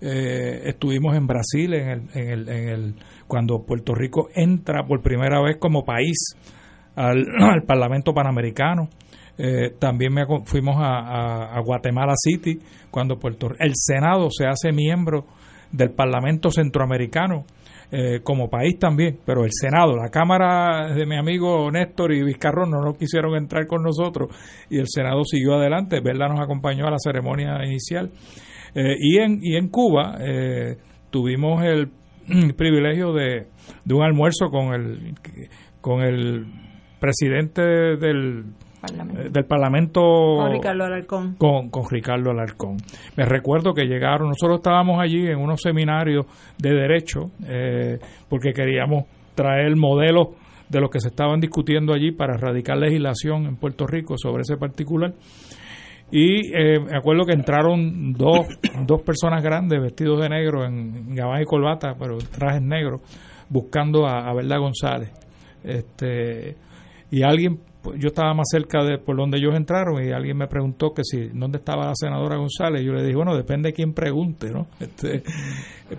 Eh, 0.00 0.62
estuvimos 0.66 1.16
en 1.16 1.26
Brasil 1.26 1.74
en 1.74 1.88
el, 1.88 2.02
en 2.14 2.30
el, 2.30 2.48
en 2.48 2.68
el, 2.68 2.94
cuando 3.26 3.64
Puerto 3.64 3.94
Rico 3.94 4.28
entra 4.34 4.84
por 4.86 5.02
primera 5.02 5.42
vez 5.42 5.56
como 5.58 5.84
país 5.84 6.36
al, 6.94 7.26
Parlamento 7.66 8.14
Panamericano. 8.14 8.88
Eh, 9.36 9.74
también 9.78 10.12
me, 10.12 10.24
fuimos 10.44 10.76
a, 10.78 11.60
Guatemala 11.64 12.14
City 12.16 12.58
cuando 12.90 13.18
Puerto 13.18 13.50
el 13.58 13.72
Senado 13.74 14.28
se 14.30 14.46
hace 14.46 14.72
miembro 14.72 15.26
del 15.70 15.90
Parlamento 15.90 16.50
Centroamericano 16.50 17.44
eh, 17.90 18.20
como 18.22 18.50
país 18.50 18.78
también, 18.78 19.20
pero 19.24 19.44
el 19.44 19.50
Senado, 19.52 19.96
la 19.96 20.10
Cámara 20.10 20.92
de 20.92 21.06
mi 21.06 21.16
amigo 21.16 21.70
Néstor 21.70 22.12
y 22.12 22.22
Vizcarrón 22.22 22.70
no, 22.70 22.80
no 22.82 22.94
quisieron 22.94 23.36
entrar 23.36 23.66
con 23.66 23.82
nosotros 23.82 24.28
y 24.68 24.78
el 24.78 24.88
Senado 24.88 25.22
siguió 25.24 25.54
adelante, 25.54 26.00
Verla 26.00 26.28
nos 26.28 26.40
acompañó 26.40 26.86
a 26.86 26.90
la 26.90 26.98
ceremonia 26.98 27.64
inicial 27.64 28.10
eh, 28.74 28.96
y, 28.98 29.18
en, 29.18 29.40
y 29.42 29.56
en 29.56 29.68
Cuba 29.68 30.16
eh, 30.20 30.76
tuvimos 31.10 31.64
el 31.64 31.90
privilegio 32.56 33.12
de, 33.12 33.46
de, 33.84 33.94
un 33.94 34.02
almuerzo 34.02 34.50
con 34.50 34.74
el, 34.74 35.14
con 35.80 36.02
el 36.02 36.46
presidente 37.00 37.62
del, 37.62 38.44
Parlamento. 38.80 39.20
Eh, 39.20 39.30
del 39.30 39.44
Parlamento 39.44 40.00
con 40.00 40.52
Ricardo 40.52 40.84
Alarcón. 40.84 41.34
Con, 41.36 41.70
con, 41.70 41.84
Ricardo 41.90 42.30
Alarcón. 42.30 42.76
Me 43.16 43.24
recuerdo 43.24 43.74
que 43.74 43.84
llegaron, 43.84 44.28
nosotros 44.28 44.58
estábamos 44.58 45.00
allí 45.00 45.26
en 45.26 45.38
unos 45.38 45.60
seminarios 45.60 46.26
de 46.58 46.70
derecho 46.70 47.30
porque 48.28 48.52
queríamos 48.52 49.04
traer 49.34 49.74
modelos 49.76 50.28
de 50.68 50.80
lo 50.80 50.90
que 50.90 51.00
se 51.00 51.08
estaban 51.08 51.40
discutiendo 51.40 51.92
allí 51.92 52.12
para 52.12 52.34
erradicar 52.34 52.76
legislación 52.76 53.46
en 53.46 53.56
Puerto 53.56 53.86
Rico 53.86 54.16
sobre 54.18 54.42
ese 54.42 54.56
particular. 54.56 55.14
Y 56.10 56.54
eh, 56.54 56.80
me 56.80 56.96
acuerdo 56.96 57.24
que 57.24 57.34
entraron 57.34 58.12
dos, 58.14 58.46
dos 58.86 59.02
personas 59.02 59.42
grandes 59.42 59.80
vestidos 59.80 60.20
de 60.22 60.28
negro 60.28 60.64
en 60.64 61.14
gabán 61.14 61.42
y 61.42 61.44
corbata, 61.44 61.94
pero 61.98 62.16
trajes 62.18 62.62
negros, 62.62 63.00
buscando 63.48 64.06
a, 64.06 64.28
a 64.28 64.34
Verda 64.34 64.58
González. 64.58 65.12
Este, 65.62 66.56
y 67.10 67.22
alguien 67.22 67.60
yo 67.96 68.08
estaba 68.08 68.34
más 68.34 68.46
cerca 68.50 68.82
de 68.84 68.98
por 68.98 69.16
donde 69.16 69.38
ellos 69.38 69.54
entraron 69.54 70.02
y 70.04 70.10
alguien 70.10 70.36
me 70.36 70.46
preguntó 70.46 70.92
que 70.92 71.02
si 71.04 71.28
dónde 71.28 71.58
estaba 71.58 71.86
la 71.86 71.94
senadora 71.94 72.36
González. 72.36 72.82
Yo 72.84 72.92
le 72.92 73.02
dije, 73.02 73.16
bueno, 73.16 73.36
depende 73.36 73.68
de 73.68 73.72
quién 73.72 73.94
pregunte, 73.94 74.50
¿no? 74.50 74.66
Este, 74.80 75.22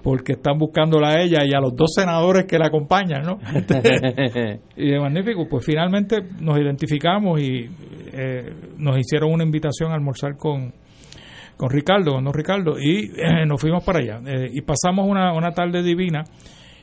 porque 0.03 0.34
están 0.34 0.57
buscándola 0.57 1.10
a 1.10 1.22
ella 1.22 1.39
y 1.45 1.53
a 1.53 1.60
los 1.60 1.76
dos 1.76 1.93
senadores 1.95 2.45
que 2.45 2.60
la 2.60 2.68
acompañan, 2.68 3.23
¿no? 3.23 3.39
Este, 3.56 4.60
y 4.76 4.91
de 4.91 4.99
magnífico, 4.99 5.47
pues 5.49 5.65
finalmente 5.65 6.18
nos 6.39 6.60
identificamos 6.60 7.41
y 7.41 7.69
eh, 8.11 8.53
nos 8.77 8.97
hicieron 8.97 9.31
una 9.31 9.43
invitación 9.43 9.91
a 9.91 9.95
almorzar 9.95 10.35
con, 10.35 10.73
con 11.56 11.69
Ricardo, 11.69 12.14
con 12.14 12.23
don 12.23 12.34
Ricardo, 12.34 12.80
y 12.80 13.11
eh, 13.15 13.45
nos 13.45 13.60
fuimos 13.61 13.84
para 13.84 13.99
allá. 13.99 14.19
Eh, 14.26 14.49
y 14.53 14.61
pasamos 14.61 15.07
una, 15.07 15.34
una 15.34 15.51
tarde 15.51 15.81
divina 15.81 16.23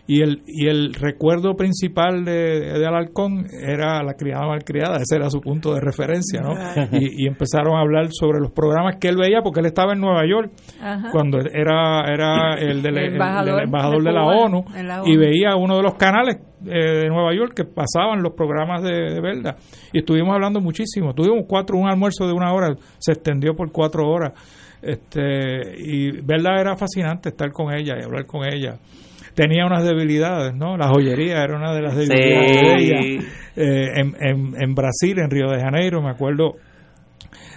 y 0.09 0.23
el, 0.23 0.43
y 0.47 0.69
el 0.69 0.95
recuerdo 0.95 1.57
principal 1.57 2.25
de, 2.25 2.79
de 2.79 2.87
Alarcón 2.87 3.47
era 3.51 4.03
la 4.05 4.15
criada 4.15 4.47
malcriada, 4.47 4.99
ese 4.99 5.17
era 5.17 5.29
su 5.31 5.41
punto 5.41 5.75
de 5.75 5.81
referencia, 5.81 6.41
¿no? 6.41 6.55
Y, 6.93 7.27
empezaron 7.27 7.77
a 7.77 7.81
hablar 7.81 8.09
sobre 8.11 8.39
los 8.39 8.53
programas 8.53 8.97
que 9.01 9.09
él 9.09 9.17
veía, 9.17 9.43
porque 9.43 9.61
él 9.61 9.67
estaba 9.67 9.95
en 9.95 10.01
Nueva 10.01 10.23
York 10.29 10.53
cuando 11.11 11.39
era, 11.41 12.05
era 12.07 12.55
el, 12.55 12.83
del, 12.83 12.99
embajador, 13.15 14.03
de, 14.03 14.13
la, 14.13 14.25
ONU, 14.25 14.65
y 15.07 15.17
veía 15.17 15.57
uno 15.57 15.77
de 15.77 15.83
los 15.83 15.95
canales 15.95 16.37
eh, 16.65 17.01
de 17.03 17.09
Nueva 17.09 17.35
York 17.35 17.55
que 17.55 17.65
pasaban 17.65 18.23
los 18.23 18.33
programas 18.35 18.83
de, 18.83 19.13
de 19.13 19.21
Verda. 19.21 19.57
Y 19.93 19.99
estuvimos 19.99 20.35
hablando 20.35 20.61
muchísimo. 20.61 21.15
Tuvimos 21.15 21.47
cuatro, 21.49 21.77
un 21.79 21.89
almuerzo 21.89 22.27
de 22.27 22.33
una 22.33 22.53
hora, 22.53 22.77
se 22.99 23.13
extendió 23.13 23.55
por 23.57 23.73
cuatro 23.73 24.09
horas. 24.09 24.33
Este, 24.81 25.75
y 25.79 26.13
Verda 26.23 26.61
era 26.61 26.77
fascinante 26.77 27.31
estar 27.31 27.51
con 27.51 27.75
ella 27.75 27.97
y 27.99 28.05
hablar 28.05 28.25
con 28.25 28.45
ella 28.45 28.79
tenía 29.37 29.67
unas 29.67 29.85
debilidades, 29.85 30.55
¿no? 30.55 30.79
La 30.79 30.89
joyería 30.89 31.43
era 31.45 31.57
una 31.57 31.75
de 31.75 31.83
las 31.83 31.95
debilidades 31.95 32.57
de 32.57 32.77
ella. 32.79 33.25
Eh, 33.55 34.01
en, 34.01 34.55
en, 34.59 34.75
Brasil, 34.75 35.19
en 35.19 35.31
Río 35.31 35.49
de 35.49 35.61
Janeiro, 35.61 36.03
me 36.03 36.11
acuerdo 36.11 36.55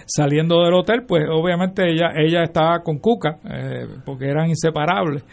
saliendo 0.06 0.62
del 0.62 0.74
hotel, 0.74 1.04
pues 1.08 1.24
obviamente 1.30 1.90
ella 1.90 2.12
ella 2.16 2.42
estaba 2.42 2.80
con 2.80 2.98
Cuca, 2.98 3.38
eh, 3.50 3.86
porque 4.04 4.26
eran 4.26 4.48
inseparables. 4.48 5.24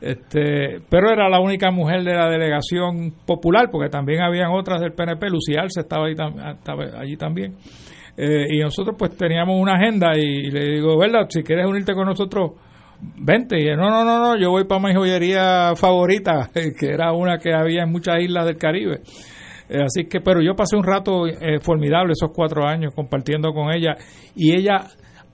Este, 0.00 0.80
pero 0.88 1.10
era 1.10 1.28
la 1.28 1.40
única 1.40 1.70
mujer 1.70 2.04
de 2.04 2.14
la 2.14 2.28
delegación 2.28 3.12
popular, 3.26 3.68
porque 3.72 3.88
también 3.88 4.20
habían 4.22 4.52
otras 4.52 4.80
del 4.80 4.92
PNP, 4.92 5.28
Lucía 5.28 5.62
Arce 5.62 5.80
estaba, 5.80 6.06
ahí, 6.06 6.12
estaba 6.12 7.00
allí 7.00 7.16
también. 7.16 7.56
Eh, 8.16 8.46
y 8.50 8.60
nosotros 8.60 8.94
pues 8.96 9.16
teníamos 9.16 9.60
una 9.60 9.72
agenda 9.72 10.12
y, 10.16 10.46
y, 10.46 10.50
le 10.50 10.76
digo, 10.76 10.96
¿verdad? 10.98 11.26
Si 11.28 11.42
quieres 11.42 11.66
unirte 11.66 11.94
con 11.94 12.06
nosotros, 12.06 12.52
vente. 13.00 13.60
Y 13.60 13.66
no, 13.76 13.90
no, 13.90 14.04
no, 14.04 14.18
no, 14.18 14.36
yo 14.38 14.50
voy 14.50 14.64
para 14.64 14.80
mi 14.80 14.94
joyería 14.94 15.74
favorita, 15.76 16.50
que 16.78 16.86
era 16.86 17.12
una 17.12 17.38
que 17.38 17.52
había 17.54 17.82
en 17.82 17.92
muchas 17.92 18.20
islas 18.20 18.46
del 18.46 18.56
Caribe. 18.56 19.00
Eh, 19.68 19.82
así 19.82 20.04
que, 20.08 20.20
pero 20.20 20.40
yo 20.40 20.54
pasé 20.54 20.76
un 20.76 20.84
rato 20.84 21.26
eh, 21.26 21.58
formidable 21.60 22.12
esos 22.12 22.30
cuatro 22.34 22.66
años 22.66 22.94
compartiendo 22.94 23.52
con 23.52 23.74
ella 23.74 23.96
y 24.34 24.56
ella 24.56 24.86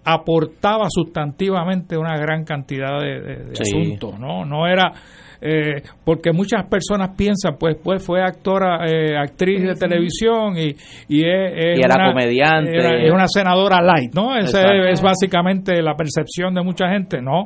aportaba 0.05 0.87
sustantivamente 0.89 1.97
una 1.97 2.17
gran 2.17 2.45
cantidad 2.45 2.99
de, 2.99 3.53
asuntos, 3.61 4.19
¿no? 4.19 4.45
No 4.45 4.67
era 4.67 4.91
eh, 5.43 5.83
porque 6.05 6.33
muchas 6.33 6.65
personas 6.69 7.11
piensan, 7.17 7.57
pues, 7.59 7.77
pues 7.83 8.05
fue 8.05 8.23
actora, 8.23 8.87
eh, 8.87 9.17
actriz 9.17 9.63
de 9.63 9.75
televisión 9.75 10.57
y, 10.57 10.75
y 11.09 11.27
es, 11.27 11.79
era 11.79 11.97
una, 11.97 12.13
comediante. 12.13 13.07
es 13.07 13.13
una 13.13 13.27
senadora 13.27 13.83
light, 13.83 14.15
¿no? 14.15 14.37
Esa 14.37 14.73
es, 14.89 15.03
básicamente 15.03 15.83
la 15.83 15.95
percepción 15.95 16.55
de 16.55 16.63
mucha 16.63 16.89
gente, 16.89 17.21
¿no? 17.21 17.45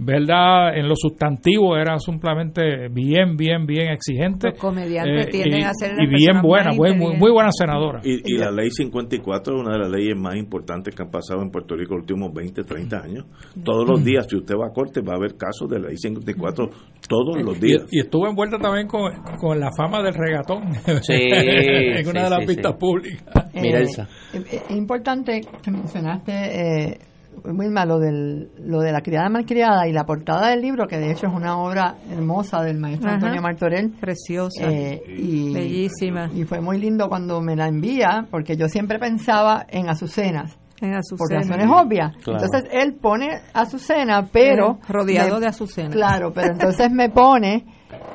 ¿Verdad? 0.00 0.76
En 0.76 0.88
lo 0.88 0.94
sustantivo 0.94 1.76
era 1.76 1.98
simplemente 1.98 2.88
bien, 2.88 3.36
bien, 3.36 3.66
bien 3.66 3.90
exigente. 3.90 4.50
Los 4.50 4.58
comediantes 4.58 5.26
eh, 5.26 5.30
tienden 5.30 5.64
a 5.64 5.72
ser 5.74 5.92
Y 6.00 6.06
bien 6.06 6.40
buena, 6.40 6.72
muy, 6.72 6.94
muy, 6.94 7.32
buena 7.32 7.50
senadora. 7.50 8.00
Y, 8.04 8.38
la 8.38 8.52
ley 8.52 8.70
54 8.70 9.56
es 9.56 9.60
una 9.60 9.72
de 9.72 9.78
las 9.80 9.90
leyes 9.90 10.16
más 10.16 10.36
importantes 10.36 10.94
que 10.94 11.02
han 11.02 11.10
pasado 11.10 11.42
en 11.42 11.50
Puerto 11.50 11.74
Rico 11.74 11.94
los 11.94 12.02
últimos 12.02 12.32
20, 12.32 12.62
30 12.62 12.96
años. 12.96 13.24
Todos 13.64 13.88
los 13.88 14.04
días, 14.04 14.26
si 14.30 14.36
usted 14.36 14.54
va 14.54 14.68
a 14.68 14.72
corte, 14.72 15.00
va 15.00 15.14
a 15.14 15.16
haber 15.16 15.36
casos 15.36 15.68
de 15.68 15.80
la 15.80 15.88
ley 15.88 15.96
54 15.96 16.68
todos 17.08 17.28
todos 17.28 17.42
los 17.42 17.60
días. 17.60 17.82
Y, 17.90 18.00
estuvo 18.00 18.28
envuelta 18.28 18.58
también 18.58 18.86
con, 18.86 19.12
con, 19.40 19.58
la 19.58 19.70
fama 19.76 20.02
del 20.02 20.14
regatón 20.14 20.74
sí, 21.02 21.12
en 21.14 22.06
una 22.06 22.24
de 22.24 22.30
las 22.30 22.46
pistas 22.46 22.74
públicas. 22.76 23.24
Mira, 23.54 23.80
Es 23.80 24.70
importante 24.70 25.40
que 25.62 25.70
mencionaste 25.70 26.32
eh, 26.32 26.98
muy 27.44 27.68
malo 27.68 27.98
del, 27.98 28.50
lo 28.58 28.80
de 28.80 28.92
la 28.92 29.00
criada 29.00 29.28
malcriada 29.28 29.88
y 29.88 29.92
la 29.92 30.04
portada 30.04 30.50
del 30.50 30.60
libro, 30.60 30.86
que 30.86 30.98
de 30.98 31.10
hecho 31.10 31.26
es 31.26 31.32
una 31.32 31.58
obra 31.58 31.96
hermosa 32.10 32.62
del 32.62 32.78
maestro 32.78 33.10
Antonio 33.10 33.40
Martorell. 33.42 33.90
Preciosa. 33.90 34.64
Eh, 34.64 35.02
y, 35.06 35.52
Bellísima. 35.52 36.30
Y 36.34 36.44
fue 36.44 36.60
muy 36.60 36.78
lindo 36.78 37.08
cuando 37.08 37.40
me 37.40 37.56
la 37.56 37.68
envía, 37.68 38.26
porque 38.30 38.56
yo 38.56 38.68
siempre 38.68 38.98
pensaba 38.98 39.66
en 39.68 39.88
Azucenas. 39.88 40.58
En 40.80 40.92
Por 41.16 41.30
razones 41.30 41.66
obvias. 41.68 42.12
Entonces 42.18 42.64
él 42.70 42.94
pone 42.94 43.40
Azucena, 43.52 44.28
pero. 44.30 44.78
rodeado 44.88 45.40
de 45.40 45.48
Azucena. 45.48 45.90
Claro, 45.90 46.32
pero 46.32 46.52
entonces 46.52 46.90
me 46.92 47.10
pone, 47.10 47.66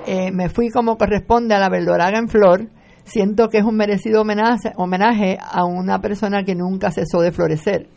eh, 0.07 0.31
me 0.31 0.47
fui 0.49 0.69
como 0.69 0.97
corresponde 0.97 1.53
a 1.55 1.59
la 1.59 1.69
Verdoraga 1.69 2.17
en 2.17 2.29
Flor. 2.29 2.69
Siento 3.03 3.49
que 3.49 3.57
es 3.57 3.65
un 3.65 3.75
merecido 3.75 4.21
homenaje, 4.21 4.71
homenaje 4.77 5.37
a 5.41 5.65
una 5.65 5.99
persona 5.99 6.43
que 6.43 6.55
nunca 6.55 6.89
cesó 6.89 7.19
de 7.19 7.33
florecer. 7.33 7.89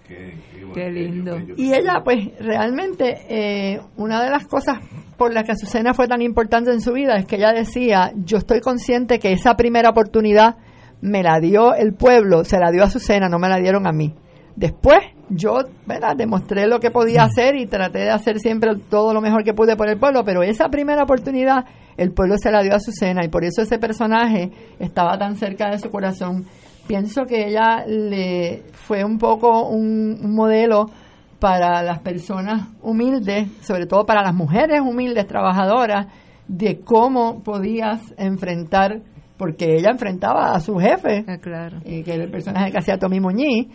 Qué 0.76 0.90
lindo. 0.90 1.38
Y 1.56 1.72
ella, 1.72 2.02
pues, 2.04 2.38
realmente, 2.38 3.16
eh, 3.30 3.80
una 3.96 4.22
de 4.22 4.28
las 4.28 4.46
cosas 4.46 4.76
por 5.16 5.32
las 5.32 5.44
que 5.44 5.52
Azucena 5.52 5.94
fue 5.94 6.06
tan 6.06 6.20
importante 6.20 6.70
en 6.70 6.82
su 6.82 6.92
vida 6.92 7.16
es 7.16 7.24
que 7.24 7.36
ella 7.36 7.54
decía, 7.54 8.12
yo 8.14 8.36
estoy 8.36 8.60
consciente 8.60 9.18
que 9.18 9.32
esa 9.32 9.54
primera 9.54 9.88
oportunidad 9.88 10.56
me 11.00 11.22
la 11.22 11.40
dio 11.40 11.74
el 11.74 11.94
pueblo, 11.94 12.44
se 12.44 12.58
la 12.58 12.70
dio 12.70 12.82
a 12.82 12.88
Azucena, 12.88 13.30
no 13.30 13.38
me 13.38 13.48
la 13.48 13.56
dieron 13.56 13.86
a 13.86 13.92
mí. 13.92 14.12
Después 14.54 14.98
yo 15.30 15.60
¿verdad? 15.86 16.14
demostré 16.14 16.66
lo 16.66 16.78
que 16.78 16.90
podía 16.90 17.22
hacer 17.22 17.56
y 17.56 17.64
traté 17.64 18.00
de 18.00 18.10
hacer 18.10 18.38
siempre 18.38 18.72
todo 18.90 19.14
lo 19.14 19.22
mejor 19.22 19.44
que 19.44 19.54
pude 19.54 19.76
por 19.76 19.88
el 19.88 19.98
pueblo, 19.98 20.24
pero 20.26 20.42
esa 20.42 20.68
primera 20.68 21.04
oportunidad 21.04 21.64
el 21.96 22.12
pueblo 22.12 22.36
se 22.36 22.50
la 22.50 22.62
dio 22.62 22.74
a 22.74 22.76
Azucena 22.76 23.24
y 23.24 23.28
por 23.28 23.44
eso 23.44 23.62
ese 23.62 23.78
personaje 23.78 24.50
estaba 24.78 25.16
tan 25.16 25.36
cerca 25.36 25.70
de 25.70 25.78
su 25.78 25.90
corazón 25.90 26.44
pienso 26.86 27.24
que 27.26 27.48
ella 27.48 27.84
le 27.86 28.62
fue 28.72 29.04
un 29.04 29.18
poco 29.18 29.68
un, 29.68 30.34
modelo 30.34 30.90
para 31.38 31.82
las 31.82 31.98
personas 32.00 32.68
humildes, 32.82 33.48
sobre 33.60 33.86
todo 33.86 34.06
para 34.06 34.22
las 34.22 34.34
mujeres 34.34 34.80
humildes, 34.80 35.26
trabajadoras, 35.26 36.06
de 36.48 36.80
cómo 36.80 37.42
podías 37.42 38.14
enfrentar, 38.16 39.02
porque 39.36 39.76
ella 39.76 39.90
enfrentaba 39.90 40.54
a 40.54 40.60
su 40.60 40.76
jefe, 40.76 41.24
ah, 41.26 41.38
claro. 41.38 41.80
que 41.82 42.04
era 42.06 42.24
el 42.24 42.30
personaje 42.30 42.70
que 42.70 42.78
hacía 42.78 42.98
Tommy 42.98 43.20
Muñiz, 43.20 43.66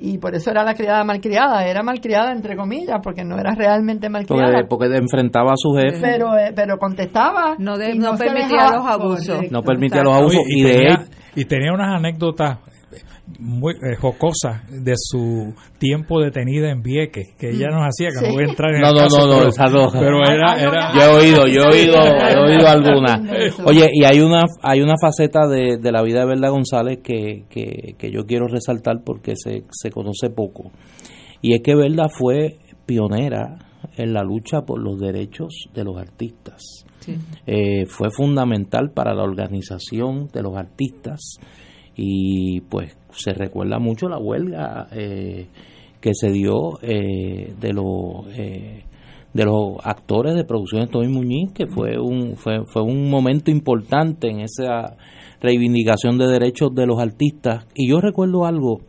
y 0.00 0.18
por 0.18 0.34
eso 0.34 0.50
era 0.50 0.64
la 0.64 0.74
criada 0.74 1.04
malcriada, 1.04 1.66
era 1.66 1.82
malcriada 1.82 2.32
entre 2.32 2.56
comillas, 2.56 3.00
porque 3.02 3.22
no 3.22 3.38
era 3.38 3.54
realmente 3.54 4.08
malcriada. 4.08 4.66
Porque, 4.68 4.86
enfrentaba 4.96 5.52
a 5.52 5.56
su 5.56 5.72
jefe. 5.74 6.00
Pero, 6.00 6.36
eh, 6.38 6.52
pero 6.56 6.78
contestaba. 6.78 7.54
No, 7.58 7.76
no, 7.76 8.16
permitía 8.16 8.70
los 8.72 8.86
abusos. 8.86 9.50
No 9.50 9.62
permitía 9.62 10.02
los 10.02 10.14
abusos. 10.14 10.42
y, 10.48 10.62
de 10.62 10.96
y 11.36 11.44
tenía 11.44 11.72
unas 11.72 11.98
anécdotas 11.98 12.58
muy 13.38 13.74
eh, 13.74 13.96
jocosa 14.00 14.62
de 14.68 14.94
su 14.96 15.54
tiempo 15.78 16.20
detenida 16.20 16.70
en 16.70 16.82
Vieques, 16.82 17.34
que 17.38 17.50
ella 17.50 17.68
nos 17.68 17.82
hacía 17.82 18.08
que 18.10 18.26
no 18.26 18.34
voy 18.34 18.44
a 18.44 18.48
entrar 18.48 18.74
en 18.74 18.80
no, 18.80 18.88
el 18.88 18.94
no, 18.94 19.00
caso, 19.00 19.26
no, 19.26 19.44
no, 19.44 19.50
pero, 19.50 19.90
pero 19.92 20.18
era, 20.24 20.60
era, 20.60 20.92
yo 20.94 21.00
he 21.00 21.08
oído, 21.08 21.46
yo 21.46 21.62
he 21.62 21.82
oído, 21.82 21.96
he 21.96 22.38
oído 22.38 22.68
alguna. 22.68 23.22
Oye, 23.64 23.88
y 23.92 24.04
hay 24.04 24.20
una 24.20 24.44
hay 24.62 24.80
una 24.80 24.94
faceta 25.00 25.46
de, 25.46 25.78
de 25.78 25.92
la 25.92 26.02
vida 26.02 26.20
de 26.20 26.26
Verda 26.26 26.48
González 26.48 26.98
que, 27.02 27.44
que, 27.48 27.94
que 27.98 28.10
yo 28.10 28.26
quiero 28.26 28.46
resaltar 28.48 29.02
porque 29.04 29.34
se, 29.36 29.64
se 29.70 29.90
conoce 29.90 30.30
poco. 30.30 30.70
Y 31.42 31.54
es 31.54 31.62
que 31.62 31.74
Verda 31.74 32.08
fue 32.08 32.58
pionera 32.86 33.58
en 33.96 34.12
la 34.12 34.22
lucha 34.22 34.62
por 34.62 34.80
los 34.80 34.98
derechos 34.98 35.68
de 35.74 35.84
los 35.84 35.96
artistas. 35.96 36.84
Eh, 37.46 37.86
fue 37.86 38.10
fundamental 38.10 38.92
para 38.92 39.14
la 39.14 39.22
organización 39.22 40.28
de 40.32 40.42
los 40.42 40.56
artistas 40.56 41.38
y 42.02 42.62
pues 42.62 42.96
se 43.10 43.34
recuerda 43.34 43.78
mucho 43.78 44.08
la 44.08 44.16
huelga 44.16 44.88
eh, 44.92 45.48
que 46.00 46.14
se 46.14 46.30
dio 46.30 46.78
eh, 46.80 47.52
de 47.60 47.72
los 47.74 48.26
eh, 48.34 48.84
de 49.34 49.44
los 49.44 49.76
actores 49.84 50.34
de 50.34 50.44
producción 50.44 50.80
de 50.80 50.86
Tommy 50.86 51.08
Muñiz 51.08 51.52
que 51.52 51.66
fue 51.66 52.00
un 52.00 52.36
fue, 52.36 52.64
fue 52.72 52.82
un 52.82 53.10
momento 53.10 53.50
importante 53.50 54.30
en 54.30 54.40
esa 54.40 54.96
reivindicación 55.42 56.16
de 56.16 56.26
derechos 56.26 56.74
de 56.74 56.86
los 56.86 56.98
artistas. 56.98 57.66
Y 57.74 57.90
yo 57.90 58.00
recuerdo 58.00 58.46
algo 58.46 58.80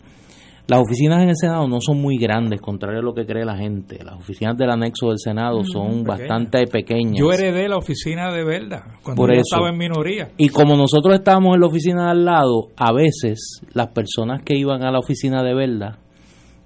las 0.72 0.80
oficinas 0.80 1.22
en 1.22 1.28
el 1.28 1.36
Senado 1.36 1.68
no 1.68 1.82
son 1.82 2.02
muy 2.02 2.18
grandes, 2.18 2.62
contrario 2.62 3.02
a 3.02 3.04
lo 3.04 3.14
que 3.14 3.26
cree 3.26 3.44
la 3.44 3.58
gente. 3.58 4.02
Las 4.06 4.16
oficinas 4.16 4.56
del 4.56 4.70
anexo 4.70 5.10
del 5.10 5.20
Senado 5.20 5.66
son 5.66 6.06
bastante 6.06 6.66
pequeñas. 6.66 7.20
Yo 7.20 7.34
heredé 7.34 7.68
la 7.68 7.76
oficina 7.76 8.32
de 8.32 8.46
Verda 8.46 8.86
cuando 9.04 9.28
yo 9.28 9.42
estaba 9.42 9.68
en 9.68 9.78
minoría. 9.78 10.30
Y 10.38 10.48
como 10.48 10.78
nosotros 10.78 11.14
estábamos 11.16 11.56
en 11.56 11.60
la 11.60 11.68
oficina 11.68 12.06
de 12.06 12.12
al 12.12 12.24
lado, 12.24 12.70
a 12.78 12.94
veces 12.94 13.62
las 13.74 13.90
personas 13.90 14.44
que 14.44 14.58
iban 14.58 14.86
a 14.86 14.94
la 14.94 15.00
oficina 15.00 15.44
de 15.44 15.54
Verda, 15.54 16.00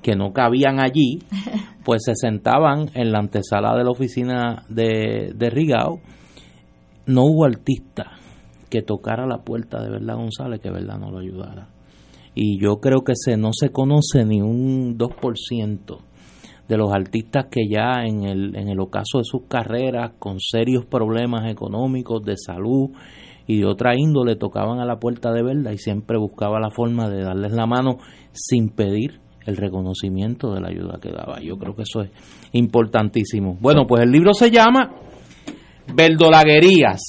que 0.03 0.15
no 0.15 0.34
cabían 0.34 0.80
allí, 0.80 1.18
pues 1.84 2.03
se 2.06 2.14
sentaban 2.14 2.91
en 2.94 3.11
la 3.11 3.18
antesala 3.18 3.76
de 3.76 3.86
la 3.86 3.90
oficina 3.90 4.65
de, 4.69 5.34
de 5.36 5.49
Rigao. 5.49 5.99
No 7.07 7.23
hubo 7.23 7.45
artista 7.45 8.11
que 8.69 8.84
tocara 8.84 9.26
la 9.26 9.40
puerta 9.40 9.82
de 9.82 9.90
Verda 9.90 10.14
González 10.14 10.61
que 10.61 10.69
Verda 10.69 10.95
no 10.95 11.10
lo 11.10 11.18
ayudara 11.18 11.69
y 12.36 12.60
yo 12.60 12.82
creo 12.82 13.03
que 13.03 13.14
se 13.16 13.38
no 13.38 13.52
se 13.53 13.72
conoce 13.72 14.26
ni 14.26 14.41
un 14.41 14.98
2% 14.98 15.98
de 16.68 16.78
los 16.78 16.91
artistas 16.94 17.45
que 17.49 17.68
ya 17.70 18.03
en 18.06 18.24
el, 18.24 18.56
en 18.56 18.68
el 18.68 18.80
ocaso 18.80 19.20
de 19.20 19.24
sus 19.24 19.44
carreras, 19.48 20.14
con 20.20 20.40
serios 20.40 20.86
problemas 20.86 21.49
económicos, 21.49 22.24
de 22.24 22.36
salud 22.38 22.90
y 23.48 23.60
de 23.60 23.66
otra 23.66 23.95
índole, 23.95 24.36
tocaban 24.36 24.80
a 24.80 24.86
la 24.86 24.99
puerta 24.99 25.32
de 25.32 25.44
verdad 25.44 25.72
y 25.72 25.78
siempre 25.78 26.18
buscaba 26.18 26.60
la 26.60 26.72
forma 26.72 27.10
de 27.10 27.24
darles 27.24 27.53
la 27.53 27.68
mano 27.68 27.99
sin 28.34 28.70
pedir 28.70 29.22
el 29.45 29.57
reconocimiento 29.57 30.53
de 30.53 30.62
la 30.62 30.70
ayuda 30.70 30.99
que 30.99 31.12
daba. 31.12 31.40
Yo 31.40 31.57
creo 31.57 31.76
que 31.76 31.84
eso 31.84 32.02
es 32.02 32.10
importantísimo. 32.52 33.57
Bueno, 33.62 33.86
pues 33.88 34.02
el 34.02 34.12
libro 34.12 34.34
se 34.34 34.49
llama 34.49 34.91
Verdolaguerías. 35.94 37.02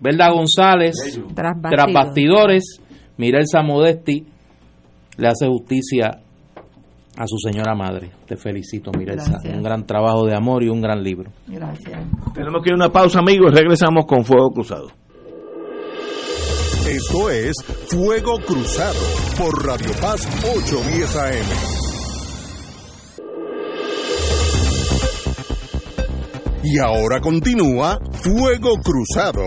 Verda 0.00 0.30
González, 0.30 0.94
tras 1.34 1.92
bastidores, 1.92 2.80
Mirelsa 3.18 3.62
Modesti, 3.62 4.24
le 5.20 5.28
hace 5.28 5.46
justicia 5.46 6.22
a 7.16 7.26
su 7.26 7.36
señora 7.36 7.74
madre. 7.74 8.10
Te 8.26 8.36
felicito, 8.36 8.90
Mirelsa. 8.96 9.38
Un 9.44 9.62
gran 9.62 9.84
trabajo 9.84 10.24
de 10.24 10.34
amor 10.34 10.62
y 10.62 10.68
un 10.68 10.80
gran 10.80 11.02
libro. 11.02 11.30
Gracias. 11.46 12.00
Tenemos 12.34 12.62
que 12.62 12.70
ir 12.70 12.72
a 12.72 12.76
una 12.76 12.88
pausa, 12.90 13.18
amigos, 13.18 13.52
y 13.52 13.56
regresamos 13.56 14.06
con 14.06 14.24
Fuego 14.24 14.50
Cruzado. 14.50 14.88
Esto 16.88 17.30
es 17.30 17.54
Fuego 17.88 18.38
Cruzado 18.46 18.98
por 19.36 19.66
Radio 19.66 19.90
Paz 20.00 20.26
810 20.56 21.16
AM. 21.16 21.80
Y 26.64 26.78
ahora 26.78 27.20
continúa 27.20 27.98
Fuego 28.22 28.76
Cruzado. 28.82 29.42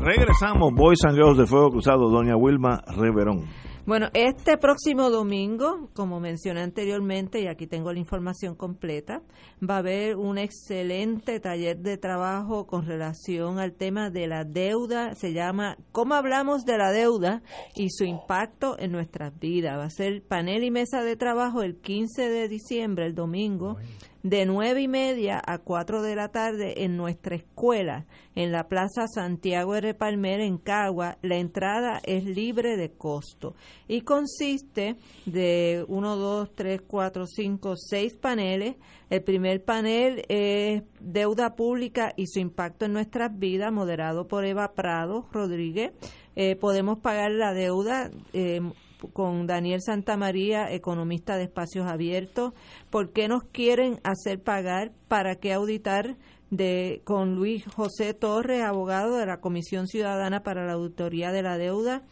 Regresamos, 0.00 0.72
Boys 0.74 1.04
and 1.04 1.16
Girls 1.16 1.36
de 1.38 1.46
Fuego 1.46 1.70
Cruzado, 1.70 2.08
doña 2.08 2.36
Wilma 2.36 2.82
Reverón. 2.96 3.44
Bueno, 3.88 4.10
este 4.12 4.58
próximo 4.58 5.08
domingo, 5.08 5.88
como 5.94 6.20
mencioné 6.20 6.60
anteriormente, 6.60 7.40
y 7.40 7.46
aquí 7.46 7.66
tengo 7.66 7.90
la 7.90 7.98
información 7.98 8.54
completa, 8.54 9.22
va 9.66 9.76
a 9.76 9.78
haber 9.78 10.16
un 10.16 10.36
excelente 10.36 11.40
taller 11.40 11.78
de 11.78 11.96
trabajo 11.96 12.66
con 12.66 12.84
relación 12.84 13.58
al 13.58 13.72
tema 13.72 14.10
de 14.10 14.26
la 14.26 14.44
deuda. 14.44 15.14
Se 15.14 15.32
llama 15.32 15.78
¿Cómo 15.90 16.16
hablamos 16.16 16.66
de 16.66 16.76
la 16.76 16.92
deuda 16.92 17.42
y 17.74 17.88
su 17.88 18.04
impacto 18.04 18.78
en 18.78 18.92
nuestras 18.92 19.32
vidas? 19.38 19.78
Va 19.78 19.84
a 19.84 19.90
ser 19.90 20.22
panel 20.22 20.64
y 20.64 20.70
mesa 20.70 21.02
de 21.02 21.16
trabajo 21.16 21.62
el 21.62 21.80
15 21.80 22.28
de 22.28 22.46
diciembre, 22.46 23.06
el 23.06 23.14
domingo 23.14 23.78
de 24.22 24.46
nueve 24.46 24.82
y 24.82 24.88
media 24.88 25.40
a 25.44 25.58
cuatro 25.58 26.02
de 26.02 26.16
la 26.16 26.28
tarde 26.28 26.84
en 26.84 26.96
nuestra 26.96 27.36
escuela, 27.36 28.06
en 28.34 28.52
la 28.52 28.68
Plaza 28.68 29.06
Santiago 29.06 29.74
R. 29.74 29.94
Palmer 29.94 30.40
en 30.40 30.58
Cagua. 30.58 31.18
La 31.22 31.36
entrada 31.36 32.00
es 32.04 32.24
libre 32.24 32.76
de 32.76 32.90
costo 32.90 33.54
y 33.86 34.02
consiste 34.02 34.96
de 35.26 35.84
uno, 35.88 36.16
dos, 36.16 36.50
tres, 36.54 36.82
cuatro, 36.86 37.26
cinco, 37.26 37.74
seis 37.76 38.14
paneles. 38.16 38.76
El 39.10 39.22
primer 39.22 39.64
panel 39.64 40.24
es 40.28 40.82
Deuda 41.00 41.54
Pública 41.54 42.12
y 42.16 42.26
su 42.26 42.40
impacto 42.40 42.84
en 42.84 42.92
nuestras 42.92 43.38
vidas, 43.38 43.72
moderado 43.72 44.26
por 44.26 44.44
Eva 44.44 44.72
Prado 44.74 45.26
Rodríguez. 45.32 45.92
Eh, 46.36 46.56
podemos 46.56 46.98
pagar 46.98 47.32
la 47.32 47.54
deuda. 47.54 48.10
Eh, 48.32 48.60
con 49.12 49.46
Daniel 49.46 49.80
Santamaría, 49.80 50.72
economista 50.72 51.36
de 51.36 51.44
espacios 51.44 51.86
abiertos, 51.86 52.52
por 52.90 53.12
qué 53.12 53.28
nos 53.28 53.44
quieren 53.44 54.00
hacer 54.02 54.42
pagar, 54.42 54.92
para 55.06 55.36
qué 55.36 55.52
auditar 55.52 56.16
de 56.50 57.02
con 57.04 57.34
Luis 57.34 57.64
José 57.66 58.14
Torres, 58.14 58.62
abogado 58.62 59.16
de 59.16 59.26
la 59.26 59.40
Comisión 59.40 59.86
Ciudadana 59.86 60.42
para 60.42 60.66
la 60.66 60.74
Auditoría 60.74 61.30
de 61.30 61.42
la 61.42 61.58
Deuda, 61.58 62.02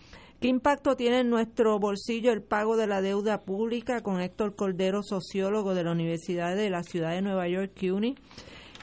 ¿Qué 0.41 0.49
impacto 0.49 0.97
tiene 0.97 1.21
en 1.21 1.31
nuestro 1.31 1.79
bolsillo 1.79 2.31
el 2.31 2.43
pago 2.43 2.77
de 2.77 2.87
la 2.87 3.01
deuda 3.01 3.41
pública 3.41 4.03
con 4.03 4.21
Héctor 4.21 4.55
Cordero, 4.55 5.03
sociólogo 5.03 5.75
de 5.75 5.83
la 5.83 5.93
Universidad 5.93 6.55
de 6.55 6.69
la 6.69 6.83
Ciudad 6.83 7.13
de 7.13 7.23
Nueva 7.23 7.49
York, 7.49 7.73
CUNY? 7.81 8.17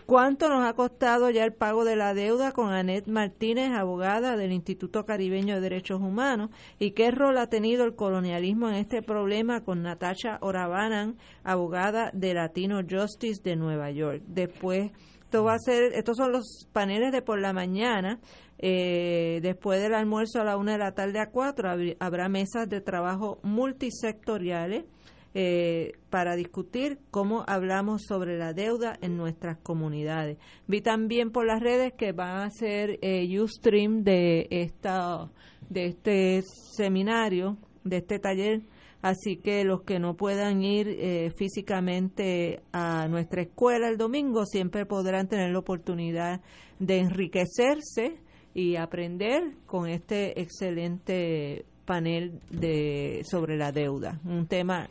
¿Cuánto 0.08 0.50
nos 0.50 0.66
ha 0.66 0.74
costado 0.74 1.30
ya 1.30 1.46
el 1.46 1.54
pago 1.54 1.86
de 1.86 1.96
la 1.96 2.16
deuda 2.16 2.54
con 2.54 2.74
Anet 2.74 3.06
Martínez, 3.06 3.70
abogada 3.70 4.36
del 4.36 4.52
Instituto 4.52 5.06
Caribeño 5.06 5.54
de 5.54 5.62
Derechos 5.62 6.02
Humanos? 6.02 6.50
¿Y 6.80 6.92
qué 6.92 7.12
rol 7.12 7.38
ha 7.38 7.46
tenido 7.46 7.86
el 7.86 7.96
colonialismo 7.96 8.68
en 8.68 8.76
este 8.76 9.04
problema 9.04 9.64
con 9.64 9.84
Natasha 9.84 10.40
Orabanan, 10.42 11.18
abogada 11.44 12.10
de 12.14 12.34
Latino 12.34 12.82
Justice 12.82 13.44
de 13.44 13.56
Nueva 13.56 13.92
York? 13.92 14.24
Después, 14.26 14.92
esto 15.34 15.44
va 15.44 15.54
a 15.54 15.60
ser, 15.60 15.94
estos 15.94 16.18
son 16.18 16.32
los 16.32 16.68
paneles 16.74 17.12
de 17.12 17.22
por 17.22 17.40
la 17.40 17.54
mañana. 17.54 18.20
Eh, 18.66 19.42
después 19.42 19.82
del 19.82 19.94
almuerzo 19.94 20.40
a 20.40 20.46
la 20.46 20.56
una 20.56 20.72
de 20.72 20.78
la 20.78 20.94
tarde 20.94 21.20
a 21.20 21.32
cuatro 21.32 21.70
habrá 22.00 22.30
mesas 22.30 22.70
de 22.70 22.80
trabajo 22.80 23.42
multisectoriales 23.44 24.86
eh, 25.34 25.92
para 26.10 26.38
discutir 26.38 26.98
cómo 27.12 27.44
hablamos 27.46 28.04
sobre 28.08 28.38
la 28.38 28.54
deuda 28.54 28.98
en 29.02 29.18
nuestras 29.18 29.58
comunidades. 29.58 30.38
Vi 30.66 30.80
también 30.80 31.32
por 31.32 31.46
las 31.46 31.60
redes 31.60 31.92
que 31.92 32.14
van 32.14 32.38
a 32.38 32.46
hacer 32.46 33.00
eh, 33.02 33.28
Ustream 33.38 34.06
de 34.06 34.48
esta 34.50 35.30
de 35.70 35.88
este 35.88 36.42
seminario, 36.78 37.58
de 37.84 37.98
este 37.98 38.18
taller, 38.18 38.62
así 39.02 39.36
que 39.36 39.66
los 39.66 39.82
que 39.82 40.00
no 40.00 40.16
puedan 40.16 40.64
ir 40.64 40.88
eh, 40.88 41.34
físicamente 41.36 42.62
a 42.72 43.10
nuestra 43.10 43.42
escuela 43.42 43.90
el 43.90 43.98
domingo 43.98 44.46
siempre 44.46 44.86
podrán 44.86 45.28
tener 45.28 45.52
la 45.52 45.60
oportunidad 45.60 46.40
de 46.80 47.00
enriquecerse 47.00 48.23
y 48.54 48.76
aprender 48.76 49.56
con 49.66 49.88
este 49.88 50.40
excelente 50.42 51.66
panel 51.86 52.40
de 52.50 53.22
sobre 53.30 53.58
la 53.58 53.72
deuda, 53.72 54.20
un 54.26 54.48
tema 54.48 54.88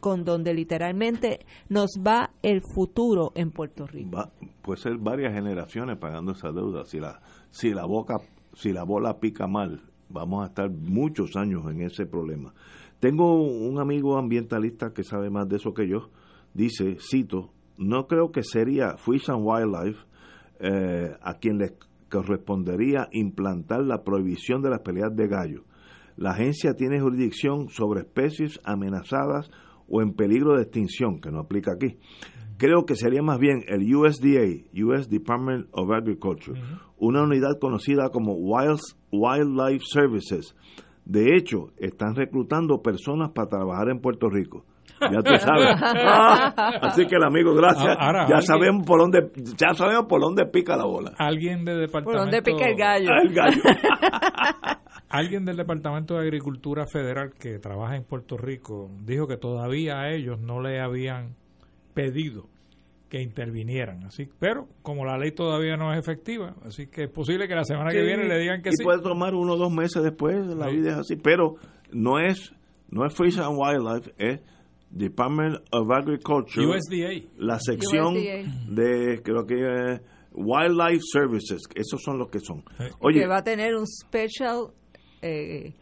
con 0.00 0.24
donde 0.24 0.52
literalmente 0.52 1.46
nos 1.68 1.90
va 2.04 2.30
el 2.42 2.60
futuro 2.74 3.30
en 3.36 3.52
Puerto 3.52 3.86
Rico. 3.86 4.30
puede 4.60 4.80
ser 4.80 4.98
varias 4.98 5.32
generaciones 5.32 5.96
pagando 5.98 6.32
esa 6.32 6.50
deuda. 6.50 6.84
Si 6.84 6.98
la, 6.98 7.20
si 7.50 7.70
la 7.70 7.86
boca, 7.86 8.16
si 8.52 8.72
la 8.72 8.82
bola 8.82 9.20
pica 9.20 9.46
mal, 9.46 9.80
vamos 10.08 10.42
a 10.42 10.48
estar 10.48 10.70
muchos 10.70 11.36
años 11.36 11.62
en 11.70 11.82
ese 11.82 12.06
problema. 12.06 12.52
Tengo 12.98 13.42
un 13.42 13.78
amigo 13.80 14.18
ambientalista 14.18 14.92
que 14.92 15.04
sabe 15.04 15.30
más 15.30 15.48
de 15.48 15.56
eso 15.56 15.72
que 15.72 15.88
yo. 15.88 16.10
Dice, 16.52 16.96
cito, 17.00 17.52
no 17.78 18.06
creo 18.06 18.32
que 18.32 18.42
sería 18.42 18.96
Fish 18.96 19.30
and 19.30 19.42
Wildlife 19.44 20.04
eh, 20.60 21.16
a 21.20 21.34
quien 21.34 21.58
le 21.58 21.76
correspondería 22.12 23.08
implantar 23.12 23.82
la 23.82 24.04
prohibición 24.04 24.60
de 24.60 24.68
las 24.70 24.80
peleas 24.80 25.16
de 25.16 25.28
gallo. 25.28 25.64
La 26.16 26.32
agencia 26.32 26.74
tiene 26.74 27.00
jurisdicción 27.00 27.70
sobre 27.70 28.00
especies 28.00 28.60
amenazadas 28.64 29.50
o 29.88 30.02
en 30.02 30.12
peligro 30.12 30.56
de 30.56 30.64
extinción, 30.64 31.20
que 31.20 31.30
no 31.30 31.40
aplica 31.40 31.72
aquí. 31.72 31.96
Creo 32.58 32.84
que 32.84 32.96
sería 32.96 33.22
más 33.22 33.38
bien 33.38 33.64
el 33.66 33.82
USDA, 33.94 34.44
US 34.84 35.08
Department 35.08 35.68
of 35.72 35.90
Agriculture, 35.90 36.60
una 36.98 37.22
unidad 37.22 37.58
conocida 37.58 38.10
como 38.10 38.34
Wild, 38.34 38.78
Wildlife 39.10 39.84
Services. 39.84 40.54
De 41.04 41.34
hecho, 41.34 41.72
están 41.78 42.14
reclutando 42.14 42.82
personas 42.82 43.30
para 43.32 43.48
trabajar 43.48 43.88
en 43.88 44.00
Puerto 44.00 44.28
Rico. 44.28 44.64
Ya 45.10 45.22
tú 45.22 45.36
sabes. 45.38 45.82
así 46.82 47.06
que 47.06 47.16
el 47.16 47.24
amigo, 47.24 47.54
gracias. 47.54 47.96
ya 48.28 48.40
sabemos 48.40 48.86
por 48.86 49.00
dónde, 49.00 49.30
ya 49.56 49.74
sabemos 49.74 50.06
por 50.06 50.20
dónde 50.20 50.46
pica 50.46 50.76
la 50.76 50.84
bola. 50.84 51.12
Alguien 51.18 51.64
de 51.64 51.74
departamento. 51.74 52.10
Por 52.10 52.20
dónde 52.20 52.42
pica 52.42 52.68
el 52.68 52.76
gallo. 52.76 53.10
El 53.22 53.34
gallo. 53.34 53.62
Alguien 55.08 55.44
del 55.44 55.58
Departamento 55.58 56.14
de 56.14 56.20
Agricultura 56.20 56.86
Federal 56.86 57.34
que 57.38 57.58
trabaja 57.58 57.96
en 57.96 58.04
Puerto 58.04 58.38
Rico 58.38 58.88
dijo 59.04 59.26
que 59.26 59.36
todavía 59.36 60.00
a 60.00 60.10
ellos 60.10 60.40
no 60.40 60.62
le 60.62 60.80
habían 60.80 61.34
pedido 61.92 62.48
que 63.10 63.20
intervinieran. 63.20 64.04
Así, 64.04 64.26
pero 64.38 64.68
como 64.80 65.04
la 65.04 65.18
ley 65.18 65.32
todavía 65.32 65.76
no 65.76 65.92
es 65.92 65.98
efectiva, 65.98 66.54
así 66.64 66.86
que 66.86 67.04
es 67.04 67.10
posible 67.10 67.46
que 67.46 67.54
la 67.54 67.64
semana 67.64 67.90
que 67.90 68.00
viene 68.00 68.26
le 68.26 68.38
digan 68.38 68.62
que 68.62 68.70
y 68.70 68.72
sí. 68.72 68.82
puede 68.82 69.02
tomar 69.02 69.34
uno 69.34 69.52
o 69.52 69.56
dos 69.58 69.70
meses 69.70 70.02
después, 70.02 70.46
la 70.46 70.68
vida 70.68 70.92
es 70.92 70.96
así, 70.96 71.16
pero 71.16 71.56
no 71.92 72.18
es 72.18 72.54
no 72.88 73.04
es 73.04 73.14
Fish 73.14 73.38
and 73.38 73.58
Wildlife, 73.58 74.14
es 74.16 74.40
Department 74.92 75.56
of 75.72 75.90
Agriculture, 75.90 76.66
USDA, 76.66 77.28
la 77.38 77.58
sección 77.58 78.14
de 78.14 79.20
creo 79.22 79.46
que 79.46 79.54
es 79.54 80.00
Wildlife 80.32 81.02
Services, 81.12 81.62
esos 81.74 82.02
son 82.02 82.18
los 82.18 82.28
que 82.28 82.40
son. 82.40 82.62
Oye, 83.00 83.20
que 83.20 83.26
va 83.26 83.38
a 83.38 83.44
tener 83.44 83.74
un 83.74 83.86
special 83.86 84.68
eh, 85.22 85.72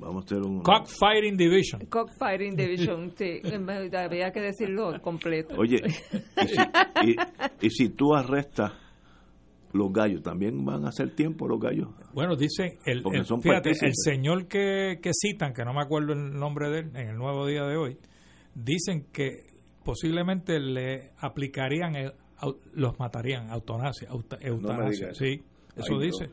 Vamos 0.00 0.24
a 0.24 0.28
tener 0.28 0.44
un... 0.44 0.62
Cockfighting 0.62 1.36
Division. 1.36 1.86
Cockfighting 1.86 2.56
Division, 2.56 3.12
sí. 3.16 3.40
Había 3.92 4.32
que 4.32 4.40
decirlo 4.40 4.98
completo. 5.02 5.54
Oye, 5.58 5.76
y 7.60 7.70
si, 7.70 7.90
tú 7.90 8.14
arrestas 8.14 8.72
los 9.72 9.92
gallos, 9.92 10.22
¿también 10.22 10.64
van 10.64 10.86
a 10.86 10.88
hacer 10.88 11.14
tiempo 11.14 11.46
los 11.46 11.60
gallos? 11.60 11.88
Bueno, 12.14 12.34
dice, 12.34 12.78
el, 12.86 13.02
fíjate, 13.42 13.70
el 13.82 13.92
señor 13.94 14.48
que, 14.48 14.98
que 15.02 15.10
citan, 15.12 15.52
que 15.52 15.64
no 15.64 15.74
me 15.74 15.82
acuerdo 15.82 16.14
el 16.14 16.32
nombre 16.32 16.70
de 16.70 16.78
él, 16.78 16.90
en 16.94 17.08
el 17.10 17.16
nuevo 17.16 17.46
día 17.46 17.64
de 17.64 17.76
hoy, 17.76 17.98
dicen 18.54 19.06
que 19.12 19.44
posiblemente 19.84 20.58
le 20.60 21.12
aplicarían, 21.18 21.94
los 22.74 22.98
matarían, 22.98 23.50
eutanasia, 23.50 24.08
eutanasia, 24.40 25.14
sí. 25.14 25.42
Eso 25.76 25.98
dice. 25.98 26.30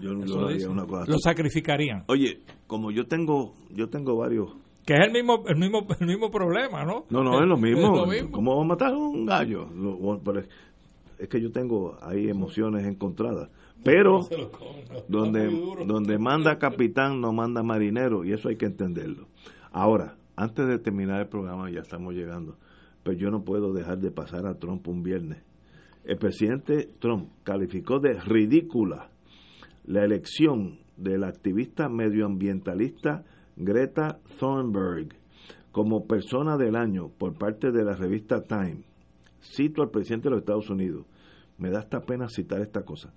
yo 0.00 0.14
no 0.14 0.70
una 0.70 0.86
cosa 0.86 1.10
lo 1.10 1.18
sacrificarían. 1.18 2.04
Oye, 2.08 2.40
como 2.66 2.90
yo 2.90 3.06
tengo 3.06 3.54
yo 3.70 3.88
tengo 3.88 4.16
varios 4.16 4.54
que 4.84 4.94
es 4.94 5.00
el 5.00 5.12
mismo 5.12 5.44
el 5.46 5.56
mismo 5.56 5.86
el 5.98 6.06
mismo 6.06 6.30
problema, 6.30 6.84
¿no? 6.84 7.04
No, 7.10 7.22
no, 7.22 7.40
es 7.40 7.46
lo 7.46 7.56
mismo. 7.58 8.06
¿Cómo 8.30 8.52
vamos 8.52 8.64
a 8.64 8.68
matar 8.68 8.92
a 8.92 8.96
un 8.96 9.26
gallo? 9.26 9.68
Es 11.18 11.28
que 11.28 11.40
yo 11.40 11.50
tengo 11.50 11.98
ahí 12.02 12.28
emociones 12.28 12.86
encontradas. 12.86 13.50
Pero 13.82 14.20
donde 15.08 15.50
donde 15.86 16.18
manda 16.18 16.58
capitán 16.58 17.20
no 17.20 17.32
manda 17.32 17.62
marinero 17.62 18.24
y 18.24 18.32
eso 18.32 18.48
hay 18.48 18.56
que 18.56 18.66
entenderlo. 18.66 19.26
Ahora, 19.72 20.16
antes 20.36 20.66
de 20.66 20.78
terminar 20.78 21.22
el 21.22 21.28
programa 21.28 21.70
ya 21.70 21.80
estamos 21.80 22.14
llegando, 22.14 22.56
pero 23.02 23.16
yo 23.16 23.30
no 23.30 23.42
puedo 23.42 23.72
dejar 23.72 23.98
de 23.98 24.10
pasar 24.10 24.46
a 24.46 24.58
Trump 24.58 24.86
un 24.88 25.02
viernes 25.02 25.42
el 26.06 26.18
presidente 26.18 26.88
Trump 27.00 27.30
calificó 27.42 27.98
de 27.98 28.14
ridícula 28.14 29.10
la 29.86 30.04
elección 30.04 30.78
de 30.96 31.18
la 31.18 31.26
activista 31.26 31.88
medioambientalista 31.88 33.24
Greta 33.56 34.20
Thunberg 34.38 35.08
como 35.72 36.06
persona 36.06 36.56
del 36.56 36.76
año 36.76 37.08
por 37.08 37.36
parte 37.36 37.72
de 37.72 37.84
la 37.84 37.96
revista 37.96 38.40
Time. 38.42 38.84
Cito 39.42 39.82
al 39.82 39.90
presidente 39.90 40.28
de 40.28 40.30
los 40.30 40.40
Estados 40.40 40.70
Unidos. 40.70 41.06
Me 41.58 41.70
da 41.70 41.80
esta 41.80 42.00
pena 42.00 42.28
citar 42.28 42.60
esta 42.60 42.82
cosa. 42.82 43.12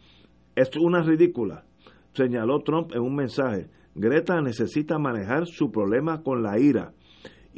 Es 0.55 0.71
una 0.81 1.03
ridícula, 1.03 1.65
señaló 2.13 2.61
Trump 2.63 2.91
en 2.93 3.01
un 3.01 3.15
mensaje. 3.15 3.69
Greta 3.93 4.41
necesita 4.41 4.97
manejar 4.97 5.45
su 5.45 5.71
problema 5.71 6.23
con 6.23 6.41
la 6.41 6.59
ira 6.59 6.93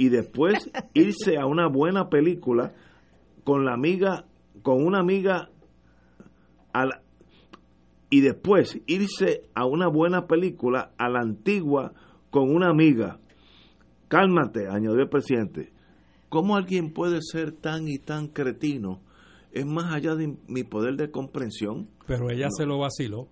y 0.01 0.09
después 0.09 0.71
irse 0.95 1.37
a 1.37 1.45
una 1.45 1.67
buena 1.67 2.09
película 2.09 2.73
con 3.43 3.65
la 3.65 3.73
amiga 3.73 4.25
con 4.63 4.83
una 4.83 4.99
amiga 4.99 5.49
y 8.09 8.21
después 8.21 8.79
irse 8.87 9.43
a 9.53 9.65
una 9.65 9.87
buena 9.87 10.25
película 10.25 10.91
a 10.97 11.07
la 11.07 11.19
antigua 11.19 11.93
con 12.31 12.53
una 12.53 12.69
amiga. 12.69 13.19
Cálmate, 14.07 14.67
añadió 14.67 15.01
el 15.01 15.09
presidente. 15.09 15.71
¿Cómo 16.29 16.55
alguien 16.55 16.93
puede 16.93 17.19
ser 17.21 17.51
tan 17.51 17.87
y 17.87 17.97
tan 17.97 18.27
cretino? 18.27 19.01
Es 19.51 19.65
más 19.65 19.93
allá 19.93 20.15
de 20.15 20.35
mi 20.47 20.63
poder 20.63 20.95
de 20.95 21.11
comprensión. 21.11 21.89
Pero 22.07 22.29
ella 22.29 22.47
se 22.49 22.65
lo 22.65 22.79
vaciló. 22.79 23.27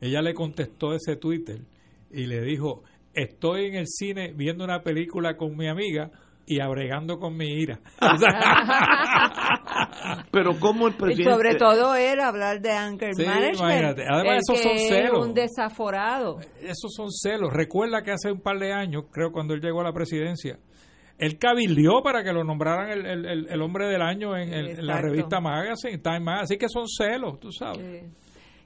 Ella 0.00 0.20
le 0.22 0.34
contestó 0.34 0.94
ese 0.94 1.16
Twitter 1.16 1.62
y 2.10 2.26
le 2.26 2.42
dijo, 2.42 2.82
estoy 3.14 3.66
en 3.66 3.74
el 3.74 3.86
cine 3.86 4.32
viendo 4.34 4.64
una 4.64 4.82
película 4.82 5.36
con 5.36 5.56
mi 5.56 5.68
amiga 5.68 6.10
y 6.46 6.60
abregando 6.60 7.18
con 7.18 7.36
mi 7.36 7.46
ira. 7.46 7.78
Pero 10.32 10.58
como 10.58 10.88
el 10.88 10.94
presidente... 10.94 11.30
Y 11.30 11.32
sobre 11.32 11.54
todo 11.54 11.94
él 11.94 12.20
hablar 12.20 12.60
de 12.60 12.72
anger 12.72 13.12
management. 13.16 13.98
Además, 14.08 14.42
esos 14.48 14.60
son 14.60 14.78
celos. 14.78 15.26
un 15.26 15.34
desaforado. 15.34 16.38
Esos 16.60 16.92
son 16.94 17.10
celos. 17.10 17.50
Recuerda 17.52 18.02
que 18.02 18.12
hace 18.12 18.32
un 18.32 18.40
par 18.40 18.58
de 18.58 18.72
años, 18.72 19.04
creo 19.12 19.30
cuando 19.30 19.54
él 19.54 19.60
llegó 19.60 19.80
a 19.80 19.84
la 19.84 19.92
presidencia, 19.92 20.58
él 21.18 21.38
cabildió 21.38 22.02
para 22.02 22.24
que 22.24 22.32
lo 22.32 22.42
nombraran 22.42 22.90
el, 22.90 23.06
el, 23.06 23.46
el 23.48 23.62
hombre 23.62 23.86
del 23.86 24.02
año 24.02 24.36
en, 24.36 24.84
la 24.84 25.00
revista 25.00 25.40
Magazine, 25.40 25.98
Time 25.98 26.20
Magazine. 26.20 26.42
Así 26.42 26.56
que 26.56 26.68
son 26.68 26.88
celos, 26.88 27.38
tú 27.38 27.52
sabes. 27.52 28.10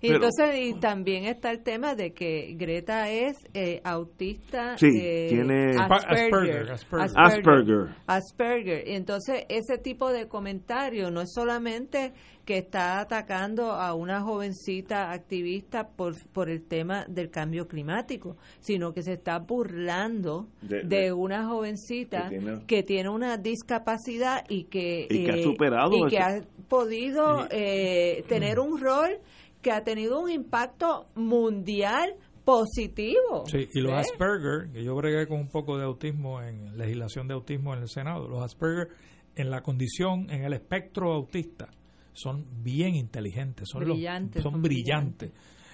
Y 0.07 0.13
entonces 0.13 0.57
y 0.59 0.75
también 0.81 1.25
está 1.25 1.51
el 1.51 1.63
tema 1.63 1.95
de 1.95 2.13
que 2.13 2.55
Greta 2.57 3.11
es 3.11 3.37
eh, 3.55 3.81
autista. 3.85 4.77
Sí, 4.79 4.91
tiene 4.91 5.77
Asperger 5.79 6.71
Asperger, 6.71 7.89
Asperger. 8.07 8.89
Y 8.89 8.95
entonces 8.95 9.45
ese 9.49 9.79
tipo 9.79 10.11
de 10.13 10.29
comentario 10.29 11.11
no 11.11 11.21
es 11.23 11.33
solamente 11.33 12.13
que 12.47 12.59
está 12.59 13.01
atacando 13.01 13.73
a 13.73 13.93
una 13.95 14.23
jovencita 14.23 15.11
activista 15.11 15.89
por, 15.89 16.15
por 16.33 16.49
el 16.49 16.63
tema 16.63 17.05
del 17.09 17.29
cambio 17.29 17.67
climático, 17.67 18.37
sino 18.61 18.93
que 18.93 19.03
se 19.03 19.15
está 19.15 19.41
burlando 19.41 20.47
de, 20.63 21.13
una 21.13 21.49
jovencita 21.49 22.31
que 22.69 22.85
tiene, 22.85 23.09
una 23.09 23.37
discapacidad 23.37 24.45
y 24.49 24.65
que, 24.65 25.09
ha 25.29 25.43
superado 25.43 26.07
y 26.07 26.09
que 26.09 26.19
ha 26.21 26.41
podido 26.69 27.49
eh, 27.51 28.25
tener 28.29 28.61
un 28.61 28.81
rol 28.81 29.19
que 29.67 29.73
ha 29.73 29.83
tenido 29.83 30.21
un 30.21 30.31
impacto 30.31 31.09
mundial 31.17 32.15
positivo. 32.45 33.47
Sí, 33.47 33.69
y 33.75 33.81
los 33.81 33.95
Asperger, 33.95 34.71
que 34.73 34.85
yo 34.85 34.95
bregué 34.95 35.27
con 35.27 35.41
un 35.41 35.49
poco 35.49 35.77
de 35.77 35.83
autismo 35.83 36.41
en 36.41 36.79
legislación 36.79 37.27
de 37.27 37.35
autismo 37.35 37.75
en 37.75 37.81
el 37.81 37.89
Senado, 37.89 38.29
los 38.29 38.45
Asperger 38.45 38.91
en 39.35 39.51
la 39.51 39.63
condición, 39.63 40.31
en 40.31 40.45
el 40.45 40.53
espectro 40.53 41.13
autista, 41.13 41.67
son 42.13 42.47
bien 42.63 42.95
inteligentes, 42.95 43.69
son 43.69 43.83
brillantes. 43.83 44.41
son, 44.41 44.63
brillantes. 44.63 45.33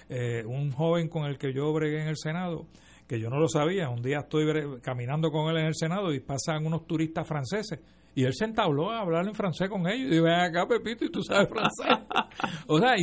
Eh, 0.09 0.43
un 0.43 0.71
joven 0.71 1.07
con 1.07 1.25
el 1.25 1.37
que 1.37 1.53
yo 1.53 1.71
bregué 1.71 2.01
en 2.01 2.07
el 2.07 2.17
Senado, 2.17 2.65
que 3.07 3.19
yo 3.19 3.29
no 3.29 3.37
lo 3.37 3.47
sabía, 3.47 3.89
un 3.89 4.01
día 4.01 4.21
estoy 4.21 4.81
caminando 4.81 5.29
con 5.29 5.51
él 5.51 5.57
en 5.57 5.67
el 5.67 5.75
Senado 5.75 6.11
y 6.11 6.19
pasan 6.19 6.65
unos 6.65 6.87
turistas 6.87 7.27
franceses 7.27 7.79
y 8.15 8.23
él 8.23 8.33
se 8.33 8.45
entabló 8.45 8.91
a 8.91 9.01
hablar 9.01 9.27
en 9.27 9.33
francés 9.33 9.69
con 9.69 9.87
ellos 9.87 10.11
y 10.11 10.19
ven 10.19 10.33
acá 10.33 10.67
Pepito 10.67 11.05
y 11.05 11.11
tú 11.11 11.21
sabes 11.23 11.49
francés. 11.49 12.05
o 12.67 12.79
sea, 12.79 12.95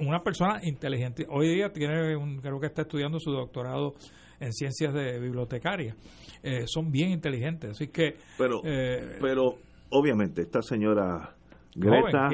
una 0.00 0.22
persona 0.22 0.60
inteligente. 0.62 1.26
Hoy 1.28 1.54
día 1.54 1.72
tiene, 1.72 2.16
creo 2.40 2.60
que 2.60 2.66
está 2.66 2.82
estudiando 2.82 3.18
su 3.18 3.30
doctorado 3.30 3.94
en 4.38 4.52
ciencias 4.52 4.92
de 4.94 5.18
bibliotecaria. 5.20 5.94
Eh, 6.42 6.64
son 6.66 6.90
bien 6.90 7.10
inteligentes, 7.10 7.70
así 7.72 7.88
que... 7.88 8.16
Pero, 8.38 8.60
eh, 8.64 9.18
pero 9.20 9.58
obviamente 9.90 10.42
esta 10.42 10.62
señora 10.62 11.34
Greta 11.74 12.28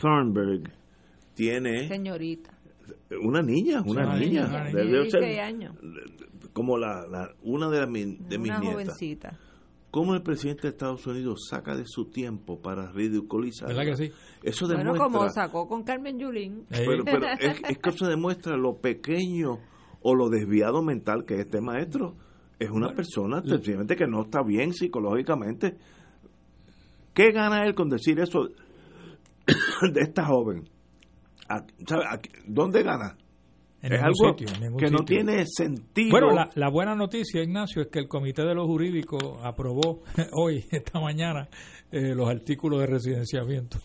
Thunberg 0.00 0.70
tiene 1.34 1.86
señorita 1.86 2.58
una 3.22 3.42
niña, 3.42 3.82
una, 3.86 4.16
niña, 4.16 4.44
años. 5.44 5.74
como 6.52 6.76
la, 6.76 7.32
una 7.42 7.68
de, 7.70 7.86
de 8.18 8.38
mis 8.38 8.60
nietas. 8.60 8.98
¿Cómo 9.90 10.14
el 10.14 10.22
presidente 10.22 10.62
de 10.62 10.68
Estados 10.68 11.06
Unidos 11.06 11.46
saca 11.48 11.74
de 11.74 11.84
su 11.86 12.10
tiempo 12.10 12.60
para 12.60 12.92
ridiculizar? 12.92 13.68
¿Verdad 13.68 13.84
que 13.84 13.96
sí? 13.96 14.12
Eso 14.42 14.66
demuestra. 14.66 14.92
Bueno, 14.92 15.04
como 15.04 15.28
sacó 15.30 15.66
con 15.66 15.82
Carmen 15.82 16.18
Yulín. 16.18 16.66
Pero, 16.68 17.04
es, 17.40 17.78
que 17.78 17.90
eso 17.90 18.06
demuestra 18.06 18.56
lo 18.56 18.76
pequeño 18.76 19.58
o 20.02 20.14
lo 20.14 20.28
desviado 20.28 20.82
mental 20.82 21.24
que 21.24 21.34
es 21.34 21.40
este 21.40 21.60
maestro. 21.60 22.16
Es 22.58 22.70
una 22.70 22.92
persona 22.92 23.42
sencillamente 23.42 23.96
que 23.96 24.06
no 24.06 24.22
está 24.22 24.42
bien 24.42 24.72
psicológicamente 24.72 25.76
¿Qué 27.18 27.32
gana 27.32 27.64
él 27.64 27.74
con 27.74 27.88
decir 27.88 28.20
eso 28.20 28.46
de 29.92 30.00
esta 30.00 30.24
joven? 30.24 30.68
¿Dónde 32.46 32.84
gana? 32.84 33.16
En 33.80 33.92
es 33.92 34.02
algo 34.02 34.34
que 34.76 34.90
no 34.90 35.04
tiene 35.04 35.44
sentido. 35.46 36.10
Bueno, 36.10 36.46
la, 36.54 36.68
buena 36.68 36.96
noticia, 36.96 37.42
Ignacio, 37.42 37.82
es 37.82 37.88
que 37.88 38.00
el 38.00 38.08
Comité 38.08 38.42
de 38.42 38.54
los 38.54 38.66
Jurídicos 38.66 39.22
aprobó 39.42 40.02
hoy, 40.32 40.64
esta 40.70 41.00
mañana, 41.00 41.48
eh, 41.92 42.14
los 42.14 42.28
artículos 42.28 42.80
de 42.80 42.86
residenciamiento 42.86 43.78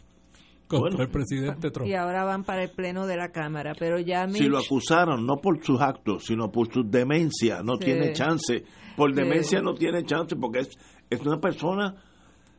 contra 0.67 1.03
el 1.03 1.11
presidente 1.11 1.69
Trump. 1.69 1.87
Y 1.87 1.93
ahora 1.93 2.23
van 2.23 2.43
para 2.43 2.63
el 2.63 2.71
pleno 2.71 3.05
de 3.05 3.17
la 3.17 3.29
Cámara, 3.29 3.73
pero 3.77 3.99
ya 3.99 4.27
Si 4.29 4.45
lo 4.45 4.57
acusaron, 4.57 5.25
no 5.25 5.37
por 5.37 5.63
sus 5.63 5.79
actos, 5.79 6.25
sino 6.25 6.51
por 6.51 6.71
su 6.73 6.83
demencia, 6.83 7.61
no 7.63 7.77
tiene 7.77 8.13
chance. 8.13 8.63
Por 8.95 9.13
demencia 9.13 9.61
no 9.61 9.73
tiene 9.73 10.03
chance 10.03 10.35
porque 10.35 10.59
es, 10.59 10.69
es 11.09 11.21
una 11.21 11.39
persona 11.39 11.95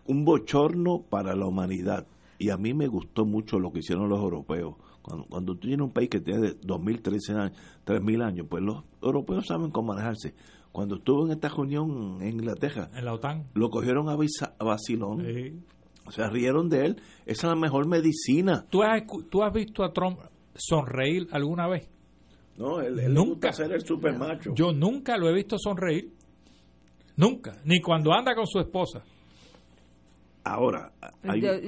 un 0.06 0.24
bochorno 0.24 1.02
para 1.08 1.34
la 1.34 1.46
humanidad. 1.46 2.06
Y 2.38 2.50
a 2.50 2.56
mí 2.56 2.74
me 2.74 2.86
gustó 2.86 3.24
mucho 3.24 3.58
lo 3.58 3.72
que 3.72 3.78
hicieron 3.78 4.08
los 4.08 4.20
europeos. 4.20 4.76
Cuando, 5.04 5.26
cuando 5.26 5.52
tú 5.54 5.60
tienes 5.60 5.84
un 5.84 5.92
país 5.92 6.08
que 6.08 6.20
tiene 6.20 6.54
2.000, 6.60 7.02
3.000 7.02 7.36
años, 7.38 7.58
3.000 7.84 8.24
años, 8.24 8.46
pues 8.48 8.62
los 8.62 8.84
europeos 9.02 9.46
saben 9.46 9.70
cómo 9.70 9.92
manejarse. 9.92 10.34
Cuando 10.72 10.96
estuvo 10.96 11.26
en 11.26 11.32
esta 11.32 11.50
reunión 11.50 12.22
en 12.22 12.28
Inglaterra, 12.28 12.90
en 12.96 13.04
la 13.04 13.12
OTAN, 13.12 13.48
lo 13.52 13.68
cogieron 13.68 14.08
a, 14.08 14.16
vacilón. 14.64 15.62
O 16.06 16.10
sea, 16.10 16.30
rieron 16.30 16.70
de 16.70 16.86
él. 16.86 16.96
Esa 17.26 17.46
es 17.46 17.54
la 17.54 17.54
mejor 17.54 17.86
medicina. 17.86 18.64
¿Tú 18.70 18.82
has, 18.82 19.02
¿Tú 19.30 19.42
has 19.42 19.52
visto 19.52 19.84
a 19.84 19.92
Trump 19.92 20.20
sonreír 20.54 21.28
alguna 21.32 21.68
vez? 21.68 21.86
No, 22.56 22.80
él, 22.80 23.12
nunca 23.12 23.52
ser 23.52 23.72
el 23.72 23.84
super 23.84 24.16
macho. 24.18 24.54
Yo 24.54 24.72
nunca 24.72 25.18
lo 25.18 25.28
he 25.28 25.34
visto 25.34 25.58
sonreír. 25.58 26.12
Nunca. 27.16 27.60
Ni 27.64 27.80
cuando 27.80 28.12
anda 28.12 28.34
con 28.34 28.46
su 28.46 28.58
esposa. 28.58 29.04
Ahora, 30.46 30.92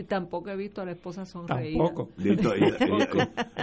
tampoco 0.07 0.51
he 0.51 0.57
visto 0.57 0.83
a 0.83 0.85
la 0.85 0.93
esposa 0.93 1.25
sonreír. 1.25 1.79
Tampoco. 1.79 2.11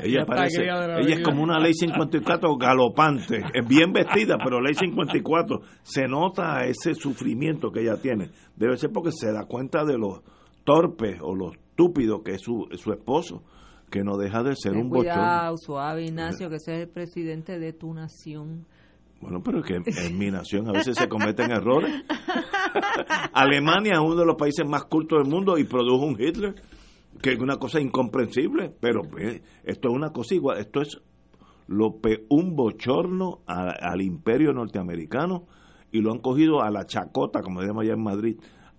ella, 0.04 0.26
parece, 0.26 0.64
ella 0.64 1.16
es 1.16 1.24
como 1.24 1.44
una 1.44 1.60
ley 1.60 1.74
54 1.76 2.58
galopante, 2.58 3.44
es 3.54 3.68
bien 3.68 3.94
vestida, 3.94 4.38
pero 4.44 4.60
ley 4.60 4.74
54 4.74 5.62
se 5.84 6.08
nota 6.08 6.66
ese 6.66 6.96
sufrimiento 6.96 7.72
que 7.72 7.82
ella 7.82 7.98
tiene. 8.02 8.32
Debe 8.56 8.76
ser 8.78 8.90
porque 8.92 9.12
se 9.12 9.32
da 9.32 9.46
cuenta 9.46 9.86
de 9.86 10.00
los 10.00 10.22
torpes 10.64 11.20
o 11.22 11.36
los 11.36 11.58
estúpidos 11.58 12.22
que 12.24 12.32
es 12.32 12.42
su, 12.42 12.68
su 12.72 12.92
esposo, 12.92 13.44
que 13.92 14.04
no 14.04 14.18
deja 14.18 14.42
de 14.42 14.56
ser 14.56 14.74
un 14.74 14.90
bochón. 14.90 15.58
suave, 15.60 16.06
Ignacio, 16.06 16.50
que 16.50 16.56
ese 16.56 16.74
es 16.74 16.82
el 16.88 16.90
presidente 16.90 17.60
de 17.60 17.72
tu 17.72 17.94
nación. 17.94 18.66
Bueno, 19.24 19.42
pero 19.42 19.60
es 19.60 19.66
que 19.66 20.06
en 20.06 20.18
mi 20.18 20.30
nación 20.30 20.68
a 20.68 20.74
veces 20.74 20.98
se 20.98 21.08
cometen 21.08 21.50
errores. 21.50 22.04
Alemania 23.34 23.94
es 23.94 24.00
uno 24.00 24.16
de 24.16 24.26
los 24.26 24.36
países 24.36 24.68
más 24.68 24.84
cultos 24.84 25.24
del 25.24 25.32
mundo 25.32 25.58
y 25.58 25.64
produjo 25.64 26.06
un 26.06 26.20
Hitler, 26.20 26.56
que 27.22 27.32
es 27.32 27.40
una 27.40 27.56
cosa 27.56 27.80
incomprensible, 27.80 28.74
pero 28.82 29.04
esto 29.64 29.88
es 29.88 29.96
una 29.96 30.10
cosa 30.10 30.36
igual, 30.36 30.58
esto 30.58 30.82
es 30.82 31.02
lo 31.68 32.02
un 32.32 32.56
bochorno 32.58 33.44
al 33.48 34.02
imperio 34.02 34.52
norteamericano 34.52 35.46
y 35.90 36.02
lo 36.02 36.12
han 36.12 36.20
cogido 36.20 36.62
a 36.62 36.70
la 36.70 36.86
chacota, 36.86 37.42
como 37.42 37.62
se 37.62 37.68
llama 37.68 37.84
allá 37.84 37.94
en 37.94 38.04
Madrid, 38.04 38.38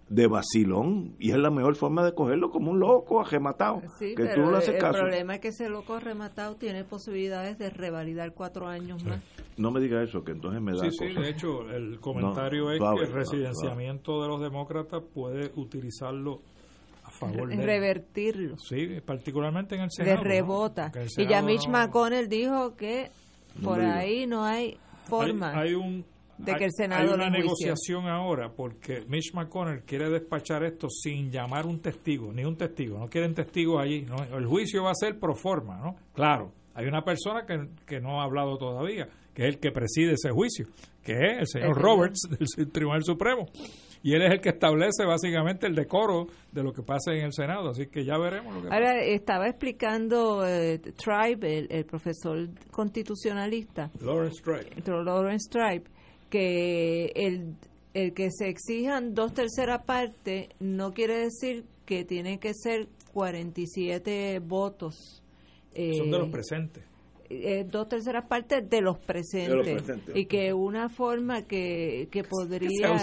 de 0.09 0.27
vacilón 0.27 1.17
y 1.19 1.31
es 1.31 1.39
la 1.39 1.51
mejor 1.51 1.77
forma 1.77 2.05
de 2.05 2.15
cogerlo 2.15 2.51
como 2.51 2.71
un 2.71 2.81
loco 2.81 3.25
rematado 3.25 3.81
que 3.99 4.27
tú 4.35 4.43
no 4.43 4.59
el 4.59 4.79
problema 4.79 5.35
es 5.35 5.41
que 5.41 5.49
ese 5.49 5.69
loco 5.69 5.99
rematado 5.99 6.57
tiene 6.57 6.85
posibilidades 6.85 7.59
de 7.59 7.71
revalidar 7.71 8.33
cuatro 8.35 8.69
años 8.69 9.03
más. 9.05 9.21
No 9.57 9.71
me 9.71 9.81
diga 9.81 10.03
eso 10.03 10.23
que 10.23 10.33
entonces 10.33 10.61
me 10.61 10.73
da 10.73 10.91
sí 10.91 10.91
sí 10.91 11.15
de 11.15 11.29
hecho 11.31 11.71
el 11.71 12.01
comentario 12.01 12.71
es 12.71 12.81
que 12.81 13.05
el 13.05 13.13
residenciamiento 13.13 14.23
de 14.23 14.29
los 14.29 14.41
demócratas 14.41 15.03
puede 15.15 15.53
utilizarlo 15.57 16.41
a 17.05 17.11
favor 17.11 17.49
de 17.49 17.57
revertirlo. 17.57 18.59
Sí 18.59 19.01
particularmente 19.05 19.75
en 19.77 19.83
el 19.83 19.91
senado 19.91 20.19
de 20.19 20.23
rebota. 20.23 20.93
Y 21.17 21.27
ya 21.27 21.41
Mitch 21.41 21.67
McConnell 21.69 22.29
dijo 22.29 22.77
que 22.77 23.11
por 23.63 23.81
ahí 23.81 24.27
no 24.27 24.45
hay 24.45 24.79
forma. 25.05 25.59
hay 25.59 25.75
un 25.75 26.05
de 26.39 26.55
que 26.55 26.65
el 26.65 26.73
Senado 26.73 27.03
hay 27.03 27.15
una 27.15 27.31
negociación 27.31 28.07
ahora 28.07 28.53
porque 28.53 29.05
Mitch 29.09 29.33
McConnell 29.35 29.83
quiere 29.83 30.11
despachar 30.11 30.65
esto 30.65 30.89
sin 30.89 31.31
llamar 31.31 31.67
un 31.67 31.81
testigo, 31.81 32.33
ni 32.33 32.45
un 32.45 32.57
testigo, 32.57 32.99
no 32.99 33.09
quieren 33.09 33.35
testigos 33.35 33.81
allí, 33.81 34.03
¿no? 34.03 34.17
el 34.37 34.47
juicio 34.47 34.85
va 34.85 34.91
a 34.91 34.95
ser 34.95 35.19
pro 35.19 35.35
forma, 35.35 35.77
¿no? 35.79 35.97
Claro, 36.13 36.53
hay 36.75 36.87
una 36.87 37.03
persona 37.03 37.47
que, 37.47 37.69
que 37.87 38.01
no 38.01 38.21
ha 38.21 38.25
hablado 38.25 38.57
todavía, 38.59 39.09
que 39.33 39.43
es 39.43 39.55
el 39.55 39.61
que 39.61 39.71
preside 39.71 40.13
ese 40.13 40.31
juicio, 40.31 40.67
que 41.03 41.13
es 41.13 41.39
el 41.39 41.47
señor 41.47 41.81
Roberts 41.81 42.29
del 42.29 42.71
Tribunal 42.73 43.05
Supremo. 43.05 43.47
Y 44.03 44.13
él 44.13 44.21
es 44.21 44.33
el 44.33 44.41
que 44.43 44.51
establece 44.51 45.07
básicamente 45.07 45.67
el 45.67 45.75
decoro 45.75 46.27
de 46.53 46.63
lo 46.63 46.75
que 46.75 46.83
pasa 46.83 47.13
en 47.15 47.25
el 47.25 47.33
Senado, 47.33 47.71
así 47.71 47.87
que 47.87 48.05
ya 48.05 48.19
veremos 48.19 48.55
lo 48.55 48.61
que 48.61 48.69
Ahora, 48.69 49.03
estaba 49.03 49.49
explicando 49.49 50.47
eh, 50.47 50.79
Tribe, 50.79 51.67
el, 51.71 51.87
profesor 51.87 52.51
constitucionalista. 52.71 53.91
Lawrence 54.03 54.43
Tribe. 54.43 55.03
Lawrence 55.05 55.49
Tribe 55.49 55.85
que 56.35 57.13
el, 57.15 57.55
el 57.95 58.13
que 58.13 58.29
se 58.33 58.49
exijan 58.49 59.15
dos 59.15 59.35
terceras 59.35 59.85
partes 59.85 60.49
no 60.59 60.93
quiere 60.93 61.17
decir 61.17 61.63
que 61.87 62.05
tiene 62.05 62.41
que 62.41 62.55
ser 62.55 62.89
47 63.13 64.41
votos. 64.41 65.23
Son 65.77 66.11
de 66.11 66.19
los 66.19 66.27
eh, 66.27 66.33
presentes. 66.33 66.83
Eh, 67.43 67.65
dos 67.69 67.89
terceras 67.89 68.27
partes 68.27 68.69
de 68.69 68.81
los 68.81 68.99
presentes, 68.99 69.85
y 70.15 70.27
que 70.27 70.53
una 70.53 70.89
forma 70.89 71.43
que, 71.43 72.09
que 72.11 72.23
podría 72.25 72.97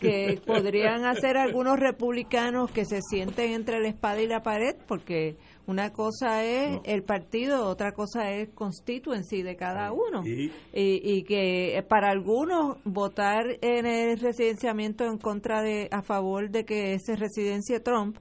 que 0.00 0.40
podrían 0.44 1.04
hacer 1.04 1.36
algunos 1.36 1.78
republicanos 1.78 2.70
que 2.70 2.84
se 2.84 3.00
sienten 3.02 3.52
entre 3.52 3.80
la 3.80 3.88
espada 3.88 4.20
y 4.22 4.26
la 4.26 4.42
pared 4.42 4.76
porque 4.86 5.36
una 5.66 5.92
cosa 5.92 6.44
es 6.44 6.80
el 6.84 7.02
partido, 7.02 7.66
otra 7.66 7.92
cosa 7.92 8.32
es 8.32 8.48
constituency 8.54 9.42
de 9.42 9.54
cada 9.54 9.92
uno. 9.92 10.24
Y, 10.24 10.50
y, 10.72 11.24
que 11.24 11.84
para 11.88 12.08
algunos 12.10 12.78
votar 12.84 13.44
en 13.60 13.84
el 13.84 14.18
residenciamiento 14.18 15.04
en 15.04 15.18
contra 15.18 15.60
de, 15.62 15.88
a 15.92 16.00
favor 16.00 16.48
de 16.50 16.64
que 16.64 16.98
se 16.98 17.16
residencie 17.16 17.80
Trump 17.80 18.16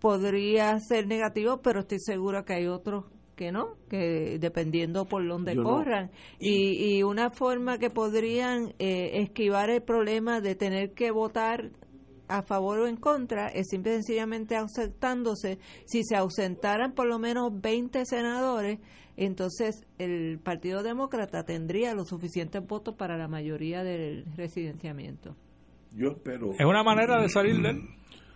podría 0.00 0.78
ser 0.80 1.06
negativo, 1.06 1.62
pero 1.62 1.80
estoy 1.80 2.00
segura 2.00 2.44
que 2.44 2.54
hay 2.54 2.66
otros 2.66 3.04
que 3.36 3.52
no, 3.52 3.76
que 3.88 4.38
dependiendo 4.40 5.04
por 5.04 5.26
dónde 5.28 5.54
corran. 5.54 6.10
Y, 6.40 6.96
y 6.96 7.02
una 7.02 7.30
forma 7.30 7.78
que 7.78 7.90
podrían 7.90 8.74
eh, 8.78 9.20
esquivar 9.20 9.70
el 9.70 9.82
problema 9.82 10.40
de 10.40 10.54
tener 10.54 10.92
que 10.94 11.10
votar 11.10 11.70
a 12.28 12.42
favor 12.42 12.80
o 12.80 12.86
en 12.88 12.96
contra 12.96 13.48
es 13.48 13.68
simple 13.68 13.92
y 13.92 13.94
sencillamente 13.96 14.56
ausentándose. 14.56 15.58
Si 15.84 16.02
se 16.02 16.16
ausentaran 16.16 16.92
por 16.92 17.06
lo 17.06 17.18
menos 17.18 17.52
20 17.60 18.04
senadores, 18.06 18.80
entonces 19.16 19.86
el 19.98 20.38
Partido 20.38 20.82
Demócrata 20.82 21.44
tendría 21.44 21.94
los 21.94 22.08
suficientes 22.08 22.66
votos 22.66 22.94
para 22.96 23.16
la 23.16 23.28
mayoría 23.28 23.84
del 23.84 24.24
residenciamiento. 24.36 25.36
Yo 25.94 26.08
espero. 26.08 26.52
Es 26.58 26.66
una 26.66 26.82
manera 26.82 27.20
de 27.20 27.28
salir 27.28 27.60
de 27.62 27.70
él. 27.70 27.82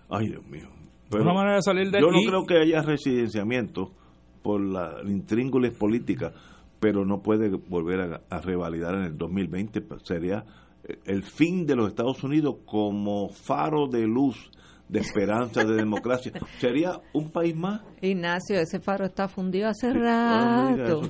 Ay, 0.08 0.28
Dios 0.28 0.46
mío. 0.46 0.68
una 1.10 1.34
manera 1.34 1.56
de 1.56 1.62
salir 1.62 1.90
de 1.90 2.00
Yo 2.00 2.10
no 2.10 2.20
creo 2.26 2.46
que 2.46 2.58
haya 2.58 2.82
residenciamiento 2.82 3.92
por 4.42 4.60
la 4.60 4.96
intríngulis 5.04 5.72
política, 5.72 6.32
pero 6.78 7.04
no 7.04 7.22
puede 7.22 7.48
volver 7.48 8.00
a, 8.00 8.36
a 8.36 8.40
revalidar 8.40 8.94
en 8.94 9.02
el 9.02 9.18
2020. 9.18 9.84
Sería 10.02 10.44
el 11.04 11.22
fin 11.22 11.66
de 11.66 11.76
los 11.76 11.88
Estados 11.88 12.24
Unidos 12.24 12.56
como 12.64 13.28
faro 13.28 13.86
de 13.86 14.06
luz 14.06 14.50
de 14.90 15.00
esperanza, 15.00 15.64
de 15.64 15.74
democracia. 15.74 16.32
¿Sería 16.58 16.92
un 17.12 17.30
país 17.30 17.54
más? 17.54 17.80
Ignacio, 18.02 18.58
ese 18.58 18.80
faro 18.80 19.04
está 19.04 19.28
fundido 19.28 19.68
hace 19.68 19.92
rato. 19.92 21.02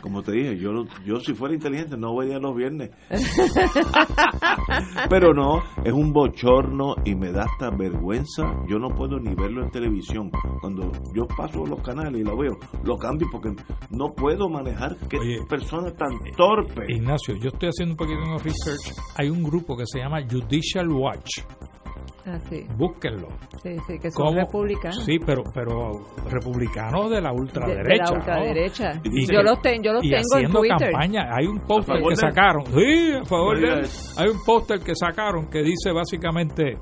como 0.00 0.22
te 0.22 0.32
dije, 0.32 0.58
yo, 0.58 0.70
yo 1.04 1.20
si 1.20 1.34
fuera 1.34 1.54
inteligente 1.54 1.96
no 1.96 2.16
vería 2.16 2.38
los 2.38 2.56
viernes. 2.56 2.90
Pero 5.10 5.34
no, 5.34 5.62
es 5.84 5.92
un 5.92 6.12
bochorno 6.12 6.94
y 7.04 7.14
me 7.14 7.30
da 7.30 7.44
hasta 7.44 7.70
vergüenza. 7.70 8.42
Yo 8.68 8.78
no 8.78 8.88
puedo 8.88 9.18
ni 9.18 9.34
verlo 9.34 9.64
en 9.64 9.70
televisión. 9.70 10.30
Cuando 10.60 10.90
yo 11.14 11.26
paso 11.36 11.66
los 11.66 11.82
canales 11.82 12.20
y 12.20 12.24
lo 12.24 12.36
veo, 12.36 12.52
lo 12.84 12.96
cambio 12.96 13.28
porque 13.30 13.50
no 13.90 14.06
puedo 14.16 14.48
manejar 14.48 14.96
qué 15.08 15.18
persona 15.48 15.92
tan 15.92 16.10
torpe. 16.36 16.86
Ignacio, 16.88 17.36
yo 17.36 17.48
estoy 17.48 17.68
haciendo 17.68 17.92
un 17.92 17.96
poquito 17.96 18.20
de 18.20 18.38
research. 18.38 18.96
Hay 19.16 19.28
un 19.28 19.42
grupo 19.42 19.76
que 19.76 19.84
se 19.86 19.98
llama 19.98 20.22
Judicial 20.22 20.88
Watch 20.88 21.42
Ah, 22.24 22.38
Búsquenlo. 22.76 23.28
Sí, 23.62 23.76
sí, 23.86 23.98
que 23.98 24.10
son 24.12 24.36
republicanos. 24.36 25.04
Sí, 25.04 25.18
pero, 25.24 25.42
pero 25.52 25.92
republicanos 26.30 27.10
de 27.10 27.20
la 27.20 27.32
ultraderecha. 27.32 28.04
De, 28.04 28.10
la 28.10 28.12
ultraderecha. 28.12 28.92
yo 29.02 29.42
los, 29.42 29.58
yo 29.82 29.92
los 29.92 30.02
tengo 30.02 30.38
en 30.38 30.52
Twitter. 30.52 30.92
campaña. 30.92 31.34
Hay 31.34 31.46
un 31.46 31.58
póster 31.60 32.00
que 32.00 32.16
sacaron. 32.16 32.66
Sí, 32.66 33.12
a 33.20 33.24
favor 33.24 33.60
de 33.60 33.68
él. 33.68 33.86
Hay 34.18 34.28
un 34.28 34.44
póster 34.44 34.80
que 34.80 34.94
sacaron 34.94 35.50
que 35.50 35.62
dice 35.62 35.90
básicamente. 35.92 36.78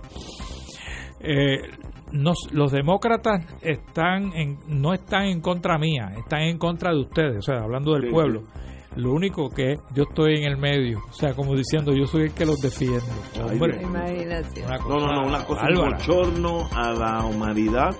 Eh, 1.20 1.58
los 2.12 2.72
demócratas 2.72 3.44
están 3.62 4.32
en, 4.34 4.58
no 4.66 4.92
están 4.92 5.24
en 5.24 5.40
contra 5.40 5.78
mía, 5.78 6.12
están 6.18 6.42
en 6.42 6.58
contra 6.58 6.92
de 6.92 7.00
ustedes, 7.00 7.38
o 7.38 7.42
sea, 7.42 7.62
hablando 7.62 7.94
del 7.94 8.10
pueblo. 8.10 8.42
Lo 8.96 9.12
único 9.12 9.48
que 9.50 9.76
yo 9.94 10.02
estoy 10.02 10.38
en 10.38 10.44
el 10.44 10.56
medio, 10.56 10.98
o 11.08 11.12
sea, 11.12 11.34
como 11.34 11.54
diciendo, 11.54 11.92
yo 11.92 12.06
soy 12.06 12.24
el 12.24 12.32
que 12.32 12.44
los 12.44 12.58
defiende. 12.60 13.00
Imagínate. 13.36 14.62
no, 14.62 14.98
no, 14.98 15.12
no, 15.12 15.26
una 15.28 15.44
cosa, 15.44 15.62
un 15.68 15.90
bochorno 15.90 16.68
a 16.74 16.92
la 16.92 17.24
humanidad 17.24 17.96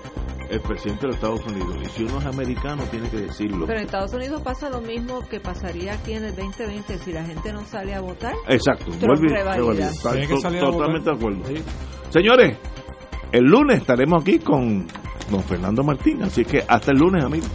el 0.51 0.59
presidente 0.59 1.01
de 1.03 1.07
los 1.07 1.15
Estados 1.15 1.45
Unidos. 1.45 1.75
Y 1.81 1.85
si 1.85 2.03
uno 2.03 2.19
es 2.19 2.25
americano, 2.25 2.83
tiene 2.91 3.09
que 3.09 3.17
decirlo. 3.21 3.65
Pero 3.65 3.79
en 3.79 3.85
Estados 3.85 4.13
Unidos 4.13 4.41
pasa 4.41 4.69
lo 4.69 4.81
mismo 4.81 5.21
que 5.29 5.39
pasaría 5.39 5.93
aquí 5.93 6.13
en 6.13 6.25
el 6.25 6.35
2020 6.35 6.97
si 6.99 7.13
la 7.13 7.23
gente 7.23 7.53
no 7.53 7.61
sale 7.65 7.95
a 7.95 8.01
votar. 8.01 8.33
Exacto, 8.49 8.91
vuelve, 8.99 9.29
totalmente 10.59 11.09
de 11.09 11.15
acuerdo. 11.15 11.41
Señores, 12.09 12.57
el 13.31 13.45
lunes 13.45 13.77
estaremos 13.77 14.21
aquí 14.21 14.39
con 14.39 14.85
don 15.29 15.41
Fernando 15.43 15.83
Martín, 15.83 16.21
así 16.23 16.43
que 16.43 16.63
hasta 16.67 16.91
el 16.91 16.97
lunes, 16.97 17.23
amigos. 17.23 17.49